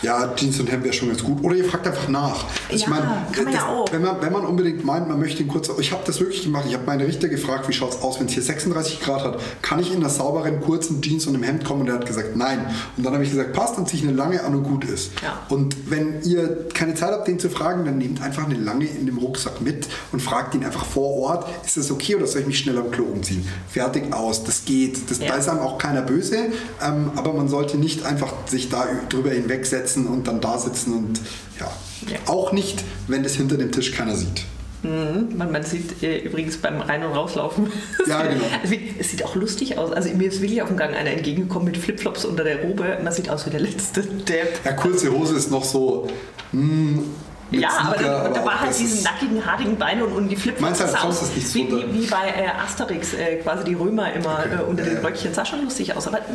Ja, 0.01 0.33
Jeans 0.35 0.59
und 0.59 0.71
Hemd 0.71 0.83
wäre 0.83 0.93
schon 0.93 1.09
ganz 1.09 1.23
gut. 1.23 1.43
Oder 1.43 1.55
ihr 1.55 1.65
fragt 1.65 1.87
einfach 1.87 2.07
nach. 2.07 2.45
Also 2.69 2.83
ja, 2.83 2.89
meine, 2.89 3.05
kann 3.31 3.43
man 3.45 3.53
das, 3.53 3.55
ja 3.55 3.67
auch. 3.67 3.91
Wenn 3.91 4.01
man, 4.01 4.21
wenn 4.21 4.33
man 4.33 4.45
unbedingt 4.45 4.85
meint, 4.85 5.07
man 5.07 5.19
möchte 5.19 5.43
ihn 5.43 5.47
kurz... 5.47 5.69
Ich 5.79 5.91
habe 5.91 6.03
das 6.05 6.19
wirklich 6.19 6.43
gemacht. 6.43 6.65
Ich 6.67 6.73
habe 6.73 6.85
meine 6.85 7.07
Richter 7.07 7.27
gefragt, 7.27 7.67
wie 7.67 7.73
schaut 7.73 7.91
es 7.93 8.01
aus, 8.01 8.19
wenn 8.19 8.27
es 8.27 8.33
hier 8.33 8.43
36 8.43 9.01
Grad 9.01 9.23
hat. 9.23 9.39
Kann 9.61 9.79
ich 9.79 9.91
in 9.91 9.97
einer 9.97 10.09
sauberen, 10.09 10.61
kurzen 10.61 11.01
Jeans 11.01 11.25
und 11.27 11.35
einem 11.35 11.43
Hemd 11.43 11.65
kommen? 11.65 11.81
Und 11.81 11.87
er 11.87 11.95
hat 11.95 12.05
gesagt, 12.05 12.35
nein. 12.35 12.65
Und 12.97 13.05
dann 13.05 13.13
habe 13.13 13.23
ich 13.23 13.31
gesagt, 13.31 13.53
passt, 13.53 13.77
dann 13.77 13.87
ziehe 13.87 14.03
ich 14.03 14.07
eine 14.07 14.17
lange 14.17 14.43
an 14.43 14.55
und 14.55 14.63
gut 14.63 14.85
ist. 14.85 15.11
Ja. 15.21 15.41
Und 15.49 15.89
wenn 15.89 16.21
ihr 16.23 16.67
keine 16.73 16.95
Zeit 16.95 17.11
habt, 17.11 17.27
den 17.27 17.39
zu 17.39 17.49
fragen, 17.49 17.85
dann 17.85 17.97
nehmt 17.97 18.21
einfach 18.21 18.45
eine 18.45 18.55
lange 18.55 18.85
in 18.85 19.05
dem 19.05 19.17
Rucksack 19.17 19.61
mit 19.61 19.87
und 20.11 20.21
fragt 20.21 20.55
ihn 20.55 20.63
einfach 20.63 20.85
vor 20.85 21.17
Ort, 21.17 21.47
ist 21.65 21.77
das 21.77 21.91
okay 21.91 22.15
oder 22.15 22.27
soll 22.27 22.41
ich 22.41 22.47
mich 22.47 22.59
schnell 22.59 22.77
am 22.77 22.91
Klo 22.91 23.05
umziehen? 23.05 23.47
Fertig 23.69 24.13
aus, 24.13 24.43
das 24.43 24.65
geht. 24.65 25.09
Das, 25.09 25.19
Ja. 25.19 25.29
Da 25.29 25.35
ist 25.37 25.49
einem 25.49 25.59
auch 25.59 25.77
keiner 25.77 26.01
böse, 26.01 26.37
ähm, 26.81 27.11
aber 27.15 27.33
man 27.33 27.47
sollte 27.47 27.77
nicht 27.77 28.05
einfach 28.05 28.33
sich 28.45 28.69
da 28.69 28.87
drüber 29.09 29.33
hinwegsetzen 29.63 30.07
und 30.07 30.27
dann 30.27 30.41
da 30.41 30.57
sitzen 30.57 30.93
und 30.93 31.19
ja. 31.59 31.71
Ja. 32.11 32.17
Auch 32.27 32.51
nicht, 32.51 32.83
wenn 33.07 33.23
das 33.23 33.35
hinter 33.35 33.57
dem 33.57 33.71
Tisch 33.71 33.91
keiner 33.93 34.15
sieht. 34.15 34.43
Man, 34.83 35.49
man 35.49 35.63
sieht 35.63 36.03
äh, 36.03 36.17
übrigens 36.17 36.57
beim 36.57 36.81
Rein- 36.81 37.05
und 37.05 37.13
Rauslaufen. 37.13 37.67
Ja, 38.05 38.21
genau. 38.23 38.43
Also, 38.61 38.75
es 38.99 39.11
sieht 39.11 39.23
auch 39.23 39.33
lustig 39.35 39.77
aus. 39.77 39.93
Also 39.93 40.09
mir 40.09 40.27
ist 40.27 40.41
wirklich 40.41 40.61
auf 40.61 40.67
dem 40.67 40.75
Gang 40.75 40.93
einer 40.93 41.11
entgegengekommen 41.11 41.69
mit 41.69 41.77
Flipflops 41.77 42.25
unter 42.25 42.43
der 42.43 42.61
Robe. 42.63 42.99
Man 43.01 43.13
sieht 43.13 43.29
aus 43.29 43.45
wie 43.45 43.49
der 43.49 43.61
letzte 43.61 44.01
Depp. 44.01 44.59
Ja, 44.65 44.73
kurze 44.73 45.09
Hose 45.13 45.37
ist 45.37 45.49
noch 45.51 45.63
so. 45.63 46.09
mm, 46.51 46.97
mit 46.97 47.05
Ja, 47.51 47.69
aber 47.69 47.97
Sneaker, 47.97 48.23
da, 48.23 48.29
da 48.29 48.45
war 48.45 48.59
halt 48.61 48.79
diese 48.79 49.03
nackigen, 49.03 49.45
haarigen 49.45 49.77
Beine 49.77 50.05
und, 50.05 50.13
und 50.13 50.29
die 50.29 50.35
Flipflops. 50.35 50.61
Meinst 50.61 50.81
du, 50.81 50.87
sonst 50.87 51.03
aus 51.03 51.21
ist 51.23 51.35
nichts 51.35 51.53
wie, 51.53 51.67
wie, 51.71 51.93
wie 52.01 52.07
bei 52.07 52.27
äh, 52.29 52.47
Asterix, 52.63 53.13
äh, 53.13 53.35
quasi 53.37 53.63
die 53.63 53.75
Römer 53.75 54.11
immer 54.13 54.39
Okay. 54.39 54.55
äh, 54.59 54.63
unter 54.63 54.83
den. 54.83 54.97
Röckchen. 54.97 55.33
Sah 55.33 55.45
schon 55.45 55.63
lustig 55.63 55.95
aus, 55.95 56.07
aber 56.07 56.17
mh, 56.19 56.25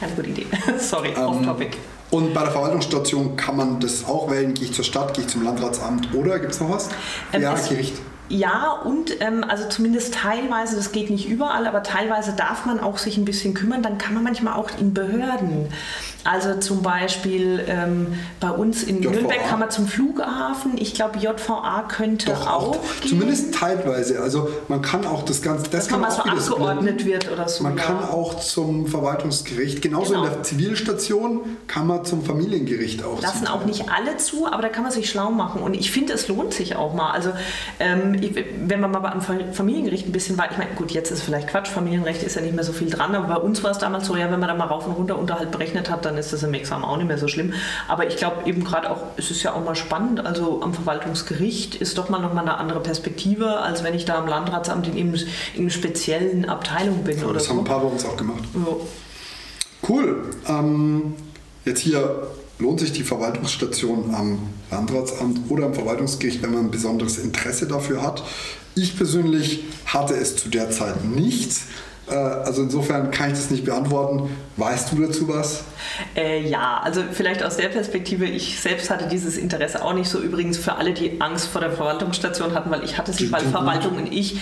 keine 0.00 0.12
gute 0.12 0.30
Idee. 0.30 0.46
Sorry, 0.78 1.10
Ähm, 1.16 1.22
off 1.22 1.42
topic. 1.44 1.76
Und 2.10 2.32
bei 2.34 2.42
der 2.42 2.50
Verwaltungsstation 2.50 3.36
kann 3.36 3.56
man 3.56 3.80
das 3.80 4.04
auch 4.04 4.30
wählen. 4.30 4.54
Gehe 4.54 4.64
ich 4.64 4.72
zur 4.72 4.84
Stadt, 4.84 5.14
gehe 5.14 5.24
ich 5.24 5.30
zum 5.30 5.42
Landratsamt 5.44 6.12
oder 6.14 6.38
gibt 6.38 6.52
es 6.52 6.60
noch 6.60 6.70
was? 6.70 6.88
Ähm, 7.32 7.42
ja, 7.42 7.54
es- 7.54 7.68
Gericht. 7.68 7.94
Ja, 8.30 8.72
und 8.82 9.20
ähm, 9.20 9.44
also 9.46 9.68
zumindest 9.68 10.14
teilweise, 10.14 10.76
das 10.76 10.92
geht 10.92 11.10
nicht 11.10 11.28
überall, 11.28 11.66
aber 11.66 11.82
teilweise 11.82 12.32
darf 12.32 12.64
man 12.64 12.80
auch 12.80 12.96
sich 12.96 13.18
ein 13.18 13.26
bisschen 13.26 13.52
kümmern. 13.52 13.82
Dann 13.82 13.98
kann 13.98 14.14
man 14.14 14.22
manchmal 14.24 14.54
auch 14.54 14.70
in 14.80 14.94
Behörden. 14.94 15.68
Also 16.24 16.58
zum 16.58 16.82
Beispiel 16.82 17.62
ähm, 17.68 18.14
bei 18.40 18.50
uns 18.50 18.82
in 18.82 19.02
JVA. 19.02 19.10
Nürnberg 19.12 19.48
kann 19.48 19.60
man 19.60 19.70
zum 19.70 19.86
Flughafen. 19.86 20.78
Ich 20.78 20.94
glaube, 20.94 21.18
JVA 21.18 21.84
könnte 21.88 22.32
Doch, 22.32 22.46
auch, 22.46 22.72
gehen. 23.00 23.10
Zumindest 23.10 23.54
teilweise. 23.54 24.20
Also 24.20 24.48
man 24.68 24.80
kann 24.82 25.06
auch 25.06 25.22
das 25.24 25.42
Ganze. 25.42 25.70
Das 25.70 25.88
dass 25.88 25.98
man 25.98 26.10
so 26.10 26.22
auch 26.22 26.24
wieder 26.24 26.34
abgeordnet 26.36 27.00
splitten. 27.00 27.06
wird 27.06 27.32
oder 27.32 27.48
so. 27.48 27.62
Man 27.62 27.76
ja. 27.76 27.82
kann 27.84 27.98
auch 28.04 28.34
zum 28.40 28.86
Verwaltungsgericht, 28.86 29.82
genauso 29.82 30.14
Genau. 30.14 30.24
in 30.26 30.30
der 30.32 30.42
Zivilstation 30.42 31.40
kann 31.66 31.86
man 31.86 32.04
zum 32.04 32.24
Familiengericht 32.24 33.04
auch. 33.04 33.20
lassen 33.20 33.46
auch 33.46 33.64
nicht 33.64 33.90
alle 33.90 34.16
zu, 34.16 34.46
aber 34.46 34.62
da 34.62 34.68
kann 34.68 34.82
man 34.82 34.92
sich 34.92 35.10
schlau 35.10 35.30
machen. 35.30 35.60
Und 35.62 35.74
ich 35.74 35.90
finde, 35.90 36.12
es 36.12 36.28
lohnt 36.28 36.54
sich 36.54 36.76
auch 36.76 36.94
mal. 36.94 37.10
Also, 37.12 37.30
ähm, 37.80 38.14
ich, 38.14 38.32
wenn 38.66 38.80
man 38.80 38.90
mal 38.90 39.00
beim 39.00 39.20
Familiengericht 39.20 40.06
ein 40.06 40.12
bisschen 40.12 40.38
war, 40.38 40.50
ich 40.50 40.56
meine, 40.58 40.70
gut, 40.74 40.90
jetzt 40.92 41.10
ist 41.10 41.22
vielleicht 41.22 41.48
Quatsch, 41.48 41.68
Familienrecht 41.68 42.22
ist 42.22 42.36
ja 42.36 42.42
nicht 42.42 42.54
mehr 42.54 42.64
so 42.64 42.72
viel 42.72 42.90
dran, 42.90 43.14
aber 43.14 43.26
bei 43.34 43.40
uns 43.40 43.62
war 43.62 43.70
es 43.72 43.78
damals 43.78 44.06
so, 44.06 44.16
ja, 44.16 44.30
wenn 44.30 44.40
man 44.40 44.48
da 44.48 44.54
mal 44.54 44.66
rauf 44.66 44.86
und 44.86 44.92
runter 44.92 45.18
Unterhalt 45.18 45.50
berechnet 45.50 45.90
hat, 45.90 46.04
dann 46.04 46.13
ist 46.18 46.32
das 46.32 46.42
im 46.42 46.54
Examen 46.54 46.84
auch 46.84 46.96
nicht 46.96 47.06
mehr 47.06 47.18
so 47.18 47.28
schlimm. 47.28 47.52
Aber 47.88 48.06
ich 48.06 48.16
glaube 48.16 48.48
eben 48.48 48.64
gerade 48.64 48.90
auch, 48.90 49.02
es 49.16 49.30
ist 49.30 49.42
ja 49.42 49.52
auch 49.54 49.64
mal 49.64 49.74
spannend, 49.74 50.24
also 50.24 50.62
am 50.62 50.72
Verwaltungsgericht 50.74 51.74
ist 51.76 51.98
doch 51.98 52.08
mal 52.08 52.20
nochmal 52.20 52.44
eine 52.44 52.56
andere 52.58 52.80
Perspektive, 52.80 53.58
als 53.60 53.82
wenn 53.84 53.94
ich 53.94 54.04
da 54.04 54.18
am 54.18 54.26
Landratsamt 54.26 54.86
in, 54.88 54.96
eben- 54.96 55.14
in 55.54 55.62
einer 55.62 55.70
speziellen 55.70 56.48
Abteilung 56.48 57.04
bin 57.04 57.18
Ja, 57.20 57.32
das 57.32 57.44
so. 57.44 57.50
haben 57.50 57.58
ein 57.60 57.64
paar 57.64 57.80
bei 57.80 57.86
uns 57.88 58.04
auch 58.04 58.16
gemacht. 58.16 58.42
Ja. 58.54 58.76
Cool. 59.88 60.22
Ähm, 60.48 61.14
jetzt 61.64 61.80
hier 61.80 62.28
lohnt 62.58 62.80
sich 62.80 62.92
die 62.92 63.02
Verwaltungsstation 63.02 64.14
am 64.14 64.38
Landratsamt 64.70 65.50
oder 65.50 65.66
am 65.66 65.74
Verwaltungsgericht, 65.74 66.42
wenn 66.42 66.52
man 66.52 66.66
ein 66.66 66.70
besonderes 66.70 67.18
Interesse 67.18 67.66
dafür 67.66 68.02
hat. 68.02 68.22
Ich 68.76 68.96
persönlich 68.96 69.64
hatte 69.86 70.14
es 70.14 70.36
zu 70.36 70.48
der 70.48 70.70
Zeit 70.70 71.04
nicht. 71.04 71.52
Äh, 72.08 72.14
also 72.14 72.62
insofern 72.62 73.10
kann 73.10 73.28
ich 73.28 73.34
das 73.34 73.50
nicht 73.50 73.64
beantworten. 73.64 74.36
Weißt 74.56 74.92
du 74.92 75.06
dazu 75.06 75.28
was? 75.28 75.64
Äh, 76.16 76.46
ja, 76.46 76.80
also 76.82 77.02
vielleicht 77.12 77.42
aus 77.42 77.56
der 77.56 77.68
Perspektive, 77.68 78.26
ich 78.26 78.60
selbst 78.60 78.90
hatte 78.90 79.08
dieses 79.08 79.36
Interesse 79.36 79.84
auch 79.84 79.94
nicht 79.94 80.08
so. 80.08 80.20
Übrigens 80.20 80.58
für 80.58 80.74
alle, 80.76 80.92
die 80.92 81.20
Angst 81.20 81.48
vor 81.48 81.60
der 81.60 81.72
Verwaltungsstation 81.72 82.54
hatten, 82.54 82.70
weil 82.70 82.84
ich 82.84 82.98
hatte 82.98 83.12
sie, 83.12 83.30
weil. 83.32 83.42
Verwaltung 83.44 83.96
und 83.96 84.12
ich, 84.12 84.38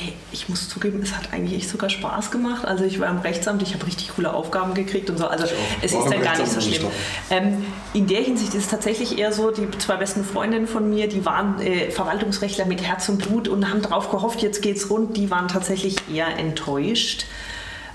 ey, 0.00 0.12
ich 0.32 0.48
muss 0.48 0.68
zugeben, 0.68 1.00
es 1.02 1.14
hat 1.14 1.32
eigentlich 1.32 1.58
echt 1.58 1.68
sogar 1.68 1.90
Spaß 1.90 2.30
gemacht. 2.30 2.64
Also 2.64 2.84
ich 2.84 3.00
war 3.00 3.08
im 3.08 3.18
Rechtsamt, 3.18 3.62
ich 3.62 3.74
habe 3.74 3.86
richtig 3.86 4.14
coole 4.14 4.32
Aufgaben 4.32 4.74
gekriegt 4.74 5.10
und 5.10 5.18
so. 5.18 5.26
Also 5.26 5.46
es 5.82 5.92
ist 5.92 6.04
dann 6.10 6.22
gar 6.22 6.38
nicht 6.38 6.50
so 6.50 6.60
schlimm. 6.60 6.86
in 7.30 7.36
Ähm, 7.36 7.66
in 7.92 8.06
der 8.06 8.22
Hinsicht 8.22 8.54
ist 8.54 8.64
es 8.64 8.68
tatsächlich 8.68 9.18
eher 9.18 9.32
so, 9.32 9.50
die 9.50 9.68
zwei 9.78 9.96
besten 9.96 10.24
Freundinnen 10.24 10.66
von 10.66 10.88
mir, 10.88 11.08
die 11.08 11.24
waren 11.24 11.60
äh, 11.60 11.90
Verwaltungsrechtler 11.90 12.66
mit 12.66 12.82
Herz 12.82 13.08
und 13.08 13.18
Blut 13.18 13.48
und 13.48 13.68
haben 13.68 13.82
darauf 13.82 14.10
gehofft, 14.10 14.42
jetzt 14.42 14.62
geht's 14.62 14.90
rund. 14.90 15.16
Die 15.16 15.30
waren 15.30 15.48
tatsächlich 15.48 15.96
eher 16.12 16.38
enttäuscht 16.38 17.26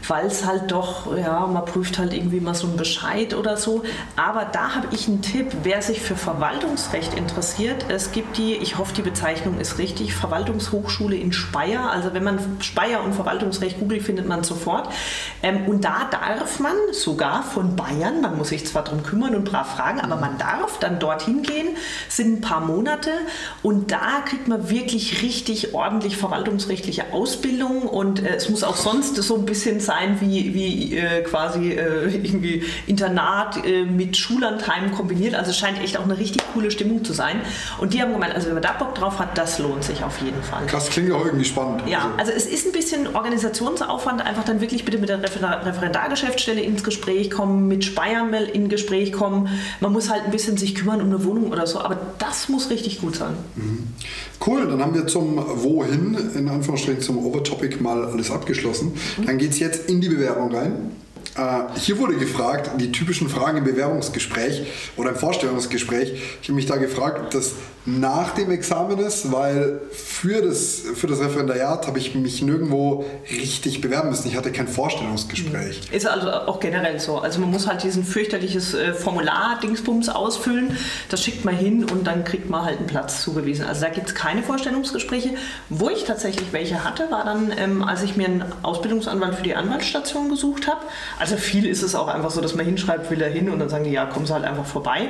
weil 0.08 0.28
es 0.28 0.45
halt 0.45 0.72
doch, 0.72 1.16
ja, 1.16 1.45
man 1.45 1.66
prüft 1.66 1.97
halt 1.97 2.14
irgendwie 2.14 2.39
mal 2.39 2.54
so 2.54 2.68
einen 2.68 2.78
Bescheid 2.78 3.34
oder 3.34 3.58
so. 3.58 3.84
Aber 4.16 4.45
da 4.45 4.76
habe 4.76 4.88
ich 4.91 5.08
einen 5.08 5.22
Tipp, 5.22 5.47
wer 5.64 5.82
sich 5.82 6.02
für 6.02 6.16
Verwaltungsrecht 6.16 7.14
interessiert. 7.14 7.86
Es 7.89 8.12
gibt 8.12 8.38
die, 8.38 8.56
ich 8.56 8.78
hoffe, 8.78 8.93
die 8.93 9.02
Bezeichnung 9.02 9.60
ist 9.60 9.78
richtig, 9.78 10.14
Verwaltungshochschule 10.14 11.16
in 11.16 11.34
Speyer. 11.34 11.91
Also 11.91 12.14
wenn 12.14 12.24
man 12.24 12.39
Speyer 12.62 13.04
und 13.04 13.14
Verwaltungsrecht 13.14 13.80
googelt, 13.80 14.04
findet 14.04 14.28
man 14.28 14.43
sofort. 14.43 14.89
Ähm, 15.43 15.66
und 15.68 15.84
da 15.84 16.10
darf 16.10 16.60
man 16.60 16.76
sogar 16.91 17.43
von 17.43 17.76
Bayern, 17.76 18.22
man 18.22 18.38
muss 18.38 18.50
sich 18.50 18.66
zwar 18.66 18.84
darum 18.84 19.04
kümmern 19.04 19.36
und 19.36 19.45
brav 19.45 19.76
fragen, 19.76 20.00
aber 20.00 20.16
man 20.16 20.38
darf 20.38 20.80
dann 20.80 21.00
dorthin 21.00 21.43
gehen, 21.43 21.70
sind 22.08 22.39
ein 22.39 22.41
paar 22.41 22.62
Monate 22.62 23.12
und 23.64 23.91
da 23.91 24.22
kriegt 24.26 24.47
man 24.47 24.70
wirklich 24.70 25.22
richtig 25.22 25.74
ordentlich 25.74 26.18
verwaltungsrechtliche 26.18 27.14
Ausbildung 27.14 27.84
und 27.84 28.24
äh, 28.24 28.36
es 28.36 28.50
muss 28.50 28.64
auch 28.64 28.76
sonst 28.76 29.16
so 29.16 29.36
ein 29.36 29.45
bisschen 29.45 29.80
sein 29.89 30.21
wie, 30.21 30.53
wie 30.53 30.95
äh, 30.95 31.23
quasi 31.23 31.71
äh, 31.71 32.15
irgendwie 32.15 32.61
Internat 32.85 33.65
äh, 33.65 33.85
mit 33.85 34.15
Schullandheim 34.17 34.91
kombiniert. 34.91 35.33
Also 35.33 35.49
es 35.49 35.57
scheint 35.57 35.81
echt 35.81 35.97
auch 35.97 36.03
eine 36.03 36.17
richtig 36.17 36.43
coole 36.53 36.69
Stimmung 36.69 37.03
zu 37.03 37.11
sein. 37.11 37.41
Und 37.79 37.95
die 37.95 38.01
haben 38.01 38.13
gemeint, 38.13 38.35
also 38.35 38.47
wenn 38.47 38.53
man 38.53 38.61
da 38.61 38.73
Bock 38.73 38.93
drauf 38.93 39.17
hat, 39.17 39.35
das 39.35 39.57
lohnt 39.57 39.83
sich 39.83 40.03
auf 40.03 40.21
jeden 40.21 40.43
Fall. 40.43 40.67
Krass, 40.67 40.91
klingt 40.91 41.11
auch 41.11 41.25
irgendwie 41.25 41.45
spannend. 41.45 41.81
Ja, 41.87 42.11
also 42.17 42.31
es 42.31 42.45
ist 42.45 42.67
ein 42.67 42.71
bisschen 42.71 43.15
Organisationsaufwand, 43.15 44.23
einfach 44.23 44.43
dann 44.43 44.61
wirklich 44.61 44.85
bitte 44.85 44.99
mit 44.99 45.09
der 45.09 45.23
Referendar 45.23 45.65
Referendargeschäftsstelle 45.65 46.61
ins 46.61 46.83
Gespräch 46.83 47.31
kommen, 47.31 47.67
mit 47.67 47.83
Speyern 47.83 48.29
mal 48.29 48.43
in 48.43 48.69
Gespräch 48.69 49.11
kommen. 49.11 49.49
Man 49.79 49.91
muss 49.91 50.11
halt 50.11 50.25
ein 50.25 50.31
bisschen 50.31 50.55
sich 50.57 50.75
kümmern 50.75 51.01
um 51.01 51.07
eine 51.07 51.23
Wohnung 51.23 51.51
oder 51.51 51.65
so, 51.65 51.79
aber 51.79 51.97
das 52.19 52.47
muss 52.47 52.69
richtig 52.69 53.01
gut 53.01 53.15
sein. 53.15 53.33
Cool, 54.45 54.67
dann 54.67 54.81
haben 54.81 54.93
wir 54.93 55.07
zum 55.07 55.37
Wohin, 55.37 56.15
in 56.35 56.47
Anführungsstrichen 56.47 57.01
zum 57.01 57.17
Overtopic 57.17 57.81
mal 57.81 58.05
alles 58.05 58.29
abgeschlossen. 58.31 58.93
Dann 59.25 59.37
geht 59.37 59.51
es 59.51 59.59
jetzt 59.59 59.78
in 59.88 60.01
die 60.01 60.09
Bewerbung 60.09 60.53
rein. 60.53 60.91
Äh, 61.36 61.80
hier 61.80 61.97
wurde 61.97 62.15
gefragt, 62.15 62.71
die 62.80 62.91
typischen 62.91 63.30
Fragen 63.30 63.59
im 63.59 63.63
Bewerbungsgespräch 63.63 64.63
oder 64.97 65.11
im 65.11 65.15
Vorstellungsgespräch. 65.15 66.13
Ich 66.41 66.47
habe 66.47 66.55
mich 66.55 66.65
da 66.65 66.77
gefragt, 66.77 67.34
das 67.34 67.53
nach 67.86 68.32
dem 68.32 68.51
Examen 68.51 68.99
ist, 68.99 69.32
weil 69.32 69.82
für 69.91 70.41
das, 70.41 70.84
für 70.95 71.07
das 71.07 71.19
Referendariat 71.19 71.88
habe 71.88 71.97
ich 71.97 72.13
mich 72.13 72.41
nirgendwo 72.41 73.05
richtig 73.32 73.82
bewerben 73.82 74.09
müssen. 74.09 74.27
Ich 74.27 74.36
hatte 74.36 74.51
kein 74.51 74.67
Vorstellungsgespräch. 74.67 75.89
Ist 75.91 76.05
also 76.05 76.30
auch 76.30 76.59
generell 76.59 76.99
so. 76.99 77.19
Also 77.19 77.39
man 77.39 77.51
muss 77.51 77.67
halt 77.67 77.84
diesen 77.84 78.03
fürchterliches 78.03 78.73
äh, 78.73 78.93
Formular-Dingsbums 78.93 80.09
ausfüllen. 80.09 80.75
Das 81.09 81.23
schickt 81.23 81.45
man 81.45 81.55
hin 81.55 81.86
und 81.86 82.05
dann 82.05 82.25
kriegt 82.25 82.49
man 82.49 82.65
halt 82.65 82.80
einen 82.80 82.88
Platz 82.88 83.21
zugewiesen. 83.21 83.65
Also 83.65 83.82
da 83.82 83.89
gibt 83.89 84.09
es 84.09 84.15
keine 84.15 84.43
Vorstellungsgespräche. 84.43 85.32
Wo 85.69 85.89
ich 85.89 86.03
tatsächlich 86.03 86.51
welche 86.51 86.84
hatte, 86.84 87.09
war 87.09 87.23
dann, 87.23 87.53
ähm, 87.57 87.84
als 87.84 88.03
ich 88.03 88.17
mir 88.17 88.27
einen 88.27 88.43
Ausbildungsanwalt 88.61 89.36
für 89.36 89.43
die 89.43 89.55
Anwaltsstation 89.55 90.30
gesucht 90.30 90.67
habe. 90.67 90.82
Also 91.17 91.38
viel 91.38 91.65
ist 91.65 91.82
es 91.82 91.95
auch 91.95 92.09
einfach 92.09 92.32
so, 92.32 92.41
dass 92.41 92.55
man 92.55 92.65
hinschreibt, 92.65 93.09
will 93.09 93.21
er 93.21 93.30
hin 93.30 93.49
und 93.49 93.59
dann 93.59 93.69
sagen 93.69 93.86
die, 93.86 93.91
ja, 93.91 94.05
kommen 94.05 94.25
Sie 94.25 94.34
halt 94.34 94.43
einfach 94.43 94.65
vorbei. 94.65 95.07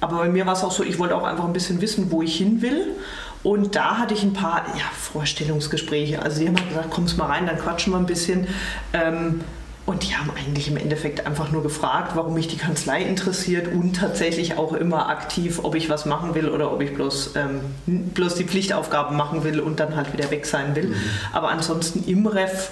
Aber 0.00 0.18
bei 0.18 0.28
mir 0.28 0.44
war 0.44 0.52
es 0.52 0.62
auch 0.62 0.72
so, 0.72 0.84
ich 0.84 0.98
wollte 0.98 1.16
auch 1.16 1.24
einfach 1.24 1.44
ein 1.44 1.52
bisschen 1.52 1.80
wissen, 1.80 2.09
wo 2.10 2.22
ich 2.22 2.36
hin 2.36 2.62
will. 2.62 2.94
Und 3.42 3.74
da 3.74 3.96
hatte 3.98 4.12
ich 4.12 4.22
ein 4.22 4.34
paar 4.34 4.66
ja, 4.76 4.84
Vorstellungsgespräche. 4.98 6.20
Also 6.22 6.40
die 6.40 6.48
haben 6.48 6.56
halt 6.56 6.68
gesagt, 6.68 6.90
kommst 6.90 7.16
mal 7.16 7.26
rein, 7.26 7.46
dann 7.46 7.58
quatschen 7.58 7.92
wir 7.92 7.98
ein 7.98 8.06
bisschen. 8.06 8.46
Ähm, 8.92 9.40
und 9.86 10.08
die 10.08 10.14
haben 10.14 10.30
eigentlich 10.30 10.68
im 10.68 10.76
Endeffekt 10.76 11.26
einfach 11.26 11.50
nur 11.50 11.62
gefragt, 11.62 12.12
warum 12.14 12.34
mich 12.34 12.46
die 12.46 12.58
Kanzlei 12.58 13.02
interessiert 13.02 13.66
und 13.72 13.96
tatsächlich 13.96 14.56
auch 14.56 14.72
immer 14.72 15.08
aktiv, 15.08 15.60
ob 15.64 15.74
ich 15.74 15.88
was 15.88 16.06
machen 16.06 16.34
will 16.34 16.48
oder 16.48 16.72
ob 16.72 16.80
ich 16.80 16.94
bloß, 16.94 17.34
ähm, 17.34 17.60
bloß 17.86 18.36
die 18.36 18.44
Pflichtaufgaben 18.44 19.16
machen 19.16 19.42
will 19.42 19.58
und 19.58 19.80
dann 19.80 19.96
halt 19.96 20.12
wieder 20.12 20.30
weg 20.30 20.46
sein 20.46 20.76
will. 20.76 20.94
Aber 21.32 21.48
ansonsten 21.48 22.08
im 22.08 22.26
Ref 22.26 22.70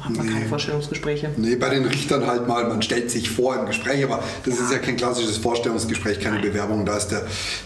hat 0.00 0.16
man 0.16 0.26
Nee. 0.26 0.32
keine 0.32 0.46
Vorstellungsgespräche. 0.46 1.30
Nee, 1.36 1.56
bei 1.56 1.68
den 1.70 1.84
Richtern 1.84 2.26
halt 2.26 2.48
mal, 2.48 2.66
man 2.68 2.82
stellt 2.82 3.10
sich 3.10 3.30
vor 3.30 3.56
im 3.56 3.66
Gespräch, 3.66 4.02
aber 4.04 4.22
das 4.44 4.58
ist 4.58 4.72
ja 4.72 4.78
kein 4.78 4.96
klassisches 4.96 5.38
Vorstellungsgespräch, 5.38 6.20
keine 6.20 6.40
Bewerbung. 6.40 6.84
Da 6.84 6.96
ist 6.96 7.08
der, 7.08 7.22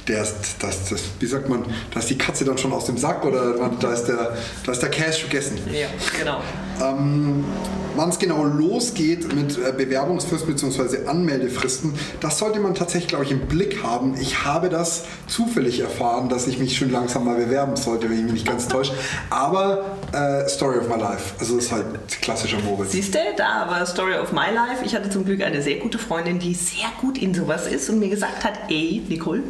der 0.09 0.23
ist, 0.23 0.35
das, 0.61 0.91
das, 0.91 1.01
wie 1.19 1.27
sagt 1.27 1.49
man, 1.49 1.65
da 1.93 2.01
ist 2.01 2.11
die 2.11 2.19
Katze 2.19 2.45
dann 2.45 2.59
schon 2.59 2.73
aus 2.73 2.87
dem 2.87 2.99
Sack 2.99 3.25
oder 3.25 3.57
man, 3.59 3.79
da 3.79 3.93
ist 3.93 4.05
der, 4.05 4.37
da 4.65 4.73
ist 4.73 4.81
der 4.83 4.91
Cash 4.91 5.23
gegessen. 5.25 5.59
Ja, 5.73 5.89
genau. 6.19 6.41
Ähm, 6.83 7.45
Wann 7.97 8.09
es 8.09 8.19
genau 8.19 8.43
losgeht 8.43 9.33
mit 9.33 9.57
äh, 9.57 9.73
Bewerbungsfristen 9.73 10.53
bzw. 10.53 11.07
Anmeldefristen, 11.07 11.95
das 12.21 12.39
sollte 12.41 12.59
man 12.59 12.75
tatsächlich, 12.75 13.07
glaube 13.07 13.23
ich, 13.25 13.31
im 13.31 13.43
Blick 13.47 13.85
haben. 13.85 14.17
Ich 14.21 14.45
habe 14.45 14.69
das 14.69 15.05
zufällig 15.29 15.79
erfahren, 15.79 16.29
dass 16.29 16.49
ich 16.49 16.59
mich 16.59 16.77
schon 16.77 16.91
langsam 16.91 17.25
mal 17.25 17.37
bewerben 17.37 17.77
sollte, 17.77 18.11
wenn 18.11 18.17
ich 18.19 18.25
mich 18.25 18.33
nicht 18.33 18.49
ganz 18.49 18.67
täusche. 18.67 18.95
Aber 19.31 19.85
äh, 20.11 20.49
Story 20.49 20.79
of 20.79 20.89
my 20.89 21.01
life, 21.01 21.35
also 21.39 21.55
das 21.55 21.67
ist 21.67 21.73
halt 21.73 21.87
klassischer 22.21 22.59
Moritz. 22.61 22.93
Siehst 22.93 23.15
du, 23.15 23.19
da 23.37 23.69
war 23.69 23.85
Story 23.87 24.15
of 24.15 24.33
My 24.33 24.53
Life. 24.53 24.85
Ich 24.85 24.95
hatte 24.95 25.11
zum 25.11 25.25
Glück 25.25 25.43
eine 25.43 25.63
sehr 25.63 25.79
gute 25.79 25.99
Freundin, 25.99 26.39
die 26.39 26.55
sehr 26.55 26.89
gut 27.01 27.19
in 27.19 27.35
sowas 27.35 27.67
ist 27.67 27.89
und 27.91 27.99
mir 27.99 28.09
gesagt 28.09 28.45
hat, 28.45 28.55
ey, 28.69 29.03
Nicole, 29.09 29.43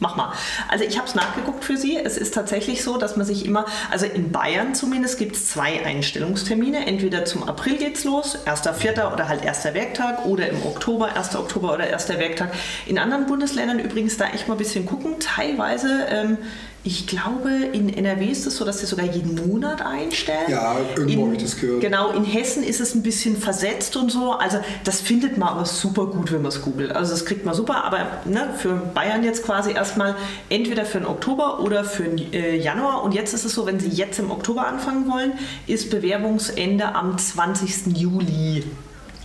mach 0.00 0.16
mal. 0.16 0.32
Also 0.68 0.84
ich 0.84 0.98
habe 0.98 1.06
es 1.06 1.14
nachgeguckt 1.14 1.64
für 1.64 1.76
sie. 1.76 1.96
Es 1.96 2.16
ist 2.16 2.34
tatsächlich 2.34 2.82
so, 2.82 2.96
dass 2.96 3.16
man 3.16 3.26
sich 3.26 3.46
immer, 3.46 3.66
also 3.90 4.06
in 4.06 4.32
Bayern 4.32 4.74
zumindest 4.74 5.18
gibt 5.18 5.36
es 5.36 5.48
zwei 5.50 5.84
Einstellungstermine. 5.84 6.86
Entweder 6.86 7.24
zum 7.24 7.44
April 7.44 7.76
geht's 7.76 8.04
los, 8.04 8.38
1.4. 8.46 9.12
oder 9.12 9.28
halt 9.28 9.44
erster 9.44 9.74
Werktag 9.74 10.24
oder 10.26 10.48
im 10.48 10.62
Oktober, 10.64 11.14
1. 11.14 11.36
Oktober 11.36 11.74
oder 11.74 11.86
erster 11.86 12.18
Werktag. 12.18 12.52
In 12.86 12.98
anderen 12.98 13.26
Bundesländern 13.26 13.78
übrigens 13.78 14.16
da 14.16 14.26
echt 14.26 14.48
mal 14.48 14.54
ein 14.54 14.58
bisschen 14.58 14.86
gucken. 14.86 15.16
Teilweise, 15.20 16.06
ähm, 16.10 16.38
ich 16.82 17.06
glaube, 17.06 17.50
in 17.72 17.92
NRW 17.92 18.26
ist 18.26 18.46
es 18.46 18.56
so, 18.56 18.64
dass 18.64 18.80
sie 18.80 18.86
sogar 18.86 19.04
jeden 19.04 19.34
Monat 19.48 19.82
einstellen. 19.82 20.48
Ja, 20.48 20.76
irgendwo 20.96 21.26
habe 21.26 21.36
ich 21.36 21.42
das 21.42 21.58
gehört. 21.58 21.82
Genau, 21.82 22.10
in 22.10 22.24
Hessen 22.24 22.62
ist 22.62 22.80
es 22.80 22.94
ein 22.94 23.02
bisschen 23.02 23.36
versetzt 23.36 23.96
und 23.96 24.10
so. 24.10 24.32
Also 24.32 24.58
das 24.84 25.02
findet 25.02 25.36
man 25.36 25.50
aber 25.50 25.66
super 25.66 26.06
gut, 26.06 26.32
wenn 26.32 26.40
man 26.40 26.48
es 26.48 26.62
googelt. 26.62 26.92
Also 26.92 27.12
das 27.12 27.26
kriegt 27.26 27.44
man 27.44 27.54
super, 27.54 27.84
aber 27.84 28.22
ne, 28.24 28.54
für 28.56 28.74
Bayern 28.94 29.22
jetzt 29.22 29.44
quasi 29.44 29.72
erstmal 29.72 30.16
entweder 30.48 30.86
für 30.86 30.98
den 30.98 31.06
Oktober 31.06 31.60
oder 31.60 31.84
für 31.84 32.04
den 32.04 32.32
äh, 32.32 32.56
Januar. 32.56 33.02
Und 33.02 33.12
jetzt 33.12 33.34
ist 33.34 33.44
es 33.44 33.52
so, 33.52 33.66
wenn 33.66 33.78
Sie 33.78 33.90
jetzt 33.90 34.18
im 34.18 34.30
Oktober 34.30 34.66
anfangen 34.66 35.06
wollen, 35.06 35.32
ist 35.66 35.90
Bewerbungsende 35.90 36.94
am 36.94 37.18
20. 37.18 37.98
Juli. 37.98 38.64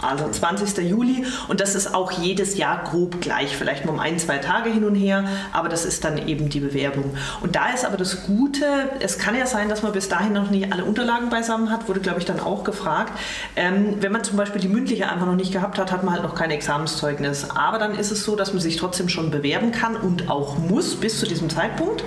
Also 0.02 0.30
20. 0.30 0.90
Juli 0.90 1.26
und 1.48 1.62
das 1.62 1.74
ist 1.74 1.94
auch 1.94 2.12
jedes 2.12 2.58
Jahr 2.58 2.84
grob 2.84 3.22
gleich, 3.22 3.56
vielleicht 3.56 3.86
mal 3.86 3.94
um 3.94 4.00
ein, 4.00 4.20
zwei 4.20 4.40
Tage 4.40 4.70
hin 4.70 4.84
und 4.84 4.96
her, 4.96 5.24
aber 5.54 5.70
das 5.70 5.86
ist 5.86 6.04
dann 6.04 6.28
eben 6.28 6.50
die 6.50 6.60
Bewerbung. 6.60 7.16
Und 7.42 7.56
da 7.56 7.70
ist 7.70 7.86
aber 7.86 7.96
das 7.96 8.26
Gute, 8.26 8.66
es 9.00 9.18
kann 9.18 9.38
ja 9.38 9.46
sein, 9.46 9.70
dass 9.70 9.84
man 9.84 9.94
bis 9.94 10.10
dahin 10.10 10.34
noch 10.34 10.50
nicht 10.50 10.74
alle 10.74 10.84
Unterlagen 10.84 11.30
beisammen 11.30 11.72
hat, 11.72 11.88
wurde 11.88 12.02
glaube 12.02 12.20
ich 12.20 12.26
dann 12.26 12.42
auch 12.42 12.66
gefragt. 12.66 13.14
Ähm, 13.56 13.96
wenn 14.02 14.12
man 14.12 14.24
zum 14.24 14.36
Beispiel 14.36 14.62
die 14.62 14.68
mündliche 14.68 15.10
einfach 15.10 15.26
noch 15.26 15.36
nicht 15.36 15.54
gehabt 15.54 15.78
hat, 15.78 15.92
hat 15.92 16.04
man 16.04 16.14
halt 16.14 16.24
noch 16.24 16.36
kein 16.36 16.52
Examenszeugnis. 16.52 17.50
Aber 17.52 17.80
dann 17.80 17.96
ist 17.96 18.12
es 18.12 18.24
so, 18.24 18.36
dass 18.36 18.52
man 18.52 18.62
sich 18.62 18.76
trotzdem 18.76 19.08
schon 19.08 19.32
bewerben 19.32 19.72
kann 19.72 19.96
und 19.96 20.30
auch 20.30 20.58
muss 20.58 20.96
bis 20.96 21.20
zu 21.20 21.26
diesem 21.26 21.50
Zeitpunkt. 21.50 22.04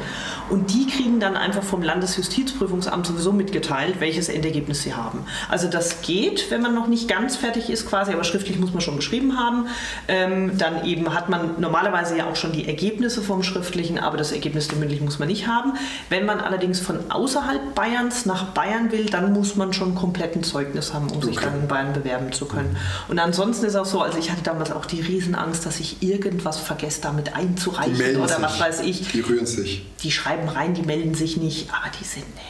Und 0.51 0.73
die 0.73 0.87
kriegen 0.87 1.21
dann 1.21 1.37
einfach 1.37 1.63
vom 1.63 1.83
Landesjustizprüfungsamt 1.83 3.07
sowieso 3.07 3.33
mitgeteilt, 3.33 3.97
welches 4.01 4.29
Endergebnis 4.29 4.83
sie 4.83 4.95
haben. 4.95 5.25
Also 5.49 5.69
das 5.69 6.03
geht, 6.03 6.51
wenn 6.51 6.63
man 6.63 6.75
noch 6.75 6.87
nicht 6.87 7.09
ganz 7.09 7.37
fertig 7.37 7.71
ist 7.71 7.87
quasi, 7.87 8.13
aber 8.13 8.25
schriftlich 8.25 8.59
muss 8.59 8.73
man 8.73 8.81
schon 8.81 8.97
geschrieben 8.97 9.39
haben. 9.39 9.67
Ähm, 10.09 10.57
dann 10.59 10.85
eben 10.85 11.15
hat 11.15 11.29
man 11.29 11.61
normalerweise 11.61 12.17
ja 12.17 12.27
auch 12.29 12.37
schon 12.37 12.53
die 12.53 12.67
Ergebnisse 12.67 13.23
vom 13.23 13.43
schriftlichen, 13.43 13.99
aber 13.99 14.17
das 14.17 14.33
Ergebnis 14.33 14.69
der 14.69 14.79
mündlichen 14.79 15.05
muss 15.05 15.19
man 15.19 15.29
nicht 15.29 15.47
haben. 15.47 15.75
Wenn 16.09 16.25
man 16.27 16.41
allerdings 16.41 16.81
von 16.81 17.11
außerhalb 17.11 17.75
Bayerns 17.75 18.27
nach 18.27 18.47
Bayern 18.53 18.91
will, 18.93 19.07
dann 19.07 19.33
muss 19.33 19.57
man 19.57 19.73
schon 19.73 19.95
komplett 19.95 20.35
ein 20.37 20.43
Zeugnis 20.45 20.93
haben, 20.95 21.09
um 21.11 21.23
sich 21.23 21.37
Okay. 21.39 21.47
dann 21.51 21.61
in 21.63 21.69
Bayern 21.69 21.93
bewerben 21.93 22.33
zu 22.33 22.47
können. 22.47 22.77
Und 23.09 23.19
ansonsten 23.19 23.67
ist 23.67 23.77
auch 23.77 23.85
so, 23.87 24.01
also 24.01 24.19
ich 24.19 24.31
hatte 24.31 24.43
damals 24.43 24.73
auch 24.73 24.87
die 24.87 25.01
Riesenangst, 25.01 25.65
dass 25.67 25.79
ich 25.81 26.03
irgendwas 26.03 26.59
vergesse, 26.59 27.01
damit 27.03 27.35
einzureichen 27.37 28.17
oder 28.17 28.29
sich. 28.29 28.43
was 28.43 28.61
weiß 28.61 28.81
ich. 28.81 29.09
Die 29.09 29.21
rühren 29.21 29.47
sich. 29.47 29.85
Die 30.03 30.11
schreiben 30.11 30.38
rein, 30.47 30.75
die 30.75 30.83
melden 30.83 31.15
sich 31.15 31.39
nicht, 31.39 31.71
aber 31.71 31.91
die 31.99 32.05
sind 32.05 32.27
nett. 32.35 32.45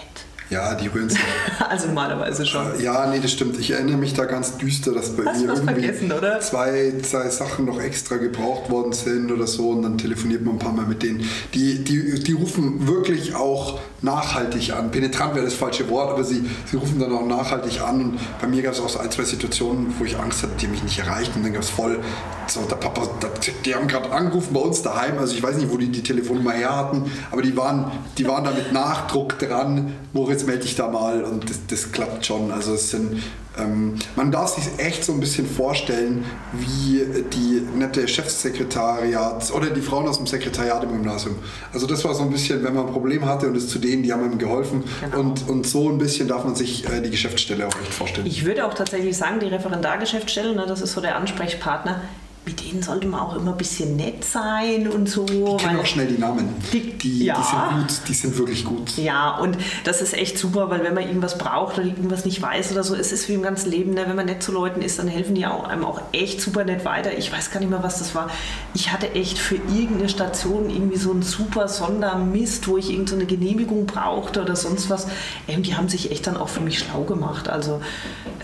Ja, 0.51 0.75
die 0.75 0.87
rühren 0.87 1.11
sich. 1.11 1.21
Also 1.69 1.87
normalerweise 1.89 2.47
schon. 2.47 2.81
Ja, 2.81 3.07
nee, 3.07 3.21
das 3.21 3.33
stimmt. 3.33 3.59
Ich 3.59 3.71
erinnere 3.71 3.99
mich 3.99 4.15
da 4.15 4.25
ganz 4.25 4.57
düster, 4.57 4.93
dass 4.93 5.15
bei 5.15 5.25
Hast 5.27 5.43
mir 5.45 5.53
irgendwie? 5.53 6.41
Zwei, 6.41 6.95
zwei 7.03 7.29
Sachen 7.29 7.67
noch 7.67 7.81
extra 7.81 8.17
gebraucht 8.17 8.71
worden 8.71 8.93
sind 8.93 9.31
oder 9.31 9.47
so 9.47 9.71
und 9.71 9.83
dann 9.83 9.99
telefoniert 9.99 10.45
man 10.45 10.55
ein 10.55 10.59
paar 10.59 10.73
Mal 10.73 10.87
mit 10.87 11.03
denen. 11.03 11.23
Die, 11.55 11.85
die, 11.85 12.23
die 12.23 12.33
rufen 12.33 12.87
wirklich 12.87 13.35
auch 13.35 13.79
nachhaltig 14.03 14.73
an. 14.73 14.91
Penetrant 14.91 15.35
wäre 15.35 15.45
das 15.45 15.55
falsche 15.55 15.89
Wort, 15.91 16.13
aber 16.13 16.25
sie, 16.25 16.49
sie 16.67 16.77
rufen 16.77 16.99
dann 16.99 17.13
auch 17.13 17.27
nachhaltig 17.27 17.81
an. 17.81 18.01
Und 18.01 18.19
bei 18.41 18.47
mir 18.47 18.63
gab 18.63 18.73
es 18.73 18.81
auch 18.81 18.89
so 18.89 18.99
ein, 18.99 19.11
zwei 19.11 19.25
Situationen, 19.25 19.95
wo 19.99 20.05
ich 20.05 20.19
Angst 20.19 20.43
hatte, 20.43 20.55
die 20.61 20.69
mich 20.69 20.83
nicht 20.83 20.99
erreicht. 20.99 21.33
Und 21.35 21.45
dann 21.45 21.53
gab 21.53 21.63
es 21.63 21.71
voll 21.71 21.99
so, 22.47 22.61
der 22.63 22.77
Papa, 22.77 23.09
der, 23.21 23.31
die 23.65 23.75
haben 23.75 23.89
gerade 23.89 24.11
angerufen 24.11 24.55
bei 24.55 24.61
uns 24.61 24.83
daheim, 24.83 25.19
also 25.19 25.35
ich 25.35 25.43
weiß 25.43 25.57
nicht, 25.57 25.71
wo 25.71 25.77
die 25.77 25.89
die 25.89 26.03
Telefonnummer 26.03 26.53
her 26.53 26.75
hatten, 26.75 27.11
aber 27.31 27.43
die 27.43 27.57
waren, 27.57 27.91
die 28.17 28.27
waren 28.27 28.45
da 28.45 28.53
mit 28.53 28.73
Nachdruck 28.73 29.39
dran, 29.39 29.93
Moritz, 30.13 30.45
melde 30.45 30.63
dich 30.63 30.77
da 30.77 30.89
mal. 30.89 31.25
Und 31.25 31.51
das, 31.51 31.61
das 31.69 31.93
klappt 31.93 32.27
schon. 32.27 32.51
Also 32.51 32.75
es 32.75 32.91
sind, 32.91 33.23
ähm, 33.59 33.95
man 34.17 34.31
darf 34.31 34.51
sich 34.55 34.65
echt 34.79 35.05
so 35.05 35.13
ein 35.13 35.21
bisschen 35.21 35.47
vorstellen, 35.47 36.25
wie 36.53 37.05
die 37.33 37.63
nette 37.77 38.07
Chefsekretariat 38.09 39.51
oder 39.53 39.71
die 39.71 39.81
Frauen 39.81 40.07
aus 40.09 40.17
dem 40.19 40.27
Sekretariat 40.27 40.83
im 40.85 40.91
Gymnasium. 40.91 41.37
Also 41.73 41.87
das 41.87 42.05
war 42.05 42.15
so 42.15 42.23
ein 42.23 42.31
bisschen, 42.31 42.63
wenn 42.65 42.75
man 42.75 42.87
ein 42.87 42.93
Problem 42.93 43.25
hatte 43.27 43.49
und 43.49 43.57
es 43.57 43.69
zu 43.69 43.79
denen, 43.79 44.03
die 44.03 44.13
haben 44.13 44.23
einem 44.25 44.39
geholfen 44.39 44.85
Genau. 45.01 45.19
und, 45.21 45.49
und 45.49 45.67
so 45.67 45.89
ein 45.91 45.99
bisschen 45.99 46.29
darf 46.29 46.45
man 46.45 46.55
sich 46.55 46.89
äh, 46.89 47.01
die 47.01 47.11
Geschäftsstelle 47.11 47.67
auch 47.67 47.81
echt 47.83 47.93
vorstellen. 47.95 48.27
Ich 48.27 48.45
würde 48.45 48.65
auch 48.67 48.75
tatsächlich 48.75 49.17
sagen, 49.17 49.41
die 49.41 49.47
Referendargeschäftsstelle, 49.47 50.55
ne, 50.55 50.65
das 50.67 50.81
ist 50.81 50.93
so 50.93 51.01
der 51.01 51.17
Ansprechpartner, 51.17 52.01
mit 52.49 52.65
denen 52.65 52.83
sollte 52.83 53.07
man 53.07 53.21
auch 53.21 53.37
immer 53.37 53.51
ein 53.53 53.59
bisschen 53.59 53.95
nett 53.97 54.25
sein 54.25 54.89
und 54.89 55.07
so. 55.07 55.27
Ich 55.27 55.29
kenne 55.59 55.75
weil- 55.75 55.81
auch 55.81 55.87
schnell 55.87 56.07
die 56.07 56.17
Namen. 56.19 56.49
Die- 56.73 56.93
die, 56.97 57.25
ja. 57.27 57.37
die 57.37 57.43
sind 57.43 57.87
gut, 57.89 58.09
die 58.09 58.15
sind 58.15 58.39
wirklich 58.39 58.65
gut. 58.65 58.97
Ja, 58.97 59.37
und 59.37 59.59
das 59.85 60.01
ist 60.01 60.15
echt 60.15 60.39
super, 60.39 60.71
weil 60.71 60.83
wenn 60.83 60.95
man 60.95 61.05
irgendwas 61.05 61.37
braucht 61.37 61.77
oder 61.77 61.87
irgendwas 61.87 62.25
nicht 62.25 62.41
weiß 62.41 62.73
oder 62.73 62.83
so, 62.85 62.95
es 62.95 63.13
ist 63.13 63.29
wie 63.29 63.35
im 63.35 63.43
ganzen 63.43 63.71
Leben, 63.71 63.93
ne? 63.93 64.05
wenn 64.07 64.17
man 64.17 64.25
nett 64.25 64.43
zu 64.43 64.51
Leuten 64.51 64.81
ist, 64.81 64.99
dann 64.99 65.09
helfen 65.09 65.35
die 65.35 65.45
auch, 65.47 65.65
einem 65.65 65.85
auch 65.85 66.01
echt 66.13 66.41
super 66.41 66.65
nett 66.65 66.87
weiter. 66.87 67.17
Ich 67.19 67.31
weiß 67.31 67.51
gar 67.51 67.61
nicht 67.61 67.69
mehr, 67.69 67.83
was 67.83 67.99
das 67.99 68.15
war. 68.15 68.31
Ich 68.73 68.93
hatte 68.93 69.15
echt 69.15 69.39
für 69.39 69.57
irgendeine 69.57 70.09
Station 70.09 70.71
irgendwie 70.71 70.97
so 70.97 71.11
einen 71.11 71.21
super 71.23 71.69
Sondermist, 71.69 72.67
wo 72.67 72.79
ich 72.79 72.91
irgendeine 72.91 73.27
Genehmigung 73.27 73.85
brauchte 73.85 74.41
oder 74.41 74.57
sonst 74.57 74.89
was. 74.89 75.07
Ähm, 75.49 75.63
die 75.63 75.77
haben 75.77 75.91
sich 75.91 76.11
echt 76.11 76.27
dann 76.27 76.39
auch 76.39 76.49
für 76.49 76.61
mich 76.61 76.79
schlau 76.79 77.03
gemacht. 77.03 77.51
Also 77.51 77.83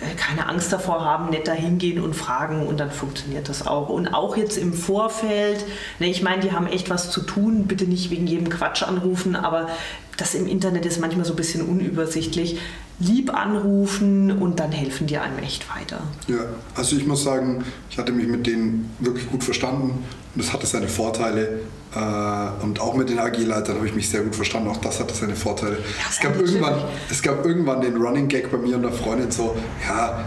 äh, 0.03 0.15
keine 0.17 0.47
Angst 0.49 0.73
davor 0.75 1.03
haben, 1.05 1.31
nett 1.31 1.49
da 1.49 1.53
hingehen 1.53 2.03
und 2.03 2.15
fragen 2.15 2.67
und 2.67 2.79
dann 2.79 2.91
funktioniert 2.91 3.49
das 3.49 3.67
auch. 3.67 3.89
Und 3.95 4.09
auch 4.09 4.37
jetzt 4.37 4.59
im 4.59 4.73
Vorfeld, 4.73 5.65
ne, 5.99 6.09
ich 6.09 6.23
meine, 6.23 6.43
die 6.43 6.53
haben 6.53 6.67
echt 6.67 6.91
was 6.91 7.11
zu 7.11 7.21
tun, 7.23 7.67
bitte 7.67 7.85
nicht 7.85 8.11
wegen 8.11 8.27
jedem 8.27 8.49
Quatsch 8.51 8.83
anrufen, 8.83 9.37
aber 9.37 9.69
das 10.17 10.35
im 10.35 10.47
Internet 10.47 10.87
ist 10.87 11.01
manchmal 11.01 11.25
so 11.25 11.33
ein 11.33 11.37
bisschen 11.37 11.63
unübersichtlich. 11.67 12.59
Lieb 13.01 13.35
anrufen 13.35 14.31
und 14.31 14.61
dann 14.61 14.71
helfen 14.71 15.09
die 15.09 15.19
einem 15.19 15.39
echt 15.39 15.69
weiter. 15.75 16.01
Ja, 16.29 16.45
also 16.77 16.95
ich 16.97 17.05
muss 17.07 17.25
sagen, 17.25 17.65
ich 17.91 17.99
hatte 17.99 18.13
mich 18.13 18.29
mit 18.29 18.47
denen 18.47 18.89
wirklich 19.01 19.29
gut 19.29 19.43
verstanden 19.43 20.05
und 20.35 20.45
das 20.45 20.53
hatte 20.53 20.67
seine 20.67 20.87
Vorteile. 20.87 21.63
Äh, 21.95 22.65
Und 22.65 22.81
auch 22.81 22.95
mit 22.95 23.09
den 23.09 23.19
AG-Leitern 23.19 23.77
habe 23.77 23.87
ich 23.87 23.95
mich 23.95 24.09
sehr 24.09 24.23
gut 24.23 24.37
verstanden. 24.37 24.69
Auch 24.69 24.77
das 24.77 25.01
hatte 25.01 25.13
seine 25.15 25.35
Vorteile. 25.35 25.79
es, 26.09 26.21
gab 26.21 26.37
irgendwann, 26.39 26.85
es 27.11 27.21
gab 27.23 27.45
irgendwann 27.45 27.81
den 27.81 27.97
Running 27.97 28.29
Gag 28.29 28.51
bei 28.51 28.59
mir 28.59 28.77
und 28.77 28.83
der 28.83 28.93
Freundin 28.93 29.31
so, 29.33 29.57
ja, 29.87 30.25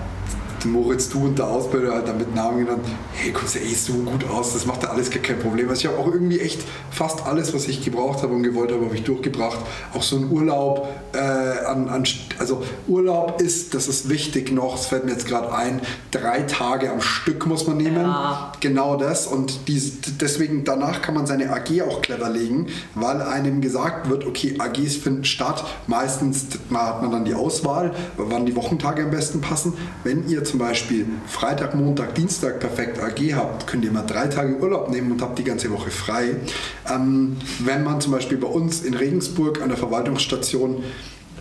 Moritz, 0.66 1.10
du 1.10 1.26
und 1.26 1.38
der 1.38 1.48
Ausbilder 1.48 1.94
halt 1.94 2.08
dann 2.08 2.18
mit 2.18 2.34
Namen 2.34 2.66
genannt, 2.66 2.86
hey, 3.14 3.32
kommst 3.32 3.56
ja 3.56 3.62
eh 3.62 3.74
so 3.74 3.94
gut 3.94 4.28
aus, 4.30 4.54
das 4.54 4.66
macht 4.66 4.84
ja 4.84 4.90
alles 4.90 5.10
gar 5.10 5.22
kein 5.22 5.40
Problem. 5.40 5.70
Also 5.70 5.82
ich 5.82 5.88
habe 5.88 5.98
auch 5.98 6.12
irgendwie 6.12 6.40
echt 6.40 6.62
fast 6.92 7.26
alles, 7.26 7.54
was 7.54 7.68
ich 7.68 7.84
gebraucht 7.84 8.24
habe 8.24 8.34
und 8.34 8.44
gewollt 8.44 8.72
habe, 8.72 8.86
habe 8.86 8.96
ich 8.96 9.04
durchgebracht. 9.04 9.60
Auch 9.94 10.04
so 10.04 10.18
ein 10.18 10.32
Urlaub, 10.32 10.88
äh, 11.14 11.20
an, 11.20 11.90
an, 11.90 12.04
also 12.40 12.64
Urlaub 12.88 13.42
ist, 13.42 13.74
das 13.74 13.88
ist 13.88 14.10
wichtig 14.10 14.52
noch, 14.52 14.76
es 14.76 14.88
fällt 14.88 15.06
mir 15.06 15.12
jetzt 15.12 15.28
gerade 15.28 15.54
ein, 15.54 15.82
drei 16.12 16.42
Tage 16.42 16.92
am 16.92 17.02
Stück 17.02 17.46
muss 17.46 17.68
man 17.68 17.78
nehmen. 17.78 18.06
Ja. 18.06 18.52
Genau 18.60 18.96
das 18.98 19.28
und 19.28 19.68
dies, 19.68 20.00
deswegen 20.20 20.64
danach 20.64 21.02
kann 21.02 21.14
man 21.14 21.26
seine 21.26 21.52
AG 21.52 21.82
auch 21.82 22.02
clever 22.02 22.30
legen, 22.30 22.68
weil 22.96 23.22
einem 23.22 23.62
gesagt 23.62 24.10
wird, 24.10 24.26
okay, 24.26 24.56
AGs 24.58 24.96
finden 24.98 25.26
statt. 25.26 25.64
Meistens 25.88 26.48
hat 26.74 27.02
man 27.02 27.12
dann 27.12 27.26
die 27.26 27.34
Auswahl, 27.34 27.94
wann 28.18 28.46
die 28.46 28.56
Wochentage 28.56 29.04
am 29.04 29.12
besten 29.12 29.42
passen. 29.42 29.74
Wenn 30.04 30.28
ihr 30.28 30.44
zum 30.44 30.57
Beispiel 30.58 31.06
Freitag, 31.28 31.76
Montag, 31.76 32.16
Dienstag 32.16 32.60
perfekt 32.60 33.00
AG 33.00 33.34
habt, 33.36 33.68
könnt 33.68 33.86
ihr 33.86 33.92
mal 33.92 34.04
drei 34.04 34.28
Tage 34.28 34.58
Urlaub 34.58 34.90
nehmen 34.90 35.12
und 35.12 35.22
habt 35.22 35.38
die 35.40 35.44
ganze 35.44 35.72
Woche 35.72 35.92
frei. 35.92 36.36
Ähm, 36.90 37.38
wenn 37.60 37.84
man 37.84 38.02
zum 38.02 38.12
Beispiel 38.12 38.38
bei 38.38 38.48
uns 38.48 38.82
in 38.82 38.94
Regensburg 38.94 39.62
an 39.62 39.70
der 39.70 39.78
Verwaltungsstation 39.78 40.84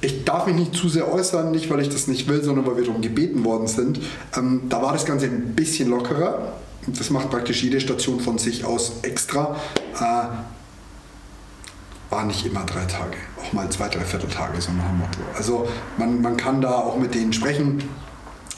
ich 0.02 0.24
darf 0.24 0.46
mich 0.46 0.56
nicht 0.56 0.74
zu 0.74 0.88
sehr 0.88 1.10
äußern, 1.10 1.50
nicht 1.50 1.70
weil 1.70 1.80
ich 1.80 1.88
das 1.88 2.06
nicht 2.06 2.28
will, 2.28 2.42
sondern 2.42 2.66
weil 2.66 2.76
wir 2.76 2.84
darum 2.84 3.00
gebeten 3.00 3.44
worden 3.44 3.66
sind. 3.66 3.98
Ähm, 4.36 4.62
da 4.68 4.82
war 4.82 4.92
das 4.92 5.06
Ganze 5.06 5.26
ein 5.26 5.54
bisschen 5.54 5.88
lockerer. 5.88 6.52
Das 6.86 7.10
macht 7.10 7.30
praktisch 7.30 7.62
jede 7.62 7.80
Station 7.80 8.20
von 8.20 8.38
sich 8.38 8.64
aus 8.64 9.00
extra. 9.02 9.56
Äh, 9.98 10.26
war 12.10 12.24
nicht 12.24 12.46
immer 12.46 12.64
drei 12.64 12.84
Tage, 12.84 13.16
auch 13.42 13.52
mal 13.52 13.68
zwei, 13.70 13.88
drei 13.88 14.04
Vierteltage, 14.04 14.60
so 14.60 14.70
nach 14.72 14.88
dem 14.88 14.98
Motto. 14.98 15.18
Also 15.36 15.66
man, 15.96 16.22
man 16.22 16.36
kann 16.36 16.60
da 16.60 16.76
auch 16.76 16.96
mit 16.98 17.14
denen 17.14 17.32
sprechen, 17.32 17.82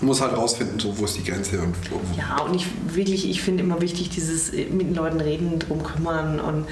muss 0.00 0.20
halt 0.20 0.36
rausfinden, 0.36 0.78
so, 0.78 0.96
wo 0.98 1.04
ist 1.04 1.16
die 1.16 1.24
Grenze 1.24 1.60
und 1.60 1.74
wo. 1.90 2.00
Ja, 2.16 2.42
und 2.42 2.54
ich 2.54 2.66
wirklich, 2.94 3.28
ich 3.28 3.42
finde 3.42 3.62
immer 3.62 3.80
wichtig, 3.80 4.10
dieses 4.10 4.52
äh, 4.52 4.66
mit 4.66 4.88
den 4.88 4.94
Leuten 4.94 5.20
reden, 5.20 5.58
drum 5.58 5.82
kümmern 5.82 6.40
und 6.40 6.66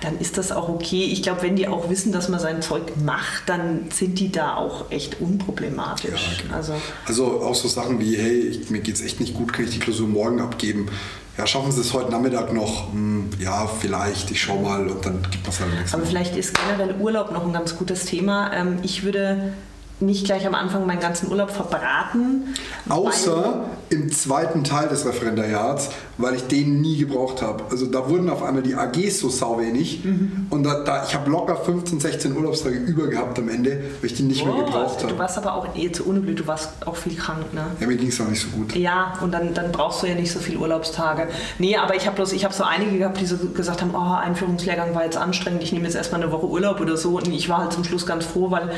dann 0.00 0.18
ist 0.18 0.38
das 0.38 0.52
auch 0.52 0.68
okay. 0.68 1.04
Ich 1.04 1.22
glaube, 1.22 1.42
wenn 1.42 1.56
die 1.56 1.66
auch 1.66 1.90
wissen, 1.90 2.12
dass 2.12 2.28
man 2.28 2.38
sein 2.38 2.62
Zeug 2.62 2.82
macht, 3.04 3.42
dann 3.46 3.90
sind 3.92 4.18
die 4.20 4.30
da 4.30 4.54
auch 4.54 4.90
echt 4.90 5.20
unproblematisch. 5.20 6.38
Ja, 6.38 6.42
genau. 6.42 6.54
also, 6.54 6.74
also 7.06 7.42
auch 7.42 7.54
so 7.54 7.66
Sachen 7.66 7.98
wie, 7.98 8.16
hey, 8.16 8.38
ich, 8.38 8.70
mir 8.70 8.80
geht 8.80 8.94
es 8.94 9.02
echt 9.02 9.20
nicht 9.20 9.34
gut, 9.34 9.52
kann 9.52 9.64
ich 9.64 9.72
die 9.72 9.78
Klausur 9.80 10.06
morgen 10.06 10.40
abgeben? 10.40 10.88
Ja, 11.36 11.46
schaffen 11.46 11.70
Sie 11.70 11.80
es 11.80 11.92
heute 11.92 12.10
Nachmittag 12.10 12.52
noch? 12.52 12.92
Hm, 12.92 13.30
ja, 13.38 13.66
vielleicht, 13.66 14.30
ich 14.30 14.40
schau 14.40 14.60
mal 14.60 14.88
und 14.88 15.04
dann 15.06 15.22
gibt 15.30 15.46
es 15.46 15.60
halt 15.60 15.72
nichts. 15.74 15.94
Aber 15.94 16.04
vielleicht 16.04 16.36
ist 16.36 16.54
generell 16.54 17.00
Urlaub 17.00 17.32
noch 17.32 17.44
ein 17.44 17.52
ganz 17.52 17.76
gutes 17.76 18.04
Thema. 18.06 18.52
Ähm, 18.52 18.78
ich 18.82 19.04
würde 19.04 19.52
nicht 20.00 20.24
gleich 20.24 20.46
am 20.46 20.54
Anfang 20.54 20.86
meinen 20.86 21.00
ganzen 21.00 21.30
Urlaub 21.30 21.50
verbraten. 21.50 22.54
Außer 22.88 23.64
im 23.90 24.12
zweiten 24.12 24.64
Teil 24.64 24.88
des 24.88 25.06
Referendariats, 25.06 25.90
weil 26.18 26.34
ich 26.34 26.46
den 26.46 26.80
nie 26.80 26.98
gebraucht 26.98 27.42
habe. 27.42 27.64
Also 27.70 27.86
da 27.86 28.08
wurden 28.08 28.28
auf 28.30 28.42
einmal 28.42 28.62
die 28.62 28.74
AGs 28.74 29.20
so 29.20 29.28
sau 29.28 29.58
wenig 29.58 30.04
mhm. 30.04 30.46
und 30.50 30.62
da, 30.62 30.84
da 30.84 31.04
ich 31.04 31.14
habe 31.14 31.30
locker 31.30 31.56
15, 31.56 32.00
16 32.00 32.36
Urlaubstage 32.36 32.76
über 32.76 33.08
gehabt 33.08 33.38
am 33.38 33.48
Ende, 33.48 33.82
weil 34.00 34.10
ich 34.10 34.14
die 34.14 34.22
nicht 34.22 34.42
oh, 34.42 34.46
mehr 34.46 34.64
gebraucht 34.64 34.98
habe. 35.02 35.12
Du 35.12 35.18
warst 35.18 35.38
aber 35.38 35.54
auch 35.54 35.74
eh 35.74 35.90
zu 35.90 36.04
unblöd, 36.04 36.38
du 36.38 36.46
warst 36.46 36.86
auch 36.86 36.96
viel 36.96 37.16
krank, 37.16 37.52
ne? 37.54 37.64
Ja, 37.80 37.86
mir 37.86 37.96
ging 37.96 38.08
es 38.08 38.20
auch 38.20 38.28
nicht 38.28 38.42
so 38.42 38.48
gut. 38.48 38.76
Ja, 38.76 39.14
und 39.20 39.32
dann, 39.32 39.54
dann 39.54 39.72
brauchst 39.72 40.02
du 40.02 40.06
ja 40.06 40.14
nicht 40.14 40.30
so 40.30 40.38
viele 40.38 40.58
Urlaubstage. 40.58 41.28
Nee, 41.58 41.76
aber 41.76 41.96
ich 41.96 42.06
habe 42.06 42.16
bloß, 42.16 42.32
ich 42.32 42.44
habe 42.44 42.54
so 42.54 42.64
einige 42.64 42.98
gehabt, 42.98 43.20
die 43.20 43.26
so 43.26 43.36
gesagt 43.36 43.80
haben, 43.82 43.94
oh, 43.94 44.14
Einführungslehrgang 44.14 44.94
war 44.94 45.04
jetzt 45.04 45.16
anstrengend, 45.16 45.62
ich 45.62 45.72
nehme 45.72 45.86
jetzt 45.86 45.94
erstmal 45.94 46.22
eine 46.22 46.30
Woche 46.30 46.46
Urlaub 46.46 46.80
oder 46.80 46.96
so 46.96 47.16
und 47.16 47.28
ich 47.28 47.48
war 47.48 47.58
halt 47.58 47.72
zum 47.72 47.84
Schluss 47.84 48.06
ganz 48.06 48.24
froh, 48.24 48.50
weil 48.50 48.70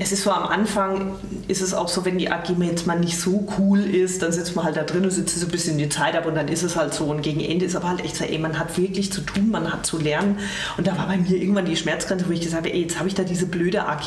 es 0.00 0.12
ist 0.12 0.24
so 0.24 0.30
am 0.30 0.44
Anfang, 0.44 1.12
ist 1.48 1.62
es 1.62 1.72
auch 1.72 1.88
so, 1.88 2.04
wenn 2.04 2.18
die 2.18 2.30
AG 2.30 2.50
jetzt 2.60 2.86
mal 2.86 3.00
nicht 3.00 3.18
so 3.18 3.48
cool 3.58 3.80
ist, 3.80 4.22
dann 4.22 4.30
sitzt 4.30 4.54
man 4.54 4.66
halt 4.66 4.76
da 4.76 4.82
drin 4.82 5.02
und 5.04 5.10
sitzt 5.10 5.38
so 5.38 5.46
ein 5.46 5.50
bisschen 5.50 5.78
die 5.78 5.88
Zeit 5.88 6.14
ab 6.14 6.26
und 6.26 6.34
dann 6.34 6.48
ist 6.48 6.62
es 6.62 6.76
halt 6.76 6.92
so. 6.92 7.04
Und 7.06 7.22
gegen 7.22 7.40
Ende 7.40 7.64
ist 7.64 7.74
aber 7.74 7.88
halt 7.88 8.04
echt 8.04 8.16
so, 8.16 8.24
ey, 8.24 8.38
man 8.38 8.58
hat 8.58 8.76
wirklich 8.76 9.10
zu 9.10 9.22
tun, 9.22 9.50
man 9.50 9.72
hat 9.72 9.86
zu 9.86 9.98
lernen. 9.98 10.38
Und 10.76 10.86
da 10.86 10.98
war 10.98 11.06
bei 11.06 11.16
mir 11.16 11.36
irgendwann 11.36 11.64
die 11.64 11.76
Schmerzgrenze, 11.76 12.28
wo 12.28 12.32
ich 12.32 12.42
gesagt 12.42 12.66
habe, 12.66 12.74
ey, 12.74 12.82
jetzt 12.82 12.98
habe 12.98 13.08
ich 13.08 13.14
da 13.14 13.22
diese 13.22 13.46
blöde 13.46 13.88
AG, 13.88 14.04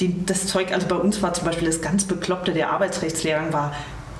die, 0.00 0.26
das 0.26 0.48
Zeug, 0.48 0.72
also 0.72 0.88
bei 0.88 0.96
uns 0.96 1.22
war 1.22 1.32
zum 1.34 1.44
Beispiel 1.44 1.68
das 1.68 1.80
ganz 1.80 2.04
Bekloppte 2.04 2.52
der 2.52 2.72
Arbeitsrechtslehrgang 2.72 3.52
war 3.52 3.72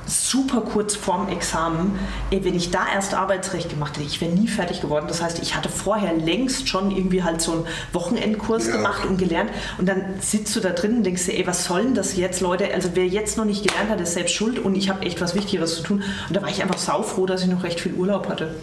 super 0.06 0.60
kurz 0.60 0.94
vorm 0.94 1.28
Examen, 1.28 1.98
ey, 2.30 2.44
wenn 2.44 2.54
ich 2.54 2.70
da 2.70 2.86
erst 2.92 3.14
Arbeitsrecht 3.14 3.70
gemacht 3.70 3.96
hätte, 3.96 4.06
ich 4.06 4.20
wäre 4.20 4.32
nie 4.32 4.48
fertig 4.48 4.80
geworden. 4.80 5.06
Das 5.08 5.22
heißt, 5.22 5.40
ich 5.40 5.56
hatte 5.56 5.68
vorher 5.68 6.14
längst 6.14 6.68
schon 6.68 6.90
irgendwie 6.90 7.22
halt 7.22 7.40
so 7.40 7.52
einen 7.52 7.66
Wochenendkurs 7.92 8.66
ja. 8.66 8.76
gemacht 8.76 9.04
und 9.04 9.18
gelernt 9.18 9.50
und 9.78 9.88
dann 9.88 10.20
sitzt 10.20 10.54
du 10.56 10.60
da 10.60 10.70
drin 10.70 10.98
und 10.98 11.02
denkst 11.04 11.26
dir, 11.26 11.38
ey, 11.38 11.46
was 11.46 11.64
soll 11.64 11.82
denn 11.82 11.94
das 11.94 12.16
jetzt, 12.16 12.40
Leute? 12.40 12.72
Also 12.72 12.90
wer 12.94 13.06
jetzt 13.06 13.36
noch 13.36 13.44
nicht 13.44 13.66
gelernt 13.66 13.90
hat, 13.90 14.00
ist 14.00 14.14
selbst 14.14 14.34
schuld 14.34 14.58
und 14.58 14.74
ich 14.76 14.88
habe 14.88 15.04
echt 15.04 15.20
was 15.20 15.34
Wichtigeres 15.34 15.76
zu 15.76 15.82
tun. 15.82 16.02
Und 16.28 16.36
da 16.36 16.42
war 16.42 16.48
ich 16.48 16.62
einfach 16.62 16.78
saufroh, 16.78 17.26
dass 17.26 17.42
ich 17.42 17.48
noch 17.48 17.62
recht 17.62 17.80
viel 17.80 17.94
Urlaub 17.94 18.28
hatte. 18.28 18.54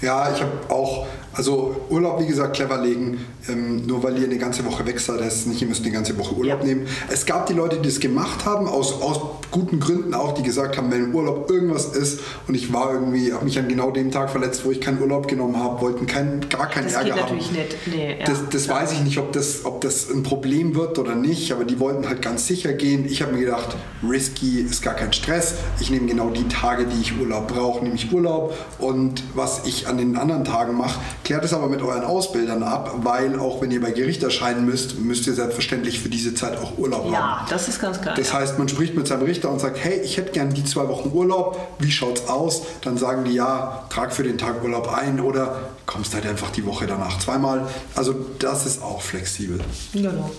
Ja, 0.00 0.32
ich 0.32 0.40
habe 0.40 0.52
auch, 0.68 1.06
also 1.34 1.76
Urlaub, 1.90 2.20
wie 2.20 2.26
gesagt, 2.26 2.56
clever 2.56 2.78
legen. 2.78 3.18
Ähm, 3.48 3.86
nur 3.86 4.02
weil 4.02 4.18
ihr 4.18 4.24
eine 4.24 4.38
ganze 4.38 4.64
Woche 4.64 4.86
weg 4.86 4.98
seid, 4.98 5.20
heißt 5.20 5.38
es 5.38 5.46
nicht, 5.46 5.60
ihr 5.60 5.68
müsst 5.68 5.82
eine 5.82 5.92
ganze 5.92 6.16
Woche 6.18 6.34
Urlaub 6.34 6.60
ja. 6.60 6.66
nehmen. 6.66 6.86
Es 7.10 7.26
gab 7.26 7.46
die 7.46 7.52
Leute, 7.52 7.76
die 7.76 7.88
das 7.88 8.00
gemacht 8.00 8.44
haben, 8.44 8.66
aus, 8.66 9.02
aus 9.02 9.20
guten 9.50 9.80
Gründen 9.80 10.14
auch, 10.14 10.32
die 10.32 10.42
gesagt 10.42 10.76
haben, 10.76 10.90
wenn 10.90 11.14
Urlaub 11.14 11.50
irgendwas 11.50 11.86
ist 11.86 12.20
und 12.48 12.54
ich 12.54 12.72
war 12.72 12.92
irgendwie, 12.92 13.32
habe 13.32 13.44
mich 13.44 13.58
an 13.58 13.68
genau 13.68 13.90
dem 13.90 14.10
Tag 14.10 14.30
verletzt, 14.30 14.64
wo 14.64 14.70
ich 14.70 14.80
keinen 14.80 15.00
Urlaub 15.00 15.28
genommen 15.28 15.56
habe, 15.56 15.80
wollten 15.82 16.06
kein, 16.06 16.40
gar 16.48 16.68
keinen 16.68 16.84
das 16.84 16.94
Ärger 16.94 17.16
haben. 17.16 17.36
Nicht. 17.36 17.52
Nee, 17.86 18.16
ja. 18.18 18.26
Das, 18.26 18.38
das 18.50 18.68
weiß 18.68 18.92
ich 18.92 19.02
nicht, 19.02 19.18
ob 19.18 19.32
das, 19.32 19.64
ob 19.64 19.80
das 19.80 20.10
ein 20.10 20.22
Problem 20.22 20.74
wird 20.74 20.98
oder 20.98 21.14
nicht, 21.14 21.52
aber 21.52 21.64
die 21.64 21.78
wollten 21.80 22.08
halt 22.08 22.22
ganz 22.22 22.46
sicher 22.46 22.72
gehen. 22.72 23.04
Ich 23.04 23.22
habe 23.22 23.32
mir 23.32 23.40
gedacht, 23.40 23.76
risky 24.08 24.60
ist 24.60 24.82
gar 24.82 24.94
kein 24.94 25.12
Stress. 25.12 25.54
Ich 25.80 25.90
nehme 25.90 26.06
genau 26.06 26.30
die 26.30 26.48
Tage, 26.48 26.86
die 26.86 27.00
ich 27.00 27.18
Urlaub 27.18 27.48
brauche, 27.48 27.84
nehme 27.84 27.96
ich 27.96 28.12
Urlaub 28.12 28.56
und 28.78 29.22
was 29.34 29.66
ich 29.66 29.86
an 29.86 29.98
den 29.98 30.16
anderen 30.16 30.44
Tagen 30.44 30.76
mache, 30.76 31.00
klärt 31.24 31.44
es 31.44 31.52
aber 31.52 31.68
mit 31.68 31.82
euren 31.82 32.04
Ausbildern 32.04 32.62
ab, 32.62 32.94
weil 33.02 33.38
auch 33.38 33.60
wenn 33.60 33.70
ihr 33.70 33.80
bei 33.80 33.90
Gericht 33.90 34.22
erscheinen 34.22 34.64
müsst, 34.66 34.98
müsst 34.98 35.26
ihr 35.26 35.34
selbstverständlich 35.34 35.98
für 35.98 36.08
diese 36.08 36.34
Zeit 36.34 36.56
auch 36.58 36.78
Urlaub 36.78 37.10
ja, 37.10 37.18
haben. 37.18 37.46
Ja, 37.46 37.46
das 37.48 37.68
ist 37.68 37.80
ganz 37.80 38.00
klar. 38.00 38.14
Das 38.14 38.32
heißt, 38.32 38.58
man 38.58 38.68
spricht 38.68 38.94
mit 38.94 39.08
seinem 39.08 39.22
Richter 39.22 39.50
und 39.50 39.60
sagt, 39.60 39.82
hey, 39.82 40.00
ich 40.00 40.16
hätte 40.18 40.32
gerne 40.32 40.52
die 40.52 40.64
zwei 40.64 40.86
Wochen 40.88 41.10
Urlaub, 41.12 41.58
wie 41.78 41.90
schaut's 41.90 42.28
aus? 42.28 42.62
Dann 42.82 42.98
sagen 42.98 43.24
die, 43.24 43.32
ja, 43.32 43.86
trag 43.88 44.12
für 44.12 44.22
den 44.22 44.38
Tag 44.38 44.62
Urlaub 44.62 44.92
ein 44.92 45.20
oder 45.20 45.56
kommst 45.86 46.14
halt 46.14 46.26
einfach 46.26 46.50
die 46.50 46.64
Woche 46.66 46.86
danach 46.86 47.18
zweimal. 47.18 47.66
Also 47.94 48.14
das 48.38 48.66
ist 48.66 48.82
auch 48.82 49.00
flexibel. 49.00 49.58
Genau. 49.92 50.30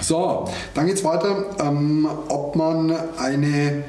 So, 0.00 0.48
dann 0.74 0.86
geht 0.86 0.96
es 0.96 1.04
weiter, 1.04 1.44
ähm, 1.60 2.08
ob 2.28 2.56
man 2.56 2.94
eine 3.18 3.84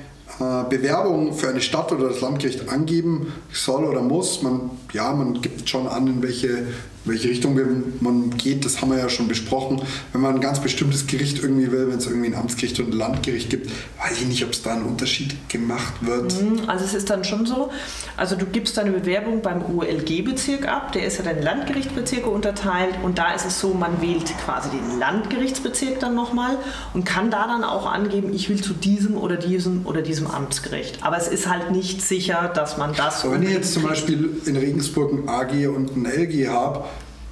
Bewerbung 0.70 1.34
für 1.34 1.50
eine 1.50 1.62
Stadt 1.62 1.92
oder 1.92 2.10
das 2.10 2.22
Landgericht 2.22 2.70
angeben 2.70 3.34
soll 3.52 3.86
oder 3.86 4.02
muss. 4.02 4.42
Man, 4.42 4.72
ja, 4.94 5.12
man 5.14 5.42
gibt 5.42 5.70
schon 5.70 5.88
an, 5.88 6.08
in 6.08 6.22
welche 6.22 6.68
welche 7.06 7.30
Richtung 7.30 7.60
man 8.00 8.30
geht, 8.38 8.64
das 8.66 8.82
haben 8.82 8.92
wir 8.92 9.00
ja 9.00 9.10
schon 9.10 9.28
besprochen. 9.28 9.82
Wenn 10.12 10.22
man 10.22 10.36
ein 10.36 10.42
ganz 10.42 10.60
bestimmtes 10.60 11.08
Gericht 11.08 11.42
irgendwie 11.42 11.72
will, 11.72 11.88
wenn 11.90 11.98
es 11.98 12.06
irgendwie 12.06 12.28
ein 12.28 12.36
Amtsgericht 12.36 12.80
und 12.80 12.90
ein 12.90 12.98
Landgericht 12.98 13.50
gibt, 13.50 13.72
weiß 14.00 14.22
ich 14.22 14.28
nicht, 14.28 14.44
ob 14.44 14.52
es 14.52 14.62
da 14.62 14.74
einen 14.74 14.86
Unterschied 14.86 15.36
gemacht 15.50 15.94
wird. 16.02 16.42
Mhm, 16.42 16.70
also 16.70 16.86
es 16.86 16.94
ist 16.94 17.10
dann 17.10 17.24
schon 17.24 17.46
so, 17.46 17.72
also 18.18 18.36
du 18.36 18.46
gibst 18.46 18.78
deine 18.78 18.92
Bewerbung 18.92 19.42
beim 19.42 19.64
OLG-Bezirk 19.64 20.68
ab, 20.68 20.92
der 20.92 21.06
ist 21.06 21.18
ja 21.18 21.24
dann 21.24 21.42
Landgerichtsbezirke 21.42 22.30
unterteilt 22.30 22.96
und 23.04 23.18
da 23.18 23.34
ist 23.34 23.46
es 23.46 23.60
so, 23.60 23.74
man 23.74 24.02
wählt 24.02 24.32
quasi 24.46 24.70
den 24.70 25.00
Landgerichtsbezirk 25.00 26.00
dann 26.00 26.14
nochmal 26.14 26.58
und 26.94 27.06
kann 27.06 27.32
da 27.32 27.48
dann 27.48 27.64
auch 27.64 27.92
angeben, 27.92 28.34
ich 28.34 28.50
will 28.50 28.62
zu 28.62 28.74
diesem 28.74 29.18
oder 29.18 29.38
diesem 29.38 29.86
oder 29.86 30.02
diesem 30.02 30.28
Amtsgericht. 30.28 31.00
Aber 31.02 31.18
es 31.18 31.28
ist 31.28 31.50
halt 31.50 31.72
nicht 31.72 32.02
sicher, 32.02 32.52
dass 32.54 32.78
man 32.78 32.94
das... 32.94 33.24
Aber 33.24 33.34
wenn 33.34 33.44
ich 33.44 33.52
jetzt 33.52 33.74
zum 33.74 33.84
Beispiel 33.84 34.42
in 34.46 34.56
Regensburg 34.56 35.12
ein 35.14 35.28
AG 35.28 35.68
und 35.68 35.96
ein 35.96 36.06
LG 36.06 36.48
habe, 36.48 36.86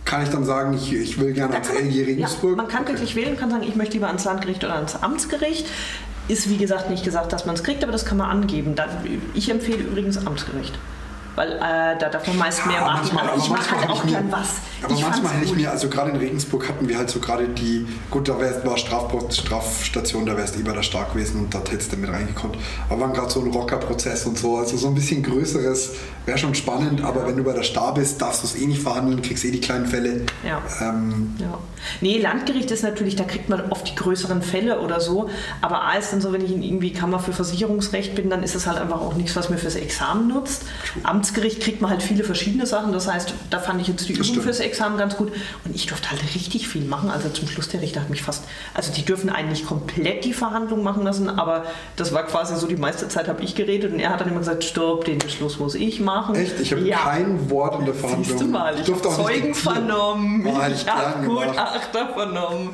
kann 0.10 0.24
ich 0.24 0.30
dann 0.30 0.44
sagen, 0.44 0.74
ich, 0.74 0.92
ich 0.92 1.20
will 1.20 1.34
gerne 1.34 1.54
ans 1.54 1.70
LG 1.70 2.06
Regensburg? 2.06 2.58
Ja, 2.58 2.64
man 2.64 2.68
kann 2.68 2.82
okay. 2.82 2.94
wirklich 2.94 3.16
wählen, 3.16 3.38
kann 3.38 3.52
sagen, 3.52 3.64
ich 3.64 3.76
möchte 3.76 3.94
lieber 3.94 4.08
ans 4.08 4.26
Landgericht 4.26 4.64
oder 4.64 4.76
ans 4.76 4.96
Amtsgericht. 4.96 5.68
Ist 6.28 6.50
wie 6.50 6.58
gesagt 6.58 6.90
nicht 6.90 7.04
gesagt, 7.04 7.32
dass 7.32 7.46
man 7.46 7.56
es 7.56 7.64
kriegt, 7.64 7.84
aber 7.84 7.92
das 7.92 8.06
kann 8.06 8.18
man 8.18 8.30
angeben. 8.30 8.76
Ich 9.34 9.50
empfehle 9.50 9.84
übrigens 9.84 10.26
Amtsgericht 10.26 10.74
weil 11.40 11.54
äh, 11.54 11.98
da 11.98 12.10
darf 12.10 12.28
man 12.28 12.38
meist 12.38 12.66
mehr 12.66 12.82
machen. 12.82 13.10
Manchmal, 13.14 13.30
aber 13.30 13.38
ich 13.38 13.50
mache 13.50 13.72
halt 13.72 13.90
auch 13.90 14.06
gern 14.06 14.30
was. 14.30 14.56
Aber 14.84 14.94
ich 14.94 15.02
manchmal 15.02 15.34
hätte 15.36 15.46
ich 15.46 15.56
mir, 15.56 15.72
also 15.72 15.88
gerade 15.88 16.12
in 16.12 16.18
Regensburg 16.18 16.68
hatten 16.68 16.90
wir 16.90 16.98
halt 16.98 17.10
so 17.10 17.22
gerade 17.22 17.48
die, 17.48 17.88
gut, 18.12 18.28
da 18.28 18.36
war 18.38 18.78
Strafpro 18.78 19.30
Strafstation, 19.32 20.26
da 20.26 20.36
wärst 20.36 20.56
du 20.56 20.60
eh 20.60 20.64
bei 20.64 20.74
der 20.74 20.84
Stark 20.84 21.14
gewesen 21.14 21.40
und 21.40 21.56
da 21.56 21.60
hättest 21.60 21.94
du 21.94 21.98
mit 21.98 22.12
reingekommen. 22.12 22.58
Aber 22.90 23.00
waren 23.00 23.14
gerade 23.14 23.32
so 23.32 23.40
ein 23.40 23.50
Rockerprozess 23.52 24.26
und 24.26 24.38
so, 24.38 24.58
also 24.58 24.76
so 24.76 24.88
ein 24.88 24.96
bisschen 24.96 25.24
größeres 25.24 25.92
wäre 26.30 26.38
schon 26.38 26.54
spannend, 26.54 27.04
aber 27.04 27.26
wenn 27.26 27.38
du 27.38 27.44
bei 27.44 27.54
der 27.54 27.64
Star 27.64 27.94
bist, 27.94 28.22
darfst 28.22 28.44
du 28.44 28.48
es 28.48 28.56
eh 28.56 28.68
nicht 28.68 28.82
verhandeln, 28.82 29.22
kriegst 29.22 29.44
eh 29.46 29.52
die 29.52 29.62
kleinen 29.62 29.88
Fälle. 29.88 30.26
Ja. 30.46 30.62
Ähm, 30.80 31.36
ja. 31.40 31.58
Nee, 32.02 32.20
Landgericht 32.20 32.70
ist 32.72 32.84
natürlich, 32.84 33.16
da 33.16 33.24
kriegt 33.24 33.50
man 33.50 33.72
oft 33.72 33.90
die 33.90 33.96
größeren 33.96 34.42
Fälle 34.42 34.82
oder 34.82 35.00
so, 35.00 35.30
aber 35.62 35.82
A 35.84 35.94
ist 35.94 36.14
dann 36.14 36.22
so, 36.22 36.32
wenn 36.32 36.44
ich 36.44 36.52
in 36.52 36.62
irgendwie 36.62 36.94
Kammer 36.94 37.20
für 37.20 37.34
Versicherungsrecht 37.34 38.16
bin, 38.16 38.30
dann 38.30 38.44
ist 38.44 38.54
es 38.54 38.68
halt 38.68 38.78
einfach 38.78 39.02
auch 39.02 39.16
nichts, 39.16 39.36
was 39.36 39.50
mir 39.50 39.58
fürs 39.58 39.76
Examen 39.76 40.28
nutzt. 40.28 40.66
Amts 41.04 41.29
Amtsgericht 41.30 41.62
kriegt 41.62 41.82
man 41.82 41.92
halt 41.92 42.02
viele 42.02 42.24
verschiedene 42.24 42.66
Sachen. 42.66 42.92
Das 42.92 43.08
heißt, 43.08 43.34
da 43.52 43.60
fand 43.60 43.82
ich 43.82 43.88
jetzt 43.88 44.10
die 44.10 44.14
Übung 44.14 44.42
fürs 44.42 44.60
Examen 44.60 44.98
ganz 44.98 45.16
gut. 45.16 45.32
Und 45.64 45.76
ich 45.76 45.86
durfte 45.86 46.10
halt 46.10 46.24
richtig 46.34 46.68
viel 46.68 46.84
machen. 46.84 47.12
Also 47.12 47.30
zum 47.30 47.48
Schluss 47.48 47.70
der 47.70 47.82
Richter 47.82 48.02
hat 48.02 48.10
mich 48.10 48.24
fast, 48.24 48.46
also 48.74 48.92
die 48.92 49.04
dürfen 49.04 49.30
eigentlich 49.30 49.66
komplett 49.66 50.26
die 50.26 50.34
Verhandlung 50.34 50.82
machen 50.82 51.04
lassen, 51.04 51.30
aber 51.30 51.66
das 51.96 52.14
war 52.14 52.24
quasi 52.24 52.56
so, 52.56 52.66
die 52.66 52.78
meiste 52.78 53.08
Zeit 53.10 53.28
habe 53.28 53.44
ich 53.44 53.54
geredet 53.54 53.94
und 53.94 54.00
er 54.00 54.10
hat 54.10 54.22
dann 54.22 54.30
immer 54.30 54.40
gesagt, 54.40 54.64
stopp, 54.64 55.06
den 55.06 55.20
Beschluss 55.20 55.60
muss 55.60 55.76
ich 55.76 56.00
machen. 56.00 56.36
Echt? 56.36 56.60
Ich 56.60 56.72
habe 56.72 56.82
ja. 56.82 56.98
kein 56.98 57.50
Wort 57.50 57.80
in 57.80 57.86
der 57.86 57.94
Verhandlung. 57.94 58.26
Siehst 58.26 58.42
du 58.42 58.46
mal, 58.48 58.74
ich, 58.74 58.88
ich 58.88 58.94
habe 58.94 59.02
Zeugen 59.02 59.54
vernommen, 59.54 60.48
oh, 60.48 60.62
ich, 60.68 60.82
ich 60.82 60.88
habe 60.88 61.26
Gutachter 61.26 62.10
vernommen, 62.14 62.70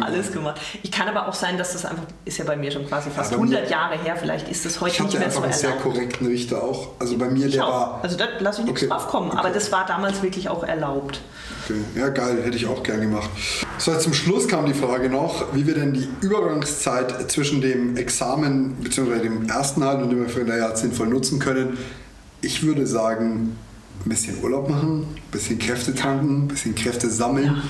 alles 0.00 0.30
gemacht. 0.30 0.60
Ich 0.82 0.92
kann 0.92 1.08
aber 1.08 1.28
auch 1.28 1.34
sein, 1.34 1.58
dass 1.58 1.72
das 1.72 1.84
einfach, 1.84 2.04
ist 2.24 2.38
ja 2.38 2.44
bei 2.44 2.56
mir 2.56 2.70
schon 2.70 2.86
quasi 2.86 3.10
fast 3.10 3.32
ja, 3.32 3.38
100 3.38 3.68
Jahre 3.68 3.98
her, 3.98 4.16
vielleicht 4.16 4.48
ist 4.48 4.64
das 4.64 4.80
heute 4.80 5.02
nicht 5.02 5.18
mehr 5.18 5.30
so 5.30 5.38
Ich 5.40 5.44
hatte 5.44 5.44
einfach 5.44 5.44
einen 5.44 5.52
sehr 5.52 5.72
korrekten 5.72 6.26
Richter 6.26 6.62
auch. 6.62 6.90
Also 6.98 7.18
bei 7.18 7.28
mir, 7.28 7.48
der 7.48 7.62
war 7.62 7.85
also 8.02 8.16
da 8.16 8.26
lasse 8.40 8.60
ich 8.60 8.66
nichts 8.66 8.82
okay. 8.82 8.90
drauf 8.90 9.08
kommen. 9.08 9.30
Okay. 9.30 9.38
Aber 9.38 9.50
das 9.50 9.72
war 9.72 9.86
damals 9.86 10.22
wirklich 10.22 10.48
auch 10.48 10.64
erlaubt. 10.64 11.20
Okay. 11.64 11.80
Ja, 11.94 12.08
geil, 12.08 12.42
hätte 12.42 12.56
ich 12.56 12.66
auch 12.66 12.82
gern 12.82 13.00
gemacht. 13.00 13.30
So, 13.78 13.96
zum 13.98 14.14
Schluss 14.14 14.46
kam 14.48 14.66
die 14.66 14.74
Frage 14.74 15.08
noch, 15.10 15.54
wie 15.54 15.66
wir 15.66 15.74
denn 15.74 15.92
die 15.92 16.08
Übergangszeit 16.20 17.30
zwischen 17.30 17.60
dem 17.60 17.96
Examen 17.96 18.74
bzw. 18.76 19.20
dem 19.20 19.48
ersten 19.48 19.84
Halt 19.84 20.02
und 20.02 20.10
dem 20.10 20.22
Referendariat 20.22 20.78
sinnvoll 20.78 21.08
nutzen 21.08 21.38
können. 21.38 21.76
Ich 22.40 22.62
würde 22.62 22.86
sagen, 22.86 23.56
ein 24.04 24.08
bisschen 24.08 24.42
Urlaub 24.42 24.68
machen, 24.68 25.02
ein 25.02 25.30
bisschen 25.32 25.58
Kräfte 25.58 25.94
tanken, 25.94 26.44
ein 26.44 26.48
bisschen 26.48 26.74
Kräfte 26.74 27.10
sammeln. 27.10 27.62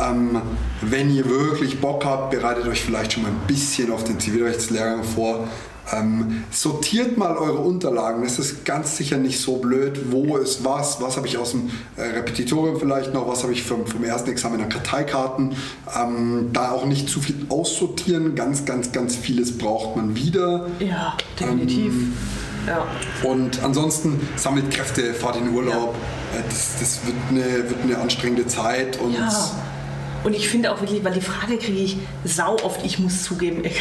Ähm, 0.00 0.40
wenn 0.80 1.14
ihr 1.14 1.28
wirklich 1.28 1.80
Bock 1.80 2.04
habt, 2.04 2.30
bereitet 2.30 2.66
euch 2.66 2.82
vielleicht 2.82 3.12
schon 3.12 3.22
mal 3.22 3.30
ein 3.30 3.46
bisschen 3.46 3.92
auf 3.92 4.04
den 4.04 4.18
Zivilrechtslehrgang 4.18 5.04
vor. 5.04 5.46
Ähm, 5.92 6.44
sortiert 6.50 7.18
mal 7.18 7.36
eure 7.36 7.58
Unterlagen. 7.58 8.24
Es 8.24 8.38
ist 8.38 8.64
ganz 8.64 8.96
sicher 8.96 9.18
nicht 9.18 9.38
so 9.40 9.56
blöd, 9.56 10.10
wo 10.10 10.36
ist 10.36 10.64
was, 10.64 11.00
was 11.00 11.16
habe 11.16 11.26
ich 11.26 11.36
aus 11.36 11.50
dem 11.50 11.70
äh, 11.96 12.02
Repetitorium 12.02 12.78
vielleicht 12.78 13.12
noch, 13.12 13.28
was 13.28 13.42
habe 13.42 13.52
ich 13.52 13.62
vom, 13.62 13.86
vom 13.86 14.02
ersten 14.02 14.30
Examen 14.30 14.60
an 14.62 14.68
Karteikarten. 14.68 15.54
Ähm, 15.94 16.50
da 16.52 16.72
auch 16.72 16.86
nicht 16.86 17.08
zu 17.08 17.20
viel 17.20 17.46
aussortieren. 17.48 18.34
Ganz, 18.34 18.64
ganz, 18.64 18.92
ganz 18.92 19.14
vieles 19.16 19.58
braucht 19.58 19.96
man 19.96 20.16
wieder. 20.16 20.66
Ja, 20.78 21.16
definitiv. 21.38 21.92
Ähm, 21.92 22.12
ja. 22.66 22.86
Und 23.22 23.62
ansonsten 23.62 24.26
sammelt 24.36 24.70
Kräfte, 24.70 25.12
fahrt 25.12 25.36
in 25.36 25.54
Urlaub. 25.54 25.94
Ja. 26.32 26.40
Äh, 26.40 26.42
das, 26.48 26.78
das 26.80 27.00
wird, 27.06 27.16
eine, 27.30 27.68
wird 27.68 27.82
eine 27.82 27.98
anstrengende 27.98 28.46
Zeit. 28.46 28.98
Und 29.00 29.14
ja. 29.14 29.30
Und 30.24 30.34
ich 30.34 30.48
finde 30.48 30.72
auch 30.72 30.80
wirklich, 30.80 31.04
weil 31.04 31.12
die 31.12 31.20
Frage 31.20 31.58
kriege 31.58 31.80
ich 31.80 31.98
sau 32.24 32.56
oft, 32.62 32.84
ich 32.84 32.98
muss 32.98 33.22
zugeben, 33.22 33.62
ganz 33.62 33.74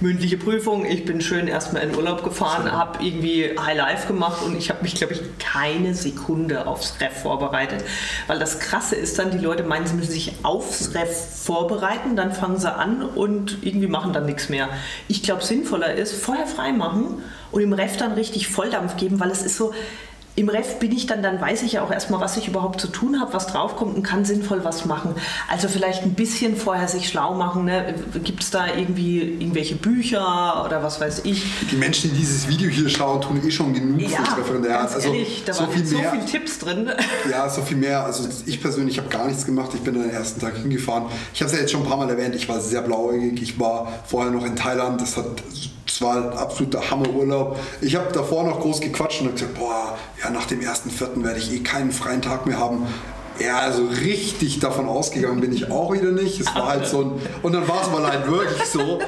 mündliche 0.00 0.36
Prüfung. 0.36 0.84
Ich 0.84 1.04
bin 1.04 1.20
schön 1.20 1.48
erstmal 1.48 1.82
in 1.82 1.94
Urlaub 1.94 2.24
gefahren, 2.24 2.70
habe 2.70 3.04
irgendwie 3.04 3.58
High 3.58 3.76
Life 3.76 4.06
gemacht 4.06 4.42
und 4.42 4.56
ich 4.56 4.70
habe 4.70 4.82
mich, 4.82 4.94
glaube 4.94 5.14
ich, 5.14 5.20
keine 5.38 5.94
Sekunde 5.94 6.66
aufs 6.66 7.00
Ref 7.00 7.22
vorbereitet. 7.22 7.84
Weil 8.26 8.38
das 8.38 8.58
Krasse 8.58 8.96
ist 8.96 9.18
dann, 9.18 9.30
die 9.30 9.38
Leute 9.38 9.62
meinen, 9.62 9.86
sie 9.86 9.94
müssen 9.94 10.12
sich 10.12 10.32
aufs 10.42 10.94
Ref 10.94 11.44
vorbereiten, 11.44 12.16
dann 12.16 12.32
fangen 12.32 12.58
sie 12.58 12.72
an 12.72 13.02
und 13.02 13.58
irgendwie 13.62 13.88
machen 13.88 14.12
dann 14.12 14.26
nichts 14.26 14.48
mehr. 14.48 14.68
Ich 15.08 15.22
glaube, 15.22 15.44
sinnvoller 15.44 15.94
ist, 15.94 16.12
vorher 16.14 16.46
frei 16.46 16.72
machen 16.72 17.22
und 17.52 17.62
im 17.62 17.72
Ref 17.72 17.96
dann 17.96 18.12
richtig 18.12 18.48
Volldampf 18.48 18.96
geben, 18.96 19.20
weil 19.20 19.30
es 19.30 19.42
ist 19.42 19.56
so, 19.56 19.72
im 20.36 20.50
Ref 20.50 20.78
bin 20.78 20.92
ich 20.92 21.06
dann, 21.06 21.22
dann 21.22 21.40
weiß 21.40 21.62
ich 21.62 21.72
ja 21.72 21.82
auch 21.82 21.90
erstmal, 21.90 22.20
was 22.20 22.36
ich 22.36 22.46
überhaupt 22.46 22.78
zu 22.78 22.88
tun 22.88 23.18
habe, 23.18 23.32
was 23.32 23.46
draufkommt 23.46 23.96
und 23.96 24.02
kann 24.02 24.26
sinnvoll 24.26 24.64
was 24.64 24.84
machen. 24.84 25.14
Also 25.48 25.66
vielleicht 25.66 26.02
ein 26.02 26.12
bisschen 26.12 26.56
vorher 26.56 26.88
sich 26.88 27.08
schlau 27.08 27.34
machen. 27.34 27.64
Ne? 27.64 27.94
Gibt 28.22 28.42
es 28.42 28.50
da 28.50 28.66
irgendwie 28.66 29.20
irgendwelche 29.20 29.76
Bücher 29.76 30.62
oder 30.64 30.82
was 30.82 31.00
weiß 31.00 31.22
ich? 31.24 31.46
Die 31.70 31.76
Menschen, 31.76 32.10
die 32.10 32.18
dieses 32.18 32.48
Video 32.48 32.68
hier 32.68 32.90
schauen, 32.90 33.22
tun 33.22 33.40
eh 33.42 33.50
schon 33.50 33.72
genug 33.72 33.98
ja, 33.98 34.08
fürs 34.08 34.36
Referendariat. 34.36 34.94
Also 34.94 35.08
ehrlich, 35.08 35.42
da 35.46 35.54
so 35.54 35.62
waren 35.62 35.72
viel 35.72 35.86
so 35.86 35.96
viele 35.96 36.24
Tipps 36.26 36.58
drin. 36.58 36.90
Ja, 37.30 37.48
so 37.48 37.62
viel 37.62 37.76
mehr. 37.76 38.04
Also 38.04 38.28
ich 38.44 38.60
persönlich 38.60 38.98
habe 38.98 39.08
gar 39.08 39.26
nichts 39.26 39.46
gemacht. 39.46 39.70
Ich 39.74 39.80
bin 39.80 39.94
den 39.94 40.10
ersten 40.10 40.40
Tag 40.40 40.56
hingefahren. 40.56 41.06
Ich 41.32 41.40
habe 41.40 41.50
es 41.50 41.56
ja 41.56 41.62
jetzt 41.62 41.72
schon 41.72 41.82
ein 41.82 41.88
paar 41.88 41.96
Mal 41.96 42.08
erwähnt. 42.10 42.34
Ich 42.34 42.48
war 42.48 42.60
sehr 42.60 42.82
blauäugig. 42.82 43.40
Ich 43.42 43.58
war 43.58 43.92
vorher 44.06 44.30
noch 44.30 44.44
in 44.44 44.54
Thailand. 44.54 45.00
Das 45.00 45.16
hat 45.16 45.42
es 45.86 46.02
war 46.02 46.16
ein 46.16 46.38
absoluter 46.38 46.90
Hammerurlaub. 46.90 47.58
Ich 47.80 47.96
habe 47.96 48.12
davor 48.12 48.44
noch 48.44 48.60
groß 48.60 48.80
gequatscht 48.80 49.22
und 49.22 49.32
gesagt, 49.32 49.54
boah, 49.54 49.96
ja, 50.22 50.30
nach 50.30 50.46
dem 50.46 50.60
ersten 50.60 50.90
Vierten 50.90 51.24
werde 51.24 51.38
ich 51.38 51.52
eh 51.52 51.60
keinen 51.60 51.92
freien 51.92 52.22
Tag 52.22 52.46
mehr 52.46 52.58
haben. 52.58 52.86
Ja, 53.38 53.58
also 53.58 53.86
richtig 53.86 54.60
davon 54.60 54.88
ausgegangen 54.88 55.40
bin 55.40 55.52
ich 55.52 55.70
auch 55.70 55.92
wieder 55.92 56.10
nicht. 56.10 56.40
Es 56.40 56.54
war 56.54 56.68
halt 56.68 56.86
so 56.86 57.02
ein, 57.02 57.12
und 57.42 57.52
dann 57.52 57.68
war 57.68 57.82
es 57.82 57.90
mal 57.90 58.06
halt 58.06 58.26
wirklich 58.26 58.64
so. 58.64 58.98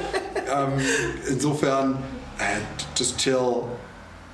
Ähm, 0.51 0.73
insofern, 1.29 1.99
äh, 2.39 2.59
just 2.97 3.19
chill, 3.19 3.63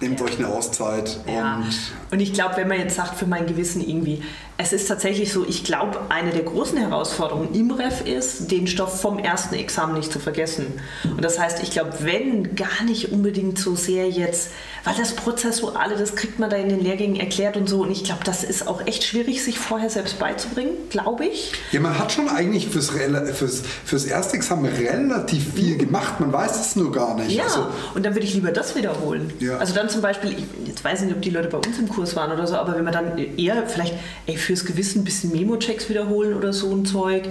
nehmt 0.00 0.20
euch 0.20 0.38
eine 0.38 0.48
Auszeit. 0.48 1.20
Ja. 1.26 1.56
Und, 1.56 1.74
und 2.10 2.20
ich 2.20 2.32
glaube, 2.32 2.56
wenn 2.56 2.68
man 2.68 2.78
jetzt 2.78 2.96
sagt, 2.96 3.16
für 3.16 3.26
mein 3.26 3.46
Gewissen 3.46 3.80
irgendwie, 3.80 4.22
es 4.56 4.72
ist 4.72 4.86
tatsächlich 4.86 5.32
so, 5.32 5.44
ich 5.44 5.64
glaube, 5.64 5.98
eine 6.10 6.30
der 6.30 6.42
großen 6.42 6.78
Herausforderungen 6.78 7.52
im 7.54 7.72
Ref 7.72 8.06
ist, 8.06 8.52
den 8.52 8.68
Stoff 8.68 9.00
vom 9.00 9.18
ersten 9.18 9.56
Examen 9.56 9.94
nicht 9.94 10.12
zu 10.12 10.20
vergessen. 10.20 10.66
Und 11.02 11.24
das 11.24 11.40
heißt, 11.40 11.60
ich 11.62 11.72
glaube, 11.72 11.92
wenn 12.00 12.54
gar 12.54 12.84
nicht 12.84 13.10
unbedingt 13.10 13.58
so 13.58 13.74
sehr 13.74 14.08
jetzt, 14.08 14.50
weil 14.84 14.94
das 14.96 15.16
Prozessuale, 15.16 15.96
das 15.96 16.14
kriegt 16.14 16.38
man 16.38 16.50
da 16.50 16.56
in 16.56 16.68
den 16.68 16.80
Lehrgängen 16.80 17.16
erklärt 17.16 17.56
und 17.56 17.68
so. 17.68 17.82
Und 17.82 17.90
ich 17.90 18.04
glaube, 18.04 18.22
das 18.24 18.44
ist 18.44 18.68
auch 18.68 18.86
echt 18.86 19.02
schwierig, 19.02 19.42
sich 19.42 19.58
vorher 19.58 19.90
selbst 19.90 20.20
beizubringen, 20.20 20.72
glaube 20.88 21.24
ich. 21.26 21.52
Ja, 21.72 21.80
man 21.80 21.98
hat 21.98 22.12
schon 22.12 22.28
eigentlich 22.28 22.68
fürs, 22.68 22.90
fürs, 22.90 23.62
fürs 23.84 24.04
erste 24.04 24.36
Examen 24.36 24.66
relativ 24.66 25.54
viel 25.54 25.78
gemacht. 25.78 26.20
Man 26.20 26.32
weiß 26.32 26.60
es 26.60 26.76
nur 26.76 26.92
gar 26.92 27.16
nicht. 27.16 27.32
Ja, 27.32 27.44
also, 27.44 27.66
und 27.94 28.04
dann 28.04 28.14
würde 28.14 28.26
ich 28.26 28.34
lieber 28.34 28.52
das 28.52 28.76
wiederholen. 28.76 29.32
Ja. 29.40 29.56
Also 29.56 29.74
dann 29.74 29.88
zum 29.88 30.02
Beispiel, 30.02 30.36
jetzt 30.64 30.84
weiß 30.84 31.00
ich 31.00 31.06
nicht, 31.06 31.16
ob 31.16 31.22
die 31.22 31.30
Leute 31.30 31.48
bei 31.48 31.58
uns 31.58 31.76
im 31.78 31.88
Kurs 31.88 32.14
waren 32.14 32.30
oder 32.30 32.46
so, 32.46 32.54
aber 32.54 32.76
wenn 32.76 32.84
man 32.84 32.92
dann 32.92 33.18
eher 33.36 33.66
vielleicht, 33.66 33.94
ey, 34.26 34.36
fürs 34.44 34.64
Gewissen 34.64 35.00
ein 35.00 35.04
bisschen 35.04 35.32
Memo-Checks 35.32 35.88
wiederholen 35.88 36.34
oder 36.34 36.52
so 36.52 36.70
ein 36.74 36.84
Zeug. 36.84 37.24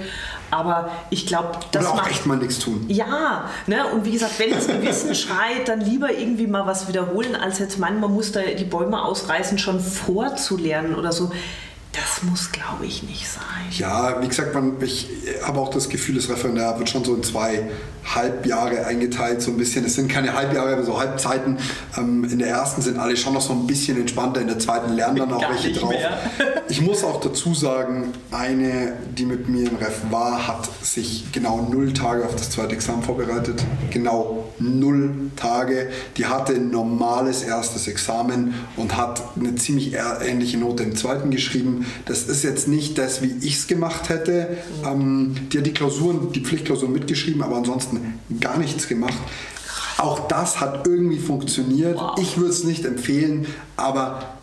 Aber 0.52 0.92
ich 1.10 1.26
glaube, 1.26 1.52
das 1.72 1.84
Oder 1.84 1.92
auch 1.92 1.96
macht, 1.98 2.12
echt 2.12 2.26
mal 2.26 2.38
nichts 2.38 2.60
tun. 2.60 2.86
Ja, 2.88 3.50
ne? 3.66 3.88
und 3.88 4.06
wie 4.06 4.12
gesagt, 4.12 4.38
wenn 4.40 4.52
das 4.52 4.68
Gewissen 4.68 5.16
schreit, 5.16 5.68
dann 5.68 5.82
lieber 5.82 6.12
irgendwie 6.12 6.48
mal 6.48 6.66
was 6.66 6.88
wiederholen, 6.88 7.36
als 7.36 7.60
jetzt 7.60 7.80
meinen, 7.80 8.00
man 8.00 8.14
muss 8.14 8.32
da 8.32 8.42
die 8.42 8.66
Bäume 8.66 9.04
ausreißen, 9.04 9.58
schon 9.58 9.80
vorzulernen 9.80 10.96
oder 10.96 11.12
so. 11.12 11.32
Das 11.94 12.24
muss, 12.24 12.52
glaube 12.52 12.88
ich, 12.88 13.04
nicht 13.04 13.28
sein. 13.28 13.44
Ja, 13.70 14.20
wie 14.20 14.28
gesagt, 14.28 14.56
man, 14.56 14.82
ich 14.82 15.08
habe 15.44 15.60
auch 15.60 15.70
das 15.70 15.90
Gefühl, 15.90 16.16
das 16.16 16.28
Referendar 16.28 16.80
wird 16.80 16.90
schon 16.90 17.06
so 17.06 17.14
in 17.14 17.22
zwei 17.22 17.70
Halbjahre 18.04 18.86
eingeteilt, 18.86 19.42
so 19.42 19.52
ein 19.52 19.58
bisschen. 19.58 19.86
Es 19.86 19.96
sind 19.96 20.10
keine 20.10 20.34
Halbjahre, 20.34 20.74
aber 20.74 20.84
so 20.84 21.00
Halbzeiten. 21.00 21.58
Ähm, 21.98 22.24
in 22.24 22.40
der 22.40 22.50
ersten 22.50 22.82
sind 22.82 22.98
alle 22.98 23.16
schon 23.16 23.34
noch 23.34 23.42
so 23.42 23.54
ein 23.54 23.68
bisschen 23.68 23.98
entspannter, 23.98 24.42
in 24.42 24.48
der 24.48 24.60
zweiten 24.60 24.94
lernen 24.94 25.18
dann 25.18 25.34
auch 25.34 25.42
Gar 25.42 25.52
welche 25.52 25.72
drauf. 25.72 25.90
Mehr. 25.90 26.18
ich 26.68 26.82
muss 26.82 27.04
auch 27.04 27.22
dazu 27.22 27.54
sagen, 27.54 28.12
eine, 28.32 28.94
die 29.16 29.26
mit 29.26 29.48
mir 29.48 29.70
im 29.70 29.78
Ref 29.78 30.02
war, 30.10 30.48
hat 30.48 30.68
sich 30.82 31.32
genau 31.32 31.68
null 31.72 31.94
Tage 31.94 32.26
auf 32.26 32.36
das 32.36 32.50
zweite 32.50 32.74
Examen 32.74 33.04
vorbereitet. 33.04 33.64
Genau 33.92 34.52
null 34.60 35.32
Tage. 35.36 35.90
Die 36.18 36.26
hatte 36.26 36.54
ein 36.54 36.72
normales 36.72 37.44
erstes 37.44 37.88
Examen 37.88 38.54
und 38.76 38.98
hat 38.98 39.22
eine 39.38 39.56
ziemlich 39.56 39.96
ähnliche 40.26 40.58
Note 40.58 40.84
im 40.84 40.96
zweiten 40.96 41.30
geschrieben 41.32 41.83
das 42.06 42.24
ist 42.24 42.44
jetzt 42.44 42.68
nicht 42.68 42.98
das, 42.98 43.22
wie 43.22 43.34
ich 43.42 43.56
es 43.56 43.68
gemacht 43.68 44.10
hätte. 44.10 44.58
Ähm, 44.86 45.36
die 45.52 45.58
hat 45.60 45.66
die 45.66 45.74
Klausuren, 45.74 46.32
die 46.32 46.42
Pflichtklausuren 46.42 46.94
mitgeschrieben, 46.94 47.42
aber 47.42 47.58
ansonsten 47.58 48.20
gar 48.40 48.58
nichts 48.58 48.88
gemacht. 48.88 49.18
Auch 49.98 50.28
das 50.28 50.60
hat 50.60 50.88
irgendwie 50.88 51.20
funktioniert. 51.20 51.98
Wow. 51.98 52.18
Ich 52.20 52.38
würde 52.38 52.52
es 52.52 52.64
nicht 52.64 52.86
empfehlen, 52.86 53.48
aber 53.78 54.38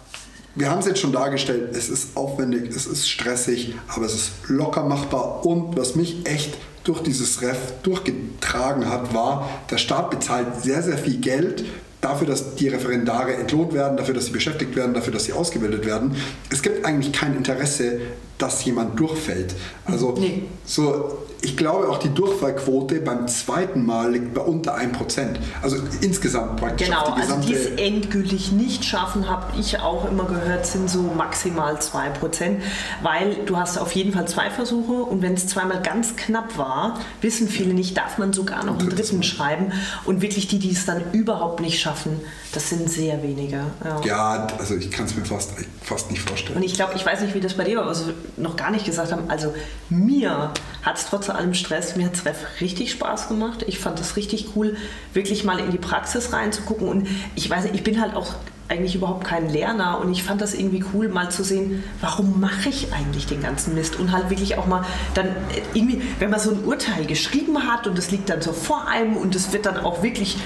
wir 0.54 0.70
haben 0.70 0.80
es 0.80 0.86
jetzt 0.86 1.00
schon 1.00 1.12
dargestellt, 1.12 1.76
es 1.76 1.88
ist 1.88 2.16
aufwendig, 2.16 2.74
es 2.74 2.86
ist 2.86 3.08
stressig, 3.08 3.74
aber 3.88 4.06
es 4.06 4.14
ist 4.14 4.30
locker 4.48 4.84
machbar 4.84 5.46
und 5.46 5.76
was 5.76 5.94
mich 5.94 6.26
echt 6.26 6.56
durch 6.84 7.02
dieses 7.02 7.42
Ref 7.42 7.58
durchgetragen 7.82 8.88
hat, 8.88 9.14
war, 9.14 9.48
der 9.70 9.78
Staat 9.78 10.10
bezahlt 10.10 10.62
sehr, 10.62 10.82
sehr 10.82 10.98
viel 10.98 11.18
Geld 11.18 11.64
dafür, 12.00 12.26
dass 12.26 12.54
die 12.54 12.68
Referendare 12.68 13.34
entlohnt 13.34 13.72
werden, 13.72 13.96
dafür, 13.96 14.14
dass 14.14 14.26
sie 14.26 14.32
beschäftigt 14.32 14.76
werden, 14.76 14.94
dafür, 14.94 15.12
dass 15.12 15.24
sie 15.24 15.32
ausgebildet 15.32 15.84
werden. 15.84 16.16
Es 16.50 16.62
gibt 16.62 16.84
eigentlich 16.84 17.12
kein 17.12 17.36
Interesse, 17.36 18.00
dass 18.42 18.64
jemand 18.64 18.98
durchfällt. 18.98 19.54
Also 19.86 20.14
nee. 20.18 20.44
so 20.64 21.18
ich 21.42 21.56
glaube 21.56 21.88
auch 21.88 21.98
die 21.98 22.12
Durchfallquote 22.12 23.00
beim 23.00 23.26
zweiten 23.26 23.86
Mal 23.86 24.12
liegt 24.12 24.34
bei 24.34 24.42
unter 24.42 24.76
1%. 24.76 25.36
Also 25.62 25.76
insgesamt 26.00 26.56
praktisch. 26.56 26.88
Genau, 26.88 27.14
die 27.14 27.20
also 27.20 27.36
die 27.36 27.54
es 27.54 27.66
endgültig 27.66 28.52
nicht 28.52 28.84
schaffen, 28.84 29.28
habe 29.28 29.58
ich 29.58 29.78
auch 29.80 30.10
immer 30.10 30.24
gehört, 30.24 30.66
sind 30.66 30.90
so 30.90 31.02
maximal 31.02 31.76
2%, 31.76 32.56
weil 33.02 33.36
du 33.46 33.56
hast 33.56 33.78
auf 33.78 33.92
jeden 33.92 34.12
Fall 34.12 34.28
zwei 34.28 34.50
Versuche 34.50 34.92
und 34.92 35.22
wenn 35.22 35.34
es 35.34 35.46
zweimal 35.46 35.80
ganz 35.82 36.16
knapp 36.16 36.58
war, 36.58 37.00
wissen 37.22 37.48
viele 37.48 37.72
nicht, 37.72 37.96
darf 37.96 38.18
man 38.18 38.32
sogar 38.32 38.64
noch 38.64 38.78
einen 38.78 38.90
dritten 38.90 39.22
schreiben 39.22 39.72
und 40.04 40.20
wirklich 40.20 40.48
die, 40.48 40.58
die 40.58 40.72
es 40.72 40.84
dann 40.84 41.02
überhaupt 41.12 41.60
nicht 41.60 41.80
schaffen, 41.80 42.20
das 42.52 42.68
sind 42.68 42.90
sehr 42.90 43.22
wenige. 43.22 43.64
Ja, 43.84 44.00
ja 44.04 44.46
also 44.58 44.74
ich 44.74 44.90
kann 44.90 45.06
es 45.06 45.16
mir 45.16 45.24
fast, 45.24 45.52
fast 45.82 46.10
nicht 46.10 46.22
vorstellen. 46.22 46.56
Und 46.56 46.64
ich 46.64 46.74
glaube, 46.74 46.92
ich 46.96 47.06
weiß 47.06 47.22
nicht, 47.22 47.34
wie 47.34 47.40
das 47.40 47.54
bei 47.54 47.64
dir 47.64 47.78
war, 47.78 47.86
wir 47.86 48.14
noch 48.36 48.56
gar 48.56 48.70
nicht 48.70 48.84
gesagt 48.84 49.12
haben, 49.12 49.28
also 49.28 49.54
mir 49.88 50.52
hat 50.82 50.96
es 50.96 51.06
trotz 51.06 51.30
allem 51.30 51.54
Stress, 51.54 51.96
mir 51.96 52.06
hat 52.06 52.14
es 52.14 52.24
richtig 52.60 52.92
Spaß 52.92 53.28
gemacht. 53.28 53.64
Ich 53.66 53.78
fand 53.78 53.98
das 53.98 54.16
richtig 54.16 54.56
cool, 54.56 54.76
wirklich 55.12 55.44
mal 55.44 55.58
in 55.58 55.70
die 55.70 55.78
Praxis 55.78 56.32
reinzugucken. 56.32 56.88
Und 56.88 57.08
ich 57.34 57.48
weiß 57.48 57.64
nicht, 57.64 57.74
ich 57.74 57.84
bin 57.84 58.00
halt 58.00 58.14
auch 58.14 58.34
eigentlich 58.70 58.94
überhaupt 58.94 59.24
kein 59.24 59.50
Lerner 59.50 60.00
und 60.00 60.12
ich 60.12 60.22
fand 60.22 60.40
das 60.40 60.54
irgendwie 60.54 60.84
cool, 60.94 61.08
mal 61.08 61.28
zu 61.28 61.42
sehen, 61.42 61.82
warum 62.00 62.38
mache 62.38 62.68
ich 62.68 62.92
eigentlich 62.92 63.26
den 63.26 63.42
ganzen 63.42 63.74
Mist 63.74 63.98
und 63.98 64.12
halt 64.12 64.30
wirklich 64.30 64.58
auch 64.58 64.66
mal 64.66 64.84
dann 65.14 65.34
irgendwie, 65.74 66.00
wenn 66.20 66.30
man 66.30 66.38
so 66.38 66.52
ein 66.52 66.64
Urteil 66.64 67.04
geschrieben 67.04 67.66
hat 67.66 67.88
und 67.88 67.98
es 67.98 68.12
liegt 68.12 68.30
dann 68.30 68.40
so 68.40 68.52
vor 68.52 68.86
einem 68.86 69.16
und 69.16 69.34
es 69.34 69.52
wird 69.52 69.66
dann 69.66 69.78
auch 69.78 70.04
wirklich 70.04 70.38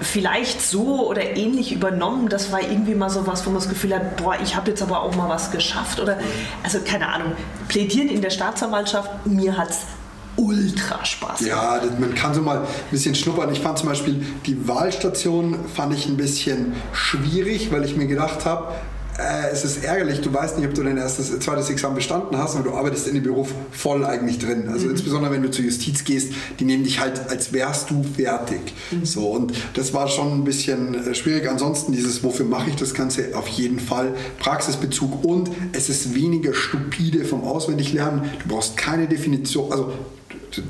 vielleicht 0.00 0.62
so 0.62 1.08
oder 1.08 1.36
ähnlich 1.36 1.72
übernommen. 1.72 2.28
Das 2.28 2.52
war 2.52 2.60
irgendwie 2.62 2.94
mal 2.94 3.10
so 3.10 3.26
was, 3.26 3.46
wo 3.46 3.50
man 3.50 3.60
das 3.60 3.68
Gefühl 3.68 3.94
hat, 3.94 4.16
boah, 4.16 4.36
ich 4.42 4.56
habe 4.56 4.70
jetzt 4.70 4.82
aber 4.82 5.02
auch 5.02 5.14
mal 5.16 5.28
was 5.28 5.50
geschafft. 5.50 6.00
Oder, 6.00 6.18
also 6.62 6.78
keine 6.84 7.08
Ahnung, 7.08 7.32
plädieren 7.68 8.08
in 8.08 8.22
der 8.22 8.30
Staatsanwaltschaft, 8.30 9.26
mir 9.26 9.56
hat 9.56 9.70
es 9.70 9.80
ultra 10.36 11.04
Spaß. 11.04 11.40
Ja, 11.40 11.80
man 11.98 12.14
kann 12.14 12.34
so 12.34 12.40
mal 12.40 12.58
ein 12.58 12.66
bisschen 12.90 13.14
schnuppern. 13.14 13.52
Ich 13.52 13.60
fand 13.60 13.78
zum 13.78 13.88
Beispiel 13.88 14.26
die 14.46 14.66
Wahlstation 14.66 15.58
fand 15.74 15.94
ich 15.94 16.06
ein 16.06 16.16
bisschen 16.16 16.74
schwierig, 16.92 17.70
weil 17.70 17.84
ich 17.84 17.96
mir 17.96 18.06
gedacht 18.06 18.44
habe, 18.44 18.74
äh, 19.18 19.50
es 19.52 19.64
ist 19.64 19.84
ärgerlich, 19.84 20.20
du 20.20 20.32
weißt 20.32 20.58
nicht, 20.58 20.68
ob 20.68 20.74
du 20.74 20.82
dein 20.82 20.96
erstes, 20.96 21.38
zweites 21.38 21.70
Examen 21.70 21.94
bestanden 21.94 22.36
hast, 22.36 22.56
aber 22.56 22.64
du 22.64 22.74
arbeitest 22.74 23.06
in 23.06 23.14
dem 23.14 23.22
Beruf 23.22 23.54
voll 23.70 24.04
eigentlich 24.04 24.38
drin. 24.38 24.68
Also 24.68 24.86
mhm. 24.86 24.92
insbesondere 24.92 25.32
wenn 25.32 25.42
du 25.42 25.50
zur 25.50 25.64
Justiz 25.64 26.04
gehst, 26.04 26.32
die 26.58 26.64
nehmen 26.64 26.84
dich 26.84 27.00
halt, 27.00 27.28
als 27.28 27.52
wärst 27.52 27.90
du 27.90 28.02
fertig. 28.02 28.74
Mhm. 28.90 29.04
So, 29.04 29.28
und 29.28 29.52
das 29.74 29.94
war 29.94 30.08
schon 30.08 30.32
ein 30.32 30.44
bisschen 30.44 30.94
äh, 30.94 31.14
schwierig. 31.14 31.48
Ansonsten 31.48 31.92
dieses, 31.92 32.24
wofür 32.24 32.46
mache 32.46 32.70
ich 32.70 32.76
das 32.76 32.94
Ganze? 32.94 33.36
Auf 33.36 33.48
jeden 33.48 33.78
Fall 33.78 34.14
Praxisbezug 34.38 35.24
und 35.24 35.50
es 35.72 35.88
ist 35.88 36.14
weniger 36.14 36.52
stupide 36.52 37.24
vom 37.24 37.44
Auswendiglernen. 37.44 38.30
Du 38.42 38.48
brauchst 38.48 38.76
keine 38.76 39.06
Definition, 39.06 39.70
also 39.70 39.92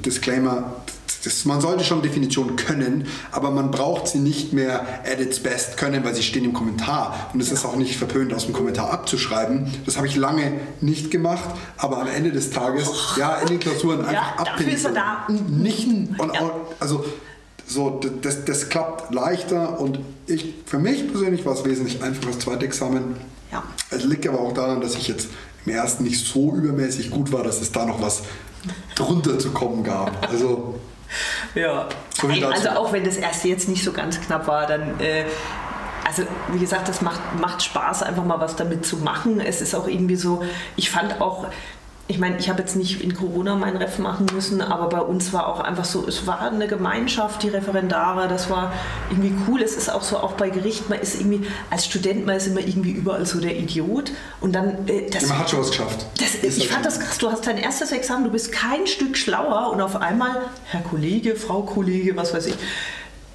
Disclaimer, 0.05 0.83
das, 1.25 1.45
man 1.45 1.61
sollte 1.61 1.85
schon 1.85 2.03
Definitionen 2.03 2.57
können, 2.57 3.07
aber 3.33 3.51
man 3.51 3.71
braucht 3.71 4.09
sie 4.09 4.19
nicht 4.19 4.53
mehr 4.53 4.87
at 5.05 5.21
its 5.21 5.41
best 5.41 5.77
können, 5.77 6.05
weil 6.05 6.15
sie 6.15 6.23
stehen 6.23 6.45
im 6.45 6.53
Kommentar. 6.53 7.31
Und 7.33 7.41
es 7.41 7.49
ja. 7.49 7.55
ist 7.55 7.65
auch 7.65 7.77
nicht 7.77 7.97
verpönt, 7.97 8.35
aus 8.35 8.45
dem 8.45 8.53
Kommentar 8.53 8.91
abzuschreiben. 8.91 9.71
Das 9.87 9.97
habe 9.97 10.07
ich 10.07 10.17
lange 10.17 10.61
nicht 10.81 11.11
gemacht, 11.11 11.49
aber 11.77 12.01
am 12.01 12.09
Ende 12.09 12.31
des 12.31 12.51
Tages, 12.51 12.89
oh. 12.89 13.19
ja, 13.19 13.37
in 13.37 13.49
den 13.49 13.59
Klausuren 13.59 14.01
einfach 14.01 14.13
ja. 14.13 14.45
Dafür 14.45 14.73
ist 14.73 14.85
er 14.85 14.93
da. 14.93 15.27
Nicht, 15.49 15.87
und 15.87 16.35
ja. 16.35 16.51
also 16.79 17.05
so, 17.67 18.01
das, 18.21 18.45
das 18.45 18.69
klappt 18.69 19.15
leichter 19.15 19.81
und 19.81 19.99
ich, 20.27 20.55
für 20.67 20.79
mich 20.79 21.09
persönlich 21.09 21.47
war 21.47 21.55
es 21.55 21.65
wesentlich 21.65 22.03
einfacher 22.03 22.29
das 22.29 22.41
zweite 22.41 22.67
Examen. 22.67 23.17
Ja. 23.51 23.63
Es 23.91 24.05
liegt 24.05 24.29
aber 24.29 24.41
auch 24.41 24.53
daran, 24.53 24.81
dass 24.81 24.95
ich 24.97 25.09
jetzt 25.09 25.29
im 25.65 25.73
ersten 25.73 26.05
nicht 26.05 26.27
so 26.27 26.55
übermäßig 26.55 27.11
gut 27.11 27.33
war, 27.33 27.43
dass 27.43 27.63
es 27.63 27.73
da 27.73 27.87
noch 27.87 28.03
was 28.03 28.23
drunter 28.95 29.39
zu 29.39 29.51
kommen 29.51 29.83
gab. 29.83 30.29
Also 30.29 30.75
ja, 31.55 31.89
so 32.11 32.29
also 32.29 32.69
auch 32.71 32.93
wenn 32.93 33.05
das 33.05 33.17
erste 33.17 33.49
jetzt 33.49 33.69
nicht 33.69 33.85
so 33.85 33.93
ganz 33.93 34.21
knapp 34.21 34.47
war, 34.47 34.67
dann 34.67 34.99
äh, 35.01 35.25
also 36.05 36.23
wie 36.53 36.59
gesagt, 36.59 36.89
das 36.89 37.01
macht, 37.01 37.21
macht 37.41 37.63
Spaß, 37.63 38.03
einfach 38.03 38.25
mal 38.25 38.39
was 38.39 38.57
damit 38.57 38.85
zu 38.85 38.99
machen. 38.99 39.41
Es 39.41 39.61
ist 39.61 39.75
auch 39.75 39.89
irgendwie 39.89 40.17
so, 40.17 40.43
ich 40.77 40.91
fand 40.91 41.21
auch, 41.21 41.47
ich 42.07 42.19
meine, 42.19 42.37
ich 42.39 42.51
habe 42.51 42.61
jetzt 42.61 42.77
nicht 42.77 43.01
in 43.01 43.15
Corona 43.15 43.57
mein 43.57 43.77
Ref 43.79 43.99
machen 43.99 44.27
müssen, 44.35 44.61
aber 44.61 44.91
bei 44.91 45.01
uns 45.01 45.33
war 45.33 45.49
auch 45.49 45.61
einfach 45.61 45.87
so, 45.87 46.07
es 46.07 46.27
war 46.27 46.43
eine 46.43 46.69
Gemeinschaft, 46.69 47.43
die 47.43 47.49
Referendare, 47.49 48.29
das 48.29 48.51
war 48.51 48.75
irgendwie 49.09 49.33
cool. 49.49 49.63
Es 49.63 49.75
ist 49.75 49.91
auch 49.91 50.03
so, 50.03 50.19
auch 50.19 50.33
bei 50.33 50.51
Gericht, 50.51 50.91
man 50.91 51.01
ist 51.01 51.19
irgendwie, 51.19 51.47
als 51.71 51.87
Student, 51.87 52.27
man 52.27 52.37
ist 52.37 52.47
immer 52.47 52.61
irgendwie 52.61 52.91
überall 52.91 53.25
so 53.25 53.41
der 53.41 53.57
Idiot. 53.57 54.13
Und 54.43 54.53
dann. 54.53 54.87
Äh, 54.87 55.09
das, 55.11 55.29
man 55.29 55.39
hat 55.39 55.49
schon 55.49 55.61
was 55.61 55.71
geschafft. 55.71 56.05
Das, 56.19 56.35
ich 56.43 56.69
fand 56.69 56.85
das 56.85 57.01
krass, 57.01 57.17
du 57.17 57.31
hast 57.31 57.47
dein 57.47 57.57
erstes 57.57 57.91
Examen, 57.91 58.25
du 58.25 58.31
bist 58.31 58.53
kein 58.53 58.87
Stück 58.87 59.17
schlauer 59.17 59.73
und 59.73 59.81
auf 59.81 59.97
einmal, 59.97 60.43
Herr 60.67 60.83
Kollege, 60.83 61.37
Frau 61.37 61.63
Kollege, 61.63 62.15
was 62.17 62.35
weiß 62.35 62.47
ich. 62.47 62.55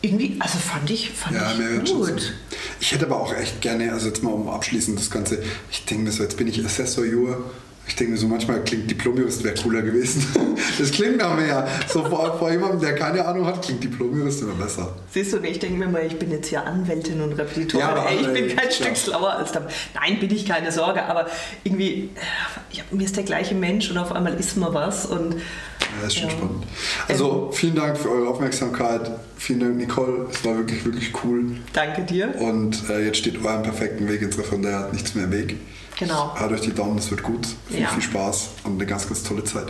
Irgendwie, 0.01 0.37
also 0.39 0.59
fand 0.59 0.89
ich, 0.91 1.09
fand 1.09 1.35
ja, 1.35 1.51
ich 1.83 1.91
gut. 1.91 2.33
Ich 2.79 2.91
hätte 2.91 3.07
aber 3.07 3.19
auch 3.19 3.33
echt 3.33 3.61
gerne, 3.61 3.91
also 3.91 4.07
jetzt 4.07 4.21
mal 4.23 4.31
um 4.31 4.47
abschließend 4.47 4.97
das 4.97 5.09
Ganze, 5.09 5.41
ich 5.71 5.85
denke 5.85 6.03
mir 6.03 6.11
so, 6.11 6.23
jetzt 6.23 6.37
bin 6.37 6.47
ich 6.47 6.63
Assessor 6.63 7.03
Jur 7.03 7.43
ich 7.89 7.95
denke 7.95 8.13
mir 8.13 8.17
so, 8.19 8.27
manchmal 8.27 8.63
klingt 8.63 8.89
Diplomjurist 8.89 9.43
wäre 9.43 9.55
cooler 9.55 9.81
gewesen. 9.81 10.25
Das 10.77 10.91
klingt 10.91 11.17
nach 11.17 11.35
mehr. 11.35 11.67
So 11.87 12.05
vor, 12.05 12.37
vor 12.37 12.51
jemandem, 12.51 12.79
der 12.79 12.95
keine 12.95 13.25
Ahnung 13.25 13.45
hat, 13.45 13.61
klingt 13.61 13.83
Diplomjurist 13.83 14.43
immer 14.43 14.53
besser. 14.53 14.95
Siehst 15.11 15.33
du, 15.33 15.37
ich 15.39 15.59
denke 15.59 15.77
mir 15.77 15.87
mal, 15.87 16.05
ich 16.05 16.17
bin 16.17 16.31
jetzt 16.31 16.51
ja 16.51 16.63
Anwältin 16.63 17.19
und 17.21 17.33
Repetitorin. 17.33 17.87
Ja, 17.87 18.05
Ey, 18.05 18.21
ich 18.21 18.27
bin 18.27 18.55
kein 18.55 18.67
ja. 18.67 18.71
Stück 18.71 18.95
schlauer 18.95 19.33
als 19.33 19.51
da. 19.51 19.67
Nein, 19.95 20.19
bin 20.19 20.33
ich 20.33 20.45
keine 20.45 20.71
Sorge, 20.71 21.03
aber 21.03 21.27
irgendwie, 21.63 22.09
ja, 22.71 22.83
mir 22.91 23.03
ist 23.03 23.17
der 23.17 23.23
gleiche 23.23 23.55
Mensch 23.55 23.89
und 23.89 23.97
auf 23.97 24.11
einmal 24.11 24.35
ist 24.35 24.55
man 24.57 24.73
was. 24.73 25.05
Und, 25.05 25.33
ja, 25.33 25.39
das 26.01 26.13
ist 26.13 26.19
schon 26.19 26.29
spannend. 26.29 26.63
Also 27.07 27.49
vielen 27.53 27.75
Dank 27.75 27.97
für 27.97 28.11
eure 28.11 28.29
Aufmerksamkeit. 28.29 29.11
Vielen 29.37 29.59
Dank, 29.59 29.77
Nicole. 29.77 30.27
Es 30.31 30.45
war 30.45 30.55
wirklich, 30.55 30.85
wirklich 30.85 31.11
cool. 31.23 31.45
Danke 31.73 32.03
dir. 32.03 32.35
Und 32.39 32.89
äh, 32.89 33.05
jetzt 33.05 33.17
steht 33.17 33.43
eurem 33.43 33.63
perfekten 33.63 34.07
Weg 34.07 34.21
ins 34.21 34.37
Referendariat 34.37 34.93
nichts 34.93 35.15
mehr 35.15 35.25
im 35.25 35.31
Weg. 35.31 35.55
Genau. 35.99 36.33
Hört 36.33 36.53
euch 36.53 36.61
die 36.61 36.73
Daumen, 36.73 36.97
es 36.97 37.11
wird 37.11 37.23
gut. 37.23 37.45
Viel, 37.67 37.81
ja. 37.81 37.89
viel 37.89 38.01
Spaß 38.01 38.51
und 38.63 38.75
eine 38.75 38.85
ganz, 38.85 39.05
ganz 39.05 39.21
tolle 39.21 39.43
Zeit. 39.43 39.67